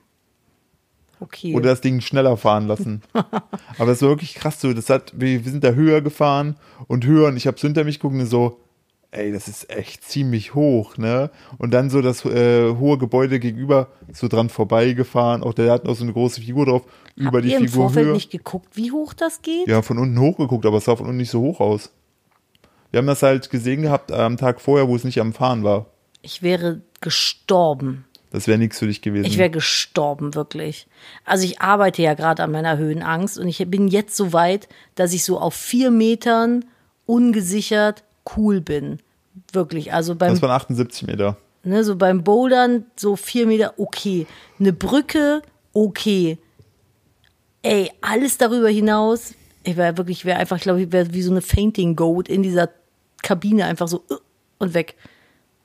Okay. 1.19 1.55
oder 1.55 1.69
das 1.69 1.79
Ding 1.79 2.01
schneller 2.01 2.35
fahren 2.35 2.67
lassen. 2.67 3.01
Aber 3.77 3.93
es 3.93 4.01
war 4.01 4.09
wirklich 4.09 4.35
krass 4.35 4.59
so. 4.59 4.73
Das 4.73 4.89
hat, 4.89 5.13
wir, 5.15 5.45
wir 5.45 5.51
sind 5.51 5.63
da 5.63 5.71
höher 5.71 6.01
gefahren 6.01 6.57
und 6.87 7.05
höher 7.05 7.29
und 7.29 7.37
ich 7.37 7.47
habe 7.47 7.57
so 7.57 7.65
hinter 7.65 7.85
mich 7.85 8.01
gucken 8.01 8.25
so, 8.25 8.59
ey, 9.13 9.31
das 9.31 9.47
ist 9.47 9.69
echt 9.69 10.03
ziemlich 10.03 10.53
hoch, 10.55 10.97
ne? 10.97 11.29
Und 11.57 11.71
dann 11.71 11.89
so 11.89 12.01
das 12.01 12.25
äh, 12.25 12.75
hohe 12.75 12.97
Gebäude 12.97 13.39
gegenüber 13.39 13.87
so 14.11 14.27
dran 14.27 14.49
vorbeigefahren. 14.49 15.43
Auch 15.43 15.53
der 15.53 15.71
hat 15.71 15.85
noch 15.85 15.95
so 15.95 16.03
eine 16.03 16.13
große 16.13 16.41
Figur 16.41 16.65
drauf, 16.65 16.81
über 17.15 17.37
Habt 17.37 17.45
die 17.45 17.51
ihr 17.51 17.57
im 17.57 17.67
Figur 17.67 17.83
Vorfeld 17.85 18.07
höher. 18.07 18.13
nicht 18.13 18.31
geguckt, 18.31 18.69
wie 18.73 18.91
hoch 18.91 19.13
das 19.13 19.41
geht? 19.41 19.67
Ja, 19.67 19.81
von 19.81 19.97
unten 19.97 20.19
hochgeguckt, 20.19 20.65
aber 20.65 20.77
es 20.77 20.85
sah 20.85 20.95
von 20.95 21.05
unten 21.05 21.17
nicht 21.17 21.31
so 21.31 21.41
hoch 21.41 21.59
aus. 21.59 21.91
Wir 22.91 22.99
haben 22.99 23.07
das 23.07 23.23
halt 23.23 23.49
gesehen 23.49 23.83
gehabt 23.83 24.11
am 24.11 24.37
Tag 24.37 24.61
vorher, 24.61 24.87
wo 24.87 24.95
es 24.95 25.03
nicht 25.03 25.19
am 25.19 25.33
Fahren 25.33 25.63
war. 25.63 25.87
Ich 26.21 26.43
wäre 26.43 26.81
gestorben. 27.01 28.05
Das 28.31 28.47
wäre 28.47 28.57
nichts 28.57 28.79
für 28.79 28.87
dich 28.87 29.01
gewesen. 29.01 29.25
Ich 29.25 29.37
wäre 29.37 29.51
gestorben, 29.51 30.33
wirklich. 30.33 30.87
Also 31.23 31.45
ich 31.45 31.61
arbeite 31.61 32.01
ja 32.01 32.15
gerade 32.15 32.41
an 32.41 32.51
meiner 32.51 32.77
Höhenangst 32.77 33.37
und 33.37 33.47
ich 33.47 33.59
bin 33.69 33.87
jetzt 33.87 34.15
so 34.15 34.33
weit, 34.33 34.67
dass 34.95 35.13
ich 35.13 35.23
so 35.23 35.39
auf 35.39 35.53
vier 35.53 35.91
Metern 35.91 36.65
ungesichert 37.05 38.03
cool 38.35 38.61
bin. 38.61 38.99
Wirklich. 39.51 39.93
Also 39.93 40.15
beim 40.15 40.31
das 40.31 40.41
waren 40.41 40.51
78 40.51 41.07
Meter. 41.07 41.37
Ne, 41.63 41.83
so 41.83 41.95
beim 41.95 42.23
Bouldern 42.23 42.85
so 42.95 43.15
vier 43.15 43.47
Meter, 43.47 43.73
okay. 43.77 44.27
Eine 44.59 44.73
Brücke, 44.73 45.41
okay. 45.71 46.37
Ey, 47.61 47.89
alles 48.01 48.37
darüber 48.37 48.67
hinaus, 48.67 49.33
ich 49.63 49.77
wäre 49.77 49.97
wirklich, 49.97 50.25
wäre 50.25 50.39
einfach, 50.39 50.57
ich 50.57 50.63
glaube, 50.63 50.81
ich 50.81 50.91
wäre 50.91 51.13
wie 51.13 51.21
so 51.21 51.31
eine 51.31 51.41
Fainting 51.41 51.95
Goat 51.95 52.27
in 52.27 52.43
dieser 52.43 52.69
Kabine 53.21 53.65
einfach 53.65 53.87
so 53.87 54.03
uh, 54.11 54.17
und 54.59 54.73
weg. 54.73 54.95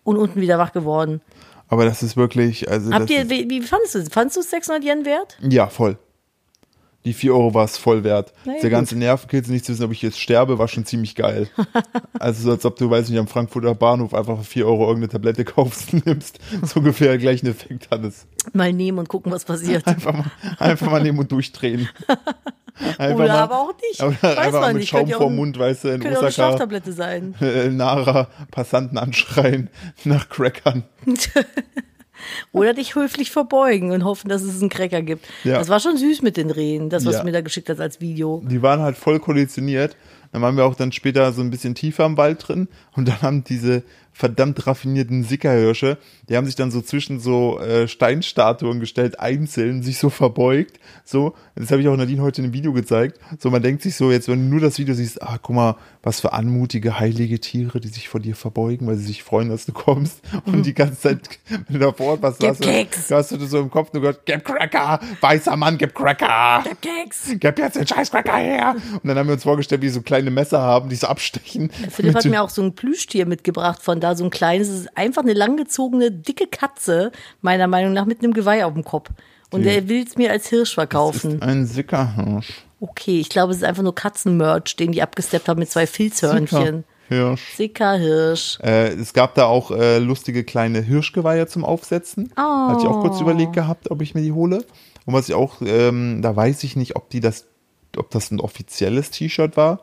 Und 0.04 0.16
unten 0.16 0.40
wieder 0.40 0.58
wach 0.58 0.72
geworden. 0.72 1.20
Aber 1.68 1.84
das 1.84 2.02
ist 2.02 2.16
wirklich, 2.16 2.70
also 2.70 2.92
Habt 2.92 3.10
ihr, 3.10 3.28
wie, 3.28 3.50
wie 3.50 3.60
fandest 3.60 3.94
du 3.94 3.98
es? 3.98 4.08
Fandest 4.08 4.36
du 4.36 4.40
es 4.40 4.50
600 4.50 4.84
Yen 4.84 5.04
wert? 5.04 5.36
ja, 5.42 5.66
voll. 5.66 5.98
Die 7.08 7.14
4 7.14 7.32
Euro 7.32 7.54
war 7.54 7.64
es 7.64 7.78
voll 7.78 8.04
wert. 8.04 8.34
Na 8.44 8.52
ja, 8.52 8.60
Der 8.60 8.68
gut. 8.68 8.76
ganze 8.76 8.98
Nervenkitzel, 8.98 9.50
nicht 9.54 9.64
zu 9.64 9.72
wissen, 9.72 9.84
ob 9.84 9.92
ich 9.92 10.02
jetzt 10.02 10.20
sterbe, 10.20 10.58
war 10.58 10.68
schon 10.68 10.84
ziemlich 10.84 11.14
geil. 11.14 11.48
also 12.18 12.42
so, 12.42 12.50
als 12.50 12.66
ob 12.66 12.76
du, 12.76 12.90
weiß 12.90 13.08
nicht, 13.08 13.18
am 13.18 13.26
Frankfurter 13.28 13.74
Bahnhof 13.74 14.12
einfach 14.12 14.36
für 14.38 14.44
4 14.44 14.66
Euro 14.66 14.82
irgendeine 14.88 15.08
Tablette 15.08 15.46
kaufst 15.46 15.94
und 15.94 16.04
nimmst. 16.06 16.38
So 16.64 16.80
ungefähr 16.80 17.08
der 17.08 17.18
gleichen 17.18 17.46
Effekt 17.46 17.90
hat 17.90 18.04
es. 18.04 18.26
Mal 18.52 18.74
nehmen 18.74 18.98
und 18.98 19.08
gucken, 19.08 19.32
was 19.32 19.46
passiert. 19.46 19.86
Einfach 19.86 20.12
mal, 20.12 20.30
einfach 20.58 20.90
mal 20.90 21.02
nehmen 21.02 21.18
und 21.18 21.32
durchdrehen. 21.32 21.88
Einfach 22.96 23.24
Oder 23.24 23.34
aber 23.40 23.58
auch 23.58 23.72
nicht. 23.90 24.00
Aber 24.00 24.12
Weiß 24.22 24.36
einfach 24.38 24.60
man 24.60 24.72
mit 24.74 24.80
nicht. 24.82 24.90
Schaum 24.90 25.10
ein- 25.32 25.34
Mund, 25.36 25.58
weißt 25.58 25.82
du, 25.82 25.88
in 25.88 26.00
Könnte 26.00 26.16
auch 26.18 26.22
eine 26.22 26.28
Osaka. 26.28 26.48
Schlaftablette 26.50 26.92
sein. 26.92 27.34
äh, 27.40 27.70
Nara 27.70 28.28
Passanten 28.52 28.98
anschreien 28.98 29.68
nach 30.04 30.28
Crackern. 30.28 30.84
Oder 32.52 32.74
dich 32.74 32.94
höflich 32.94 33.30
verbeugen 33.30 33.90
und 33.92 34.04
hoffen, 34.04 34.28
dass 34.28 34.42
es 34.42 34.60
einen 34.60 34.70
Cracker 34.70 35.02
gibt. 35.02 35.26
Ja. 35.44 35.58
Das 35.58 35.68
war 35.68 35.80
schon 35.80 35.96
süß 35.96 36.22
mit 36.22 36.36
den 36.36 36.50
Rehen, 36.50 36.90
das, 36.90 37.04
was 37.06 37.14
Ja. 37.14 37.20
du 37.20 37.26
mir 37.26 37.32
da 37.32 37.40
geschickt 37.40 37.68
hast 37.68 37.80
als 37.80 38.00
Video. 38.00 38.42
Die 38.46 38.62
waren 38.62 38.80
halt 38.80 38.96
voll 38.96 39.18
konditioniert. 39.20 39.96
Dann 40.32 40.42
waren 40.42 40.56
wir 40.56 40.66
auch 40.66 40.74
dann 40.74 40.92
später 40.92 41.32
so 41.32 41.40
ein 41.40 41.50
bisschen 41.50 41.74
tiefer 41.74 42.04
im 42.04 42.16
Wald 42.18 42.46
drin 42.46 42.68
und 42.94 43.08
dann 43.08 43.22
haben 43.22 43.44
diese 43.44 43.82
verdammt 44.18 44.66
raffinierten 44.66 45.22
Sickerhirsche, 45.22 45.96
die 46.28 46.36
haben 46.36 46.44
sich 46.44 46.56
dann 46.56 46.72
so 46.72 46.80
zwischen 46.80 47.20
so 47.20 47.60
äh, 47.60 47.86
Steinstatuen 47.86 48.80
gestellt, 48.80 49.20
einzeln, 49.20 49.84
sich 49.84 49.98
so 49.98 50.10
verbeugt. 50.10 50.80
So, 51.04 51.34
das 51.54 51.70
habe 51.70 51.82
ich 51.82 51.88
auch 51.88 51.96
Nadine 51.96 52.20
heute 52.20 52.40
in 52.40 52.46
einem 52.46 52.52
Video 52.52 52.72
gezeigt. 52.72 53.20
So, 53.38 53.48
man 53.48 53.62
denkt 53.62 53.82
sich 53.82 53.94
so, 53.94 54.10
jetzt 54.10 54.26
wenn 54.26 54.40
du 54.40 54.50
nur 54.50 54.60
das 54.60 54.76
Video 54.80 54.92
siehst, 54.92 55.22
ah, 55.22 55.38
guck 55.40 55.54
mal, 55.54 55.76
was 56.02 56.20
für 56.20 56.32
anmutige, 56.32 56.98
heilige 56.98 57.38
Tiere, 57.38 57.78
die 57.78 57.88
sich 57.88 58.08
vor 58.08 58.18
dir 58.18 58.34
verbeugen, 58.34 58.88
weil 58.88 58.96
sie 58.96 59.04
sich 59.04 59.22
freuen, 59.22 59.50
dass 59.50 59.66
du 59.66 59.72
kommst. 59.72 60.20
Und 60.46 60.66
die 60.66 60.74
ganze 60.74 60.98
Zeit, 60.98 61.38
wenn 61.48 61.78
du 61.78 61.78
da 61.78 61.92
vor 61.92 62.06
Ort 62.06 62.22
was 62.22 62.38
Gib 62.38 62.50
hast, 62.50 62.62
Keks. 62.62 63.06
du 63.06 63.14
hast 63.14 63.30
du 63.30 63.46
so 63.46 63.60
im 63.60 63.70
Kopf 63.70 63.92
nur 63.92 64.02
gehört, 64.02 64.22
gib 64.24 64.44
Cracker, 64.44 64.98
weißer 65.20 65.56
Mann, 65.56 65.78
gib 65.78 65.94
Cracker 65.94 66.64
Der 66.64 66.74
Keks. 66.74 67.36
gib 67.38 67.56
jetzt 67.58 67.76
den 67.76 67.86
Scheißcracker 67.86 68.36
her. 68.36 68.74
Und 68.94 69.06
dann 69.06 69.16
haben 69.16 69.28
wir 69.28 69.34
uns 69.34 69.44
vorgestellt, 69.44 69.80
wie 69.82 69.86
die 69.86 69.92
so 69.92 70.02
kleine 70.02 70.32
Messer 70.32 70.60
haben, 70.60 70.88
die 70.88 70.96
so 70.96 71.06
abstechen. 71.06 71.70
Philipp 71.90 72.16
hat 72.16 72.24
mir 72.24 72.42
auch 72.42 72.50
so 72.50 72.62
ein 72.62 72.74
Plüschtier 72.74 73.24
mitgebracht 73.24 73.80
von 73.80 74.00
da, 74.00 74.07
so 74.16 74.24
ein 74.24 74.30
kleines. 74.30 74.68
Es 74.68 74.80
ist 74.82 74.96
einfach 74.96 75.22
eine 75.22 75.32
langgezogene, 75.34 76.10
dicke 76.10 76.46
Katze, 76.46 77.12
meiner 77.40 77.66
Meinung 77.66 77.92
nach, 77.92 78.06
mit 78.06 78.22
einem 78.22 78.32
Geweih 78.32 78.64
auf 78.64 78.74
dem 78.74 78.84
Kopf. 78.84 79.10
Und 79.50 79.62
Die- 79.62 79.68
er 79.70 79.88
will 79.88 80.04
es 80.06 80.16
mir 80.16 80.30
als 80.30 80.48
Hirsch 80.48 80.74
verkaufen. 80.74 81.40
ein 81.42 81.66
Sickerhirsch. 81.66 82.64
Okay, 82.80 83.18
ich 83.20 83.28
glaube, 83.28 83.50
es 83.52 83.58
ist 83.58 83.64
einfach 83.64 83.82
nur 83.82 83.94
Katzenmerch, 83.94 84.76
den 84.76 84.92
die 84.92 85.02
abgesteppt 85.02 85.48
haben 85.48 85.58
mit 85.58 85.70
zwei 85.70 85.86
Filzhörnchen. 85.86 86.84
Sickerhirsch. 87.08 87.54
Sicker 87.56 87.94
Hirsch. 87.94 88.58
Äh, 88.62 88.88
es 88.92 89.12
gab 89.14 89.34
da 89.34 89.46
auch 89.46 89.70
äh, 89.70 89.98
lustige 89.98 90.44
kleine 90.44 90.80
Hirschgeweihe 90.82 91.46
zum 91.46 91.64
Aufsetzen. 91.64 92.30
Oh. 92.36 92.40
Hatte 92.68 92.82
ich 92.82 92.86
auch 92.86 93.00
kurz 93.00 93.20
überlegt 93.20 93.54
gehabt, 93.54 93.90
ob 93.90 94.02
ich 94.02 94.14
mir 94.14 94.20
die 94.22 94.32
hole. 94.32 94.58
Und 95.06 95.14
was 95.14 95.28
ich 95.28 95.34
auch, 95.34 95.56
ähm, 95.64 96.20
da 96.20 96.36
weiß 96.36 96.62
ich 96.64 96.76
nicht, 96.76 96.96
ob 96.96 97.08
die 97.08 97.20
das, 97.20 97.46
ob 97.96 98.10
das 98.10 98.30
ein 98.30 98.40
offizielles 98.40 99.10
T-Shirt 99.10 99.56
war, 99.56 99.80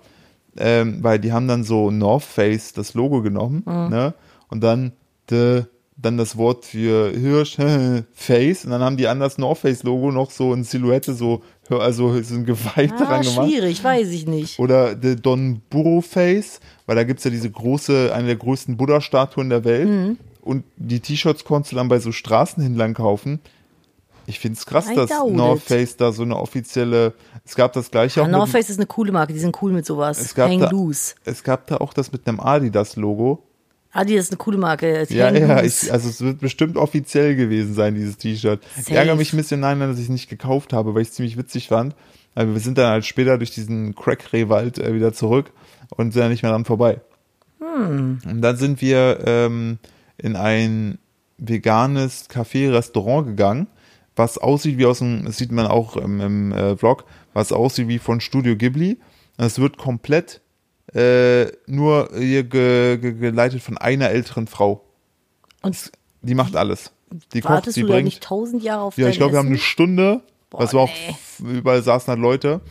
ähm, 0.58 1.00
weil 1.02 1.20
die 1.20 1.32
haben 1.34 1.48
dann 1.48 1.64
so 1.64 1.92
North 1.92 2.24
Face 2.24 2.74
das 2.74 2.94
Logo 2.94 3.22
genommen, 3.22 3.64
Mhm. 3.66 3.90
ne? 3.90 4.14
Und 4.50 4.62
dann 4.64 4.94
the, 5.30 5.64
dann 5.98 6.18
das 6.18 6.38
Wort 6.38 6.66
für 6.66 7.12
Hirsch 7.12 7.58
Face 8.14 8.66
und 8.66 8.72
dann 8.72 8.82
haben 8.82 8.98
die 8.98 9.08
an 9.08 9.20
das 9.20 9.38
North 9.38 9.60
Face 9.60 9.84
Logo 9.84 10.12
noch 10.12 10.30
so 10.32 10.54
in 10.54 10.64
Silhouette 10.64 11.14
so 11.14 11.42
also 11.70 12.22
so 12.22 12.36
ein 12.36 12.46
Geweih 12.46 12.90
Ah, 12.94 13.04
dran 13.04 13.22
gemacht. 13.24 13.48
schwierig, 13.50 13.84
weiß 13.84 14.10
ich 14.10 14.28
nicht. 14.28 14.60
Oder 14.60 14.96
The 15.02 15.16
Don 15.16 15.62
Burro 15.72 16.02
Face, 16.02 16.60
weil 16.86 16.96
da 16.96 17.04
gibt's 17.04 17.24
ja 17.24 17.32
diese 17.32 17.50
große, 17.50 18.12
eine 18.14 18.28
der 18.28 18.36
größten 18.36 18.78
Buddha-Statuen 18.78 19.50
der 19.50 19.64
Welt. 19.66 19.90
Mhm. 19.90 20.18
Und 20.42 20.64
die 20.78 21.00
T-Shirts 21.00 21.44
konntest 21.44 21.72
du 21.72 21.76
dann 21.78 21.88
bei 21.88 21.98
so 21.98 22.12
Straßenhändlern 22.12 22.94
kaufen. 22.94 23.40
Ich 24.28 24.40
find's 24.40 24.66
krass, 24.66 24.90
I 24.90 24.96
dass 24.96 25.10
North 25.30 25.58
it. 25.60 25.64
Face 25.68 25.98
da 25.98 26.12
so 26.12 26.24
eine 26.24 26.36
offizielle, 26.38 27.14
es 27.46 27.56
gab 27.56 27.74
das 27.74 27.92
gleiche 27.92 28.22
auch 28.22 28.26
Ja, 28.26 28.32
North 28.32 28.48
mit, 28.48 28.54
Face 28.58 28.70
ist 28.70 28.78
eine 28.80 28.88
coole 28.88 29.12
Marke, 29.12 29.34
die 29.34 29.40
sind 29.40 29.56
cool 29.62 29.72
mit 29.72 29.86
sowas. 29.86 30.20
es 30.20 30.34
gab 30.34 30.50
Hang 30.50 30.60
da, 30.60 30.70
loose. 30.70 31.16
es 31.26 31.44
gab 31.44 31.68
da 31.68 31.78
auch 31.78 31.94
das 31.94 32.12
mit 32.12 32.28
einem 32.28 32.40
Adidas-Logo. 32.40 33.44
Adi, 33.92 34.16
das 34.16 34.26
ist 34.26 34.32
eine 34.32 34.38
coole 34.38 34.58
Marke. 34.58 35.06
Ja, 35.10 35.28
Hang 35.28 35.36
ja, 35.38 35.64
ich, 35.64 35.92
also 35.94 36.10
es 36.10 36.20
wird 36.22 36.40
bestimmt 36.40 36.76
offiziell 36.76 37.36
gewesen 37.36 37.74
sein, 37.76 37.96
dieses 37.96 38.18
T-Shirt. 38.18 38.60
Ich 38.82 38.92
ärgere 38.92 39.16
mich 39.16 39.32
ein 39.32 39.38
bisschen 39.38 39.60
nein, 39.62 39.80
dass 39.80 39.98
ich 39.98 40.04
es 40.06 40.10
nicht 40.10 40.30
gekauft 40.30 40.74
habe, 40.74 40.96
weil 40.96 41.04
ich 41.04 41.10
es 41.10 41.14
ziemlich 41.14 41.38
witzig 41.38 41.68
fand. 41.70 41.96
Aber 42.34 42.54
wir 42.54 42.60
sind 42.60 42.78
dann 42.78 42.90
halt 42.90 43.06
später 43.06 43.38
durch 43.38 43.52
diesen 43.52 43.96
Crack-Rehwald 43.96 44.80
äh, 44.80 44.94
wieder 44.94 45.14
zurück 45.14 45.52
und 45.96 46.12
sind 46.12 46.22
dann 46.24 46.32
nicht 46.32 46.44
mehr 46.44 46.52
dran 46.52 46.66
vorbei. 46.66 47.00
Hm. 47.60 48.20
Und 48.28 48.42
dann 48.42 48.58
sind 48.58 48.82
wir 48.82 49.20
ähm, 49.26 49.78
in 50.18 50.36
ein 50.36 50.98
veganes 51.38 52.28
Café-Restaurant 52.30 53.26
gegangen, 53.28 53.68
was 54.16 54.38
aussieht 54.38 54.78
wie 54.78 54.86
aus 54.86 55.00
dem, 55.00 55.26
das 55.26 55.38
sieht 55.38 55.52
man 55.52 55.68
auch 55.68 55.98
im, 55.98 56.22
im 56.22 56.52
äh, 56.52 56.78
Vlog, 56.78 57.06
was 57.34 57.52
aussieht 57.52 57.88
wie 57.88 58.00
von 58.00 58.22
Studio 58.22 58.56
Ghibli. 58.56 58.98
Es 59.38 59.60
wird 59.60 59.78
komplett 59.78 60.42
äh, 60.94 61.48
nur 61.68 62.10
hier 62.18 62.44
ge, 62.44 62.98
ge, 62.98 63.14
geleitet 63.14 63.62
von 63.62 63.78
einer 63.78 64.10
älteren 64.10 64.48
Frau. 64.48 64.86
Und 65.62 65.92
Die 66.22 66.36
macht 66.36 66.56
alles. 66.56 66.92
Die 67.34 67.42
kocht, 67.42 67.76
die 67.76 67.84
bringt. 67.84 68.06
nicht 68.06 68.24
tausend 68.24 68.64
Jahre 68.64 68.84
auf 68.84 68.98
Ja, 68.98 69.08
ich 69.08 69.18
glaube, 69.18 69.34
wir 69.34 69.40
haben 69.40 69.48
eine? 69.48 69.58
Stunde. 69.58 70.22
Boah, 70.52 70.60
das 70.62 70.74
war 70.74 70.82
auch, 70.82 70.92
nee. 71.40 71.58
überall 71.58 71.82
saßen 71.82 72.12
halt 72.12 72.20
Leute. 72.20 72.62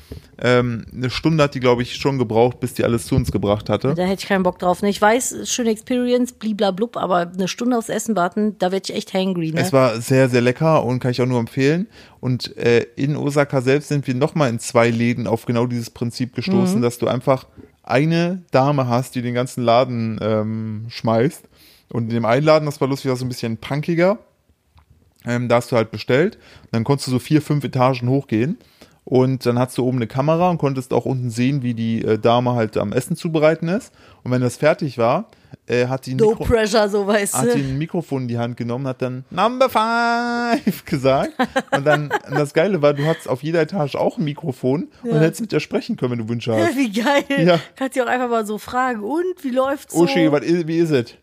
Ähm, 0.41 0.85
eine 0.93 1.11
Stunde 1.11 1.43
hat 1.45 1.55
die, 1.55 1.61
glaube 1.61 1.83
ich, 1.83 1.97
schon 1.97 2.19
gebraucht, 2.19 2.61
bis 2.61 2.73
die 2.75 2.85
alles 2.85 3.07
zu 3.07 3.15
uns 3.17 3.33
gebracht 3.33 3.69
hatte. 3.69 3.95
Da 3.95 4.05
hätte 4.05 4.23
ich 4.23 4.29
keinen 4.29 4.45
Bock 4.45 4.59
drauf. 4.59 4.81
Ne? 4.81 4.89
Ich 4.89 5.03
weiß, 5.03 5.49
schöne 5.51 5.71
Experience, 5.71 6.33
bliblablub, 6.33 6.97
aber 6.97 7.31
eine 7.33 7.49
Stunde 7.49 7.77
aufs 7.77 7.89
Essen 7.89 8.17
warten, 8.17 8.57
da 8.59 8.71
werde 8.73 8.85
ich 8.89 8.97
echt 8.97 9.13
hangry. 9.13 9.51
Ne? 9.51 9.61
Es 9.61 9.73
war 9.73 10.01
sehr, 10.01 10.29
sehr 10.29 10.41
lecker 10.41 10.85
und 10.85 11.01
kann 11.01 11.11
ich 11.11 11.21
auch 11.21 11.27
nur 11.27 11.41
empfehlen. 11.41 11.89
Und 12.21 12.57
äh, 12.57 12.87
in 12.97 13.17
Osaka 13.17 13.61
selbst 13.61 13.89
sind 13.89 14.07
wir 14.07 14.15
nochmal 14.15 14.51
in 14.51 14.61
zwei 14.61 14.89
Läden 14.91 15.27
auf 15.27 15.45
genau 15.45 15.67
dieses 15.67 15.91
Prinzip 15.91 16.31
Mhm. 16.31 16.37
gestoßen, 16.37 16.81
dass 16.81 16.99
du 16.99 17.09
einfach 17.09 17.47
eine 17.83 18.43
Dame 18.51 18.87
hast, 18.89 19.15
die 19.15 19.21
den 19.23 19.35
ganzen 19.35 19.63
Laden 19.63 20.19
ähm, 20.23 20.87
schmeißt. 20.89 21.43
Und 21.93 22.05
in 22.05 22.11
dem 22.15 22.25
einen 22.25 22.47
Laden, 22.47 22.67
das 22.67 22.81
war 22.81 22.89
lustig, 22.89 23.11
war 23.11 23.17
so 23.17 23.25
ein 23.25 23.29
bisschen 23.29 23.57
punkiger. 23.59 24.19
Ähm, 25.27 25.49
da 25.49 25.57
hast 25.57 25.73
du 25.73 25.77
halt 25.77 25.91
bestellt. 25.91 26.39
Dann 26.71 26.85
konntest 26.85 27.09
du 27.09 27.13
so 27.13 27.19
vier, 27.19 27.43
fünf 27.43 27.65
Etagen 27.65 28.09
hochgehen. 28.09 28.59
Und 29.05 29.45
dann 29.45 29.59
hast 29.59 29.77
du 29.77 29.85
oben 29.85 29.99
eine 29.99 30.07
Kamera 30.07 30.49
und 30.49 30.57
konntest 30.59 30.95
auch 30.95 31.05
unten 31.05 31.29
sehen, 31.29 31.63
wie 31.63 31.75
die 31.75 32.03
äh, 32.03 32.19
Dame 32.19 32.55
halt 32.55 32.79
am 32.79 32.93
Essen 32.93 33.17
zubereiten 33.17 33.69
ist. 33.69 33.93
Und 34.23 34.33
wenn 34.33 34.41
das 34.41 34.57
fertig 34.57 34.97
war, 34.97 35.29
äh, 35.67 35.87
hat 35.89 36.07
die 36.07 36.13
ein 36.15 36.17
No 36.17 36.31
Mikro 36.31 36.45
pressure, 36.45 36.89
so 36.89 37.07
hat 37.13 37.29
sie 37.29 37.49
du. 37.49 37.69
ein 37.69 37.79
Mikrofon 37.79 38.23
in 38.23 38.29
die 38.29 38.39
Hand 38.39 38.57
genommen, 38.57 38.87
hat 38.87 39.03
dann 39.03 39.25
Number 39.31 39.69
Five 39.69 40.85
gesagt. 40.87 41.33
Und 41.71 41.87
dann, 41.87 42.11
und 42.11 42.35
das 42.35 42.55
Geile 42.55 42.81
war, 42.81 42.95
du 42.95 43.05
hattest 43.05 43.29
auf 43.29 43.43
jeder 43.43 43.61
Etage 43.61 43.95
auch 43.95 44.17
ein 44.17 44.25
Mikrofon 44.25 44.89
und 45.03 45.21
hättest 45.21 45.43
mit 45.43 45.53
ihr 45.53 45.61
sprechen 45.61 45.97
können, 45.97 46.13
wenn 46.13 46.19
du 46.21 46.29
Wünsche 46.31 46.55
hast. 46.55 46.75
Wie 46.77 46.91
geil. 46.91 47.47
Ja. 47.47 47.61
Kannst 47.77 47.97
du 47.97 48.03
auch 48.03 48.09
einfach 48.09 48.31
mal 48.31 48.47
so 48.47 48.57
fragen, 48.57 49.01
und 49.03 49.43
wie 49.43 49.51
läuft's 49.51 49.95
so? 49.95 50.03
Uschi, 50.03 50.33
was 50.33 50.45
is, 50.45 50.67
wie 50.67 50.79
ist 50.79 50.91
es? 50.91 51.15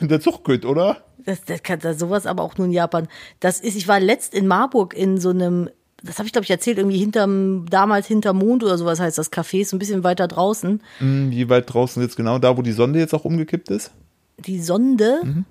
Der 0.00 0.20
Zug 0.20 0.44
geht, 0.44 0.64
oder? 0.64 1.04
Das, 1.28 1.44
das 1.44 1.62
kann 1.62 1.78
das 1.80 1.98
sowas 1.98 2.24
aber 2.26 2.42
auch 2.42 2.56
nur 2.56 2.66
in 2.66 2.72
Japan. 2.72 3.06
Das 3.40 3.60
ist, 3.60 3.76
ich 3.76 3.86
war 3.86 4.00
letzt 4.00 4.32
in 4.34 4.46
Marburg 4.46 4.94
in 4.94 5.18
so 5.20 5.28
einem, 5.30 5.68
das 6.02 6.18
habe 6.18 6.26
ich 6.26 6.32
glaube 6.32 6.44
ich 6.44 6.50
erzählt, 6.50 6.78
irgendwie 6.78 6.98
hinterm, 6.98 7.66
damals 7.68 8.06
hinterm 8.06 8.38
Mond 8.38 8.64
oder 8.64 8.78
sowas 8.78 8.98
heißt 8.98 9.18
das 9.18 9.30
Café, 9.30 9.60
ist 9.60 9.72
ein 9.74 9.78
bisschen 9.78 10.04
weiter 10.04 10.26
draußen. 10.26 10.80
Hm, 10.98 11.30
Wie 11.30 11.48
weit 11.50 11.72
draußen 11.72 12.02
jetzt 12.02 12.16
genau? 12.16 12.38
Da, 12.38 12.56
wo 12.56 12.62
die 12.62 12.72
Sonde 12.72 12.98
jetzt 12.98 13.12
auch 13.14 13.24
umgekippt 13.26 13.70
ist? 13.70 13.90
Die 14.38 14.60
Sonde, 14.60 15.44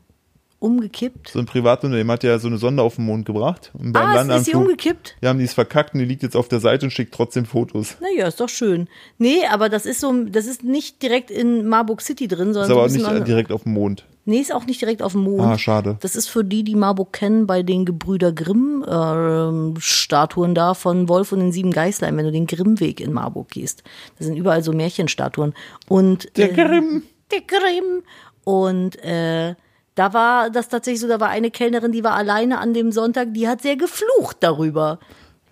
Umgekippt? 0.60 1.30
So 1.30 1.38
ein 1.38 1.46
Privatunternehmen 1.46 2.12
hat 2.12 2.24
ja 2.24 2.40
so 2.40 2.48
eine 2.48 2.58
Sonde 2.58 2.82
auf 2.82 2.96
den 2.96 3.06
Mond 3.06 3.28
gebracht. 3.28 3.72
Und 3.78 3.94
beim 3.94 4.08
Ah, 4.08 4.22
ist, 4.22 4.30
ist 4.42 4.46
sie 4.46 4.56
umgekippt? 4.56 5.16
ja, 5.22 5.30
haben 5.30 5.38
die 5.38 5.46
es 5.46 5.54
verkackt 5.54 5.94
und 5.94 6.00
die 6.00 6.06
liegt 6.06 6.24
jetzt 6.24 6.36
auf 6.36 6.48
der 6.48 6.60
Seite 6.60 6.88
und 6.88 6.92
schickt 6.92 7.14
trotzdem 7.14 7.46
Fotos. 7.46 7.98
Naja, 8.02 8.28
ist 8.28 8.40
doch 8.40 8.50
schön. 8.50 8.88
Nee, 9.20 9.46
aber 9.52 9.70
das 9.70 9.86
ist 9.86 10.00
so, 10.00 10.12
das 10.24 10.48
ist 10.48 10.64
nicht 10.64 11.04
direkt 11.04 11.30
in 11.30 11.68
Marburg 11.68 12.02
City 12.02 12.28
drin, 12.28 12.54
sondern 12.54 12.64
Ist 12.64 12.68
so 12.70 12.74
aber 13.06 13.12
auch 13.14 13.14
nicht 13.20 13.28
direkt 13.28 13.52
auf 13.52 13.64
dem 13.64 13.74
Mond. 13.74 14.06
Nee, 14.28 14.40
ist 14.40 14.54
auch 14.54 14.66
nicht 14.66 14.82
direkt 14.82 15.02
auf 15.02 15.14
dem 15.14 15.22
Mond. 15.22 15.42
Ah, 15.42 15.58
schade. 15.58 15.96
Das 16.02 16.18
ist 16.18 16.28
für 16.28 16.44
die, 16.44 16.66
die 16.66 16.76
Marburg 16.76 17.14
kennen, 17.14 17.48
bei 17.48 17.64
den 17.64 17.86
Gebrüder 17.86 18.34
Grimm 18.34 18.86
ähm, 18.86 19.76
Statuen 19.80 20.54
da 20.54 20.74
von 20.74 21.08
Wolf 21.08 21.32
und 21.32 21.40
den 21.40 21.54
sieben 21.54 21.72
Geißlein, 21.72 22.18
wenn 22.18 22.26
du 22.26 22.32
den 22.34 22.46
Grimmweg 22.46 23.00
in 23.00 23.14
Marburg 23.14 23.48
gehst. 23.48 23.84
Das 24.18 24.28
sind 24.28 24.36
überall 24.36 24.64
so 24.64 24.74
Märchenstatuen. 24.74 25.54
Und 25.88 26.36
Der 26.36 26.52
äh, 26.52 26.54
Grimm. 26.54 27.04
Der 27.32 27.40
Grimm. 27.40 28.04
Und 28.44 29.02
äh, 29.02 29.56
da 29.96 30.14
war 30.14 30.50
das 30.50 30.68
tatsächlich 30.68 31.00
so, 31.00 31.08
da 31.08 31.22
war 31.22 31.30
eine 31.30 31.50
Kellnerin, 31.50 31.94
die 31.94 32.04
war 32.04 32.16
alleine 32.16 32.60
an 32.60 32.74
dem 32.74 32.92
Sonntag, 32.92 33.34
die 33.34 33.48
hat 33.48 33.62
sehr 33.62 33.78
geflucht 33.78 34.38
darüber. 34.42 35.00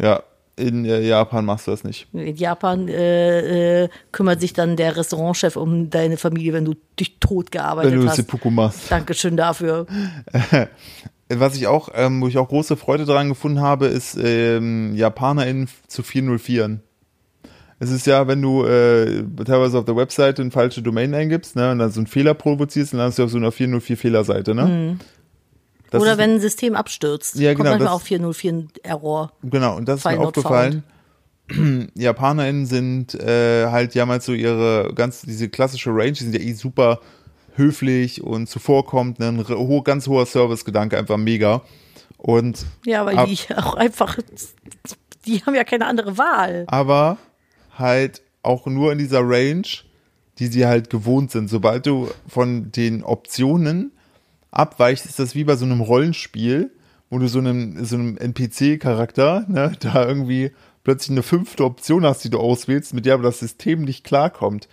Ja, 0.01 0.21
in 0.57 0.85
äh, 0.85 1.01
Japan 1.01 1.45
machst 1.45 1.67
du 1.67 1.71
das 1.71 1.83
nicht. 1.83 2.07
In 2.13 2.35
Japan 2.35 2.87
äh, 2.87 3.83
äh, 3.83 3.89
kümmert 4.11 4.39
sich 4.41 4.53
dann 4.53 4.75
der 4.75 4.95
Restaurantchef 4.95 5.55
um 5.55 5.89
deine 5.89 6.17
Familie, 6.17 6.53
wenn 6.53 6.65
du 6.65 6.75
dich 6.99 7.19
tot 7.19 7.51
gearbeitet 7.51 7.91
Wenn 7.91 8.01
du 8.01 8.07
hast. 8.07 8.15
Seppuku 8.15 8.49
machst. 8.49 8.89
Dankeschön 8.91 9.35
dafür. 9.37 9.85
Was 11.29 11.55
ich 11.55 11.65
auch, 11.65 11.89
ähm, 11.95 12.21
wo 12.21 12.27
ich 12.27 12.37
auch 12.37 12.47
große 12.47 12.77
Freude 12.77 13.05
daran 13.05 13.29
gefunden 13.29 13.59
habe, 13.59 13.87
ist 13.87 14.15
ähm, 14.21 14.95
JapanerInnen 14.95 15.67
zu 15.87 16.03
404. 16.03 16.79
Es 17.79 17.91
ist 17.91 18.05
ja, 18.05 18.27
wenn 18.27 18.41
du 18.41 18.63
äh, 18.63 19.23
teilweise 19.43 19.79
auf 19.79 19.85
der 19.85 19.97
Webseite 19.97 20.41
eine 20.41 20.51
falsche 20.51 20.81
Domain 20.81 21.13
eingibst, 21.13 21.55
ne, 21.55 21.71
und 21.71 21.79
dann 21.79 21.91
so 21.91 21.99
einen 21.99 22.07
Fehler 22.07 22.35
provozierst, 22.35 22.93
dann 22.93 22.99
landest 22.99 23.19
du 23.19 23.23
auf 23.23 23.31
so 23.31 23.37
einer 23.37 23.51
404 23.51 23.97
Fehlerseite, 23.97 24.55
ne? 24.55 24.97
Das 25.95 26.01
Oder 26.03 26.11
ist, 26.13 26.17
wenn 26.19 26.31
ein 26.35 26.39
System 26.39 26.75
abstürzt. 26.75 27.35
Ja, 27.35 27.51
Kommt 27.53 27.59
genau, 27.65 27.69
manchmal 27.71 27.87
das- 27.93 28.01
auch 28.01 28.05
404 28.05 28.51
ein 28.53 28.67
Error. 28.83 29.31
Genau, 29.43 29.75
und 29.77 29.87
das 29.87 29.99
ist 29.99 30.05
mir 30.05 30.19
aufgefallen. 30.19 30.83
JapanerInnen 31.95 32.65
sind 32.65 33.13
äh, 33.15 33.67
halt, 33.67 33.95
haben 33.95 34.09
halt 34.09 34.23
so 34.23 34.33
ihre 34.33 34.91
ganz, 34.95 35.21
diese 35.21 35.49
klassische 35.49 35.91
Range, 35.91 36.11
die 36.13 36.23
sind 36.23 36.33
ja 36.33 36.41
eh 36.41 36.53
super 36.53 36.99
höflich 37.55 38.23
und 38.23 38.49
zuvorkommt, 38.49 39.19
ne, 39.19 39.27
ein 39.29 39.47
ho 39.47 39.81
ganz 39.81 40.07
hoher 40.07 40.25
Servicegedanke, 40.25 40.97
einfach 40.97 41.17
mega. 41.17 41.61
Und 42.17 42.65
Ja, 42.85 43.05
weil 43.05 43.17
Ab- 43.17 43.27
die 43.29 43.37
auch 43.55 43.75
einfach, 43.75 44.17
die 45.25 45.43
haben 45.45 45.55
ja 45.55 45.63
keine 45.63 45.85
andere 45.85 46.17
Wahl. 46.17 46.63
aber 46.67 47.17
halt 47.77 48.21
auch 48.41 48.65
nur 48.65 48.91
in 48.91 48.97
dieser 48.97 49.21
Range, 49.21 49.67
die 50.39 50.47
sie 50.47 50.65
halt 50.65 50.89
gewohnt 50.89 51.31
sind. 51.31 51.49
Sobald 51.49 51.85
du 51.85 52.09
von 52.27 52.71
den 52.71 53.03
Optionen 53.03 53.91
abweichst, 54.55 55.05
ist 55.05 55.19
das 55.19 55.35
wie 55.35 55.43
bei 55.43 55.55
so 55.55 55.65
einem 55.65 55.81
Rollenspiel, 55.81 56.71
wo 57.09 57.19
du 57.19 57.27
so 57.27 57.39
einem, 57.39 57.85
so 57.85 57.95
einem 57.95 58.17
NPC-Charakter, 58.17 59.45
ne, 59.47 59.73
da 59.79 60.07
irgendwie 60.07 60.51
plötzlich 60.83 61.11
eine 61.11 61.23
fünfte 61.23 61.63
Option 61.63 62.05
hast, 62.05 62.23
die 62.23 62.29
du 62.29 62.39
auswählst, 62.39 62.93
mit 62.93 63.05
der 63.05 63.15
aber 63.15 63.23
das 63.23 63.39
System 63.39 63.83
nicht 63.83 64.03
klarkommt. 64.03 64.67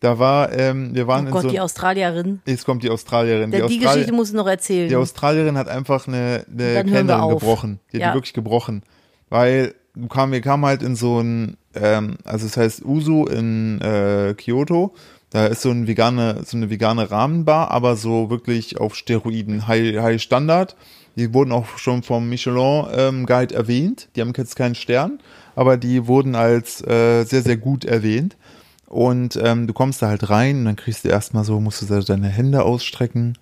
Da 0.00 0.18
war, 0.18 0.52
ähm, 0.52 0.94
wir 0.94 1.04
Oh 1.04 1.08
waren 1.08 1.26
in 1.26 1.32
Gott, 1.32 1.42
so 1.42 1.48
die 1.48 1.58
Australierin. 1.60 2.40
jetzt 2.46 2.66
kommt 2.66 2.82
die 2.82 2.90
Australierin. 2.90 3.50
Der, 3.50 3.66
die, 3.66 3.78
Australi- 3.78 3.94
Geschichte 3.94 4.12
musst 4.12 4.32
du 4.32 4.36
noch 4.36 4.46
erzählen. 4.46 4.88
die 4.88 4.96
Australierin 4.96 5.56
hat 5.56 5.68
einfach 5.68 6.06
eine, 6.06 6.44
eine 6.50 6.84
Kellnerin 6.84 7.30
gebrochen. 7.30 7.80
Die 7.92 7.96
hat 7.96 8.02
Ja. 8.02 8.10
die 8.10 8.16
wirklich 8.16 8.34
gebrochen. 8.34 8.82
Weil 9.30 9.74
kam, 10.10 10.32
wir 10.32 10.42
kamen 10.42 10.66
halt 10.66 10.82
in 10.82 10.96
so 10.96 11.18
ein, 11.20 11.56
ähm, 11.74 12.18
also 12.24 12.44
es 12.46 12.56
heißt 12.58 12.84
Usu 12.84 13.24
in 13.24 13.80
äh, 13.80 14.34
Kyoto. 14.36 14.94
Da 15.36 15.48
ist 15.48 15.60
so, 15.60 15.70
ein 15.70 15.86
vegane, 15.86 16.44
so 16.46 16.56
eine 16.56 16.70
vegane 16.70 17.10
Rahmenbar, 17.10 17.70
aber 17.70 17.96
so 17.96 18.30
wirklich 18.30 18.80
auf 18.80 18.94
Steroiden, 18.94 19.66
High, 19.68 19.98
High 20.00 20.18
Standard. 20.18 20.76
Die 21.16 21.34
wurden 21.34 21.52
auch 21.52 21.76
schon 21.76 22.02
vom 22.02 22.30
Michelin 22.30 22.86
ähm, 22.96 23.26
Guide 23.26 23.54
erwähnt. 23.54 24.08
Die 24.16 24.22
haben 24.22 24.32
jetzt 24.34 24.56
keinen 24.56 24.74
Stern, 24.74 25.18
aber 25.54 25.76
die 25.76 26.06
wurden 26.06 26.36
als 26.36 26.80
äh, 26.80 27.24
sehr, 27.24 27.42
sehr 27.42 27.58
gut 27.58 27.84
erwähnt. 27.84 28.38
Und 28.86 29.38
ähm, 29.44 29.66
du 29.66 29.74
kommst 29.74 30.00
da 30.00 30.08
halt 30.08 30.30
rein 30.30 30.60
und 30.60 30.64
dann 30.64 30.76
kriegst 30.76 31.04
du 31.04 31.10
erstmal 31.10 31.44
so, 31.44 31.60
musst 31.60 31.82
du 31.82 32.00
deine 32.00 32.28
Hände 32.28 32.62
ausstrecken 32.62 33.36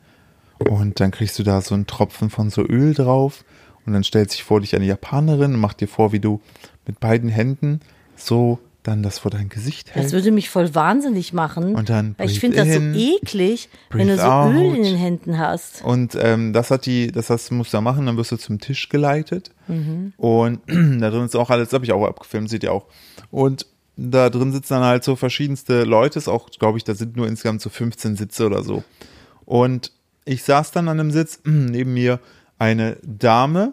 und 0.68 0.99
dann 0.99 1.12
kriegst 1.12 1.38
du 1.38 1.45
da 1.45 1.61
so 1.61 1.76
einen 1.76 1.86
Tropfen 1.86 2.28
von 2.28 2.51
so 2.51 2.62
Öl 2.62 2.95
drauf 2.95 3.45
und 3.86 3.92
dann 3.92 4.03
stellt 4.03 4.32
sich 4.32 4.42
vor 4.42 4.61
dich 4.61 4.74
eine 4.74 4.86
Japanerin 4.86 5.55
und 5.55 5.61
macht 5.61 5.80
dir 5.80 5.86
vor, 5.86 6.11
wie 6.11 6.18
du 6.18 6.40
mit 6.88 6.99
beiden 6.99 7.28
Händen 7.28 7.78
so 8.16 8.59
dann 8.85 9.03
das 9.03 9.18
vor 9.18 9.30
dein 9.30 9.49
Gesicht 9.49 9.89
das 9.89 9.95
hältst. 9.95 10.12
würde 10.12 10.30
mich 10.30 10.51
voll 10.51 10.74
wahnsinnig 10.74 11.32
machen. 11.32 11.74
Und 11.74 11.89
dann 11.89 12.14
weil 12.18 12.30
ich 12.30 12.39
finde 12.39 12.59
das 12.59 12.68
so 12.68 12.80
eklig, 12.80 13.68
wenn 13.91 14.09
du 14.09 14.16
so 14.16 14.22
Öl 14.22 14.28
out. 14.28 14.76
in 14.76 14.82
den 14.82 14.97
Händen 14.97 15.39
hast. 15.39 15.82
Und 15.82 16.16
ähm, 16.20 16.53
das 16.53 16.70
hat 16.70 16.87
die, 16.87 17.11
das 17.11 17.30
hast, 17.30 17.51
musst 17.51 17.72
du 17.72 17.78
da 17.78 17.80
machen, 17.80 18.07
dann 18.07 18.16
wirst 18.16 18.30
du 18.30 18.37
zum 18.37 18.61
Tisch 18.61 18.89
geleitet. 18.91 19.51
Und 20.18 20.61
da 20.66 21.11
drin 21.11 21.24
ist 21.24 21.35
auch 21.35 21.51
alles, 21.51 21.70
das 21.70 21.74
habe 21.74 21.85
ich 21.85 21.93
auch 21.93 22.07
abgefilmt, 22.07 22.51
seht 22.51 22.62
ihr 22.62 22.72
auch. 22.72 22.87
Und 23.30 23.66
da 23.97 24.28
drin 24.28 24.53
sitzen 24.53 24.74
dann 24.74 24.85
halt 24.85 25.03
so 25.03 25.16
verschiedenste 25.16 25.85
Leute, 25.85 26.18
ist 26.18 26.28
auch, 26.28 26.51
glaube 26.51 26.78
ich, 26.78 26.85
da 26.85 26.95
sind 26.95 27.16
nur 27.16 27.26
insgesamt 27.26 27.62
so 27.62 27.70
15 27.70 28.16
Sitze 28.16 28.47
oder 28.47 28.62
so. 28.62 28.85
Und 29.47 29.93
ich 30.26 30.43
saß 30.43 30.72
dann 30.72 30.89
an 30.89 31.01
einem 31.01 31.11
Sitz, 31.11 31.41
neben 31.45 31.95
mir 31.95 32.20
eine 32.59 32.99
Dame, 33.03 33.72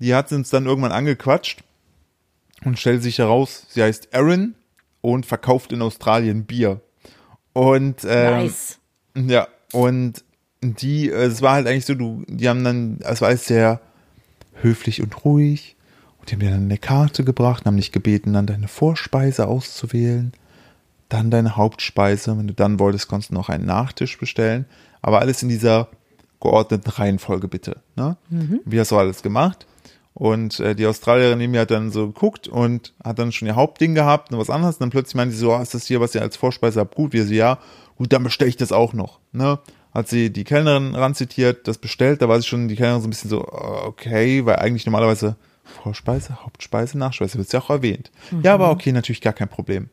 die 0.00 0.14
hat 0.14 0.32
uns 0.32 0.50
dann 0.50 0.66
irgendwann 0.66 0.92
angequatscht 0.92 1.62
und 2.64 2.78
stellt 2.78 3.02
sich 3.02 3.18
heraus, 3.18 3.66
sie 3.68 3.82
heißt 3.82 4.08
Erin 4.12 4.54
und 5.00 5.26
verkauft 5.26 5.72
in 5.72 5.82
Australien 5.82 6.44
Bier. 6.44 6.80
Und 7.52 8.04
ähm, 8.04 8.44
Nice. 8.44 8.78
ja, 9.14 9.48
und 9.72 10.24
die, 10.62 11.10
äh, 11.10 11.24
es 11.24 11.42
war 11.42 11.54
halt 11.54 11.66
eigentlich 11.66 11.86
so, 11.86 11.94
du, 11.94 12.24
die 12.28 12.48
haben 12.48 12.64
dann, 12.64 12.98
es 13.00 13.20
war 13.20 13.28
alles 13.28 13.46
sehr 13.46 13.80
höflich 14.54 15.02
und 15.02 15.24
ruhig. 15.24 15.76
Und 16.18 16.30
die 16.30 16.34
haben 16.34 16.40
dir 16.40 16.50
dann 16.50 16.64
eine 16.64 16.78
Karte 16.78 17.24
gebracht, 17.24 17.64
haben 17.64 17.78
dich 17.78 17.92
gebeten, 17.92 18.34
dann 18.34 18.46
deine 18.46 18.68
Vorspeise 18.68 19.46
auszuwählen, 19.48 20.32
dann 21.08 21.30
deine 21.30 21.56
Hauptspeise. 21.56 22.36
Wenn 22.36 22.46
du 22.46 22.54
dann 22.54 22.78
wolltest, 22.78 23.08
konntest 23.08 23.30
du 23.30 23.34
noch 23.34 23.48
einen 23.48 23.64
Nachtisch 23.64 24.18
bestellen. 24.18 24.66
Aber 25.00 25.20
alles 25.20 25.42
in 25.42 25.48
dieser 25.48 25.88
geordneten 26.40 26.90
Reihenfolge 26.90 27.48
bitte. 27.48 27.80
Ne? 27.96 28.16
Wie 28.66 28.78
hast 28.78 28.90
du 28.90 28.98
alles 28.98 29.22
gemacht? 29.22 29.66
Und 30.14 30.60
äh, 30.60 30.74
die 30.74 30.86
Australierin 30.86 31.38
neben 31.38 31.52
mir 31.52 31.60
hat 31.60 31.70
dann 31.70 31.90
so 31.90 32.08
geguckt 32.08 32.48
und 32.48 32.92
hat 33.02 33.18
dann 33.18 33.32
schon 33.32 33.46
ihr 33.46 33.54
Hauptding 33.54 33.94
gehabt 33.94 34.32
und 34.32 34.38
was 34.38 34.50
anderes. 34.50 34.76
Und 34.76 34.80
dann 34.80 34.90
plötzlich 34.90 35.14
meinte 35.14 35.34
sie 35.34 35.40
so, 35.40 35.52
ah, 35.52 35.62
ist 35.62 35.74
das 35.74 35.86
hier, 35.86 36.00
was 36.00 36.14
ihr 36.14 36.22
als 36.22 36.36
Vorspeise 36.36 36.80
habt? 36.80 36.94
Gut, 36.94 37.12
wir 37.12 37.24
so, 37.24 37.32
ja, 37.32 37.58
gut, 37.96 38.12
dann 38.12 38.24
bestelle 38.24 38.48
ich 38.48 38.56
das 38.56 38.72
auch 38.72 38.92
noch. 38.92 39.20
Ne? 39.32 39.58
Hat 39.94 40.08
sie 40.08 40.30
die 40.30 40.44
Kellnerin 40.44 40.94
ranzitiert, 40.94 41.66
das 41.66 41.78
bestellt, 41.78 42.22
da 42.22 42.28
war 42.28 42.40
sie 42.40 42.46
schon 42.46 42.68
die 42.68 42.76
Kellnerin 42.76 43.02
so 43.02 43.08
ein 43.08 43.10
bisschen 43.10 43.30
so, 43.30 43.40
äh, 43.40 43.86
okay, 43.86 44.44
weil 44.46 44.56
eigentlich 44.56 44.86
normalerweise 44.86 45.36
Vorspeise, 45.64 46.44
Hauptspeise, 46.44 46.98
Nachspeise 46.98 47.38
wird 47.38 47.52
ja 47.52 47.60
auch 47.60 47.70
erwähnt. 47.70 48.10
Ja, 48.42 48.54
aber 48.54 48.70
okay, 48.70 48.92
natürlich 48.92 49.20
gar 49.20 49.32
kein 49.32 49.48
Problem. 49.48 49.88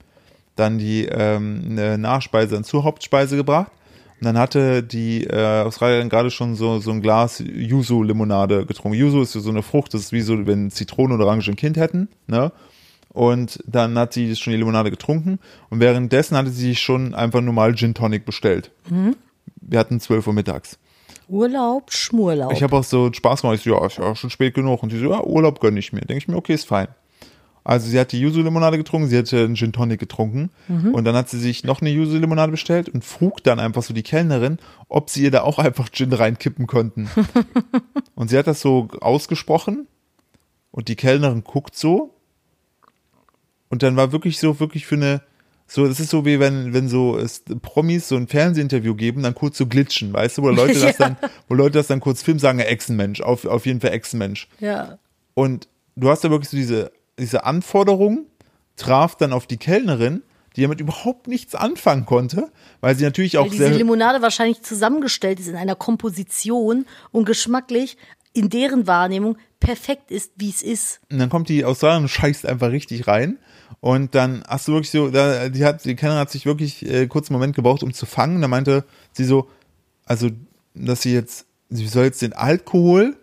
Dann 0.55 0.79
die 0.79 1.05
ähm, 1.05 1.75
Nachspeise 2.01 2.55
dann 2.55 2.63
zur 2.63 2.83
Hauptspeise 2.83 3.35
gebracht. 3.35 3.71
Und 4.19 4.25
dann 4.25 4.37
hatte 4.37 4.81
die 4.81 5.25
äh, 5.25 5.61
Australierin 5.61 6.09
gerade 6.09 6.31
schon 6.31 6.55
so, 6.55 6.79
so 6.79 6.91
ein 6.91 7.01
Glas 7.01 7.39
Yuzu-Limonade 7.39 8.65
getrunken. 8.65 8.97
Yuzu 8.97 9.21
ist 9.21 9.33
so 9.33 9.49
eine 9.49 9.61
Frucht, 9.61 9.93
das 9.93 10.01
ist 10.01 10.11
wie 10.11 10.21
so, 10.21 10.47
wenn 10.47 10.71
Zitrone 10.71 11.13
und 11.13 11.21
Orange 11.21 11.49
ein 11.49 11.55
Kind 11.55 11.77
hätten. 11.77 12.07
Ne? 12.25 12.51
Und 13.09 13.59
dann 13.67 13.97
hat 13.97 14.13
sie 14.13 14.35
schon 14.35 14.51
die 14.53 14.57
Limonade 14.57 14.89
getrunken. 14.89 15.39
Und 15.69 15.79
währenddessen 15.79 16.35
hatte 16.35 16.49
sie 16.49 16.69
sich 16.69 16.79
schon 16.79 17.13
einfach 17.13 17.41
normal 17.41 17.75
Gin 17.75 17.93
Tonic 17.93 18.25
bestellt. 18.25 18.71
Wir 19.61 19.79
hatten 19.79 19.99
12 19.99 20.27
Uhr 20.27 20.33
mittags. 20.33 20.79
Urlaub, 21.27 21.91
Schmurlaub. 21.91 22.53
Ich 22.53 22.63
habe 22.63 22.75
auch 22.75 22.83
so 22.83 23.11
Spaß 23.11 23.41
gemacht. 23.41 23.57
Ich 23.57 23.63
so, 23.63 23.71
ja, 23.71 23.85
ist 23.85 23.97
ja 23.97 24.15
schon 24.15 24.29
spät 24.29 24.53
genug. 24.53 24.81
Und 24.81 24.91
sie 24.91 24.99
so, 24.99 25.11
ja, 25.11 25.23
Urlaub 25.23 25.59
gönne 25.59 25.79
ich 25.79 25.93
mir. 25.93 26.01
Denke 26.01 26.17
ich 26.17 26.27
mir, 26.27 26.37
okay, 26.37 26.53
ist 26.53 26.67
fein. 26.67 26.87
Also 27.67 27.89
sie 27.89 27.99
hat 27.99 28.13
die 28.13 28.21
Yuzu-Limonade 28.21 28.77
getrunken, 28.77 29.09
sie 29.09 29.17
hatte 29.17 29.43
einen 29.43 29.57
Gin 29.57 29.73
Tonic 29.73 29.99
getrunken 29.99 30.51
und 30.93 31.03
dann 31.03 31.15
hat 31.15 31.27
sie 31.27 31.37
sich 31.37 31.65
noch 31.65 31.81
eine 31.81 31.89
Yuzu-Limonade 31.89 32.49
bestellt 32.49 32.87
und 32.87 33.03
frug 33.03 33.43
dann 33.43 33.59
einfach 33.59 33.83
so 33.83 33.93
die 33.93 34.03
Kellnerin, 34.03 34.57
ob 34.87 35.09
sie 35.09 35.23
ihr 35.23 35.31
da 35.31 35.41
auch 35.41 35.59
einfach 35.59 35.89
Gin 35.91 36.13
reinkippen 36.13 36.65
konnten. 36.65 37.09
und 38.15 38.29
sie 38.29 38.37
hat 38.37 38.47
das 38.47 38.61
so 38.61 38.87
ausgesprochen 39.01 39.85
und 40.71 40.87
die 40.87 40.95
Kellnerin 40.95 41.43
guckt 41.43 41.75
so 41.75 42.13
und 43.67 43.83
dann 43.83 43.97
war 43.97 44.13
wirklich 44.13 44.39
so, 44.39 44.61
wirklich 44.61 44.85
für 44.85 44.95
eine, 44.95 45.21
so, 45.67 45.85
das 45.85 45.99
ist 45.99 46.09
so 46.09 46.23
wie 46.25 46.39
wenn, 46.39 46.73
wenn 46.73 46.87
so 46.87 47.17
es, 47.17 47.43
Promis 47.61 48.07
so 48.07 48.15
ein 48.15 48.29
Fernsehinterview 48.29 48.95
geben, 48.95 49.23
dann 49.23 49.35
kurz 49.35 49.57
so 49.57 49.65
glitschen, 49.65 50.13
weißt 50.13 50.37
du, 50.37 50.43
wo 50.43 50.49
Leute 50.51 50.73
das 50.79 50.97
Ja. 50.97 51.09
dann, 51.09 51.17
wo 51.49 51.53
Leute 51.55 51.73
das 51.73 51.87
dann 51.87 51.99
kurz 51.99 52.23
filmen, 52.23 52.39
sagen, 52.39 52.59
Echsenmensch, 52.59 53.19
auf, 53.19 53.43
auf 53.43 53.65
jeden 53.65 53.81
Fall 53.81 53.91
Echsenmensch. 53.91 54.47
ja. 54.59 54.99
Und 55.33 55.67
du 55.97 56.09
hast 56.09 56.23
da 56.23 56.29
wirklich 56.31 56.49
so 56.49 56.55
diese, 56.57 56.91
diese 57.19 57.45
Anforderung, 57.45 58.25
traf 58.75 59.15
dann 59.15 59.33
auf 59.33 59.47
die 59.47 59.57
Kellnerin, 59.57 60.23
die 60.55 60.61
damit 60.61 60.79
überhaupt 60.79 61.27
nichts 61.27 61.55
anfangen 61.55 62.05
konnte, 62.05 62.51
weil 62.81 62.95
sie 62.95 63.03
natürlich 63.03 63.37
auch 63.37 63.45
Weil 63.45 63.51
diese. 63.51 63.69
Limonade 63.69 64.21
wahrscheinlich 64.21 64.61
zusammengestellt 64.61 65.39
ist 65.39 65.47
in 65.47 65.55
einer 65.55 65.75
Komposition 65.75 66.85
und 67.11 67.25
geschmacklich 67.25 67.97
in 68.33 68.49
deren 68.49 68.85
Wahrnehmung 68.87 69.37
perfekt 69.59 70.11
ist, 70.11 70.31
wie 70.35 70.49
es 70.49 70.61
ist. 70.61 70.99
Und 71.11 71.19
dann 71.19 71.29
kommt 71.29 71.49
die 71.49 71.65
Australierin 71.65 72.03
und 72.03 72.09
scheißt 72.09 72.45
einfach 72.45 72.71
richtig 72.71 73.07
rein. 73.07 73.39
Und 73.79 74.15
dann 74.15 74.43
hast 74.47 74.67
du 74.67 74.73
wirklich 74.73 74.91
so, 74.91 75.09
da, 75.09 75.49
die 75.49 75.65
hat, 75.65 75.85
die 75.85 75.95
Kellnerin 75.95 76.21
hat 76.21 76.31
sich 76.31 76.45
wirklich 76.45 76.87
äh, 76.87 77.07
kurz 77.07 77.29
einen 77.29 77.39
Moment 77.39 77.55
gebraucht, 77.55 77.83
um 77.83 77.93
zu 77.93 78.05
fangen. 78.05 78.41
Da 78.41 78.47
meinte 78.47 78.85
sie 79.11 79.25
so, 79.25 79.49
also, 80.05 80.29
dass 80.73 81.01
sie 81.01 81.13
jetzt 81.13 81.47
sie 81.69 81.87
soll 81.87 82.05
jetzt 82.05 82.21
den 82.21 82.33
Alkohol 82.33 83.17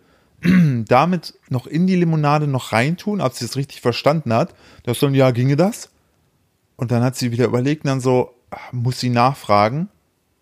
damit 0.88 1.34
noch 1.48 1.66
in 1.66 1.86
die 1.86 1.96
Limonade 1.96 2.46
noch 2.46 2.72
reintun, 2.72 3.20
ob 3.20 3.32
sie 3.32 3.44
das 3.46 3.56
richtig 3.56 3.80
verstanden 3.80 4.32
hat. 4.32 4.54
Das 4.84 4.98
so, 4.98 5.08
ja, 5.08 5.30
ginge 5.30 5.56
das? 5.56 5.90
Und 6.76 6.90
dann 6.90 7.02
hat 7.02 7.16
sie 7.16 7.32
wieder 7.32 7.46
überlegt 7.46 7.84
und 7.84 7.88
dann 7.88 8.00
so, 8.00 8.34
ach, 8.50 8.72
muss 8.72 9.00
sie 9.00 9.10
nachfragen. 9.10 9.88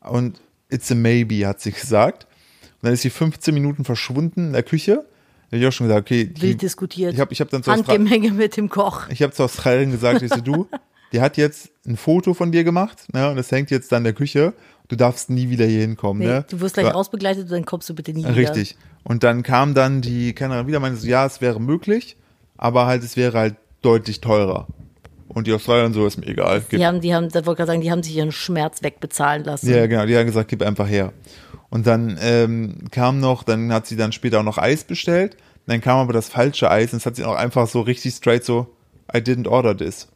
Und 0.00 0.40
it's 0.70 0.90
a 0.90 0.94
maybe, 0.94 1.46
hat 1.46 1.60
sie 1.60 1.72
gesagt. 1.72 2.26
Und 2.62 2.86
dann 2.86 2.94
ist 2.94 3.02
sie 3.02 3.10
15 3.10 3.54
Minuten 3.54 3.84
verschwunden 3.84 4.46
in 4.46 4.52
der 4.52 4.62
Küche. 4.62 5.04
Da 5.50 5.56
habe 5.56 5.58
ich 5.58 5.66
auch 5.66 5.72
schon 5.72 5.86
gesagt, 5.86 6.06
okay, 6.06 6.24
die, 6.24 6.42
Wild 6.42 6.62
diskutiert. 6.62 7.14
ich 7.14 7.20
habe 7.20 7.32
ich 7.32 7.40
hab 7.40 7.50
dann 7.50 7.62
zu 7.62 7.70
Austra 7.70 7.92
Handgemenge 7.92 8.32
mit 8.32 8.56
dem 8.56 8.68
Koch. 8.68 9.08
ich 9.10 9.22
hab 9.22 9.34
zu 9.34 9.44
Australien 9.44 9.90
gesagt, 9.90 10.22
ich 10.22 10.32
so, 10.32 10.40
du, 10.40 10.66
die 11.12 11.20
hat 11.20 11.36
jetzt 11.36 11.70
ein 11.86 11.96
Foto 11.96 12.32
von 12.32 12.50
dir 12.50 12.64
gemacht, 12.64 13.12
ne, 13.12 13.28
und 13.28 13.36
das 13.36 13.52
hängt 13.52 13.70
jetzt 13.70 13.92
da 13.92 13.98
in 13.98 14.04
der 14.04 14.14
Küche. 14.14 14.54
Du 14.92 14.96
darfst 14.98 15.30
nie 15.30 15.48
wieder 15.48 15.64
hier 15.64 15.80
hinkommen, 15.80 16.20
Nee, 16.20 16.28
ne? 16.28 16.44
du 16.50 16.60
wirst 16.60 16.74
gleich 16.74 16.84
Ja. 16.84 16.92
rausbegleitet 16.92 17.44
und 17.44 17.50
dann 17.52 17.64
kommst 17.64 17.88
du 17.88 17.94
bitte 17.94 18.12
nie 18.12 18.26
wieder. 18.26 18.36
Richtig. 18.36 18.76
Und 19.04 19.22
dann 19.22 19.42
kam 19.42 19.72
dann 19.72 20.02
die 20.02 20.34
Kellnerin 20.34 20.66
wieder, 20.66 20.80
meinte 20.80 20.98
so, 21.00 21.06
ja, 21.06 21.24
es 21.24 21.40
wäre 21.40 21.62
möglich, 21.62 22.18
aber 22.58 22.84
halt, 22.84 23.02
es 23.02 23.16
wäre 23.16 23.38
halt 23.38 23.54
deutlich 23.80 24.20
teurer. 24.20 24.66
Und 25.28 25.46
die 25.46 25.54
Australier 25.54 25.90
so, 25.94 26.06
ist 26.06 26.18
mir 26.18 26.26
egal. 26.26 26.62
Gib. 26.68 26.78
Die 26.78 26.84
haben, 26.86 27.00
die 27.00 27.14
haben, 27.14 27.30
da 27.30 27.36
wollte 27.46 27.52
ich 27.52 27.56
gerade 27.56 27.66
sagen, 27.68 27.80
die 27.80 27.90
haben 27.90 28.02
sich 28.02 28.14
ihren 28.14 28.32
Schmerz 28.32 28.82
wegbezahlen 28.82 29.44
lassen. 29.44 29.70
Ja, 29.70 29.86
genau, 29.86 30.04
die 30.04 30.14
haben 30.14 30.26
gesagt, 30.26 30.50
gib 30.50 30.60
einfach 30.60 30.86
her. 30.86 31.14
Und 31.70 31.86
dann 31.86 32.18
ähm, 32.20 32.84
kam 32.90 33.18
noch, 33.18 33.44
dann 33.44 33.72
hat 33.72 33.86
sie 33.86 33.96
dann 33.96 34.12
später 34.12 34.40
auch 34.40 34.44
noch 34.44 34.58
Eis 34.58 34.84
bestellt. 34.84 35.38
Dann 35.66 35.80
kam 35.80 36.00
aber 36.00 36.12
das 36.12 36.28
falsche 36.28 36.70
Eis 36.70 36.92
und 36.92 36.98
es 36.98 37.06
hat 37.06 37.16
sie 37.16 37.24
auch 37.24 37.34
einfach 37.34 37.66
so 37.66 37.80
richtig 37.80 38.12
straight 38.12 38.44
so, 38.44 38.66
I 39.10 39.20
didn't 39.20 39.48
order 39.48 39.74
this. 39.74 40.08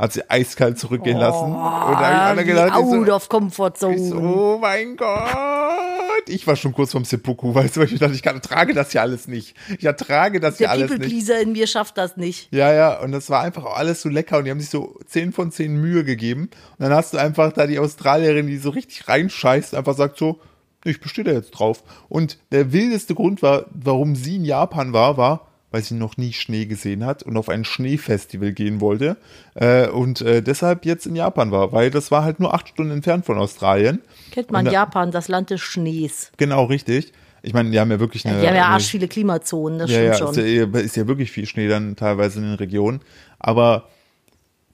Hat 0.00 0.14
sie 0.14 0.30
eiskalt 0.30 0.78
zurückgehen 0.78 1.18
lassen. 1.18 1.44
Und 1.44 1.52
da 1.52 2.30
hab 2.30 2.38
ich 2.38 2.46
gedacht, 2.46 2.72
out 2.72 3.06
so, 3.06 3.14
of 3.14 3.28
comfort 3.28 3.72
zone. 3.76 3.98
so, 3.98 4.16
oh 4.16 4.58
mein 4.58 4.96
Gott. 4.96 6.26
Ich 6.26 6.46
war 6.46 6.56
schon 6.56 6.72
kurz 6.72 6.92
vorm 6.92 7.04
Seppuku, 7.04 7.54
weißt 7.54 7.76
du, 7.76 7.80
weil 7.80 7.92
ich 7.92 7.98
dachte, 7.98 8.14
ich 8.14 8.22
kann, 8.22 8.36
ertrage 8.36 8.72
das 8.72 8.92
hier 8.92 9.02
alles 9.02 9.28
nicht. 9.28 9.54
Ich 9.78 9.84
ertrage 9.84 10.40
das 10.40 10.56
hier 10.56 10.68
Der 10.68 10.72
alles 10.72 10.90
nicht. 10.90 11.02
People-Pleaser 11.02 11.40
in 11.42 11.52
mir 11.52 11.66
schafft 11.66 11.98
das 11.98 12.16
nicht. 12.16 12.48
Ja, 12.50 12.72
ja, 12.72 12.98
und 13.00 13.12
das 13.12 13.28
war 13.28 13.42
einfach 13.42 13.66
auch 13.66 13.76
alles 13.76 14.00
so 14.00 14.08
lecker 14.08 14.38
und 14.38 14.46
die 14.46 14.50
haben 14.50 14.60
sich 14.60 14.70
so 14.70 14.98
10 15.06 15.32
von 15.32 15.52
10 15.52 15.76
Mühe 15.76 16.02
gegeben. 16.02 16.44
Und 16.44 16.80
dann 16.80 16.94
hast 16.94 17.12
du 17.12 17.18
einfach 17.18 17.52
da 17.52 17.66
die 17.66 17.78
Australierin, 17.78 18.46
die 18.46 18.56
so 18.56 18.70
richtig 18.70 19.06
reinscheißt, 19.06 19.74
einfach 19.74 19.94
sagt 19.94 20.16
so, 20.16 20.40
ich 20.82 21.00
bestehe 21.00 21.24
da 21.24 21.32
jetzt 21.32 21.50
drauf. 21.50 21.82
Und 22.08 22.38
der 22.52 22.72
wildeste 22.72 23.14
Grund 23.14 23.42
war, 23.42 23.66
warum 23.70 24.16
sie 24.16 24.36
in 24.36 24.46
Japan 24.46 24.94
war, 24.94 25.18
war, 25.18 25.49
weil 25.70 25.82
sie 25.82 25.94
noch 25.94 26.16
nie 26.16 26.32
Schnee 26.32 26.66
gesehen 26.66 27.04
hat 27.04 27.22
und 27.22 27.36
auf 27.36 27.48
ein 27.48 27.64
Schneefestival 27.64 28.52
gehen 28.52 28.80
wollte. 28.80 29.16
Äh, 29.54 29.88
und 29.88 30.20
äh, 30.20 30.42
deshalb 30.42 30.84
jetzt 30.84 31.06
in 31.06 31.16
Japan 31.16 31.50
war, 31.50 31.72
weil 31.72 31.90
das 31.90 32.10
war 32.10 32.24
halt 32.24 32.40
nur 32.40 32.54
acht 32.54 32.68
Stunden 32.68 32.92
entfernt 32.92 33.26
von 33.26 33.38
Australien. 33.38 34.00
Kennt 34.30 34.50
man 34.50 34.64
da- 34.64 34.72
Japan, 34.72 35.10
das 35.10 35.28
Land 35.28 35.50
des 35.50 35.60
Schnees. 35.60 36.32
Genau, 36.36 36.64
richtig. 36.64 37.12
Ich 37.42 37.54
meine, 37.54 37.70
die 37.70 37.80
haben 37.80 37.90
ja 37.90 38.00
wirklich 38.00 38.26
eine. 38.26 38.40
Die 38.40 38.46
haben 38.46 38.56
ja 38.56 38.66
arsch 38.66 38.88
viele 38.88 39.08
Klimazonen, 39.08 39.78
das 39.78 39.90
ja, 39.90 39.96
stimmt 39.96 40.12
ja, 40.12 40.18
schon. 40.18 40.44
Ist 40.44 40.74
ja, 40.74 40.80
ist 40.80 40.96
ja 40.96 41.06
wirklich 41.08 41.30
viel 41.30 41.46
Schnee 41.46 41.68
dann 41.68 41.96
teilweise 41.96 42.38
in 42.38 42.44
den 42.44 42.54
Regionen. 42.54 43.00
Aber 43.38 43.88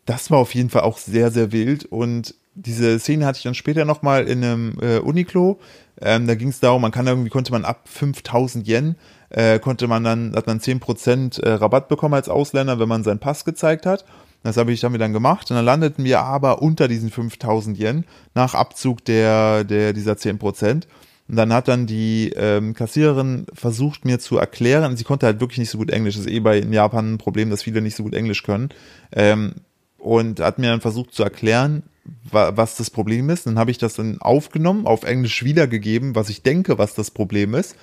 das 0.04 0.30
war 0.30 0.38
auf 0.38 0.54
jeden 0.54 0.70
Fall 0.70 0.82
auch 0.82 0.98
sehr, 0.98 1.30
sehr 1.30 1.52
wild. 1.52 1.84
Und 1.84 2.34
diese 2.54 2.98
Szene 2.98 3.26
hatte 3.26 3.38
ich 3.38 3.44
dann 3.44 3.54
später 3.54 3.84
nochmal 3.84 4.26
in 4.26 4.42
einem 4.42 4.78
äh, 4.80 4.98
Uniklo. 4.98 5.60
Ähm, 6.00 6.26
da 6.26 6.34
ging 6.34 6.48
es 6.48 6.60
darum, 6.60 6.82
man 6.82 6.90
kann 6.90 7.06
irgendwie, 7.06 7.30
konnte 7.30 7.52
man 7.52 7.64
ab 7.64 7.88
5000 7.88 8.66
Yen, 8.66 8.96
äh, 9.30 9.58
konnte 9.58 9.88
man 9.88 10.04
dann, 10.04 10.34
hat 10.34 10.46
man 10.46 10.60
10% 10.60 11.42
äh, 11.42 11.52
Rabatt 11.54 11.88
bekommen 11.88 12.14
als 12.14 12.28
Ausländer, 12.28 12.78
wenn 12.78 12.88
man 12.88 13.04
seinen 13.04 13.18
Pass 13.18 13.44
gezeigt 13.44 13.86
hat. 13.86 14.04
Das 14.42 14.56
habe 14.56 14.72
ich, 14.72 14.82
wir 14.82 14.98
dann 14.98 15.12
gemacht. 15.12 15.50
Und 15.50 15.56
dann 15.56 15.64
landeten 15.64 16.04
wir 16.04 16.20
aber 16.20 16.62
unter 16.62 16.86
diesen 16.86 17.10
5000 17.10 17.78
Yen 17.78 18.04
nach 18.34 18.54
Abzug 18.54 19.04
der, 19.04 19.64
der, 19.64 19.92
dieser 19.92 20.12
10%. 20.12 20.84
Und 21.28 21.36
dann 21.36 21.52
hat 21.52 21.66
dann 21.66 21.86
die 21.86 22.32
ähm, 22.36 22.74
Kassiererin 22.74 23.46
versucht 23.52 24.04
mir 24.04 24.20
zu 24.20 24.38
erklären, 24.38 24.96
sie 24.96 25.02
konnte 25.02 25.26
halt 25.26 25.40
wirklich 25.40 25.58
nicht 25.58 25.70
so 25.70 25.78
gut 25.78 25.90
Englisch, 25.90 26.14
das 26.14 26.26
ist 26.26 26.30
eh 26.30 26.38
bei 26.38 26.58
in 26.58 26.72
Japan 26.72 27.14
ein 27.14 27.18
Problem, 27.18 27.50
dass 27.50 27.64
viele 27.64 27.80
nicht 27.80 27.96
so 27.96 28.04
gut 28.04 28.14
Englisch 28.14 28.44
können. 28.44 28.68
Ähm, 29.10 29.54
und 29.98 30.38
hat 30.38 30.60
mir 30.60 30.68
dann 30.68 30.80
versucht 30.80 31.12
zu 31.12 31.24
erklären, 31.24 31.82
wa 32.30 32.52
was 32.54 32.76
das 32.76 32.90
Problem 32.90 33.28
ist. 33.30 33.46
Dann 33.46 33.58
habe 33.58 33.72
ich 33.72 33.78
das 33.78 33.94
dann 33.94 34.20
aufgenommen, 34.20 34.86
auf 34.86 35.02
Englisch 35.02 35.42
wiedergegeben, 35.42 36.14
was 36.14 36.28
ich 36.28 36.42
denke, 36.42 36.78
was 36.78 36.94
das 36.94 37.10
Problem 37.10 37.54
ist. 37.54 37.74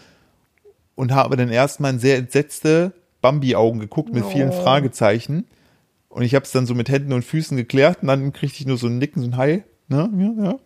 Und 0.96 1.12
habe 1.12 1.38
dann 1.38 1.50
erstmal 1.50 1.94
in 1.94 2.00
sehr 2.00 2.18
entsetzte 2.18 2.94
Bambi-Augen 3.22 3.80
geguckt 3.80 4.14
mit 4.14 4.26
vielen 4.26 4.52
Fragezeichen. 4.52 5.46
Und 6.10 6.22
ich 6.22 6.36
habe 6.36 6.46
es 6.46 6.52
dann 6.52 6.68
so 6.68 6.76
mit 6.76 6.90
Händen 6.90 7.14
und 7.14 7.26
Füßen 7.26 7.58
geklärt 7.58 8.00
und 8.04 8.10
dann 8.10 8.34
kriegte 8.34 8.60
ich 8.60 8.68
nur 8.68 8.78
so 8.78 8.86
ein 8.86 9.00
Nicken, 9.00 9.24
so 9.24 9.30
ein 9.30 9.38
Hi. 9.38 9.64
Ne? 9.88 10.10
Ja, 10.16 10.44
ja. 10.44 10.60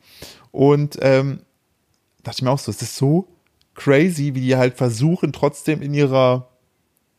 Und 0.51 0.97
ähm, 1.01 1.39
dachte 2.23 2.39
ich 2.39 2.41
mir 2.41 2.51
auch 2.51 2.59
so, 2.59 2.69
es 2.69 2.81
ist 2.81 2.97
so 2.97 3.27
crazy, 3.75 4.35
wie 4.35 4.41
die 4.41 4.57
halt 4.57 4.75
versuchen, 4.75 5.31
trotzdem 5.31 5.81
in 5.81 5.93
ihrer, 5.93 6.49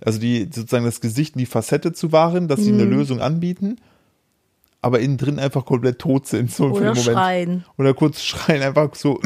also 0.05 0.19
die 0.19 0.45
sozusagen 0.53 0.85
das 0.85 1.01
Gesicht 1.01 1.37
und 1.37 1.39
die 1.39 1.47
Facette 1.47 1.93
zu 1.93 2.13
wahren, 2.13 2.49
dass 2.49 2.61
sie 2.61 2.73
eine 2.73 2.85
Lösung 2.85 3.21
anbieten, 3.21 3.77
aber 4.83 5.01
innen 5.01 5.17
drin 5.17 5.39
einfach 5.39 5.65
komplett 5.65 5.99
tot 5.99 6.27
sind. 6.27 6.51
So 6.53 6.75
für 6.75 6.75
Oder 6.75 6.81
den 6.81 6.89
Moment. 6.89 7.05
schreien. 7.05 7.65
Oder 7.79 7.95
kurz 7.95 8.23
schreien, 8.23 8.63
einfach 8.63 8.95
so, 8.95 9.21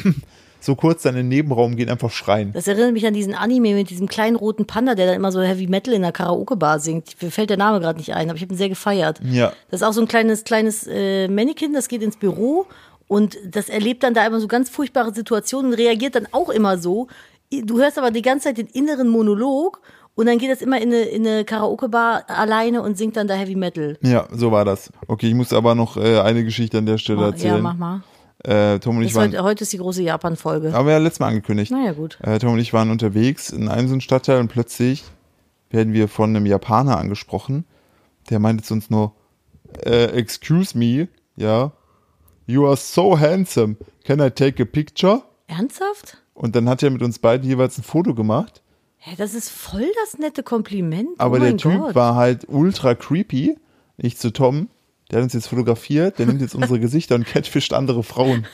so 0.62 0.74
kurz 0.76 1.02
dann 1.02 1.14
in 1.14 1.22
den 1.22 1.28
Nebenraum 1.28 1.76
gehen, 1.76 1.88
einfach 1.88 2.10
schreien. 2.10 2.52
Das 2.52 2.68
erinnert 2.68 2.92
mich 2.92 3.06
an 3.06 3.14
diesen 3.14 3.34
Anime 3.34 3.74
mit 3.74 3.90
diesem 3.90 4.08
kleinen 4.08 4.36
roten 4.36 4.66
Panda, 4.66 4.94
der 4.94 5.06
dann 5.06 5.16
immer 5.16 5.32
so 5.32 5.40
Heavy 5.40 5.66
Metal 5.66 5.92
in 5.92 6.02
der 6.02 6.12
Karaoke-Bar 6.12 6.78
singt. 6.80 7.20
Mir 7.20 7.30
fällt 7.30 7.50
der 7.50 7.56
Name 7.56 7.80
gerade 7.80 7.98
nicht 7.98 8.14
ein, 8.14 8.28
aber 8.28 8.36
ich 8.36 8.42
habe 8.42 8.54
ihn 8.54 8.58
sehr 8.58 8.68
gefeiert. 8.68 9.20
Ja. 9.24 9.52
Das 9.70 9.80
ist 9.80 9.86
auch 9.86 9.92
so 9.92 10.00
ein 10.00 10.08
kleines, 10.08 10.44
kleines 10.44 10.86
äh, 10.86 11.28
Mannequin, 11.28 11.72
das 11.72 11.88
geht 11.88 12.02
ins 12.02 12.16
Büro 12.16 12.66
und 13.08 13.36
das 13.44 13.68
erlebt 13.68 14.02
dann 14.02 14.14
da 14.14 14.26
immer 14.26 14.40
so 14.40 14.48
ganz 14.48 14.70
furchtbare 14.70 15.12
Situationen 15.12 15.72
und 15.72 15.78
reagiert 15.78 16.14
dann 16.14 16.28
auch 16.32 16.48
immer 16.48 16.78
so. 16.78 17.08
Du 17.50 17.78
hörst 17.78 17.98
aber 17.98 18.10
die 18.10 18.22
ganze 18.22 18.44
Zeit 18.44 18.58
den 18.58 18.68
inneren 18.68 19.08
Monolog 19.08 19.80
und 20.14 20.26
dann 20.26 20.38
geht 20.38 20.50
das 20.50 20.62
immer 20.62 20.80
in 20.80 20.88
eine, 20.88 21.02
in 21.02 21.26
eine 21.26 21.44
Karaoke-Bar 21.44 22.24
alleine 22.28 22.82
und 22.82 22.98
singt 22.98 23.16
dann 23.16 23.28
da 23.28 23.34
Heavy 23.34 23.54
Metal. 23.54 23.98
Ja, 24.02 24.28
so 24.30 24.52
war 24.52 24.64
das. 24.64 24.90
Okay, 25.08 25.28
ich 25.28 25.34
muss 25.34 25.52
aber 25.52 25.74
noch 25.74 25.96
äh, 25.96 26.20
eine 26.20 26.44
Geschichte 26.44 26.78
an 26.78 26.86
der 26.86 26.98
Stelle 26.98 27.24
erzählen. 27.24 27.56
Ja, 27.56 27.62
mach 27.62 27.76
mal. 27.76 28.02
Äh, 28.44 28.80
Tom 28.80 28.96
und 28.96 29.04
ich 29.04 29.14
waren, 29.14 29.30
heute, 29.30 29.42
heute 29.42 29.62
ist 29.62 29.72
die 29.72 29.78
große 29.78 30.02
Japan-Folge. 30.02 30.72
haben 30.72 30.86
wir 30.86 30.92
ja 30.92 30.98
letztes 30.98 31.20
Mal 31.20 31.28
angekündigt. 31.28 31.70
Naja, 31.70 31.92
gut. 31.92 32.18
Äh, 32.22 32.38
Tom 32.38 32.54
und 32.54 32.58
ich 32.58 32.72
waren 32.72 32.90
unterwegs 32.90 33.50
in 33.50 33.68
einem 33.68 33.86
so 33.86 33.94
einem 33.94 34.00
Stadtteil 34.00 34.40
und 34.40 34.48
plötzlich 34.48 35.04
werden 35.70 35.92
wir 35.92 36.08
von 36.08 36.30
einem 36.30 36.46
Japaner 36.46 36.98
angesprochen. 36.98 37.64
Der 38.30 38.40
meinte 38.40 38.64
zu 38.64 38.74
uns 38.74 38.90
nur, 38.90 39.14
äh, 39.84 40.06
excuse 40.06 40.76
me, 40.76 41.08
ja, 41.36 41.72
you 42.46 42.66
are 42.66 42.76
so 42.76 43.18
handsome, 43.18 43.76
can 44.04 44.20
I 44.20 44.30
take 44.30 44.60
a 44.62 44.66
picture? 44.66 45.22
Ernsthaft? 45.46 46.18
Und 46.34 46.56
dann 46.56 46.68
hat 46.68 46.82
er 46.82 46.90
mit 46.90 47.02
uns 47.02 47.18
beiden 47.18 47.48
jeweils 47.48 47.78
ein 47.78 47.84
Foto 47.84 48.14
gemacht. 48.14 48.62
Hä, 48.96 49.14
das 49.18 49.34
ist 49.34 49.50
voll 49.50 49.88
das 50.04 50.18
nette 50.18 50.42
Kompliment. 50.42 51.08
Aber 51.18 51.36
oh 51.36 51.40
der 51.40 51.56
Typ 51.56 51.78
Gott. 51.78 51.94
war 51.94 52.14
halt 52.14 52.46
ultra 52.48 52.94
creepy. 52.94 53.56
Ich 53.96 54.16
zu 54.16 54.32
Tom, 54.32 54.68
der 55.12 55.18
hat 55.18 55.24
uns 55.24 55.34
jetzt 55.34 55.48
fotografiert, 55.48 56.18
der 56.18 56.26
nimmt 56.26 56.40
jetzt 56.40 56.54
unsere 56.54 56.80
Gesichter 56.80 57.14
und 57.14 57.26
catfischt 57.26 57.72
andere 57.72 58.02
Frauen. 58.02 58.46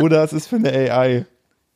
Oder 0.00 0.22
es 0.24 0.32
ist 0.32 0.46
für 0.46 0.56
eine 0.56 0.72
AI. 0.72 1.26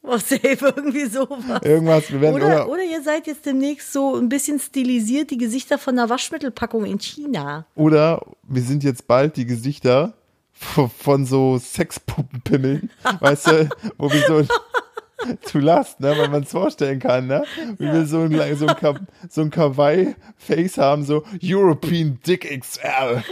Oh, 0.06 0.18
safe, 0.18 0.58
irgendwie 0.76 1.06
sowas. 1.06 1.62
Irgendwas, 1.62 2.12
wir 2.12 2.20
werden, 2.20 2.34
Oder, 2.34 2.46
oder, 2.46 2.68
oder 2.68 2.82
ihr 2.84 3.02
seid 3.02 3.26
jetzt 3.26 3.46
demnächst 3.46 3.92
so 3.92 4.16
ein 4.16 4.28
bisschen 4.28 4.60
stilisiert, 4.60 5.30
die 5.30 5.38
Gesichter 5.38 5.78
von 5.78 5.98
einer 5.98 6.10
Waschmittelpackung 6.10 6.84
in 6.84 6.98
China. 6.98 7.66
oder 7.74 8.22
wir 8.46 8.62
sind 8.62 8.84
jetzt 8.84 9.06
bald 9.06 9.36
die 9.36 9.46
Gesichter 9.46 10.12
von, 10.52 10.90
von 10.90 11.24
so 11.26 11.58
Sexpuppenpimmeln, 11.58 12.90
weißt 13.20 13.46
du, 13.46 13.68
wo 13.96 14.12
wir 14.12 14.20
so, 14.26 14.42
du 15.52 15.58
lachst, 15.58 16.00
ne, 16.00 16.14
weil 16.18 16.28
man 16.28 16.42
es 16.42 16.50
vorstellen 16.50 16.98
kann, 17.00 17.26
ne, 17.26 17.42
wie 17.78 17.86
wir 17.90 18.04
so 18.06 18.20
ein, 18.20 18.56
so 18.56 18.66
ein, 18.66 18.76
Ka- 18.76 19.00
so 19.30 19.40
ein 19.40 19.50
Kawaii-Face 19.50 20.76
haben, 20.76 21.02
so 21.04 21.24
European 21.42 22.18
Dick 22.26 22.42
XL. 22.60 23.22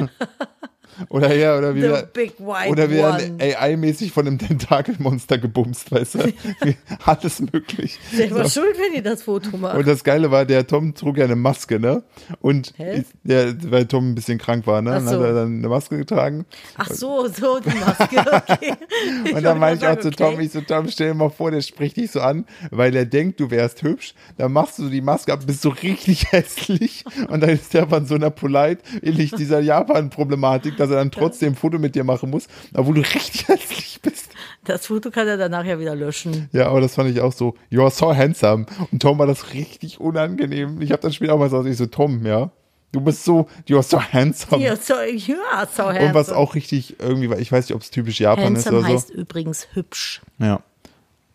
Oder 1.09 1.34
ja, 1.34 1.57
oder 1.59 1.72
The 1.74 1.80
wir, 1.82 2.03
big 2.12 2.38
white 2.38 2.68
oder 2.70 2.84
one. 2.84 3.36
AI-mäßig 3.40 4.12
von 4.12 4.26
einem 4.26 4.38
Tentakelmonster 4.38 5.38
gebumst, 5.38 5.90
weißt 5.90 6.14
du? 6.16 6.32
Alles 7.05 7.40
möglich. 7.40 7.99
Selber 8.12 8.49
schuld, 8.49 8.76
wenn 8.78 8.95
ihr 8.95 9.03
das 9.03 9.22
Foto 9.22 9.57
macht. 9.57 9.76
Und 9.76 9.86
das 9.86 10.05
Geile 10.05 10.30
war, 10.30 10.45
der 10.45 10.66
Tom 10.66 10.95
trug 10.95 11.18
ja 11.18 11.24
eine 11.24 11.36
Maske, 11.36 11.80
ne? 11.80 12.03
Und 12.40 12.72
ist- 12.78 13.12
der, 13.22 13.55
weil 13.70 13.86
Tom 13.86 14.11
ein 14.11 14.14
bisschen 14.14 14.38
krank 14.38 14.66
war, 14.66 14.82
ne? 14.82 14.90
Ach 14.90 14.97
Dann 14.97 15.07
hat 15.07 15.20
er 15.20 15.34
dann 15.34 15.59
eine 15.59 15.68
Maske 15.68 15.97
getragen. 15.97 16.45
Ach 16.76 16.90
so, 16.90 17.26
so 17.28 17.59
die 17.61 17.78
Maske, 17.78 18.18
okay. 18.32 18.74
Und 19.34 19.43
dann 19.43 19.59
meinte 19.59 19.84
ich 19.86 19.90
auch 19.90 19.97
zu 19.97 20.11
sagen, 20.11 20.16
Tom, 20.16 20.40
ich 20.40 20.53
so, 20.53 20.61
Tom, 20.61 20.88
stell 20.88 21.09
dir 21.09 21.14
mal 21.14 21.30
vor, 21.30 21.51
der 21.51 21.61
spricht 21.62 21.97
dich 21.97 22.11
so 22.11 22.20
an, 22.20 22.45
weil 22.70 22.95
er 22.95 23.05
denkt, 23.07 23.40
du 23.40 23.51
wärst 23.51 23.82
hübsch. 23.82 24.14
Dann 24.38 24.53
machst 24.53 24.78
du 24.78 24.88
die 24.88 25.01
Maske 25.01 25.32
ab, 25.32 25.40
bist 25.47 25.62
so 25.62 25.70
richtig 25.70 26.26
hässlich. 26.32 27.05
Und 27.28 27.40
dann 27.40 27.51
ist 27.51 27.72
der 27.74 27.86
von 27.88 28.07
so 28.07 28.14
einer 28.14 28.30
Polite, 28.30 28.78
ähnlich 29.03 29.30
dieser 29.32 29.61
Japan-Problematik, 29.61 30.76
dass 30.82 30.90
er 30.90 30.96
dann 30.96 31.10
trotzdem 31.10 31.52
ein 31.52 31.56
Foto 31.56 31.78
mit 31.78 31.94
dir 31.94 32.04
machen 32.04 32.30
muss, 32.30 32.48
obwohl 32.74 32.96
du 32.96 33.00
richtig 33.00 33.48
hässlich 33.48 34.00
bist. 34.02 34.30
Das 34.64 34.86
Foto 34.86 35.10
kann 35.10 35.26
er 35.26 35.36
danach 35.36 35.64
ja 35.64 35.78
wieder 35.78 35.94
löschen. 35.94 36.48
Ja, 36.52 36.68
aber 36.68 36.80
das 36.80 36.94
fand 36.94 37.10
ich 37.10 37.20
auch 37.20 37.32
so, 37.32 37.54
you're 37.70 37.90
so 37.90 38.14
handsome. 38.14 38.66
Und 38.90 39.02
Tom 39.02 39.18
war 39.18 39.26
das 39.26 39.54
richtig 39.54 40.00
unangenehm. 40.00 40.80
Ich 40.80 40.92
habe 40.92 41.02
dann 41.02 41.12
später 41.12 41.34
auch 41.34 41.38
mal 41.38 41.46
gesagt, 41.46 41.66
ich 41.66 41.76
so, 41.76 41.86
Tom, 41.86 42.24
ja, 42.24 42.50
du 42.92 43.00
bist 43.00 43.24
so, 43.24 43.48
you're 43.68 43.82
so 43.82 44.00
handsome. 44.00 44.62
Ja, 44.62 44.76
so, 44.76 44.94
ja, 44.94 45.66
so 45.66 45.84
handsome. 45.84 46.06
Und 46.06 46.14
was 46.14 46.30
auch 46.30 46.54
richtig 46.54 47.00
irgendwie, 47.00 47.28
war, 47.30 47.38
ich 47.38 47.50
weiß 47.50 47.68
nicht, 47.68 47.74
ob 47.74 47.82
es 47.82 47.90
typisch 47.90 48.20
Japan 48.20 48.54
ist 48.54 48.66
handsome 48.66 48.78
oder 48.78 48.88
so. 48.88 48.94
heißt 48.94 49.10
übrigens 49.10 49.68
hübsch. 49.72 50.22
Ja. 50.38 50.60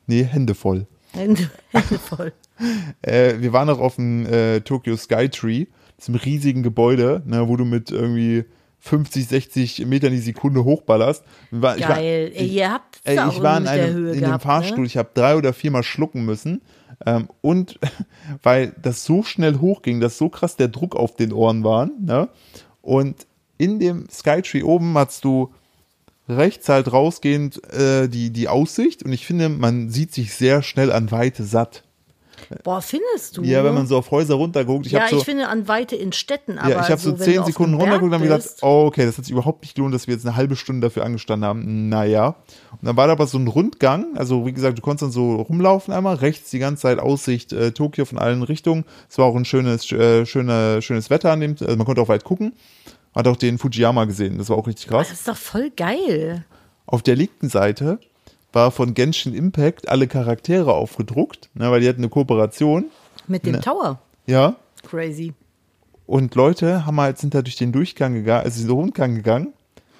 Nee, 0.05 0.23
Hände 0.23 0.55
voll. 0.55 0.87
Hände, 1.11 1.49
voll. 2.09 2.33
Äh, 3.03 3.35
wir 3.37 3.53
waren 3.53 3.69
auch 3.69 3.77
auf 3.77 3.97
dem 3.97 4.25
äh, 4.25 4.61
Tokyo 4.61 4.97
Skytree, 4.97 5.67
diesem 5.99 6.15
riesigen 6.15 6.63
Gebäude, 6.63 7.21
ne, 7.27 7.47
wo 7.47 7.55
du 7.55 7.65
mit 7.65 7.91
irgendwie 7.91 8.45
50, 8.88 9.27
60 9.27 9.85
Metern 9.85 10.11
die 10.11 10.19
Sekunde 10.19 10.63
hochballerst. 10.63 11.23
War- 11.51 11.77
ich 11.77 11.83
war- 11.88 11.95
Geil. 11.95 12.31
Ey, 12.35 12.47
ihr 12.47 12.71
habt 12.71 12.99
Ey, 13.03 13.13
ich 13.15 13.41
war 13.41 13.57
in, 13.59 13.67
einem, 13.67 13.93
Höhe 13.95 14.13
in 14.13 14.19
gehabt, 14.21 14.43
dem 14.43 14.45
Fahrstuhl, 14.45 14.79
Ne? 14.79 14.85
ich 14.88 14.97
habe 14.97 15.09
drei 15.13 15.35
oder 15.35 15.53
viermal 15.53 15.83
schlucken 15.83 16.25
müssen. 16.25 16.61
Ähm, 17.05 17.27
und 17.41 17.79
weil 18.43 18.73
das 18.81 19.03
so 19.05 19.21
schnell 19.23 19.59
hochging, 19.59 19.99
dass 19.99 20.17
so 20.17 20.29
krass 20.29 20.55
der 20.55 20.67
Druck 20.69 20.95
auf 20.95 21.15
den 21.15 21.31
Ohren 21.33 21.63
war. 21.63 21.89
Ne? 21.99 22.29
Und 22.81 23.27
in 23.57 23.79
dem 23.79 24.07
Skytree 24.09 24.63
oben 24.63 24.97
hast 24.97 25.23
du 25.25 25.53
rechts 26.29 26.67
halt 26.69 26.91
rausgehend 26.91 27.61
äh, 27.73 28.07
die, 28.09 28.31
die 28.31 28.47
Aussicht. 28.47 29.03
Und 29.03 29.13
ich 29.13 29.25
finde, 29.25 29.49
man 29.49 29.89
sieht 29.89 30.13
sich 30.13 30.33
sehr 30.33 30.61
schnell 30.61 30.91
an 30.91 31.11
Weite 31.11 31.43
satt. 31.43 31.83
Boah, 32.63 32.81
findest 32.81 33.38
du? 33.38 33.43
Ja, 33.43 33.63
wenn 33.63 33.73
man 33.73 33.88
so 33.88 33.97
auf 33.97 34.11
Häuser 34.11 34.35
runterguckt. 34.35 34.85
Ich 34.85 34.91
ja, 34.91 35.07
so, 35.07 35.17
ich 35.17 35.23
finde 35.23 35.47
an 35.47 35.67
Weite 35.67 35.95
in 35.95 36.13
Städten, 36.13 36.57
aber 36.57 36.69
ja, 36.69 36.81
ich 36.81 36.89
habe 36.89 37.01
so 37.01 37.11
du 37.11 37.17
zehn 37.17 37.43
Sekunden 37.43 37.75
runtergeguckt 37.75 38.13
und 38.13 38.13
habe 38.13 38.23
gedacht, 38.23 38.57
oh, 38.61 38.85
okay, 38.88 39.05
das 39.05 39.17
hat 39.17 39.25
sich 39.25 39.31
überhaupt 39.31 39.63
nicht 39.63 39.75
gelohnt, 39.75 39.93
dass 39.93 40.07
wir 40.07 40.13
jetzt 40.13 40.25
eine 40.25 40.35
halbe 40.35 40.55
Stunde 40.55 40.88
dafür 40.88 41.03
angestanden 41.03 41.47
haben. 41.47 41.89
Naja. 41.89 42.35
Und 42.71 42.83
dann 42.83 42.97
war 42.97 43.07
da 43.07 43.13
aber 43.13 43.27
so 43.27 43.38
ein 43.38 43.47
Rundgang, 43.47 44.17
also 44.17 44.45
wie 44.45 44.53
gesagt, 44.53 44.77
du 44.77 44.81
konntest 44.81 45.03
dann 45.03 45.11
so 45.11 45.35
rumlaufen 45.35 45.93
einmal, 45.93 46.15
rechts 46.15 46.49
die 46.49 46.59
ganze 46.59 46.83
Zeit 46.83 46.99
Aussicht 46.99 47.53
äh, 47.53 47.71
Tokio 47.71 48.05
von 48.05 48.17
allen 48.17 48.43
Richtungen. 48.43 48.85
Es 49.09 49.17
war 49.17 49.25
auch 49.25 49.35
ein 49.35 49.45
schönes, 49.45 49.91
äh, 49.91 50.25
schöne, 50.25 50.81
schönes 50.81 51.09
Wetter 51.09 51.31
an 51.31 51.39
dem, 51.39 51.55
also 51.59 51.75
man 51.75 51.85
konnte 51.85 52.01
auch 52.01 52.09
weit 52.09 52.23
gucken. 52.23 52.53
Hat 53.15 53.27
auch 53.27 53.38
den 53.38 53.57
Fujiyama 53.57 54.05
gesehen, 54.05 54.38
das 54.38 54.49
war 54.49 54.57
auch 54.57 54.67
richtig 54.67 54.88
krass. 54.88 55.09
Das 55.09 55.19
ist 55.19 55.27
doch 55.27 55.38
voll 55.38 55.71
geil. 55.71 56.45
Auf 56.85 57.01
der 57.01 57.15
linken 57.15 57.49
Seite 57.49 57.99
war 58.53 58.71
von 58.71 58.93
Genshin 58.93 59.33
Impact 59.33 59.89
alle 59.89 60.07
Charaktere 60.07 60.73
aufgedruckt, 60.73 61.49
ne, 61.53 61.69
weil 61.71 61.81
die 61.81 61.89
hatten 61.89 62.01
eine 62.01 62.09
Kooperation. 62.09 62.85
Mit 63.27 63.45
dem 63.45 63.61
Tower. 63.61 63.99
Ja, 64.25 64.55
Crazy. 64.87 65.33
Und 66.05 66.35
Leute 66.35 66.85
haben 66.85 66.99
halt, 66.99 67.17
sind 67.17 67.33
da 67.35 67.41
durch 67.41 67.57
den 67.57 67.71
Durchgang 67.71 68.13
gegangen, 68.13 68.45
also 68.45 68.61
den 68.61 68.71
Rundgang 68.71 69.15
gegangen, 69.15 69.53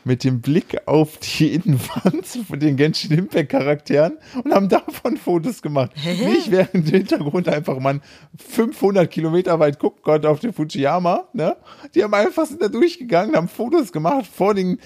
mit 0.05 0.23
dem 0.23 0.39
Blick 0.39 0.87
auf 0.87 1.17
die 1.17 1.53
Innenwand 1.53 2.25
von 2.25 2.59
den 2.59 2.77
Genshin 2.77 3.11
Impact 3.17 3.49
Charakteren 3.49 4.17
und 4.41 4.53
haben 4.53 4.69
davon 4.69 5.17
Fotos 5.17 5.61
gemacht. 5.61 5.91
Nicht 6.05 6.49
während 6.49 6.73
im 6.73 6.85
Hintergrund 6.85 7.49
einfach 7.49 7.77
man 7.79 8.01
500 8.37 9.11
Kilometer 9.11 9.59
weit 9.59 9.79
gucken 9.79 10.01
konnte 10.01 10.29
auf 10.29 10.39
den 10.39 10.53
Fujiyama, 10.53 11.27
ne? 11.33 11.57
Die 11.93 12.03
haben 12.03 12.13
einfach 12.13 12.45
sind 12.45 12.61
da 12.61 12.69
durchgegangen, 12.69 13.35
haben 13.35 13.49
Fotos 13.49 13.91
gemacht 13.91 14.27
vor 14.27 14.53
den 14.53 14.79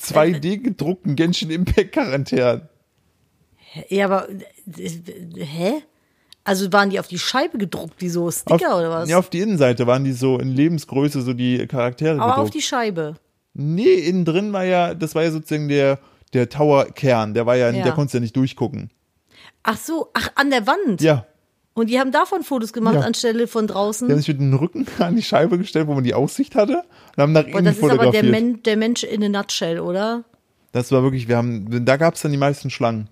2D 0.00 0.58
gedruckten 0.58 1.16
Genshin 1.16 1.50
Impact 1.50 1.92
Charakteren. 1.92 2.69
Ja, 3.88 4.06
aber 4.06 4.28
äh, 4.28 4.90
hä? 5.36 5.82
Also 6.42 6.72
waren 6.72 6.90
die 6.90 6.98
auf 6.98 7.06
die 7.06 7.18
Scheibe 7.18 7.58
gedruckt, 7.58 7.94
wie 7.98 8.08
so 8.08 8.30
Sticker 8.30 8.72
auf, 8.74 8.78
oder 8.80 8.90
was? 8.90 9.08
Ja, 9.08 9.18
auf 9.18 9.28
die 9.30 9.40
Innenseite 9.40 9.86
waren 9.86 10.04
die 10.04 10.12
so 10.12 10.38
in 10.38 10.48
Lebensgröße 10.48 11.20
so 11.20 11.32
die 11.34 11.66
Charaktere 11.66 12.14
aber 12.14 12.26
gedruckt. 12.32 12.38
auf 12.40 12.50
die 12.50 12.62
Scheibe. 12.62 13.14
Nee, 13.54 13.94
innen 13.94 14.24
drin 14.24 14.52
war 14.52 14.64
ja, 14.64 14.94
das 14.94 15.14
war 15.14 15.22
ja 15.22 15.30
sozusagen 15.30 15.68
der, 15.68 15.98
der 16.32 16.48
Tower-Kern, 16.48 17.34
der 17.34 17.46
war 17.46 17.56
ja, 17.56 17.70
Ja. 17.70 17.82
der 17.84 17.92
konntest 17.92 18.14
ja 18.14 18.20
nicht 18.20 18.34
durchgucken. 18.36 18.90
Ach 19.62 19.76
so, 19.76 20.08
ach, 20.14 20.30
an 20.36 20.50
der 20.50 20.66
Wand. 20.66 21.02
Ja. 21.02 21.26
Und 21.74 21.88
die 21.90 22.00
haben 22.00 22.10
davon 22.10 22.42
Fotos 22.42 22.72
gemacht 22.72 22.94
Ja. 22.94 23.00
anstelle 23.02 23.46
von 23.46 23.66
Die 23.66 23.72
draußen. 23.72 24.08
haben 24.10 24.18
sich 24.18 24.28
mit 24.28 24.40
dem 24.40 24.54
Rücken 24.54 24.86
an 24.98 25.16
die 25.16 25.22
Scheibe 25.22 25.58
gestellt, 25.58 25.86
wo 25.86 25.94
man 25.94 26.04
die 26.04 26.14
Aussicht 26.14 26.54
hatte 26.54 26.82
und 27.16 27.22
haben 27.22 27.32
nach 27.32 27.44
Und 27.44 27.50
innen 27.50 27.64
das 27.66 27.76
ist 27.76 27.82
aber 27.84 27.88
der, 27.90 27.98
fotografiert. 27.98 28.30
Men 28.32 28.62
der 28.62 28.76
Mensch 28.76 29.04
in 29.04 29.22
a 29.22 29.28
nutshell, 29.28 29.78
oder? 29.80 30.24
das 30.72 30.90
war 30.92 31.02
wirklich, 31.02 31.28
wir 31.28 31.36
haben, 31.36 31.84
da 31.84 31.96
gab 31.96 32.14
es 32.14 32.22
dann 32.22 32.30
die 32.32 32.38
meisten 32.38 32.70
Schlangen. 32.70 33.08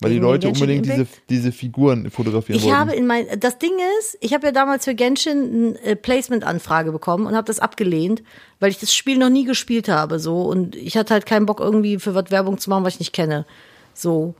Weil 0.00 0.12
die 0.12 0.18
Leute 0.18 0.48
unbedingt 0.48 0.86
diese, 0.86 1.06
diese 1.28 1.52
Figuren 1.52 2.10
fotografieren 2.10 2.58
Ich 2.58 2.64
wollten. 2.64 2.78
habe 2.78 2.92
in 2.94 3.06
mein, 3.06 3.26
das 3.38 3.58
Ding 3.58 3.72
ist, 4.00 4.16
ich 4.20 4.32
habe 4.32 4.46
ja 4.46 4.52
damals 4.52 4.84
für 4.86 4.94
Genshin 4.94 5.76
eine 5.76 5.82
äh, 5.82 5.96
Placement-Anfrage 5.96 6.90
bekommen 6.90 7.26
und 7.26 7.34
habe 7.34 7.46
das 7.46 7.60
abgelehnt, 7.60 8.22
weil 8.60 8.70
ich 8.70 8.78
das 8.78 8.94
Spiel 8.94 9.18
noch 9.18 9.28
nie 9.28 9.44
gespielt 9.44 9.88
habe, 9.88 10.18
so 10.18 10.42
und 10.42 10.74
ich 10.74 10.96
hatte 10.96 11.12
halt 11.12 11.26
keinen 11.26 11.44
Bock 11.46 11.60
irgendwie 11.60 11.98
für 11.98 12.14
was 12.14 12.30
Werbung 12.30 12.58
zu 12.58 12.70
machen, 12.70 12.84
was 12.84 12.94
ich 12.94 13.00
nicht 13.00 13.12
kenne, 13.12 13.44
so. 13.94 14.34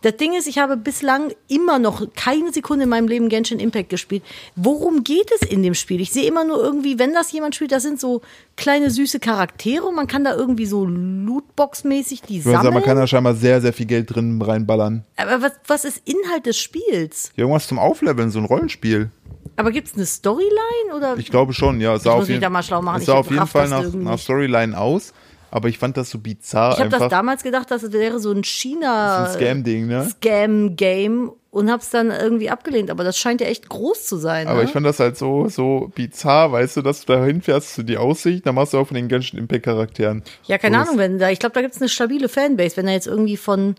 Das 0.00 0.16
Ding 0.16 0.32
ist, 0.34 0.46
ich 0.46 0.58
habe 0.58 0.76
bislang 0.76 1.32
immer 1.48 1.80
noch 1.80 2.06
keine 2.14 2.52
Sekunde 2.52 2.84
in 2.84 2.88
meinem 2.88 3.08
Leben 3.08 3.28
Genshin 3.28 3.58
Impact 3.58 3.88
gespielt. 3.88 4.22
Worum 4.54 5.02
geht 5.02 5.28
es 5.34 5.48
in 5.48 5.64
dem 5.64 5.74
Spiel? 5.74 6.00
Ich 6.00 6.12
sehe 6.12 6.28
immer 6.28 6.44
nur 6.44 6.62
irgendwie, 6.62 7.00
wenn 7.00 7.12
das 7.14 7.32
jemand 7.32 7.56
spielt, 7.56 7.72
das 7.72 7.82
sind 7.82 7.98
so 7.98 8.22
kleine 8.56 8.90
süße 8.90 9.18
Charaktere 9.18 9.84
und 9.84 9.96
man 9.96 10.06
kann 10.06 10.22
da 10.22 10.36
irgendwie 10.36 10.66
so 10.66 10.84
Lootbox-mäßig 10.84 12.22
die 12.22 12.38
ich 12.38 12.44
würde 12.44 12.58
sagen, 12.58 12.64
sammeln. 12.66 12.74
man 12.74 12.82
kann 12.84 12.96
da 12.96 13.08
scheinbar 13.08 13.34
sehr, 13.34 13.60
sehr 13.60 13.72
viel 13.72 13.86
Geld 13.86 14.14
drin 14.14 14.40
reinballern. 14.40 15.04
Aber 15.16 15.42
was, 15.42 15.52
was 15.66 15.84
ist 15.84 16.02
Inhalt 16.04 16.46
des 16.46 16.58
Spiels? 16.58 17.32
Irgendwas 17.34 17.66
zum 17.66 17.80
Aufleveln, 17.80 18.30
so 18.30 18.38
ein 18.38 18.44
Rollenspiel. 18.44 19.10
Aber 19.56 19.72
gibt 19.72 19.88
es 19.88 19.94
eine 19.94 20.06
Storyline 20.06 20.94
oder? 20.96 21.16
Ich 21.16 21.30
glaube 21.30 21.52
schon, 21.52 21.80
ja. 21.80 21.96
Es 21.96 22.04
sah 22.04 22.10
muss 22.10 22.22
auf 22.22 22.28
mich 22.28 22.34
jeden, 22.34 22.42
da 22.42 22.50
mal 22.50 22.62
schlau 22.62 22.80
machen. 22.80 22.98
Es 22.98 23.02
Ich 23.02 23.06
sah 23.06 23.14
auf 23.14 23.30
jeden 23.30 23.46
Fall 23.48 23.68
nach, 23.68 23.92
nach. 23.92 24.18
Storyline 24.18 24.78
aus, 24.78 25.12
aber 25.50 25.68
ich 25.68 25.78
fand 25.78 25.96
das 25.96 26.10
so 26.10 26.18
bizarr 26.18 26.74
ich 26.74 26.80
habe 26.80 26.90
das 26.90 27.08
damals 27.08 27.42
gedacht, 27.42 27.70
das 27.70 27.92
wäre 27.92 28.20
so 28.20 28.32
ein 28.32 28.44
China 28.44 29.26
Scam-Ding, 29.26 29.86
ne? 29.86 30.08
Scam 30.10 30.76
Game 30.76 31.32
und 31.50 31.70
habe 31.70 31.82
es 31.82 31.90
dann 31.90 32.10
irgendwie 32.10 32.50
abgelehnt. 32.50 32.90
Aber 32.90 33.04
das 33.04 33.18
scheint 33.18 33.40
ja 33.40 33.46
echt 33.46 33.68
groß 33.68 34.06
zu 34.06 34.16
sein. 34.16 34.46
Aber 34.48 34.58
ne? 34.58 34.64
ich 34.64 34.70
fand 34.70 34.86
das 34.86 35.00
halt 35.00 35.16
so, 35.16 35.48
so 35.48 35.90
bizarr, 35.94 36.52
weißt 36.52 36.76
du, 36.76 36.82
dass 36.82 37.04
du 37.04 37.12
da 37.14 37.24
hinfährst 37.24 37.74
zu 37.74 37.82
die 37.82 37.96
Aussicht, 37.96 38.46
dann 38.46 38.54
machst 38.54 38.74
du 38.74 38.78
auch 38.78 38.86
von 38.86 38.94
den 38.94 39.08
Genshin 39.08 39.38
Impact 39.38 39.64
Charakteren. 39.64 40.22
ja, 40.44 40.58
keine 40.58 40.78
Ahnung, 40.78 40.98
wenn 40.98 41.18
da. 41.18 41.30
Ich 41.30 41.38
glaube, 41.38 41.54
da 41.54 41.62
gibt 41.62 41.74
es 41.74 41.80
eine 41.80 41.88
stabile 41.88 42.28
Fanbase, 42.28 42.76
wenn 42.76 42.86
da 42.86 42.92
jetzt 42.92 43.06
irgendwie 43.06 43.36
von 43.36 43.74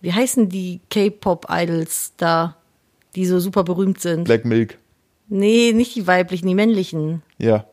wie 0.00 0.12
heißen 0.12 0.48
die 0.48 0.80
K-Pop-Idols 0.90 2.14
da, 2.16 2.56
die 3.14 3.26
so 3.26 3.38
super 3.38 3.64
berühmt 3.64 4.00
sind? 4.00 4.24
Black 4.24 4.44
Milk. 4.44 4.78
Nee, 5.28 5.72
nicht 5.72 5.94
die 5.94 6.06
weiblichen, 6.06 6.48
die 6.48 6.54
männlichen. 6.54 7.22
Ja, 7.38 7.66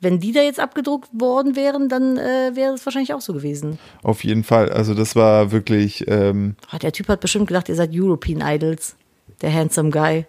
Wenn 0.00 0.18
die 0.18 0.32
da 0.32 0.40
jetzt 0.40 0.58
abgedruckt 0.60 1.10
worden 1.12 1.56
wären, 1.56 1.88
dann 1.88 2.16
äh, 2.16 2.52
wäre 2.54 2.72
es 2.74 2.86
wahrscheinlich 2.86 3.12
auch 3.12 3.20
so 3.20 3.32
gewesen. 3.34 3.78
auf 4.02 4.24
jeden 4.24 4.44
Fall. 4.44 4.70
Also 4.70 4.94
das 4.94 5.14
war 5.14 5.52
wirklich, 5.52 6.06
ähm, 6.08 6.56
Oh, 6.74 6.78
der 6.78 6.92
Typ 6.92 7.08
hat 7.08 7.20
bestimmt 7.20 7.48
gedacht, 7.48 7.68
ihr 7.68 7.74
seid 7.74 7.90
European 7.92 8.40
Idols. 8.42 8.96
Der 9.42 9.52
handsome 9.52 9.90
Guy. 9.90 10.26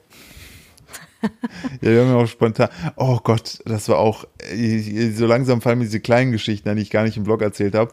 ja, 1.82 1.91
wir 1.91 2.01
haben 2.01 2.09
ja 2.09 2.15
auch 2.17 2.28
spontan, 2.28 2.69
oh 2.95 3.19
Gott, 3.24 3.59
das 3.65 3.88
war 3.89 3.99
auch, 3.99 4.26
äh, 4.51 5.11
so 5.11 5.26
langsam 5.26 5.61
fallen 5.61 5.80
mir 5.80 5.86
diese 5.86 5.99
kleinen 5.99 6.32
Geschichten 6.32 6.67
an, 6.69 6.76
die 6.76 6.82
ich 6.82 6.89
gar 6.89 7.03
nicht 7.03 7.17
im 7.17 7.24
Blog 7.24 7.41
erzählt 7.41 7.76
habe. 7.76 7.91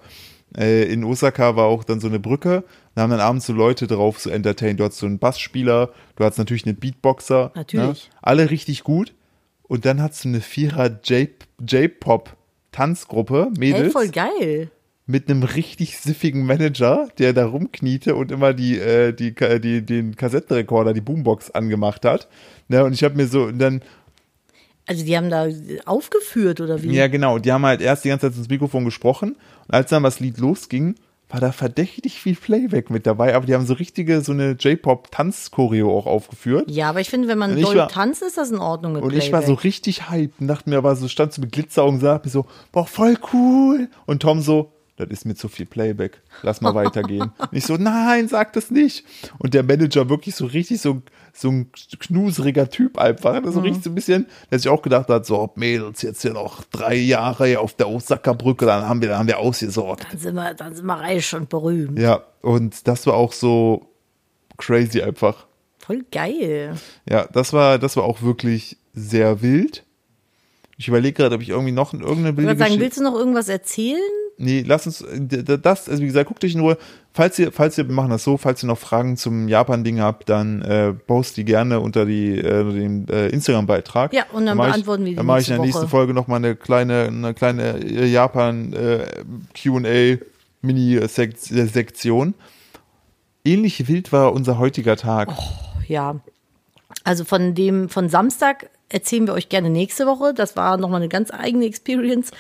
Äh, 0.56 0.84
in 0.90 1.04
Osaka 1.04 1.56
war 1.56 1.66
auch 1.66 1.84
dann 1.84 2.00
so 2.00 2.08
eine 2.08 2.18
Brücke, 2.18 2.64
da 2.94 3.02
haben 3.02 3.10
dann 3.10 3.20
abends 3.20 3.46
so 3.46 3.52
Leute 3.52 3.86
drauf 3.86 4.18
so 4.18 4.30
entertained. 4.30 4.80
Du 4.80 4.84
hattest 4.84 5.00
so 5.00 5.06
einen 5.06 5.18
Bassspieler, 5.18 5.90
du 6.16 6.24
hattest 6.24 6.38
natürlich 6.38 6.66
einen 6.66 6.76
Beatboxer. 6.76 7.52
Natürlich. 7.54 8.08
Ne? 8.08 8.16
Alle 8.22 8.50
richtig 8.50 8.82
gut. 8.82 9.12
Und 9.68 9.84
dann 9.84 10.02
hattest 10.02 10.24
du 10.24 10.28
eine 10.28 10.40
Vierer 10.40 10.98
J- 11.04 11.30
J-Pop 11.66 12.36
Tanzgruppe, 12.72 13.50
Hey, 13.58 13.72
Mädels. 13.72 13.92
voll 13.92 14.08
geil. 14.08 14.70
mit 15.06 15.30
einem 15.30 15.42
richtig 15.42 15.98
siffigen 15.98 16.44
Manager, 16.44 17.08
der 17.18 17.32
da 17.32 17.46
rumkniete 17.46 18.14
und 18.14 18.30
immer 18.30 18.52
die, 18.52 18.78
äh, 18.78 19.12
die, 19.14 19.34
die, 19.60 19.80
den 19.84 20.16
Kassettenrekorder, 20.16 20.92
die 20.92 21.00
Boombox 21.00 21.50
angemacht 21.52 22.04
hat. 22.04 22.28
Ne, 22.68 22.84
und 22.84 22.92
ich 22.92 23.02
habe 23.02 23.14
mir 23.16 23.26
so, 23.26 23.44
und 23.44 23.58
dann, 23.58 23.80
Also 24.86 25.04
die 25.06 25.16
haben 25.16 25.30
da 25.30 25.48
aufgeführt 25.86 26.60
oder 26.60 26.82
wie? 26.82 26.92
ja 26.94 27.08
genau, 27.08 27.38
die 27.38 27.50
haben 27.52 27.64
halt 27.64 27.80
erst 27.80 28.04
die 28.04 28.10
ganze 28.10 28.28
Zeit 28.30 28.36
ins 28.38 28.50
Mikrofon 28.50 28.84
gesprochen 28.84 29.36
und 29.66 29.74
als 29.74 29.88
dann 29.88 30.02
das 30.02 30.20
Lied 30.20 30.36
losging, 30.38 30.94
war 31.30 31.40
da 31.40 31.52
verdächtig 31.52 32.20
viel 32.20 32.34
Playback 32.36 32.88
mit 32.90 33.06
dabei, 33.06 33.34
aber 33.34 33.44
die 33.46 33.54
haben 33.54 33.66
so 33.66 33.74
richtige, 33.74 34.22
so 34.22 34.32
eine 34.32 34.52
J-Pop-Tanz-Choreo 35.12 35.96
auch 35.96 36.06
aufgeführt. 36.06 36.70
Ja, 36.70 36.88
aber 36.90 37.00
ich 37.00 37.10
finde, 37.10 37.28
wenn 37.28 37.38
man 37.38 37.54
Und 37.56 37.62
doll 37.62 37.76
war- 37.76 37.88
tanzt, 37.88 38.22
ist 38.22 38.38
das 38.38 38.50
in 38.50 38.58
Ordnung 38.58 38.94
mit 38.94 39.02
Und 39.02 39.12
ich 39.14 39.30
war 39.32 39.40
so 39.42 39.46
Playback. 39.48 39.64
richtig 39.64 40.10
hyped 40.10 40.40
und 40.40 40.48
dachte 40.48 40.70
mir, 40.70 40.78
aber 40.78 40.96
so 40.96 41.08
stand 41.08 41.32
so 41.32 41.40
mit 41.42 41.52
Glitzeraugen, 41.52 42.00
sagt 42.00 42.24
mir 42.24 42.30
so, 42.30 42.46
boah, 42.72 42.86
voll 42.86 43.16
cool. 43.32 43.88
Und 44.06 44.22
Tom 44.22 44.40
so, 44.40 44.72
das 44.99 45.09
ist 45.11 45.24
mir 45.24 45.34
zu 45.34 45.49
viel 45.49 45.66
Playback, 45.66 46.20
lass 46.42 46.61
mal 46.61 46.74
weitergehen. 46.74 47.32
und 47.38 47.53
ich 47.53 47.64
so, 47.64 47.76
nein, 47.76 48.28
sag 48.28 48.53
das 48.53 48.70
nicht. 48.70 49.05
Und 49.38 49.55
der 49.55 49.62
Manager 49.62 50.09
wirklich 50.09 50.34
so 50.34 50.46
richtig 50.46 50.80
so, 50.80 51.03
so 51.32 51.49
ein 51.51 51.70
knuseriger 52.01 52.68
Typ 52.68 52.99
einfach, 52.99 53.40
Mhm. 53.40 53.53
so 53.53 53.61
richtig 53.61 53.84
so 53.84 53.90
ein 53.90 53.94
bisschen, 53.94 54.26
der 54.51 54.59
sich 54.59 54.68
auch 54.68 54.82
gedacht 54.82 55.09
hat, 55.09 55.24
so, 55.26 55.51
Mädels, 55.55 56.03
jetzt 56.03 56.22
hier 56.22 56.32
noch 56.32 56.64
drei 56.64 56.96
Jahre 56.96 57.59
auf 57.61 57.74
der 57.74 57.88
Osaka-Brücke, 57.88 58.66
dann 58.66 58.88
haben 58.88 59.01
wir, 59.01 59.09
dann 59.09 59.18
haben 59.20 59.28
wir 59.28 59.38
ausgesorgt. 59.38 60.07
Dann 60.11 60.18
sind, 60.18 60.34
wir, 60.34 60.55
dann 60.55 60.74
sind 60.74 60.84
wir 60.86 60.94
reich 60.99 61.34
und 61.34 61.49
berühmt. 61.49 61.99
Ja, 61.99 62.22
und 62.42 62.86
das 62.88 63.07
war 63.07 63.14
auch 63.14 63.32
so 63.32 63.86
crazy 64.57 65.01
einfach. 65.03 65.46
Voll 65.78 66.05
geil. 66.11 66.74
Ja, 67.09 67.26
das 67.32 67.53
war, 67.53 67.78
das 67.78 67.96
war 67.96 68.05
auch 68.05 68.22
wirklich 68.22 68.76
sehr 68.92 69.40
wild. 69.42 69.84
Ich 70.80 70.86
überlege 70.88 71.12
gerade, 71.14 71.34
ob 71.34 71.42
ich 71.42 71.48
irgendwie 71.48 71.72
noch 71.72 71.92
irgendeine 71.92 72.14
Ich 72.30 72.36
wilde 72.36 72.36
würde 72.36 72.46
sagen, 72.58 72.58
Geschichte- 72.68 72.80
willst 72.84 72.98
du 72.98 73.02
noch 73.02 73.14
irgendwas 73.16 73.48
erzählen? 73.48 74.00
Nee, 74.40 74.62
lass 74.64 74.86
uns 74.86 75.00
äh, 75.00 75.58
das, 75.58 75.88
also 75.88 76.00
wie 76.00 76.06
gesagt, 76.06 76.28
guckt 76.28 76.44
euch 76.44 76.54
in 76.54 76.60
Ruhe. 76.60 76.78
Falls 77.12 77.36
ihr, 77.40 77.50
falls 77.50 77.76
ihr, 77.76 77.88
wir 77.88 77.94
machen 77.94 78.10
das 78.10 78.22
so, 78.22 78.36
falls 78.36 78.62
ihr 78.62 78.68
noch 78.68 78.78
Fragen 78.78 79.16
zum 79.16 79.48
Japan-Ding 79.48 80.00
habt, 80.00 80.28
dann 80.28 80.62
äh, 80.62 80.92
post 80.92 81.36
die 81.36 81.44
gerne 81.44 81.80
unter 81.80 82.06
die 82.06 82.38
äh, 82.38 82.72
den 82.72 83.08
äh, 83.08 83.26
Instagram-Beitrag. 83.30 84.12
Ja, 84.14 84.26
und 84.32 84.46
dann 84.46 84.56
mach 84.56 84.66
beantworten 84.68 85.04
wir 85.04 85.10
die 85.10 85.16
Dann 85.16 85.26
mache 85.26 85.40
ich 85.40 85.48
in 85.48 85.54
der 85.56 85.64
nächste 85.64 85.80
nächsten 85.80 85.82
Woche. 85.82 85.90
Folge 85.90 86.14
noch 86.14 86.28
mal 86.28 86.36
eine 86.36 86.54
kleine, 86.54 87.06
eine 87.08 87.34
kleine 87.34 87.78
äh, 87.84 88.06
Japan 88.06 88.72
äh, 88.72 89.06
Q&A 89.60 90.18
Mini-Sektion. 90.62 92.34
Ähnlich 93.44 93.88
wild 93.88 94.12
war 94.12 94.32
unser 94.32 94.58
heutiger 94.58 94.96
Tag. 94.96 95.30
ja. 95.88 96.20
Also 97.04 97.24
von 97.24 97.54
dem, 97.54 97.88
von 97.88 98.08
Samstag 98.08 98.70
erzählen 98.89 99.26
wir 99.26 99.34
euch 99.34 99.49
gerne 99.49 99.70
nächste 99.70 100.07
Woche. 100.07 100.34
Das 100.34 100.57
war 100.57 100.76
nochmal 100.76 101.01
eine 101.01 101.09
ganz 101.09 101.30
eigene 101.32 101.66
Experience. 101.66 102.30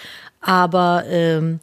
Aber 0.40 1.04
ähm, 1.08 1.60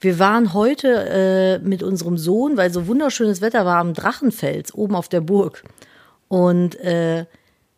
wir 0.00 0.18
waren 0.18 0.52
heute 0.52 0.88
äh, 0.88 1.58
mit 1.66 1.82
unserem 1.82 2.18
Sohn, 2.18 2.56
weil 2.56 2.72
so 2.72 2.86
wunderschönes 2.86 3.40
Wetter 3.40 3.64
war, 3.64 3.78
am 3.78 3.94
Drachenfels, 3.94 4.74
oben 4.74 4.94
auf 4.94 5.08
der 5.08 5.20
Burg. 5.20 5.62
Und 6.28 6.78
äh, 6.80 7.26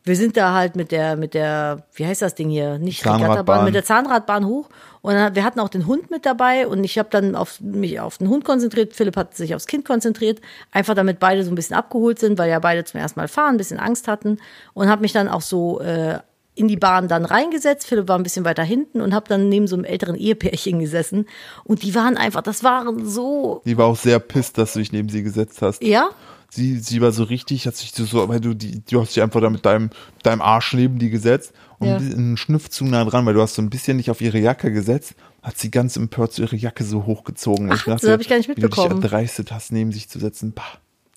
wir 0.07 0.15
sind 0.15 0.37
da 0.37 0.55
halt 0.55 0.77
mit 0.77 0.93
der, 0.93 1.17
mit 1.17 1.35
der, 1.35 1.85
wie 1.95 2.07
heißt 2.07 2.23
das 2.23 2.37
Ding 2.37 2.49
hier? 2.49 2.79
Nicht. 2.79 3.05
Regattabahn, 3.05 3.65
mit 3.65 3.75
der 3.75 3.85
Zahnradbahn 3.85 4.47
hoch. 4.47 4.69
Und 5.03 5.15
dann, 5.15 5.35
wir 5.35 5.43
hatten 5.43 5.59
auch 5.59 5.69
den 5.69 5.87
Hund 5.87 6.13
mit 6.13 6.25
dabei 6.25 6.69
und 6.69 6.85
ich 6.85 6.97
habe 6.97 7.09
dann 7.11 7.35
auf 7.35 7.61
mich 7.61 7.99
auf 7.99 8.19
den 8.19 8.29
Hund 8.29 8.45
konzentriert. 8.45 8.95
Philipp 8.95 9.17
hat 9.17 9.37
sich 9.37 9.55
aufs 9.57 9.67
Kind 9.67 9.85
konzentriert, 9.85 10.41
einfach 10.71 10.95
damit 10.95 11.19
beide 11.19 11.43
so 11.43 11.51
ein 11.51 11.57
bisschen 11.57 11.77
abgeholt 11.77 12.21
sind, 12.21 12.39
weil 12.39 12.49
ja 12.49 12.61
beide 12.61 12.85
zum 12.85 13.01
ersten 13.01 13.19
Mal 13.19 13.27
fahren, 13.27 13.57
ein 13.57 13.57
bisschen 13.57 13.81
Angst 13.81 14.07
hatten 14.07 14.39
und 14.75 14.89
habe 14.89 15.03
mich 15.03 15.13
dann 15.13 15.29
auch 15.29 15.43
so 15.43 15.81
äh, 15.81 16.21
in 16.57 16.67
die 16.69 16.77
Bahn 16.77 17.07
dann 17.07 17.25
reingesetzt. 17.25 17.87
Philipp 17.87 18.09
war 18.09 18.19
ein 18.19 18.23
bisschen 18.25 18.45
weiter 18.45 18.65
hinten 18.65 19.01
und 19.01 19.15
habe 19.15 19.29
dann 19.29 19.49
neben 19.49 19.67
so 19.69 19.77
einem 19.77 19.85
älteren 19.85 20.17
Ehepärchen 20.17 20.81
gesessen 20.81 21.27
und 21.65 21.83
die 21.85 21.95
waren 21.95 22.17
einfach, 22.17 22.43
das 22.43 22.65
waren 22.65 23.07
so, 23.07 23.63
Die 23.65 23.77
war 23.79 23.87
auch 23.87 23.97
sehr 23.97 24.19
pisst, 24.19 24.59
dass 24.59 24.73
du 24.73 24.81
dich 24.81 24.91
neben 24.93 25.09
sie 25.09 25.23
gesetzt 25.23 25.63
hast. 25.63 25.83
ja, 25.83 26.09
Sie, 26.49 26.79
sie 26.79 27.01
war 27.03 27.11
so 27.13 27.25
richtig, 27.25 27.67
hat 27.67 27.77
sich 27.77 27.91
so- 27.93 28.29
weil 28.29 28.41
du 28.41 28.55
die, 28.55 28.81
du 28.89 29.01
hast 29.01 29.15
dich 29.15 29.23
einfach 29.23 29.41
da 29.41 29.51
mit 29.51 29.67
deinem, 29.67 29.91
deinem 30.23 30.41
Arsch 30.41 30.73
neben 30.75 30.99
die 30.99 31.11
gesetzt 31.11 31.53
und 31.81 31.89
Ja. 31.89 31.97
einen 31.97 32.37
Schnuff 32.37 32.71
zu 32.71 32.85
nah 32.85 33.05
dran, 33.05 33.27
weil 33.27 33.35
du 33.35 33.43
hast 33.43 33.57
so 33.57 33.63
ein 33.63 33.69
bisschen 33.69 33.97
nicht 33.97 34.11
auf 34.11 34.21
ihre 34.21 34.39
Jacke 34.39 34.73
gesetzt, 34.73 35.15
hat 35.43 35.59
sie 35.59 35.71
ganz 35.73 35.97
empört 35.97 36.33
so 36.33 36.43
ihre 36.43 36.57
Jacke 36.57 36.85
so 36.85 37.05
hochgezogen. 37.05 37.71
Ach, 37.73 37.85
das 37.85 38.05
hab 38.05 38.21
ich 38.21 38.29
gar 38.29 38.37
nicht 38.37 38.49
Wie 38.49 38.55
du 38.55 38.63
mitbekommen. 38.63 39.01
dich 39.03 39.05
erdreistet 39.05 39.51
hast, 39.53 39.73
neben 39.73 39.91
sich 39.93 40.09
zu 40.09 40.19
setzen. 40.21 40.53
Bah. 40.55 40.63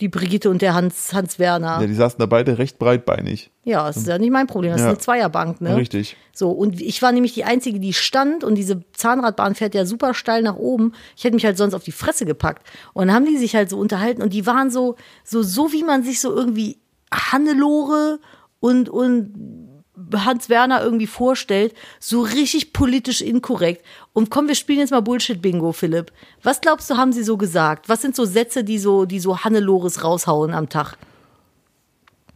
Die 0.02 0.08
Brigitte 0.08 0.50
und 0.50 0.62
der 0.62 0.74
Hans, 0.76 1.14
Hans 1.14 1.40
Werner. 1.40 1.82
Ja, 1.82 1.88
die 1.88 1.94
saßen 1.94 2.18
da 2.20 2.26
beide 2.26 2.58
recht 2.58 2.80
breitbeinig. 2.80 3.52
Ja, 3.66 3.86
das 3.88 3.98
ist 3.98 4.08
ja 4.08 4.18
nicht 4.18 4.32
mein 4.32 4.48
Problem. 4.48 4.72
Das 4.72 4.80
Ja. 4.82 4.88
ist 4.88 4.92
eine 4.92 4.98
Zweierbank, 5.00 5.60
ne? 5.62 5.76
Richtig. 5.76 6.16
So, 6.34 6.52
und 6.52 6.80
ich 6.80 7.02
war 7.02 7.12
nämlich 7.12 7.34
die 7.34 7.44
Einzige, 7.44 7.80
die 7.80 7.94
stand 7.94 8.44
und 8.44 8.56
diese 8.56 8.82
Zahnradbahn 8.94 9.56
fährt 9.56 9.76
ja 9.76 9.86
super 9.86 10.14
steil 10.14 10.42
nach 10.42 10.56
oben. 10.56 10.94
Ich 11.18 11.24
hätte 11.26 11.36
mich 11.36 11.46
halt 11.46 11.58
sonst 11.58 11.74
auf 11.74 11.84
die 11.84 11.92
Fresse 11.92 12.26
gepackt. 12.26 12.66
Und 12.94 13.08
dann 13.08 13.16
haben 13.16 13.26
die 13.26 13.38
sich 13.38 13.56
halt 13.56 13.70
so 13.70 13.78
unterhalten 13.78 14.22
und 14.22 14.32
die 14.34 14.46
waren 14.46 14.72
so, 14.72 14.96
so, 15.24 15.44
so 15.44 15.72
wie 15.74 15.84
man 15.84 16.04
sich 16.04 16.22
so 16.22 16.34
irgendwie 16.34 16.78
Hannelore 17.14 18.20
und, 18.60 18.90
und 18.90 19.69
Hans 20.16 20.50
Werner 20.50 20.84
irgendwie 20.84 21.08
vorstellt, 21.08 21.74
so 22.00 22.22
richtig 22.22 22.74
politisch 22.74 23.22
inkorrekt. 23.22 23.84
Und 24.14 24.30
komm, 24.30 24.48
wir 24.48 24.56
spielen 24.56 24.80
jetzt 24.80 24.92
mal 24.92 25.02
Bullshit-Bingo, 25.02 25.72
Philipp. 25.72 26.12
Was 26.44 26.62
glaubst 26.62 26.90
du, 26.90 26.98
haben 26.98 27.14
sie 27.14 27.24
so 27.24 27.38
gesagt? 27.38 27.90
Was 27.90 28.02
sind 28.02 28.16
so 28.16 28.26
Sätze, 28.26 28.64
die 28.64 28.80
so, 28.80 29.06
die 29.06 29.20
so 29.20 29.40
Hannelores 29.40 30.04
raushauen 30.04 30.54
am 30.54 30.70
Tag? 30.70 30.98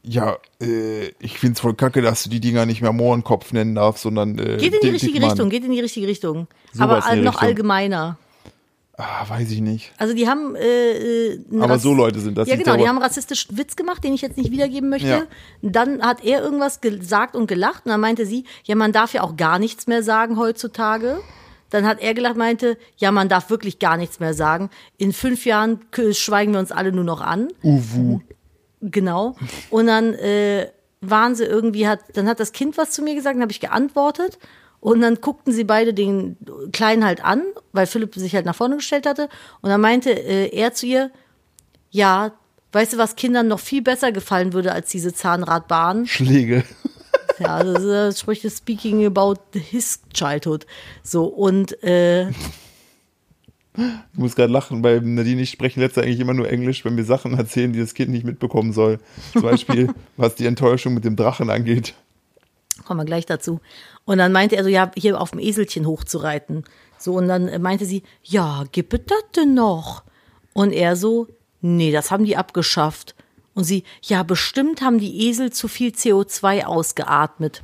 Ja, 0.05 0.37
äh, 0.61 1.07
ich 1.19 1.39
find's 1.39 1.61
voll 1.61 1.75
kacke, 1.75 2.01
dass 2.01 2.23
du 2.23 2.29
die 2.29 2.41
Dinger 2.41 2.65
nicht 2.65 2.81
mehr 2.81 2.91
Mohrenkopf 2.91 3.53
nennen 3.53 3.75
darfst, 3.75 4.03
sondern 4.03 4.37
äh, 4.37 4.57
Geht 4.57 4.73
in 4.73 4.79
die 4.81 4.89
richtige. 4.89 5.21
Richtung, 5.21 5.49
geht 5.49 5.63
in 5.63 5.71
die 5.71 5.79
richtige 5.79 6.07
Richtung. 6.07 6.47
Sowas 6.73 7.05
Aber 7.05 7.05
all- 7.05 7.21
noch 7.21 7.41
allgemeiner. 7.41 8.17
Ah, 8.95 9.27
weiß 9.27 9.49
ich 9.49 9.61
nicht. 9.61 9.91
Also 9.97 10.13
die 10.13 10.27
haben 10.27 10.55
äh, 10.55 11.31
äh, 11.31 11.39
Aber 11.59 11.79
so 11.79 11.93
Leute 11.93 12.19
sind 12.19 12.37
das, 12.37 12.47
Ja 12.47 12.55
genau, 12.55 12.77
die 12.77 12.87
haben 12.87 12.97
einen 12.97 13.03
rassistischen 13.03 13.57
Witz 13.57 13.75
gemacht, 13.75 14.03
den 14.03 14.13
ich 14.13 14.21
jetzt 14.21 14.37
nicht 14.37 14.51
wiedergeben 14.51 14.89
möchte. 14.89 15.07
Ja. 15.07 15.23
Dann 15.63 16.03
hat 16.03 16.23
er 16.23 16.43
irgendwas 16.43 16.79
gesagt 16.79 17.35
und 17.35 17.47
gelacht 17.47 17.85
und 17.85 17.91
dann 17.91 17.99
meinte 17.99 18.27
sie, 18.27 18.45
ja 18.65 18.75
man 18.75 18.91
darf 18.91 19.13
ja 19.13 19.23
auch 19.23 19.35
gar 19.35 19.57
nichts 19.57 19.87
mehr 19.87 20.03
sagen 20.03 20.37
heutzutage. 20.37 21.19
Dann 21.71 21.87
hat 21.87 22.01
er 22.01 22.13
gelacht, 22.13 22.37
meinte, 22.37 22.77
ja 22.97 23.11
man 23.11 23.29
darf 23.29 23.49
wirklich 23.49 23.79
gar 23.79 23.97
nichts 23.97 24.19
mehr 24.19 24.35
sagen. 24.35 24.69
In 24.97 25.11
fünf 25.11 25.45
Jahren 25.45 25.79
schweigen 26.11 26.53
wir 26.53 26.59
uns 26.59 26.71
alle 26.71 26.91
nur 26.91 27.03
noch 27.03 27.21
an. 27.21 27.47
Uwu. 27.63 28.19
Genau. 28.79 29.35
Und 29.71 29.87
dann 29.87 30.13
äh, 30.13 30.67
waren 31.01 31.35
sie 31.35 31.45
irgendwie, 31.45 31.87
hat, 31.87 31.99
dann 32.13 32.27
hat 32.27 32.39
das 32.39 32.51
Kind 32.51 32.77
was 32.77 32.91
zu 32.91 33.01
mir 33.01 33.15
gesagt, 33.15 33.35
dann 33.35 33.41
habe 33.41 33.51
ich 33.51 33.59
geantwortet. 33.59 34.37
Und 34.83 34.99
dann 34.99 35.21
guckten 35.21 35.53
sie 35.53 35.63
beide 35.63 35.93
den 35.93 36.35
Kleinen 36.73 37.05
halt 37.05 37.23
an, 37.23 37.41
weil 37.71 37.87
Philipp 37.87 38.15
sich 38.15 38.35
halt 38.35 38.45
nach 38.45 38.55
vorne 38.55 38.75
gestellt 38.75 39.05
hatte. 39.05 39.29
Und 39.61 39.69
dann 39.69 39.79
meinte 39.79 40.11
äh, 40.11 40.53
er 40.53 40.73
zu 40.73 40.85
ihr, 40.85 41.09
ja, 41.89 42.33
weißt 42.73 42.91
du, 42.91 42.97
was 42.97 43.15
Kindern 43.15 43.47
noch 43.47 43.61
viel 43.61 43.81
besser 43.81 44.11
gefallen 44.11 44.51
würde 44.51 44.73
als 44.73 44.91
diese 44.91 45.13
Zahnradbahn? 45.13 46.05
Schläge. 46.05 46.63
Ja, 47.39 47.63
das, 47.63 47.81
das 47.83 48.19
spricht 48.19 48.45
das 48.45 48.57
Speaking 48.57 49.07
about 49.07 49.37
his 49.53 50.01
childhood. 50.13 50.67
So, 51.01 51.25
und 51.25 51.81
äh, 51.83 52.29
Ich 52.29 52.33
muss 54.13 54.35
gerade 54.35 54.53
lachen, 54.53 54.83
weil 54.83 55.01
Nadine 55.01 55.41
ich 55.41 55.49
sprechen 55.49 55.79
letzte 55.79 56.03
eigentlich 56.03 56.19
immer 56.19 56.35
nur 56.35 56.47
Englisch, 56.47 56.85
wenn 56.85 56.95
wir 56.95 57.03
Sachen 57.05 57.35
erzählen, 57.35 57.73
die 57.73 57.79
das 57.79 57.95
Kind 57.95 58.11
nicht 58.11 58.23
mitbekommen 58.23 58.71
soll. 58.71 58.99
Zum 59.31 59.41
Beispiel, 59.41 59.89
was 60.15 60.35
die 60.35 60.45
Enttäuschung 60.45 60.93
mit 60.93 61.05
dem 61.05 61.15
Drachen 61.15 61.49
angeht. 61.49 61.95
Kommen 62.85 62.99
wir 63.01 63.05
gleich 63.05 63.25
dazu. 63.25 63.59
Und 64.05 64.17
dann 64.17 64.31
meinte 64.31 64.55
er 64.55 64.63
so, 64.63 64.69
ja, 64.69 64.91
hier 64.95 65.19
auf 65.19 65.31
dem 65.31 65.39
Eselchen 65.39 65.85
hochzureiten. 65.87 66.63
So, 66.97 67.13
und 67.15 67.27
dann 67.27 67.61
meinte 67.61 67.85
sie, 67.85 68.03
ja, 68.23 68.63
gibt 68.71 68.93
es 68.93 69.01
das 69.07 69.23
denn 69.35 69.53
noch? 69.53 70.03
Und 70.53 70.71
er 70.71 70.95
so, 70.95 71.27
nee, 71.61 71.91
das 71.91 72.11
haben 72.11 72.25
die 72.25 72.37
abgeschafft. 72.37 73.15
Und 73.55 73.63
sie, 73.65 73.83
ja, 74.01 74.23
bestimmt 74.23 74.81
haben 74.81 74.97
die 74.99 75.27
Esel 75.27 75.51
zu 75.51 75.67
viel 75.67 75.91
CO2 75.91 76.63
ausgeatmet. 76.65 77.61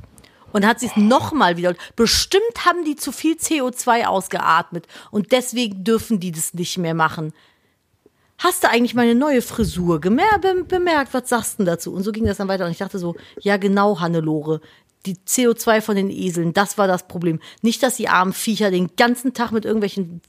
Und 0.52 0.66
hat 0.66 0.80
sie 0.80 0.86
es 0.86 0.96
nochmal 0.96 1.56
wieder, 1.56 1.74
bestimmt 1.94 2.64
haben 2.66 2.84
die 2.84 2.96
zu 2.96 3.12
viel 3.12 3.36
CO2 3.36 4.06
ausgeatmet. 4.06 4.86
Und 5.10 5.30
deswegen 5.32 5.84
dürfen 5.84 6.18
die 6.20 6.32
das 6.32 6.54
nicht 6.54 6.76
mehr 6.78 6.94
machen. 6.94 7.32
Hast 8.38 8.64
du 8.64 8.70
eigentlich 8.70 8.94
meine 8.94 9.14
neue 9.14 9.42
Frisur 9.42 10.00
gemer 10.00 10.38
bem- 10.40 10.66
bemerkt? 10.66 11.12
Was 11.14 11.28
sagst 11.28 11.60
du 11.60 11.64
dazu? 11.64 11.92
Und 11.92 12.02
so 12.02 12.10
ging 12.10 12.24
das 12.24 12.38
dann 12.38 12.48
weiter. 12.48 12.64
Und 12.64 12.70
ich 12.72 12.78
dachte 12.78 12.98
so, 12.98 13.14
ja 13.40 13.58
genau, 13.58 14.00
Hannelore. 14.00 14.60
Die 15.06 15.16
CO2 15.16 15.80
von 15.80 15.96
den 15.96 16.10
Eseln, 16.10 16.52
das 16.52 16.76
war 16.76 16.86
das 16.86 17.08
Problem. 17.08 17.40
Nicht, 17.62 17.82
dass 17.82 17.96
die 17.96 18.08
armen 18.08 18.32
Viecher 18.32 18.70
den 18.70 18.90
ganzen 18.96 19.32
Tag 19.32 19.50
mit 19.50 19.64
irgendwelchen 19.64 20.20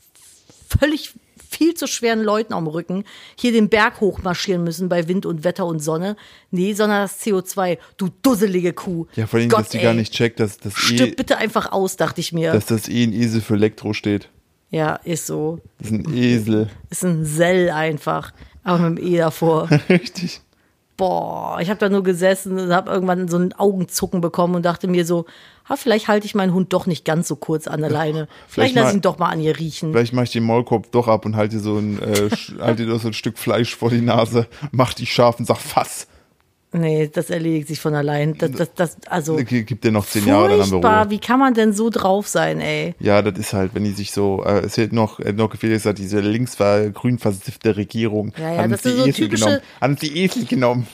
völlig 0.79 1.13
viel 1.51 1.73
zu 1.73 1.85
schweren 1.85 2.21
Leuten 2.21 2.53
am 2.53 2.65
Rücken 2.67 3.03
hier 3.35 3.51
den 3.51 3.67
Berg 3.69 3.99
hochmarschieren 3.99 4.63
müssen 4.63 4.87
bei 4.87 5.07
Wind 5.09 5.25
und 5.25 5.43
Wetter 5.43 5.65
und 5.65 5.79
Sonne. 5.79 6.15
Nee, 6.49 6.73
sondern 6.73 7.01
das 7.01 7.21
CO2. 7.21 7.77
Du 7.97 8.09
dusselige 8.21 8.71
Kuh. 8.71 9.05
Ja, 9.15 9.27
vor 9.27 9.39
allem, 9.39 9.49
Gott, 9.49 9.61
dass 9.61 9.69
die 9.69 9.77
ey. 9.77 9.83
gar 9.83 9.93
nicht 9.93 10.13
checkt, 10.13 10.39
dass 10.39 10.57
das 10.57 10.73
Stirb 10.75 11.09
eh, 11.09 11.15
bitte 11.15 11.37
einfach 11.37 11.71
aus, 11.73 11.97
dachte 11.97 12.21
ich 12.21 12.31
mir. 12.31 12.53
dass 12.53 12.67
das 12.67 12.87
eh 12.87 13.03
ein 13.03 13.13
Esel 13.13 13.41
für 13.41 13.55
Elektro 13.55 13.91
steht. 13.93 14.29
ja, 14.69 14.95
ist 14.95 15.27
so. 15.27 15.59
Das 15.79 15.91
ist 15.91 15.93
ein 15.93 16.13
Esel. 16.15 16.69
Ist 16.89 17.03
ein 17.03 17.25
Sell 17.25 17.69
einfach. 17.69 18.31
Aber 18.63 18.89
mit 18.89 18.99
dem 18.99 19.07
E 19.07 19.17
davor. 19.17 19.69
Richtig. 19.89 20.41
Boah, 21.01 21.57
ich 21.59 21.69
habe 21.71 21.79
da 21.79 21.89
nur 21.89 22.03
gesessen 22.03 22.59
und 22.59 22.71
habe 22.71 22.91
irgendwann 22.91 23.27
so 23.27 23.35
ein 23.39 23.53
Augenzucken 23.53 24.21
bekommen 24.21 24.53
und 24.53 24.63
dachte 24.63 24.87
mir 24.87 25.03
so, 25.03 25.25
ha, 25.67 25.75
vielleicht 25.75 26.07
halte 26.07 26.27
ich 26.27 26.35
meinen 26.35 26.53
Hund 26.53 26.73
doch 26.73 26.85
nicht 26.85 27.05
ganz 27.05 27.27
so 27.27 27.35
kurz 27.35 27.65
an 27.67 27.81
der 27.81 27.89
Leine. 27.89 28.27
Vielleicht, 28.47 28.73
Vielleicht 28.73 28.75
lass 28.75 28.83
mal- 28.85 28.93
ihn 28.93 29.01
doch 29.01 29.17
mal 29.17 29.29
an 29.29 29.39
ihr 29.39 29.57
riechen. 29.57 29.93
Vielleicht 29.93 30.13
mache 30.13 30.25
ich 30.25 30.31
den 30.31 30.43
Maulkorb 30.43 30.91
doch 30.91 31.07
ab 31.07 31.25
und 31.25 31.35
halte 31.35 31.55
dir 31.55 31.61
so 31.63 31.77
ein, 31.79 31.99
äh, 32.03 32.29
halte 32.61 32.85
dir 32.85 32.99
so 32.99 33.07
ein 33.07 33.13
Stück 33.13 33.39
Fleisch 33.39 33.75
vor 33.75 33.89
die 33.89 34.01
Nase, 34.01 34.45
mach 34.71 34.93
dich 34.93 35.11
scharf 35.11 35.39
und 35.39 35.45
sag 35.47 35.57
Fass. 35.57 36.05
Nee, 36.73 37.09
das 37.13 37.29
erledigt 37.29 37.67
sich 37.67 37.81
von 37.81 37.93
allein. 37.95 38.37
Das, 38.37 38.51
das, 38.51 38.73
das, 38.75 38.97
also 39.09 39.35
G- 39.35 39.63
Gib 39.63 39.81
dir 39.81 39.91
noch 39.91 40.05
zehn 40.05 40.25
Jahre, 40.25 40.49
dann 40.57 40.61
haben 40.61 40.81
wir. 40.81 40.89
Ruhe. 41.01 41.09
Wie 41.09 41.19
kann 41.19 41.37
man 41.39 41.53
denn 41.53 41.73
so 41.73 41.89
drauf 41.89 42.29
sein, 42.29 42.61
ey? 42.61 42.95
Ja, 42.99 43.21
das 43.21 43.37
ist 43.37 43.51
halt, 43.53 43.75
wenn 43.75 43.83
die 43.83 43.91
sich 43.91 44.13
so, 44.13 44.41
äh, 44.45 44.59
es 44.59 44.77
hätte 44.77 44.95
noch, 44.95 45.19
äh, 45.19 45.33
noch 45.33 45.49
gefehlt, 45.49 45.73
gesagt, 45.73 45.99
diese 45.99 46.21
links 46.21 46.57
war 46.61 46.89
grün 46.91 47.19
versiffte 47.19 47.75
Regierung. 47.75 48.31
Ja, 48.37 48.53
ja, 48.53 48.57
hat 48.63 48.71
das 48.71 48.85
ist 48.85 48.95
so 48.97 49.03
die 49.03 49.09
Esel 49.09 49.25
typische- 49.27 49.45
genommen. 49.45 49.61
Hat 49.81 49.89
uns 49.89 49.99
die 49.99 50.17
Esel 50.23 50.45
genommen. 50.45 50.87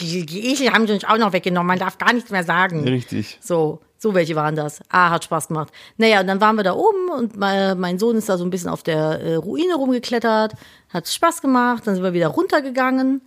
Die 0.00 0.50
Esel 0.52 0.72
haben 0.72 0.86
sie 0.86 0.94
uns 0.94 1.04
auch 1.04 1.18
noch 1.18 1.32
weggenommen. 1.32 1.68
Man 1.68 1.78
darf 1.78 1.98
gar 1.98 2.12
nichts 2.12 2.30
mehr 2.30 2.42
sagen. 2.44 2.82
Richtig. 2.82 3.38
So, 3.40 3.80
so 3.98 4.14
welche 4.14 4.34
waren 4.34 4.56
das. 4.56 4.80
Ah, 4.88 5.10
hat 5.10 5.22
Spaß 5.24 5.48
gemacht. 5.48 5.72
Naja, 5.96 6.20
und 6.20 6.26
dann 6.26 6.40
waren 6.40 6.56
wir 6.56 6.64
da 6.64 6.74
oben 6.74 7.08
und 7.16 7.36
mein, 7.36 7.78
mein 7.78 7.98
Sohn 8.00 8.16
ist 8.16 8.28
da 8.28 8.36
so 8.36 8.44
ein 8.44 8.50
bisschen 8.50 8.68
auf 8.70 8.82
der 8.82 9.20
äh, 9.20 9.34
Ruine 9.36 9.76
rumgeklettert, 9.76 10.54
hat 10.92 11.08
Spaß 11.08 11.40
gemacht, 11.40 11.86
dann 11.86 11.94
sind 11.94 12.02
wir 12.02 12.12
wieder 12.12 12.28
runtergegangen. 12.28 13.22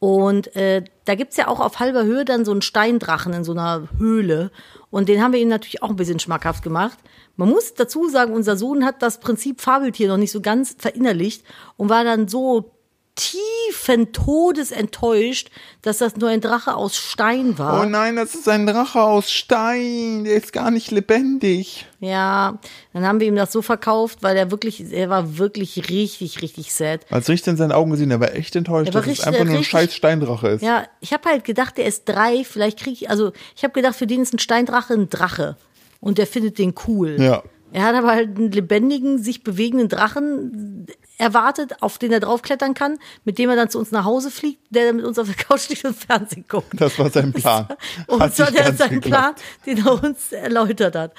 Und 0.00 0.56
äh, 0.56 0.82
da 1.04 1.14
gibt's 1.14 1.36
ja 1.36 1.46
auch 1.46 1.60
auf 1.60 1.78
halber 1.78 2.04
Höhe 2.04 2.24
dann 2.24 2.46
so 2.46 2.52
einen 2.52 2.62
Steindrachen 2.62 3.34
in 3.34 3.44
so 3.44 3.52
einer 3.52 3.86
Höhle. 3.98 4.50
Und 4.90 5.10
den 5.10 5.22
haben 5.22 5.34
wir 5.34 5.40
ihm 5.40 5.48
natürlich 5.48 5.82
auch 5.82 5.90
ein 5.90 5.96
bisschen 5.96 6.18
schmackhaft 6.18 6.64
gemacht. 6.64 6.98
Man 7.36 7.50
muss 7.50 7.74
dazu 7.74 8.08
sagen, 8.08 8.32
unser 8.32 8.56
Sohn 8.56 8.84
hat 8.84 9.02
das 9.02 9.20
Prinzip 9.20 9.60
Fabeltier 9.60 10.08
noch 10.08 10.16
nicht 10.16 10.32
so 10.32 10.40
ganz 10.40 10.74
verinnerlicht 10.78 11.44
und 11.76 11.90
war 11.90 12.02
dann 12.02 12.28
so 12.28 12.72
tiefen 13.20 14.12
Todes 14.12 14.70
enttäuscht, 14.72 15.50
dass 15.82 15.98
das 15.98 16.16
nur 16.16 16.30
ein 16.30 16.40
Drache 16.40 16.74
aus 16.74 16.96
Stein 16.96 17.58
war. 17.58 17.82
Oh 17.82 17.84
nein, 17.84 18.16
das 18.16 18.34
ist 18.34 18.48
ein 18.48 18.66
Drache 18.66 19.00
aus 19.02 19.30
Stein. 19.30 20.24
Der 20.24 20.34
ist 20.34 20.52
gar 20.52 20.70
nicht 20.70 20.90
lebendig. 20.90 21.86
Ja, 22.00 22.58
dann 22.92 23.04
haben 23.06 23.20
wir 23.20 23.26
ihm 23.26 23.36
das 23.36 23.52
so 23.52 23.60
verkauft, 23.62 24.18
weil 24.22 24.36
er 24.36 24.50
wirklich, 24.50 24.92
er 24.92 25.10
war 25.10 25.36
wirklich 25.38 25.90
richtig, 25.90 26.40
richtig 26.40 26.72
sad. 26.72 27.00
Als 27.10 27.28
richtig 27.28 27.48
in 27.52 27.56
seinen 27.58 27.72
Augen 27.72 27.90
gesehen, 27.90 28.10
er 28.10 28.20
war 28.20 28.34
echt 28.34 28.56
enttäuscht, 28.56 28.88
Er 28.88 28.94
war 28.94 29.02
dass 29.02 29.06
es 29.06 29.18
richtig- 29.18 29.26
einfach 29.26 29.44
nur 29.44 29.52
ein 29.52 29.56
richtig- 29.58 29.70
scheiß 29.70 29.94
Steindrache 29.94 30.48
ist. 30.48 30.62
Ja, 30.62 30.84
ich 31.00 31.12
habe 31.12 31.28
halt 31.28 31.44
gedacht, 31.44 31.76
der 31.76 31.84
ist 31.86 32.04
drei, 32.08 32.42
vielleicht 32.44 32.78
krieg 32.78 32.94
ich, 32.94 33.10
also 33.10 33.32
ich 33.54 33.62
habe 33.64 33.74
gedacht, 33.74 33.96
für 33.96 34.06
den 34.06 34.22
ist 34.22 34.32
ein 34.32 34.38
Steindrache 34.38 34.94
ein 34.94 35.10
Drache 35.10 35.56
und 36.00 36.16
der 36.18 36.26
findet 36.26 36.58
den 36.58 36.74
cool. 36.86 37.16
Ja. 37.20 37.42
Er 37.72 37.84
hat 37.84 37.94
aber 37.94 38.08
halt 38.08 38.36
einen 38.36 38.50
lebendigen, 38.50 39.18
sich 39.18 39.42
bewegenden 39.42 39.88
Drachen 39.88 40.86
erwartet, 41.18 41.82
auf 41.82 41.98
den 41.98 42.12
er 42.12 42.20
draufklettern 42.20 42.74
kann, 42.74 42.98
mit 43.24 43.38
dem 43.38 43.50
er 43.50 43.56
dann 43.56 43.68
zu 43.68 43.78
uns 43.78 43.90
nach 43.90 44.04
Hause 44.04 44.30
fliegt, 44.30 44.60
der 44.70 44.86
dann 44.86 44.96
mit 44.96 45.04
uns 45.04 45.18
auf 45.18 45.26
der 45.26 45.36
Couch 45.36 45.68
liegt 45.68 45.84
und 45.84 45.96
Fernsehen 45.96 46.44
guckt. 46.48 46.68
Das 46.72 46.98
war 46.98 47.10
sein 47.10 47.32
Plan. 47.32 47.68
Und 48.06 48.20
Hat 48.20 48.30
das 48.30 48.38
war 48.38 48.50
nicht 48.50 48.64
der, 48.64 48.74
sein 48.74 49.00
Plan, 49.00 49.34
den 49.66 49.86
er 49.86 50.02
uns 50.02 50.32
erläutert 50.32 50.96
hat. 50.96 51.12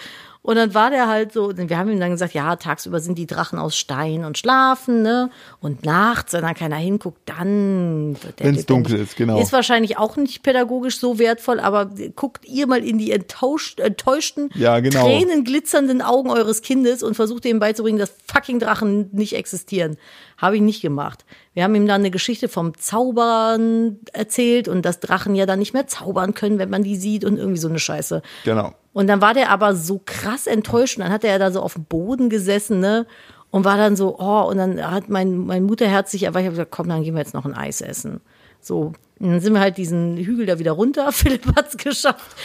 Und 0.44 0.56
dann 0.56 0.74
war 0.74 0.90
der 0.90 1.08
halt 1.08 1.34
so, 1.34 1.56
wir 1.56 1.78
haben 1.78 1.92
ihm 1.92 2.00
dann 2.00 2.10
gesagt, 2.10 2.34
ja, 2.34 2.56
tagsüber 2.56 3.00
sind 3.00 3.18
die 3.20 3.28
Drachen 3.28 3.60
aus 3.60 3.78
Stein 3.78 4.26
und 4.26 4.40
schlafen, 4.40 5.04
ne? 5.04 5.30
Und 5.60 5.86
nachts, 5.86 6.34
wenn 6.34 6.42
dann 6.42 6.56
keiner 6.56 6.78
hinguckt, 6.78 7.20
dann 7.28 8.16
wird 8.24 8.40
der 8.40 8.48
Wenn's 8.48 8.58
lebendig. 8.62 8.66
dunkel 8.66 9.00
ist, 9.00 9.16
genau. 9.18 9.40
Ist 9.40 9.54
wahrscheinlich 9.54 10.00
auch 10.00 10.18
nicht 10.18 10.42
pädagogisch 10.42 10.98
so 11.00 11.20
wertvoll, 11.20 11.60
aber 11.60 11.92
guckt 12.16 12.44
ihr 12.48 12.66
mal 12.66 12.84
in 12.84 12.98
die 12.98 13.12
enttäuscht, 13.12 13.80
enttäuschten, 13.80 14.50
Ja, 14.56 14.80
genau. 14.80 15.04
tränenglitzernden 15.06 16.02
Augen 16.02 16.32
eures 16.32 16.64
Kindes 16.64 17.04
und 17.04 17.14
versucht 17.14 17.46
ihm 17.46 17.60
beizubringen, 17.60 18.00
dass 18.00 18.12
fucking 18.34 18.58
Drachen 18.60 19.10
nicht 19.12 19.36
existieren. 19.36 19.98
Habe 20.38 20.56
ich 20.56 20.64
nicht 20.64 20.82
gemacht. 20.82 21.24
Wir 21.54 21.64
haben 21.64 21.76
ihm 21.76 21.86
dann 21.86 22.02
eine 22.02 22.10
Geschichte 22.10 22.50
vom 22.50 22.76
Zaubern 22.80 24.00
erzählt 24.14 24.68
und 24.68 24.84
dass 24.86 25.00
Drachen 25.00 25.36
ja 25.36 25.46
dann 25.46 25.60
nicht 25.60 25.74
mehr 25.74 25.86
zaubern 25.86 26.34
können, 26.34 26.58
wenn 26.58 26.72
man 26.72 26.82
die 26.84 26.96
sieht 26.96 27.26
und 27.26 27.38
irgendwie 27.38 27.60
so 27.60 27.68
eine 27.68 27.78
Scheiße. 27.78 28.24
Genau. 28.44 28.74
Und 28.94 29.08
dann 29.08 29.22
war 29.22 29.34
der 29.34 29.50
aber 29.50 29.76
so 29.76 30.02
krass 30.06 30.48
enttäuscht 30.48 30.98
und 30.98 31.04
dann 31.04 31.14
hat 31.14 31.24
er 31.24 31.40
da 31.40 31.52
so 31.52 31.62
auf 31.62 31.76
dem 31.76 31.86
Boden 31.86 32.30
gesessen, 32.30 32.80
ne? 32.80 33.06
Und 33.50 33.66
war 33.66 33.78
dann 33.78 33.98
so, 33.98 34.18
oh, 34.18 34.50
und 34.50 34.58
dann 34.58 34.92
hat 34.92 35.10
mein, 35.10 35.38
mein 35.38 35.64
Mutterherz 35.64 36.12
sich, 36.12 36.28
aber 36.28 36.40
ich 36.40 36.46
habe 36.46 36.54
gesagt, 36.56 36.72
komm, 36.72 36.88
dann 36.88 37.04
gehen 37.04 37.14
wir 37.14 37.20
jetzt 37.20 37.34
noch 37.34 37.46
ein 37.46 37.54
Eis 37.54 37.82
essen. 37.82 38.22
So, 38.62 38.94
und 39.20 39.30
dann 39.30 39.40
sind 39.40 39.54
wir 39.54 39.60
halt 39.60 39.78
diesen 39.78 40.18
Hügel 40.18 40.46
da 40.46 40.58
wieder 40.58 40.72
runter. 40.72 41.12
Philipp 41.12 41.46
hat's 41.56 41.78
geschafft, 41.78 42.36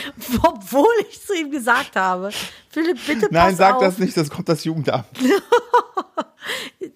obwohl 0.42 0.86
ich 1.09 1.24
zu 1.24 1.34
ihm 1.34 1.51
gesagt 1.51 1.97
habe, 1.97 2.30
Philipp, 2.70 2.99
bitte 3.07 3.28
pass 3.28 3.30
Nein, 3.30 3.57
sag 3.57 3.76
auf. 3.76 3.82
das 3.82 3.99
nicht, 3.99 4.16
das 4.16 4.30
kommt 4.30 4.49
das 4.49 4.64
Jugendamt. 4.64 5.07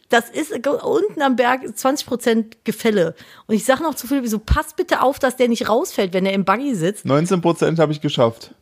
Das 0.08 0.28
ist 0.28 0.52
unten 0.66 1.22
am 1.22 1.36
Berg 1.36 1.76
20 1.76 2.06
Prozent 2.06 2.64
Gefälle. 2.64 3.14
Und 3.46 3.54
ich 3.54 3.64
sag 3.64 3.80
noch 3.80 3.94
zu 3.94 4.06
Philipp, 4.06 4.26
so 4.28 4.38
pass 4.38 4.74
bitte 4.74 5.02
auf, 5.02 5.18
dass 5.18 5.36
der 5.36 5.48
nicht 5.48 5.68
rausfällt, 5.68 6.12
wenn 6.12 6.26
er 6.26 6.32
im 6.32 6.44
Buggy 6.44 6.74
sitzt. 6.74 7.04
19 7.04 7.40
Prozent 7.40 7.78
habe 7.78 7.92
ich 7.92 8.00
geschafft. 8.00 8.54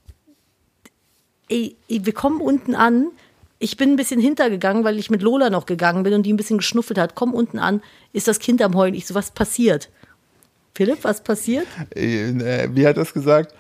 Ey, 1.49 1.77
wir 1.89 2.13
kommen 2.13 2.41
unten 2.41 2.75
an. 2.75 3.09
Ich 3.59 3.77
bin 3.77 3.91
ein 3.91 3.97
bisschen 3.97 4.21
hintergegangen, 4.21 4.85
weil 4.85 4.99
ich 4.99 5.11
mit 5.11 5.23
Lola 5.23 5.51
noch 5.51 5.67
gegangen 5.67 6.05
bin 6.05 6.15
und 6.15 6.23
die 6.25 6.33
ein 6.33 6.37
bisschen 6.37 6.59
geschnuffelt 6.59 6.99
hat. 6.99 7.15
Komm 7.15 7.35
unten 7.35 7.59
an, 7.59 7.83
ist 8.13 8.29
das 8.29 8.39
Kind 8.39 8.63
am 8.63 8.75
Heulen. 8.75 8.95
Ich 8.95 9.07
so, 9.07 9.15
was 9.15 9.33
passiert? 9.33 9.91
Philipp, 10.75 11.03
was 11.03 11.23
passiert? 11.23 11.67
Äh, 11.95 12.69
wie 12.73 12.87
hat 12.87 12.97
das 12.97 13.13
gesagt? 13.13 13.53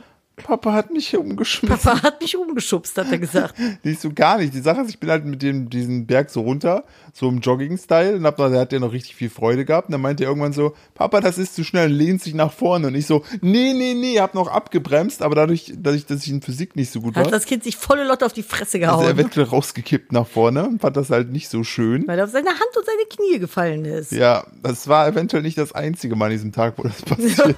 Papa 0.42 0.72
hat 0.72 0.90
mich 0.90 1.16
umgeschmissen. 1.16 1.78
Papa 1.78 2.02
hat 2.02 2.20
mich 2.20 2.36
umgeschubst, 2.36 2.96
hat 2.96 3.10
er 3.10 3.18
gesagt. 3.18 3.54
Nicht 3.82 4.00
so 4.00 4.12
gar 4.12 4.38
nicht. 4.38 4.54
Die 4.54 4.60
Sache 4.60 4.82
ist, 4.82 4.90
ich 4.90 4.98
bin 5.00 5.10
halt 5.10 5.24
mit 5.24 5.42
dem, 5.42 5.68
diesen 5.68 6.06
Berg 6.06 6.30
so 6.30 6.40
runter, 6.40 6.84
so 7.12 7.28
im 7.28 7.40
Jogging-Style, 7.40 8.16
und 8.16 8.24
hab, 8.24 8.36
da 8.36 8.50
hat 8.50 8.72
der 8.72 8.80
noch 8.80 8.92
richtig 8.92 9.16
viel 9.16 9.30
Freude 9.30 9.64
gehabt. 9.64 9.88
Und 9.88 9.92
dann 9.92 10.00
meinte 10.00 10.24
er 10.24 10.28
irgendwann 10.30 10.52
so, 10.52 10.74
Papa, 10.94 11.20
das 11.20 11.38
ist 11.38 11.54
zu 11.54 11.64
schnell, 11.64 11.90
lehnt 11.90 12.22
sich 12.22 12.34
nach 12.34 12.52
vorne. 12.52 12.86
Und 12.88 12.94
ich 12.94 13.06
so, 13.06 13.24
nee, 13.40 13.72
nee, 13.74 13.94
nee, 13.94 14.18
hab 14.20 14.34
noch 14.34 14.48
abgebremst, 14.48 15.22
aber 15.22 15.34
dadurch, 15.34 15.72
dadurch 15.76 16.06
dass 16.06 16.22
ich 16.24 16.30
in 16.30 16.42
Physik 16.42 16.76
nicht 16.76 16.90
so 16.90 17.00
gut 17.00 17.16
war, 17.16 17.24
Hat 17.24 17.32
das 17.32 17.44
Kind 17.44 17.64
sich 17.64 17.76
volle 17.76 18.06
Lotte 18.06 18.24
auf 18.24 18.32
die 18.32 18.42
Fresse 18.42 18.68
ist 18.68 18.74
er 18.74 18.80
gehauen, 18.80 19.06
eventuell 19.08 19.46
rausgekippt 19.46 20.12
nach 20.12 20.26
vorne 20.26 20.66
und 20.66 20.80
fand 20.80 20.96
das 20.96 21.10
halt 21.10 21.30
nicht 21.30 21.48
so 21.48 21.64
schön. 21.64 22.06
weil 22.06 22.18
er 22.18 22.24
auf 22.24 22.30
seine 22.30 22.50
Hand 22.50 22.76
und 22.76 22.84
seine 22.84 23.04
Knie 23.08 23.38
gefallen 23.38 23.84
ist. 23.84 24.12
Ja, 24.12 24.46
das 24.62 24.88
war 24.88 25.08
eventuell 25.08 25.42
nicht 25.42 25.58
das 25.58 25.72
einzige 25.72 26.16
Mal 26.16 26.26
an 26.26 26.32
diesem 26.32 26.52
Tag, 26.52 26.74
wo 26.76 26.82
das 26.82 27.02
passiert. 27.02 27.56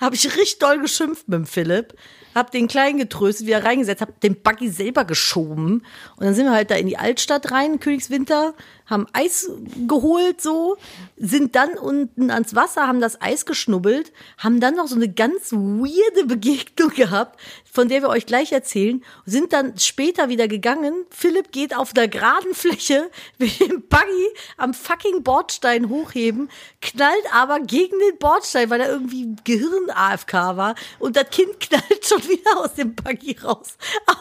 Habe 0.00 0.14
ich 0.14 0.24
richtig 0.24 0.58
doll 0.58 0.80
geschimpft 0.80 1.28
mit 1.28 1.38
dem 1.38 1.46
Philipp. 1.46 1.94
Hab 2.34 2.50
den 2.50 2.66
Kleinen 2.66 2.98
getröstet, 2.98 3.46
wieder 3.46 3.62
reingesetzt, 3.62 4.00
hab 4.00 4.20
den 4.20 4.42
Buggy 4.42 4.70
selber 4.70 5.04
geschoben. 5.04 5.84
Und 6.16 6.24
dann 6.24 6.34
sind 6.34 6.46
wir 6.46 6.52
halt 6.52 6.70
da 6.70 6.76
in 6.76 6.86
die 6.86 6.96
Altstadt 6.96 7.50
rein, 7.50 7.78
Königswinter, 7.78 8.54
haben 8.86 9.06
Eis 9.12 9.50
geholt 9.86 10.40
so, 10.40 10.76
sind 11.16 11.54
dann 11.54 11.74
unten 11.78 12.30
ans 12.30 12.54
Wasser, 12.54 12.86
haben 12.86 13.00
das 13.00 13.20
Eis 13.20 13.46
geschnubbelt, 13.46 14.12
haben 14.38 14.60
dann 14.60 14.74
noch 14.74 14.86
so 14.86 14.96
eine 14.96 15.08
ganz 15.08 15.52
weirde 15.52 16.26
Begegnung 16.26 16.90
gehabt, 16.94 17.40
von 17.70 17.88
der 17.88 18.02
wir 18.02 18.08
euch 18.08 18.26
gleich 18.26 18.52
erzählen, 18.52 19.02
sind 19.24 19.52
dann 19.52 19.78
später 19.78 20.28
wieder 20.28 20.46
gegangen. 20.48 21.06
Philipp 21.10 21.52
geht 21.52 21.74
auf 21.76 21.92
der 21.92 22.08
geraden 22.08 22.54
Fläche, 22.54 23.10
will 23.38 23.48
den 23.48 23.82
Buggy 23.88 24.28
am 24.56 24.74
fucking 24.74 25.22
Bordstein 25.22 25.88
hochheben, 25.88 26.50
knallt 26.80 27.34
aber 27.34 27.60
gegen 27.60 27.98
den 27.98 28.18
Bordstein, 28.18 28.70
weil 28.70 28.80
er 28.80 28.90
irgendwie 28.90 29.34
Gehirn-AFK 29.44 30.32
war 30.32 30.74
und 30.98 31.16
das 31.16 31.30
Kind 31.30 31.60
knallt 31.60 32.06
schon 32.06 32.22
wieder 32.28 32.58
aus 32.58 32.74
dem 32.74 32.94
Buggy 32.94 33.36
raus 33.42 33.76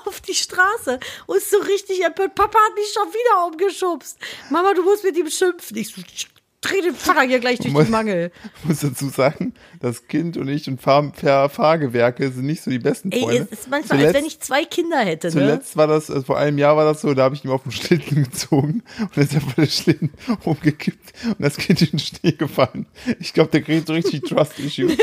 auf 0.05 0.22
die 0.22 0.36
Straße 0.36 0.99
und 1.26 1.38
ist 1.38 1.51
so 1.51 1.57
richtig 1.57 2.03
empört. 2.03 2.36
Papa 2.36 2.57
hat 2.57 2.76
mich 2.76 2.91
schon 2.93 3.07
wieder 3.07 3.47
umgeschubst. 3.47 4.18
Mama, 4.52 4.74
du 4.74 4.84
musst 4.84 5.04
mit 5.04 5.18
ihm 5.18 5.30
schimpfen. 5.30 5.78
Ich 5.78 5.89
so, 5.93 6.02
ich 6.14 6.28
dreh 6.64 6.80
den 6.82 6.93
Vater 6.93 7.22
hier 7.24 7.39
gleich 7.39 7.58
durch 7.58 7.74
Muss- 7.74 7.86
den 7.86 7.91
Mangel. 7.91 8.32
Ich 8.62 8.66
muss 8.70 8.82
dazu 8.82 9.10
sagen, 9.10 9.56
das 9.80 10.08
Kind 10.08 10.38
und 10.38 10.47
ich 10.47 10.68
und 10.68 10.80
Fahr 10.80 11.12
Fahr 11.12 11.49
Fahrgewerke 11.49 12.32
sind 12.32 12.45
nicht 12.45 12.62
so 12.62 12.70
die 12.70 12.78
besten 12.78 13.12
Ey, 13.12 13.22
Freunde. 13.22 13.47
es 13.52 13.60
ist 13.62 13.70
manchmal, 13.70 13.97
als 13.97 14.10
Zuletzt- 14.10 14.16
wenn 14.20 14.26
ich 14.28 14.39
zwei 14.41 14.66
Kinder 14.66 14.99
hätte, 14.99 15.28
ne? 15.30 15.34
Zuletzt 15.34 15.76
war 15.76 15.88
das, 15.88 16.12
also 16.12 16.22
vor 16.24 16.38
einem 16.38 16.60
Jahr 16.60 16.78
war 16.78 16.86
das 16.86 17.02
so, 17.02 17.16
da 17.16 17.24
habe 17.24 17.34
ich 17.34 17.43
ihn 17.43 17.49
auf 17.49 17.64
den 17.64 17.72
Schlitten 17.72 18.24
gezogen 18.30 18.84
und 18.99 19.18
dann 19.18 19.24
ist 19.24 19.34
einfach 19.34 19.54
der 19.56 19.66
Schlitten 19.66 20.12
umgekippt 20.43 21.14
und 21.30 21.39
das 21.41 21.58
Kind 21.58 21.82
in 21.82 21.88
den 21.89 21.99
Schnee 21.99 22.34
gefallen. 22.34 22.86
Ich 23.20 23.34
glaube, 23.34 23.49
der 23.49 23.64
kriegt 23.64 23.88
so 23.88 23.93
richtig 23.93 24.22
Trust-Issues. 24.26 24.95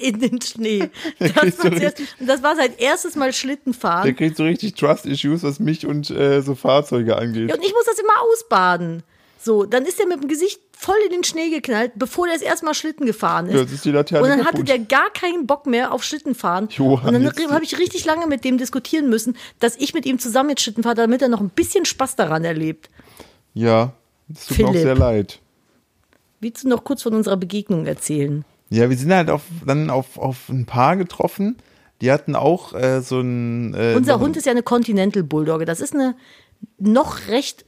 Mit 0.00 0.14
in 0.14 0.20
den 0.20 0.40
Schnee. 0.40 0.90
Das, 1.18 1.58
war 1.58 1.72
richtig- 1.72 2.08
und 2.20 2.26
das 2.26 2.42
war 2.42 2.56
sein 2.56 2.72
erstes 2.78 3.16
Mal 3.16 3.32
Schlittenfahren. 3.32 4.04
Der 4.04 4.14
kriegt 4.14 4.36
so 4.36 4.44
richtig 4.44 4.74
Trust-Issues, 4.74 5.42
was 5.42 5.58
mich 5.58 5.86
und 5.86 6.10
äh, 6.10 6.40
so 6.40 6.54
Fahrzeuge 6.54 7.16
angeht. 7.16 7.48
Ja, 7.50 7.56
und 7.56 7.64
ich 7.64 7.72
muss 7.72 7.84
das 7.86 7.98
immer 7.98 8.12
ausbaden. 8.32 9.02
So, 9.40 9.64
dann 9.64 9.84
ist 9.86 10.00
er 10.00 10.06
mit 10.06 10.20
dem 10.20 10.28
Gesicht 10.28 10.60
voll 10.72 10.96
in 11.06 11.12
den 11.12 11.24
Schnee 11.24 11.50
geknallt, 11.50 11.92
bevor 11.96 12.26
der 12.26 12.34
das 12.34 12.42
erste 12.42 12.64
Mal 12.66 12.74
Schlitten 12.74 13.06
gefahren 13.06 13.46
ist. 13.46 13.54
Ja, 13.54 13.60
jetzt 13.60 13.72
ist 13.72 13.84
die 13.84 13.90
Laterne 13.92 14.22
und 14.24 14.28
dann 14.30 14.40
hatte 14.40 14.62
kaputt. 14.62 14.68
der 14.68 14.78
gar 14.80 15.10
keinen 15.10 15.46
Bock 15.46 15.66
mehr 15.66 15.92
auf 15.92 16.02
Schlittenfahren. 16.04 16.68
Johann, 16.70 17.14
und 17.14 17.24
dann 17.24 17.50
habe 17.52 17.64
ich 17.64 17.78
richtig 17.78 18.04
lange 18.04 18.26
mit 18.26 18.44
dem 18.44 18.58
diskutieren 18.58 19.08
müssen, 19.08 19.36
dass 19.60 19.76
ich 19.76 19.94
mit 19.94 20.06
ihm 20.06 20.18
zusammen 20.18 20.50
jetzt 20.50 20.62
Schlitten 20.62 20.82
fahre, 20.82 20.96
damit 20.96 21.22
er 21.22 21.28
noch 21.28 21.40
ein 21.40 21.50
bisschen 21.50 21.84
Spaß 21.84 22.16
daran 22.16 22.44
erlebt. 22.44 22.90
Ja, 23.54 23.92
das 24.28 24.46
tut 24.46 24.58
mir 24.58 24.64
auch 24.66 24.70
Philipp. 24.70 24.82
sehr 24.82 24.94
leid. 24.96 25.40
Willst 26.40 26.64
du 26.64 26.68
noch 26.68 26.84
kurz 26.84 27.02
von 27.02 27.14
unserer 27.14 27.36
Begegnung 27.36 27.86
erzählen? 27.86 28.44
Ja, 28.70 28.90
wir 28.90 28.96
sind 28.96 29.12
halt 29.12 29.30
auf, 29.30 29.42
dann 29.64 29.90
auf, 29.90 30.18
auf 30.18 30.48
ein 30.48 30.66
Paar 30.66 30.96
getroffen. 30.96 31.56
Die 32.00 32.12
hatten 32.12 32.36
auch 32.36 32.74
äh, 32.74 33.00
so 33.00 33.20
ein. 33.20 33.74
Äh, 33.74 33.94
Unser 33.96 34.20
Hund 34.20 34.36
ist 34.36 34.44
ja 34.46 34.52
eine 34.52 34.62
Continental 34.62 35.22
Bulldogge. 35.22 35.64
Das 35.64 35.80
ist 35.80 35.94
eine 35.94 36.14
noch 36.78 37.28
recht 37.28 37.64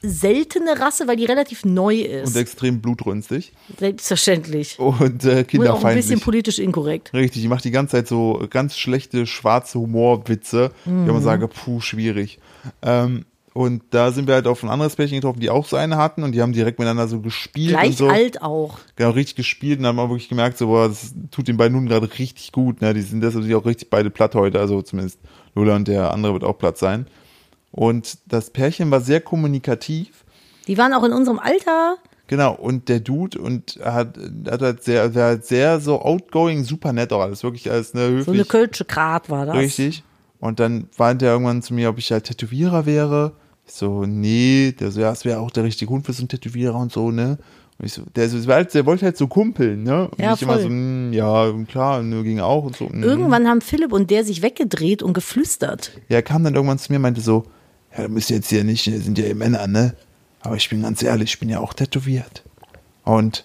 seltene 0.00 0.78
Rasse, 0.78 1.08
weil 1.08 1.16
die 1.16 1.24
relativ 1.24 1.64
neu 1.64 1.96
ist. 1.96 2.28
und 2.28 2.40
extrem 2.40 2.80
blutrünstig 2.80 3.52
Selbstverständlich. 3.78 4.78
und 4.78 4.88
äh, 4.88 4.94
Und 4.94 5.02
auch 5.02 5.04
ein 5.04 5.16
bisschen 5.16 5.46
kinderfeindlich. 5.46 6.24
politisch 6.24 6.58
inkorrekt. 6.60 7.12
Richtig, 7.14 7.42
die 7.42 7.48
macht 7.48 7.64
die 7.64 7.72
ganze 7.72 7.92
Zeit 7.96 8.06
so 8.08 8.46
ganz 8.48 8.76
schlechte 8.78 9.26
schwarze 9.26 9.78
Humorwitze, 9.80 10.70
Mhm. 10.84 11.08
wo 11.08 11.12
man 11.14 11.22
sage, 11.22 11.48
puh, 11.48 11.80
schwierig. 11.80 12.38
Ähm, 12.80 13.24
und 13.54 13.82
da 13.90 14.12
sind 14.12 14.26
wir 14.28 14.34
halt 14.34 14.46
auf 14.46 14.62
ein 14.62 14.68
anderes 14.68 14.96
Pärchen 14.96 15.16
getroffen, 15.16 15.40
die 15.40 15.50
auch 15.50 15.66
so 15.66 15.76
eine 15.76 15.96
hatten 15.96 16.22
und 16.22 16.32
die 16.32 16.42
haben 16.42 16.52
direkt 16.52 16.78
miteinander 16.78 17.08
so 17.08 17.20
gespielt 17.20 17.74
und 17.74 17.80
Gleich 17.80 17.96
so. 17.96 18.08
alt 18.08 18.42
auch. 18.42 18.78
Genau, 18.96 19.10
richtig 19.10 19.36
gespielt 19.36 19.78
und 19.78 19.86
haben 19.86 19.96
wir 19.96 20.08
wirklich 20.08 20.28
gemerkt, 20.28 20.58
so, 20.58 20.66
boah, 20.66 20.88
das 20.88 21.14
tut 21.30 21.48
den 21.48 21.56
beiden 21.56 21.76
Hunden 21.76 21.88
gerade 21.88 22.08
richtig 22.18 22.52
gut. 22.52 22.80
Ne? 22.80 22.94
Die 22.94 23.02
sind 23.02 23.20
deshalb 23.20 23.52
auch 23.54 23.66
richtig 23.66 23.90
beide 23.90 24.10
platt 24.10 24.34
heute, 24.34 24.60
also 24.60 24.82
zumindest 24.82 25.18
Lola 25.54 25.76
und 25.76 25.88
der 25.88 26.12
andere 26.12 26.34
wird 26.34 26.44
auch 26.44 26.58
platt 26.58 26.78
sein. 26.78 27.06
Und 27.70 28.18
das 28.26 28.50
Pärchen 28.50 28.90
war 28.90 29.00
sehr 29.00 29.20
kommunikativ. 29.20 30.24
Die 30.66 30.78
waren 30.78 30.92
auch 30.92 31.04
in 31.04 31.12
unserem 31.12 31.38
Alter. 31.38 31.96
Genau, 32.28 32.54
und 32.54 32.90
der 32.90 33.00
Dude 33.00 33.40
und 33.40 33.80
hat, 33.82 34.18
hat 34.50 34.60
halt 34.60 34.84
sehr, 34.84 35.08
der 35.08 35.30
hat 35.30 35.46
sehr 35.46 35.80
so 35.80 36.02
outgoing, 36.02 36.62
super 36.62 36.92
nett 36.92 37.10
auch 37.12 37.22
alles, 37.22 37.42
wirklich 37.42 37.70
alles, 37.70 37.94
ne, 37.94 38.02
höflich. 38.02 38.24
So 38.26 38.32
eine 38.32 38.44
Kölsche 38.44 38.84
Grat 38.84 39.30
war 39.30 39.46
das. 39.46 39.56
Richtig. 39.56 40.04
Und 40.40 40.60
dann 40.60 40.88
meinte 40.98 41.26
er 41.26 41.32
irgendwann 41.32 41.62
zu 41.62 41.74
mir, 41.74 41.88
ob 41.88 41.98
ich 41.98 42.12
halt 42.12 42.24
Tätowierer 42.24 42.86
wäre. 42.86 43.32
Ich 43.66 43.74
so, 43.74 44.04
nee, 44.06 44.72
der 44.78 44.90
so, 44.90 45.00
ja, 45.00 45.12
es 45.12 45.24
wäre 45.24 45.40
auch 45.40 45.50
der 45.50 45.64
richtige 45.64 45.90
Hund 45.90 46.06
für 46.06 46.12
so 46.12 46.22
einen 46.22 46.28
Tätowierer 46.28 46.76
und 46.76 46.92
so, 46.92 47.10
ne? 47.10 47.38
Und 47.78 47.86
ich 47.86 47.92
so, 47.92 48.02
der, 48.16 48.28
so, 48.28 48.40
der, 48.40 48.54
halt, 48.56 48.74
der 48.74 48.86
wollte 48.86 49.04
halt 49.04 49.16
so 49.16 49.28
kumpeln, 49.28 49.82
ne? 49.82 50.08
Und 50.08 50.18
Ja, 50.18 50.34
ich 50.34 50.42
immer 50.42 50.54
voll. 50.54 50.62
so, 50.62 50.68
hm, 50.68 51.12
ja, 51.12 51.52
klar, 51.68 52.02
ne, 52.02 52.22
ging 52.22 52.40
auch 52.40 52.64
und 52.64 52.76
so. 52.76 52.88
hm. 52.88 53.02
Irgendwann 53.02 53.46
haben 53.46 53.60
Philipp 53.60 53.92
und 53.92 54.10
der 54.10 54.24
sich 54.24 54.42
weggedreht 54.42 55.02
und 55.02 55.12
geflüstert. 55.12 55.92
Ja, 56.08 56.16
er 56.16 56.22
kam 56.22 56.44
dann 56.44 56.54
irgendwann 56.54 56.78
zu 56.78 56.90
mir 56.92 56.96
und 56.96 57.02
meinte 57.02 57.20
so, 57.20 57.44
ja, 57.96 58.04
du 58.04 58.08
müsst 58.10 58.30
jetzt 58.30 58.48
hier 58.48 58.64
nicht, 58.64 58.86
das 58.86 59.04
sind 59.04 59.18
ja 59.18 59.26
eh 59.26 59.34
Männer, 59.34 59.66
ne? 59.66 59.94
Aber 60.40 60.56
ich 60.56 60.68
bin 60.68 60.82
ganz 60.82 61.02
ehrlich, 61.02 61.30
ich 61.34 61.40
bin 61.40 61.48
ja 61.48 61.60
auch 61.60 61.74
tätowiert. 61.74 62.42
Und 63.04 63.44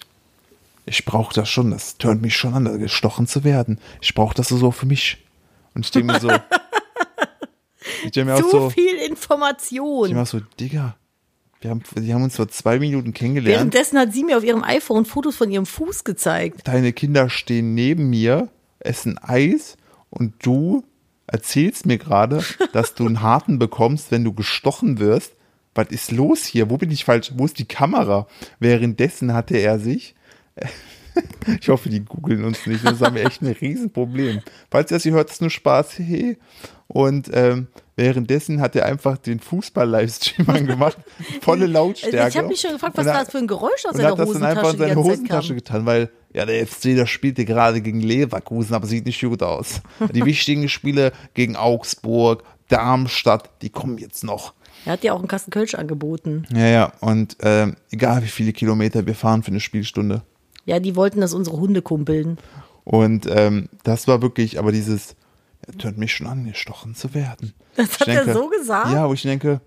ich 0.86 1.04
brauche 1.04 1.34
das 1.34 1.48
schon, 1.48 1.70
das 1.70 1.98
tönt 1.98 2.22
mich 2.22 2.36
schon 2.36 2.54
an, 2.54 2.64
da 2.64 2.76
gestochen 2.76 3.26
zu 3.26 3.44
werden. 3.44 3.78
Ich 4.00 4.14
brauche 4.14 4.34
das 4.34 4.48
so 4.48 4.70
für 4.70 4.86
mich. 4.86 5.18
Und 5.74 5.84
ich 5.84 5.90
denke 5.90 6.12
mir 6.12 6.20
so, 6.20 6.28
ich 8.04 8.30
auch 8.30 8.50
so, 8.50 8.70
viel 8.70 8.96
ich 8.96 9.10
Information. 9.10 10.12
mir 10.12 10.22
auch 10.22 10.26
so, 10.26 10.40
Digga, 10.60 10.96
wir 11.60 11.70
haben, 11.70 11.82
die 11.96 12.12
haben 12.12 12.22
uns 12.22 12.36
vor 12.36 12.48
zwei 12.48 12.78
Minuten 12.78 13.14
kennengelernt. 13.14 13.56
Währenddessen 13.56 13.98
hat 13.98 14.12
sie 14.12 14.22
mir 14.22 14.36
auf 14.36 14.44
ihrem 14.44 14.62
iPhone 14.62 15.06
Fotos 15.06 15.34
von 15.36 15.50
ihrem 15.50 15.64
Fuß 15.64 16.04
gezeigt. 16.04 16.60
Deine 16.64 16.92
Kinder 16.92 17.30
stehen 17.30 17.74
neben 17.74 18.10
mir, 18.10 18.50
essen 18.80 19.18
Eis 19.18 19.78
und 20.10 20.34
du 20.44 20.84
erzählst 21.26 21.86
mir 21.86 21.96
gerade, 21.96 22.44
dass 22.72 22.94
du 22.94 23.06
einen 23.06 23.22
harten 23.22 23.58
bekommst, 23.58 24.10
wenn 24.10 24.24
du 24.24 24.34
gestochen 24.34 24.98
wirst. 24.98 25.32
Was 25.74 25.88
ist 25.88 26.12
los 26.12 26.44
hier? 26.44 26.70
Wo 26.70 26.76
bin 26.76 26.90
ich 26.90 27.04
falsch? 27.04 27.32
Wo 27.34 27.46
ist 27.46 27.58
die 27.58 27.64
Kamera? 27.64 28.28
Währenddessen 28.60 29.32
hatte 29.32 29.56
er 29.56 29.78
sich. 29.78 30.14
Ich 31.60 31.68
hoffe, 31.68 31.90
die 31.90 32.00
googeln 32.00 32.44
uns 32.44 32.66
nicht. 32.66 32.84
Das 32.84 33.00
haben 33.00 33.16
wir 33.16 33.26
echt 33.26 33.42
ein 33.42 33.48
Riesenproblem. 33.48 34.40
Falls 34.70 34.90
ihr 34.90 34.96
das 34.96 35.04
hört, 35.04 35.30
ist 35.30 35.40
nur 35.40 35.50
Spaß. 35.50 35.98
Hey. 35.98 36.38
Und 36.86 37.30
ähm, 37.32 37.68
währenddessen 37.96 38.60
hat 38.60 38.76
er 38.76 38.86
einfach 38.86 39.18
den 39.18 39.40
Fußball-Livestream 39.40 40.48
angemacht. 40.54 40.96
Volle 41.40 41.66
Lautstärke. 41.66 42.28
Ich 42.28 42.36
habe 42.36 42.48
mich 42.48 42.60
schon 42.60 42.72
gefragt, 42.72 42.96
was 42.96 43.06
Und 43.06 43.12
war 43.12 43.20
das 43.20 43.30
für 43.30 43.38
ein 43.38 43.46
Geräusch 43.46 43.84
aus 43.84 43.92
und 43.92 43.96
seiner 43.98 44.10
hat 44.10 44.18
das 44.18 44.26
dann 44.26 44.28
Hosentasche 44.28 44.58
einfach 44.58 44.72
in 44.72 44.78
seine 44.78 44.96
Hosentasche 44.96 45.54
getan, 45.54 45.86
weil 45.86 46.10
ja, 46.32 46.44
der 46.46 46.66
FC, 46.66 46.82
der 46.96 47.06
spielte 47.06 47.44
gerade 47.44 47.80
gegen 47.80 48.00
Leverkusen, 48.00 48.74
aber 48.74 48.86
sieht 48.86 49.06
nicht 49.06 49.20
gut 49.20 49.42
aus. 49.42 49.80
Die 50.12 50.24
wichtigen 50.24 50.68
Spiele 50.68 51.12
gegen 51.34 51.56
Augsburg, 51.56 52.42
Darmstadt, 52.68 53.50
die 53.62 53.70
kommen 53.70 53.98
jetzt 53.98 54.24
noch. 54.24 54.54
Er 54.84 54.94
hat 54.94 55.02
dir 55.02 55.14
auch 55.14 55.18
einen 55.18 55.28
Kasten 55.28 55.50
Kölsch 55.50 55.74
angeboten. 55.74 56.46
Ja, 56.52 56.66
ja, 56.66 56.92
und 57.00 57.36
ähm, 57.40 57.76
egal 57.90 58.22
wie 58.22 58.28
viele 58.28 58.52
Kilometer 58.52 59.06
wir 59.06 59.14
fahren 59.14 59.42
für 59.42 59.50
eine 59.50 59.60
Spielstunde. 59.60 60.22
Ja, 60.66 60.80
die 60.80 60.96
wollten, 60.96 61.20
dass 61.20 61.34
unsere 61.34 61.56
Hunde 61.58 61.82
kumpeln. 61.82 62.38
Und 62.84 63.26
ähm, 63.28 63.68
das 63.82 64.08
war 64.08 64.22
wirklich, 64.22 64.58
aber 64.58 64.72
dieses, 64.72 65.16
er 65.66 65.76
tönt 65.78 65.98
mich 65.98 66.12
schon 66.12 66.26
an, 66.26 66.44
gestochen 66.44 66.94
zu 66.94 67.14
werden. 67.14 67.54
Das 67.76 67.88
Ich 67.92 68.00
hat 68.00 68.08
er 68.08 68.32
so 68.32 68.48
gesagt? 68.48 68.92
Ja, 68.92 69.08
wo 69.08 69.14
ich 69.14 69.22
denke, 69.22 69.60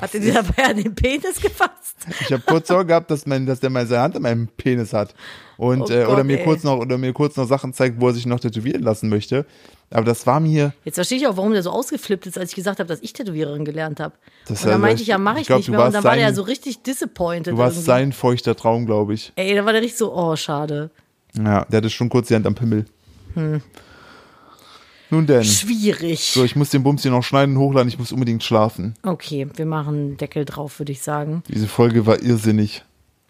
Hat 0.00 0.14
er 0.14 0.20
dir 0.20 0.32
dabei 0.34 0.64
an 0.64 0.76
den 0.76 0.94
Penis 0.94 1.40
gefasst? 1.40 1.96
Ich 2.20 2.32
habe 2.32 2.42
kurz 2.46 2.68
Sorge 2.68 2.86
gehabt, 2.86 3.10
dass, 3.10 3.26
mein, 3.26 3.46
dass 3.46 3.60
der 3.60 3.70
mal 3.70 3.86
seine 3.86 4.02
Hand 4.02 4.16
an 4.16 4.22
meinem 4.22 4.48
Penis 4.48 4.92
hat. 4.92 5.14
Und, 5.62 5.82
Oh 5.82 5.92
äh, 5.92 6.04
oder 6.06 6.16
Gott, 6.16 6.26
mir 6.26 6.38
ey. 6.40 6.44
kurz 6.44 6.64
noch 6.64 6.78
oder 6.78 6.98
mir 6.98 7.12
kurz 7.12 7.36
noch 7.36 7.46
Sachen 7.46 7.72
zeigt, 7.72 8.00
wo 8.00 8.08
er 8.08 8.14
sich 8.14 8.26
noch 8.26 8.40
tätowieren 8.40 8.82
lassen 8.82 9.08
möchte. 9.08 9.46
Aber 9.90 10.04
das 10.04 10.26
war 10.26 10.40
mir. 10.40 10.72
Jetzt 10.84 10.96
verstehe 10.96 11.18
ich 11.18 11.26
auch, 11.28 11.36
warum 11.36 11.52
der 11.52 11.62
so 11.62 11.70
ausgeflippt 11.70 12.26
ist, 12.26 12.36
als 12.36 12.50
ich 12.50 12.56
gesagt 12.56 12.80
habe, 12.80 12.88
dass 12.88 13.00
ich 13.00 13.12
Tätowiererin 13.12 13.64
gelernt 13.64 14.00
habe. 14.00 14.12
Und 14.48 14.60
dann 14.64 14.70
war- 14.72 14.78
meinte 14.78 15.02
ich, 15.02 15.08
ja, 15.08 15.18
mache 15.18 15.36
ich, 15.36 15.40
ich 15.42 15.46
glaub, 15.46 15.58
nicht 15.58 15.68
mehr. 15.68 15.84
Und 15.86 15.94
dann 15.94 16.02
war 16.02 16.16
der 16.16 16.26
sein- 16.26 16.34
so 16.34 16.42
richtig 16.42 16.82
disappointed. 16.82 17.52
Du 17.52 17.58
warst 17.58 17.76
irgendwie. 17.76 17.86
sein 17.86 18.12
feuchter 18.12 18.56
Traum, 18.56 18.86
glaube 18.86 19.14
ich. 19.14 19.32
Ey, 19.36 19.54
da 19.54 19.64
war 19.64 19.72
der 19.72 19.82
richtig 19.82 19.98
so, 19.98 20.12
oh, 20.12 20.34
schade. 20.34 20.90
Ja, 21.36 21.64
der 21.66 21.76
hatte 21.76 21.90
schon 21.90 22.08
kurz 22.08 22.26
die 22.26 22.34
Hand 22.34 22.46
am 22.46 22.56
Pimmel. 22.56 22.86
Nun 25.10 25.26
denn. 25.26 25.44
Schwierig. 25.44 26.32
So, 26.32 26.42
ich 26.42 26.56
muss 26.56 26.70
den 26.70 26.82
Bums 26.82 27.02
hier 27.02 27.10
noch 27.10 27.22
schneiden 27.22 27.56
und 27.56 27.62
hochladen. 27.62 27.88
Ich 27.88 27.98
muss 28.00 28.10
unbedingt 28.12 28.42
schlafen. 28.42 28.94
Okay, 29.04 29.46
wir 29.54 29.66
machen 29.66 29.94
einen 29.94 30.16
Deckel 30.16 30.44
drauf, 30.44 30.78
würde 30.80 30.90
ich 30.90 31.02
sagen. 31.02 31.42
Diese 31.48 31.68
Folge 31.68 32.06
war 32.06 32.20
irrsinnig. 32.20 32.82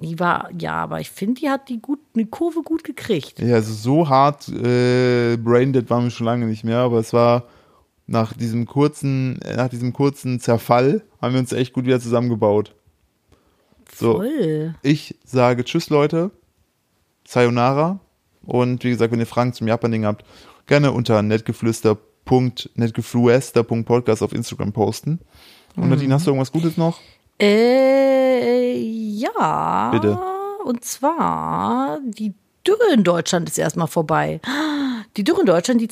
Die 0.02 0.18
war, 0.18 0.50
ja, 0.58 0.74
aber 0.74 1.00
ich 1.00 1.10
finde, 1.10 1.40
die 1.40 1.48
hat 1.48 1.68
die, 1.68 1.80
gut, 1.80 2.00
die 2.14 2.26
Kurve 2.26 2.62
gut 2.62 2.84
gekriegt. 2.84 3.38
Ja, 3.38 3.54
also 3.54 3.72
so 3.72 4.08
hart 4.08 4.48
äh, 4.48 5.36
braindead 5.36 5.88
waren 5.90 6.04
wir 6.04 6.10
schon 6.10 6.26
lange 6.26 6.46
nicht 6.46 6.64
mehr, 6.64 6.78
aber 6.78 6.98
es 6.98 7.12
war 7.12 7.44
nach 8.06 8.32
diesem 8.32 8.66
kurzen, 8.66 9.40
äh, 9.42 9.56
nach 9.56 9.68
diesem 9.68 9.92
kurzen 9.92 10.40
Zerfall 10.40 11.02
haben 11.20 11.34
wir 11.34 11.40
uns 11.40 11.52
echt 11.52 11.72
gut 11.72 11.86
wieder 11.86 12.00
zusammengebaut. 12.00 12.74
So, 13.94 14.16
Voll. 14.16 14.74
ich 14.82 15.16
sage 15.24 15.64
Tschüss, 15.64 15.90
Leute. 15.90 16.30
Sayonara. 17.26 18.00
Und 18.44 18.82
wie 18.84 18.90
gesagt, 18.90 19.12
wenn 19.12 19.20
ihr 19.20 19.26
Fragen 19.26 19.52
zum 19.52 19.68
Japan-Ding 19.68 20.04
habt, 20.04 20.24
gerne 20.66 20.92
unter 20.92 21.22
netgeflüster.netgefluester.podcast 21.22 24.22
auf 24.22 24.32
Instagram 24.32 24.72
posten. 24.72 25.20
Und 25.76 25.88
Nadine, 25.88 26.14
hast 26.14 26.26
du 26.26 26.30
irgendwas 26.30 26.52
Gutes 26.52 26.76
noch? 26.76 27.00
Äh, 27.38 28.74
ja. 29.22 29.90
Bitte. 29.92 30.18
Und 30.64 30.84
zwar, 30.84 31.98
die 32.02 32.34
Dürre 32.66 32.92
in 32.92 33.04
Deutschland 33.04 33.48
ist 33.48 33.58
erstmal 33.58 33.88
vorbei. 33.88 34.40
Die 35.16 35.24
Dürre 35.24 35.40
in 35.40 35.46
Deutschland, 35.46 35.80
die 35.80 35.88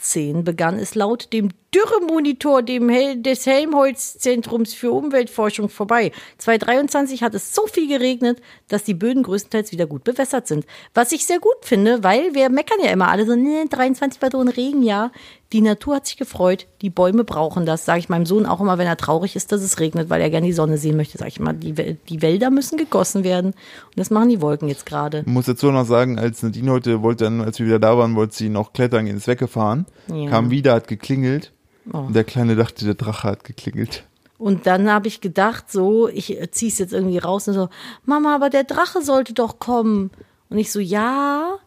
2018 0.00 0.44
begann, 0.44 0.78
ist 0.78 0.94
laut 0.94 1.32
dem 1.32 1.50
Dürremonitor 1.72 2.62
dem 2.62 2.88
Hel 2.88 3.22
des 3.22 3.46
Helmholtz-Zentrums 3.46 4.74
für 4.74 4.90
Umweltforschung 4.90 5.68
vorbei. 5.68 6.10
2023 6.38 7.22
hat 7.22 7.34
es 7.34 7.54
so 7.54 7.66
viel 7.68 7.86
geregnet, 7.86 8.40
dass 8.66 8.82
die 8.82 8.94
Böden 8.94 9.22
größtenteils 9.22 9.70
wieder 9.70 9.86
gut 9.86 10.02
bewässert 10.02 10.48
sind. 10.48 10.66
Was 10.94 11.12
ich 11.12 11.26
sehr 11.26 11.38
gut 11.38 11.58
finde, 11.62 12.02
weil 12.02 12.34
wir 12.34 12.48
meckern 12.48 12.78
ja 12.82 12.90
immer 12.90 13.08
alle 13.08 13.24
so, 13.24 13.36
nee, 13.36 13.64
23 13.68 14.20
war 14.20 14.30
so 14.32 14.40
ein 14.40 14.48
Regenjahr. 14.48 15.12
Die 15.52 15.60
Natur 15.60 15.96
hat 15.96 16.06
sich 16.06 16.16
gefreut, 16.16 16.66
die 16.80 16.90
Bäume 16.90 17.24
brauchen 17.24 17.66
das, 17.66 17.84
sage 17.84 17.98
ich 17.98 18.08
meinem 18.08 18.26
Sohn 18.26 18.46
auch 18.46 18.60
immer, 18.60 18.78
wenn 18.78 18.86
er 18.86 18.96
traurig 18.96 19.34
ist, 19.34 19.50
dass 19.50 19.62
es 19.62 19.80
regnet, 19.80 20.08
weil 20.08 20.20
er 20.20 20.30
gerne 20.30 20.46
die 20.46 20.52
Sonne 20.52 20.78
sehen 20.78 20.96
möchte, 20.96 21.18
sage 21.18 21.30
ich 21.30 21.38
immer, 21.40 21.52
die, 21.52 21.72
die 21.72 22.22
Wälder 22.22 22.50
müssen 22.50 22.78
gegossen 22.78 23.24
werden. 23.24 23.50
Und 23.50 23.96
das 23.96 24.10
machen 24.10 24.28
die 24.28 24.40
Wolken 24.40 24.68
jetzt 24.68 24.86
gerade. 24.86 25.20
Ich 25.20 25.26
muss 25.26 25.46
dazu 25.46 25.72
noch 25.72 25.86
sagen, 25.86 26.20
als 26.20 26.44
Nadine 26.44 26.70
heute 26.70 27.02
wollte 27.02 27.24
dann, 27.24 27.40
als 27.40 27.58
wir 27.58 27.66
wieder 27.66 27.80
da 27.80 27.98
waren, 27.98 28.14
wollte 28.14 28.36
sie 28.36 28.48
noch 28.48 28.72
klettern 28.72 29.06
gehen, 29.06 29.16
ist 29.16 29.26
weggefahren, 29.26 29.86
Ja. 30.08 30.28
kam 30.28 30.50
wieder, 30.50 30.74
hat 30.74 30.88
geklingelt. 30.88 31.52
Oh. 31.92 31.98
Und 31.98 32.14
der 32.14 32.24
Kleine 32.24 32.56
dachte, 32.56 32.84
der 32.84 32.94
Drache 32.94 33.28
hat 33.28 33.44
geklingelt. 33.44 34.04
Und 34.38 34.66
dann 34.66 34.90
habe 34.90 35.08
ich 35.08 35.20
gedacht, 35.20 35.70
so, 35.70 36.08
ich 36.08 36.38
ziehe 36.52 36.72
es 36.72 36.78
jetzt 36.78 36.92
irgendwie 36.92 37.18
raus 37.18 37.46
und 37.48 37.54
so, 37.54 37.68
Mama, 38.04 38.34
aber 38.34 38.48
der 38.48 38.64
Drache 38.64 39.02
sollte 39.02 39.34
doch 39.34 39.58
kommen. 39.58 40.10
Und 40.48 40.58
ich 40.58 40.72
so, 40.72 40.80
ja, 40.80 41.58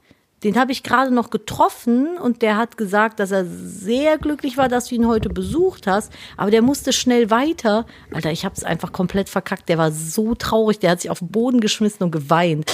den 0.44 0.58
habe 0.58 0.72
ich 0.72 0.84
gerade 0.84 1.14
noch 1.14 1.30
getroffen 1.30 2.18
und 2.18 2.42
der 2.42 2.58
hat 2.58 2.76
gesagt, 2.76 3.20
dass 3.20 3.32
er 3.32 3.46
sehr 3.46 4.18
glücklich 4.18 4.58
war, 4.58 4.68
dass 4.68 4.88
du 4.88 4.96
ihn 4.96 5.08
heute 5.08 5.30
besucht 5.30 5.88
hast, 5.88 6.12
aber 6.36 6.52
der 6.52 6.62
musste 6.62 6.92
schnell 6.92 7.30
weiter. 7.30 7.86
Alter, 8.12 8.32
ich 8.32 8.44
habe 8.44 8.56
es 8.56 8.64
einfach 8.64 8.92
komplett 8.92 9.30
verkackt. 9.30 9.70
Der 9.70 9.78
war 9.78 9.92
so 9.92 10.36
traurig, 10.36 10.80
der 10.80 10.92
hat 10.92 11.02
sich 11.02 11.12
auf 11.12 11.20
den 11.20 11.30
Boden 11.30 11.62
geschmissen 11.62 12.04
und 12.04 12.12
geweint. 12.12 12.74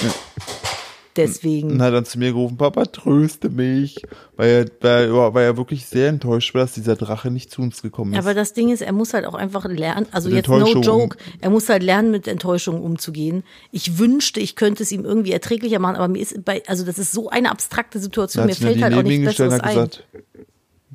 Deswegen. 1.26 1.70
Und 1.72 1.82
hat 1.82 1.92
dann 1.94 2.04
zu 2.04 2.18
mir 2.18 2.32
gerufen, 2.32 2.56
Papa, 2.56 2.84
tröste 2.86 3.48
mich. 3.48 4.02
Weil 4.36 4.50
er, 4.50 4.66
weil, 4.80 5.04
er- 5.08 5.34
weil 5.34 5.44
er 5.44 5.56
wirklich 5.56 5.86
sehr 5.86 6.08
enttäuscht 6.08 6.54
war, 6.54 6.62
dass 6.62 6.72
dieser 6.72 6.96
Drache 6.96 7.30
nicht 7.30 7.50
zu 7.50 7.62
uns 7.62 7.82
gekommen 7.82 8.12
ist. 8.14 8.18
Aber 8.18 8.34
das 8.34 8.52
Ding 8.52 8.70
ist, 8.70 8.80
er 8.82 8.92
muss 8.92 9.12
halt 9.14 9.26
auch 9.26 9.34
einfach 9.34 9.64
lernen, 9.66 10.06
also 10.12 10.28
Mit 10.28 10.36
jetzt 10.36 10.48
no 10.48 10.80
joke, 10.80 11.16
er 11.40 11.50
muss 11.50 11.68
halt 11.68 11.82
lernen, 11.82 12.10
mit 12.10 12.26
Enttäuschung 12.28 12.82
umzugehen. 12.82 13.42
Ich 13.72 13.98
wünschte, 13.98 14.40
ich 14.40 14.56
könnte 14.56 14.82
es 14.82 14.92
ihm 14.92 15.04
irgendwie 15.04 15.32
erträglicher 15.32 15.78
machen, 15.78 15.96
aber 15.96 16.08
mir 16.08 16.20
ist 16.22 16.44
bei, 16.44 16.62
also 16.66 16.84
das 16.84 16.98
ist 16.98 17.12
so 17.12 17.28
eine 17.30 17.50
abstrakte 17.50 17.98
Situation, 17.98 18.46
mir 18.46 18.54
fällt 18.54 18.82
halt 18.82 18.94
auch 18.94 19.02
nichts 19.02 19.24
Besseres 19.26 19.54
hat 19.54 19.64
ein. 19.64 19.74
gesagt, 19.74 20.04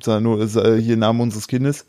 sag 0.02 0.20
nur, 0.22 0.40
ist, 0.40 0.56
äh, 0.56 0.80
hier 0.80 0.96
Name 0.96 1.22
unseres 1.22 1.48
Kindes, 1.48 1.86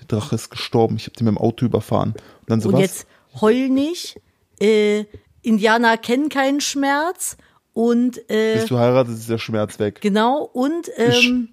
der 0.00 0.06
Drache 0.06 0.34
ist 0.34 0.50
gestorben, 0.50 0.96
ich 0.96 1.06
habe 1.06 1.16
den 1.16 1.26
mit 1.26 1.34
dem 1.34 1.38
Auto 1.38 1.64
überfahren. 1.66 2.10
Und 2.12 2.50
dann 2.50 2.60
so 2.60 2.68
Und 2.68 2.74
was? 2.76 2.80
jetzt 2.82 3.06
heul 3.40 3.68
nicht, 3.68 4.20
äh, 4.60 5.04
Indianer 5.42 5.96
kennen 5.96 6.28
keinen 6.28 6.60
Schmerz 6.60 7.36
und 7.78 8.28
äh, 8.28 8.54
Bist 8.54 8.70
du 8.72 8.78
heiratet, 8.80 9.14
ist 9.14 9.30
der 9.30 9.38
Schmerz 9.38 9.78
weg. 9.78 10.00
genau, 10.00 10.50
und 10.52 10.90
ähm, 10.96 11.50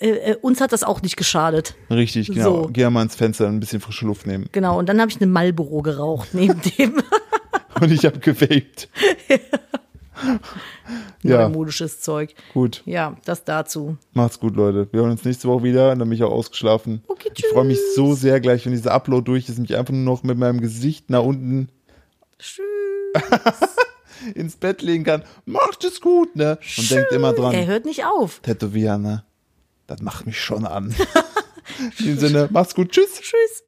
äh, 0.00 0.10
äh, 0.10 0.36
uns 0.42 0.60
hat 0.60 0.72
das 0.72 0.84
auch 0.84 1.00
nicht 1.00 1.16
geschadet. 1.16 1.76
Richtig, 1.88 2.28
genau. 2.28 2.64
So. 2.64 2.70
Geh 2.70 2.82
ja 2.82 2.90
mal 2.90 3.00
ins 3.00 3.16
Fenster 3.16 3.46
und 3.46 3.54
ein 3.54 3.60
bisschen 3.60 3.80
frische 3.80 4.04
Luft 4.04 4.26
nehmen. 4.26 4.50
Genau, 4.52 4.78
und 4.78 4.86
dann 4.86 5.00
habe 5.00 5.10
ich 5.10 5.16
eine 5.16 5.26
Marlboro 5.26 5.80
geraucht 5.80 6.34
neben 6.34 6.60
dem 6.60 7.02
Und 7.80 7.90
ich 7.90 8.04
habe 8.04 8.18
gewaped. 8.18 8.90
ja, 11.22 11.48
neumodisches 11.48 12.02
Zeug. 12.02 12.34
gut. 12.52 12.82
Ja, 12.84 13.16
das 13.24 13.44
dazu. 13.44 13.96
Macht's 14.12 14.38
gut, 14.38 14.56
Leute. 14.56 14.88
Wir 14.92 15.00
hören 15.00 15.12
uns 15.12 15.24
nächste 15.24 15.48
Woche 15.48 15.62
wieder. 15.62 15.88
Dann 15.88 16.00
bin 16.00 16.12
ich 16.12 16.22
auch 16.22 16.32
ausgeschlafen. 16.32 17.02
Okay, 17.08 17.30
ich 17.34 17.46
freue 17.46 17.64
mich 17.64 17.78
tschüss. 17.78 17.94
so 17.94 18.12
sehr 18.12 18.40
gleich, 18.40 18.66
wenn 18.66 18.72
dieser 18.72 18.92
Upload 18.92 19.24
durch 19.24 19.48
ist, 19.48 19.58
mich 19.58 19.74
einfach 19.74 19.94
nur 19.94 20.04
noch 20.04 20.22
mit 20.22 20.36
meinem 20.36 20.60
Gesicht 20.60 21.08
nach 21.08 21.22
unten 21.22 21.70
Tschüss. 22.38 22.66
ins 24.34 24.56
Bett 24.56 24.82
legen 24.82 25.04
kann. 25.04 25.24
Macht 25.44 25.84
es 25.84 26.00
gut, 26.00 26.36
ne? 26.36 26.58
Und 26.76 26.90
denkt 26.90 27.12
immer 27.12 27.32
dran. 27.32 27.54
Er 27.54 27.66
hört 27.66 27.84
nicht 27.84 28.04
auf. 28.04 28.40
Tätowieren, 28.40 29.02
ne? 29.02 29.24
Das 29.86 30.02
macht 30.02 30.26
mich 30.26 30.40
schon 30.40 30.66
an. 30.66 30.94
In 31.98 32.06
dem 32.06 32.18
Sinne, 32.18 32.48
macht's 32.50 32.74
gut. 32.74 32.92
Tschüss. 32.92 33.20
Tschüss. 33.20 33.64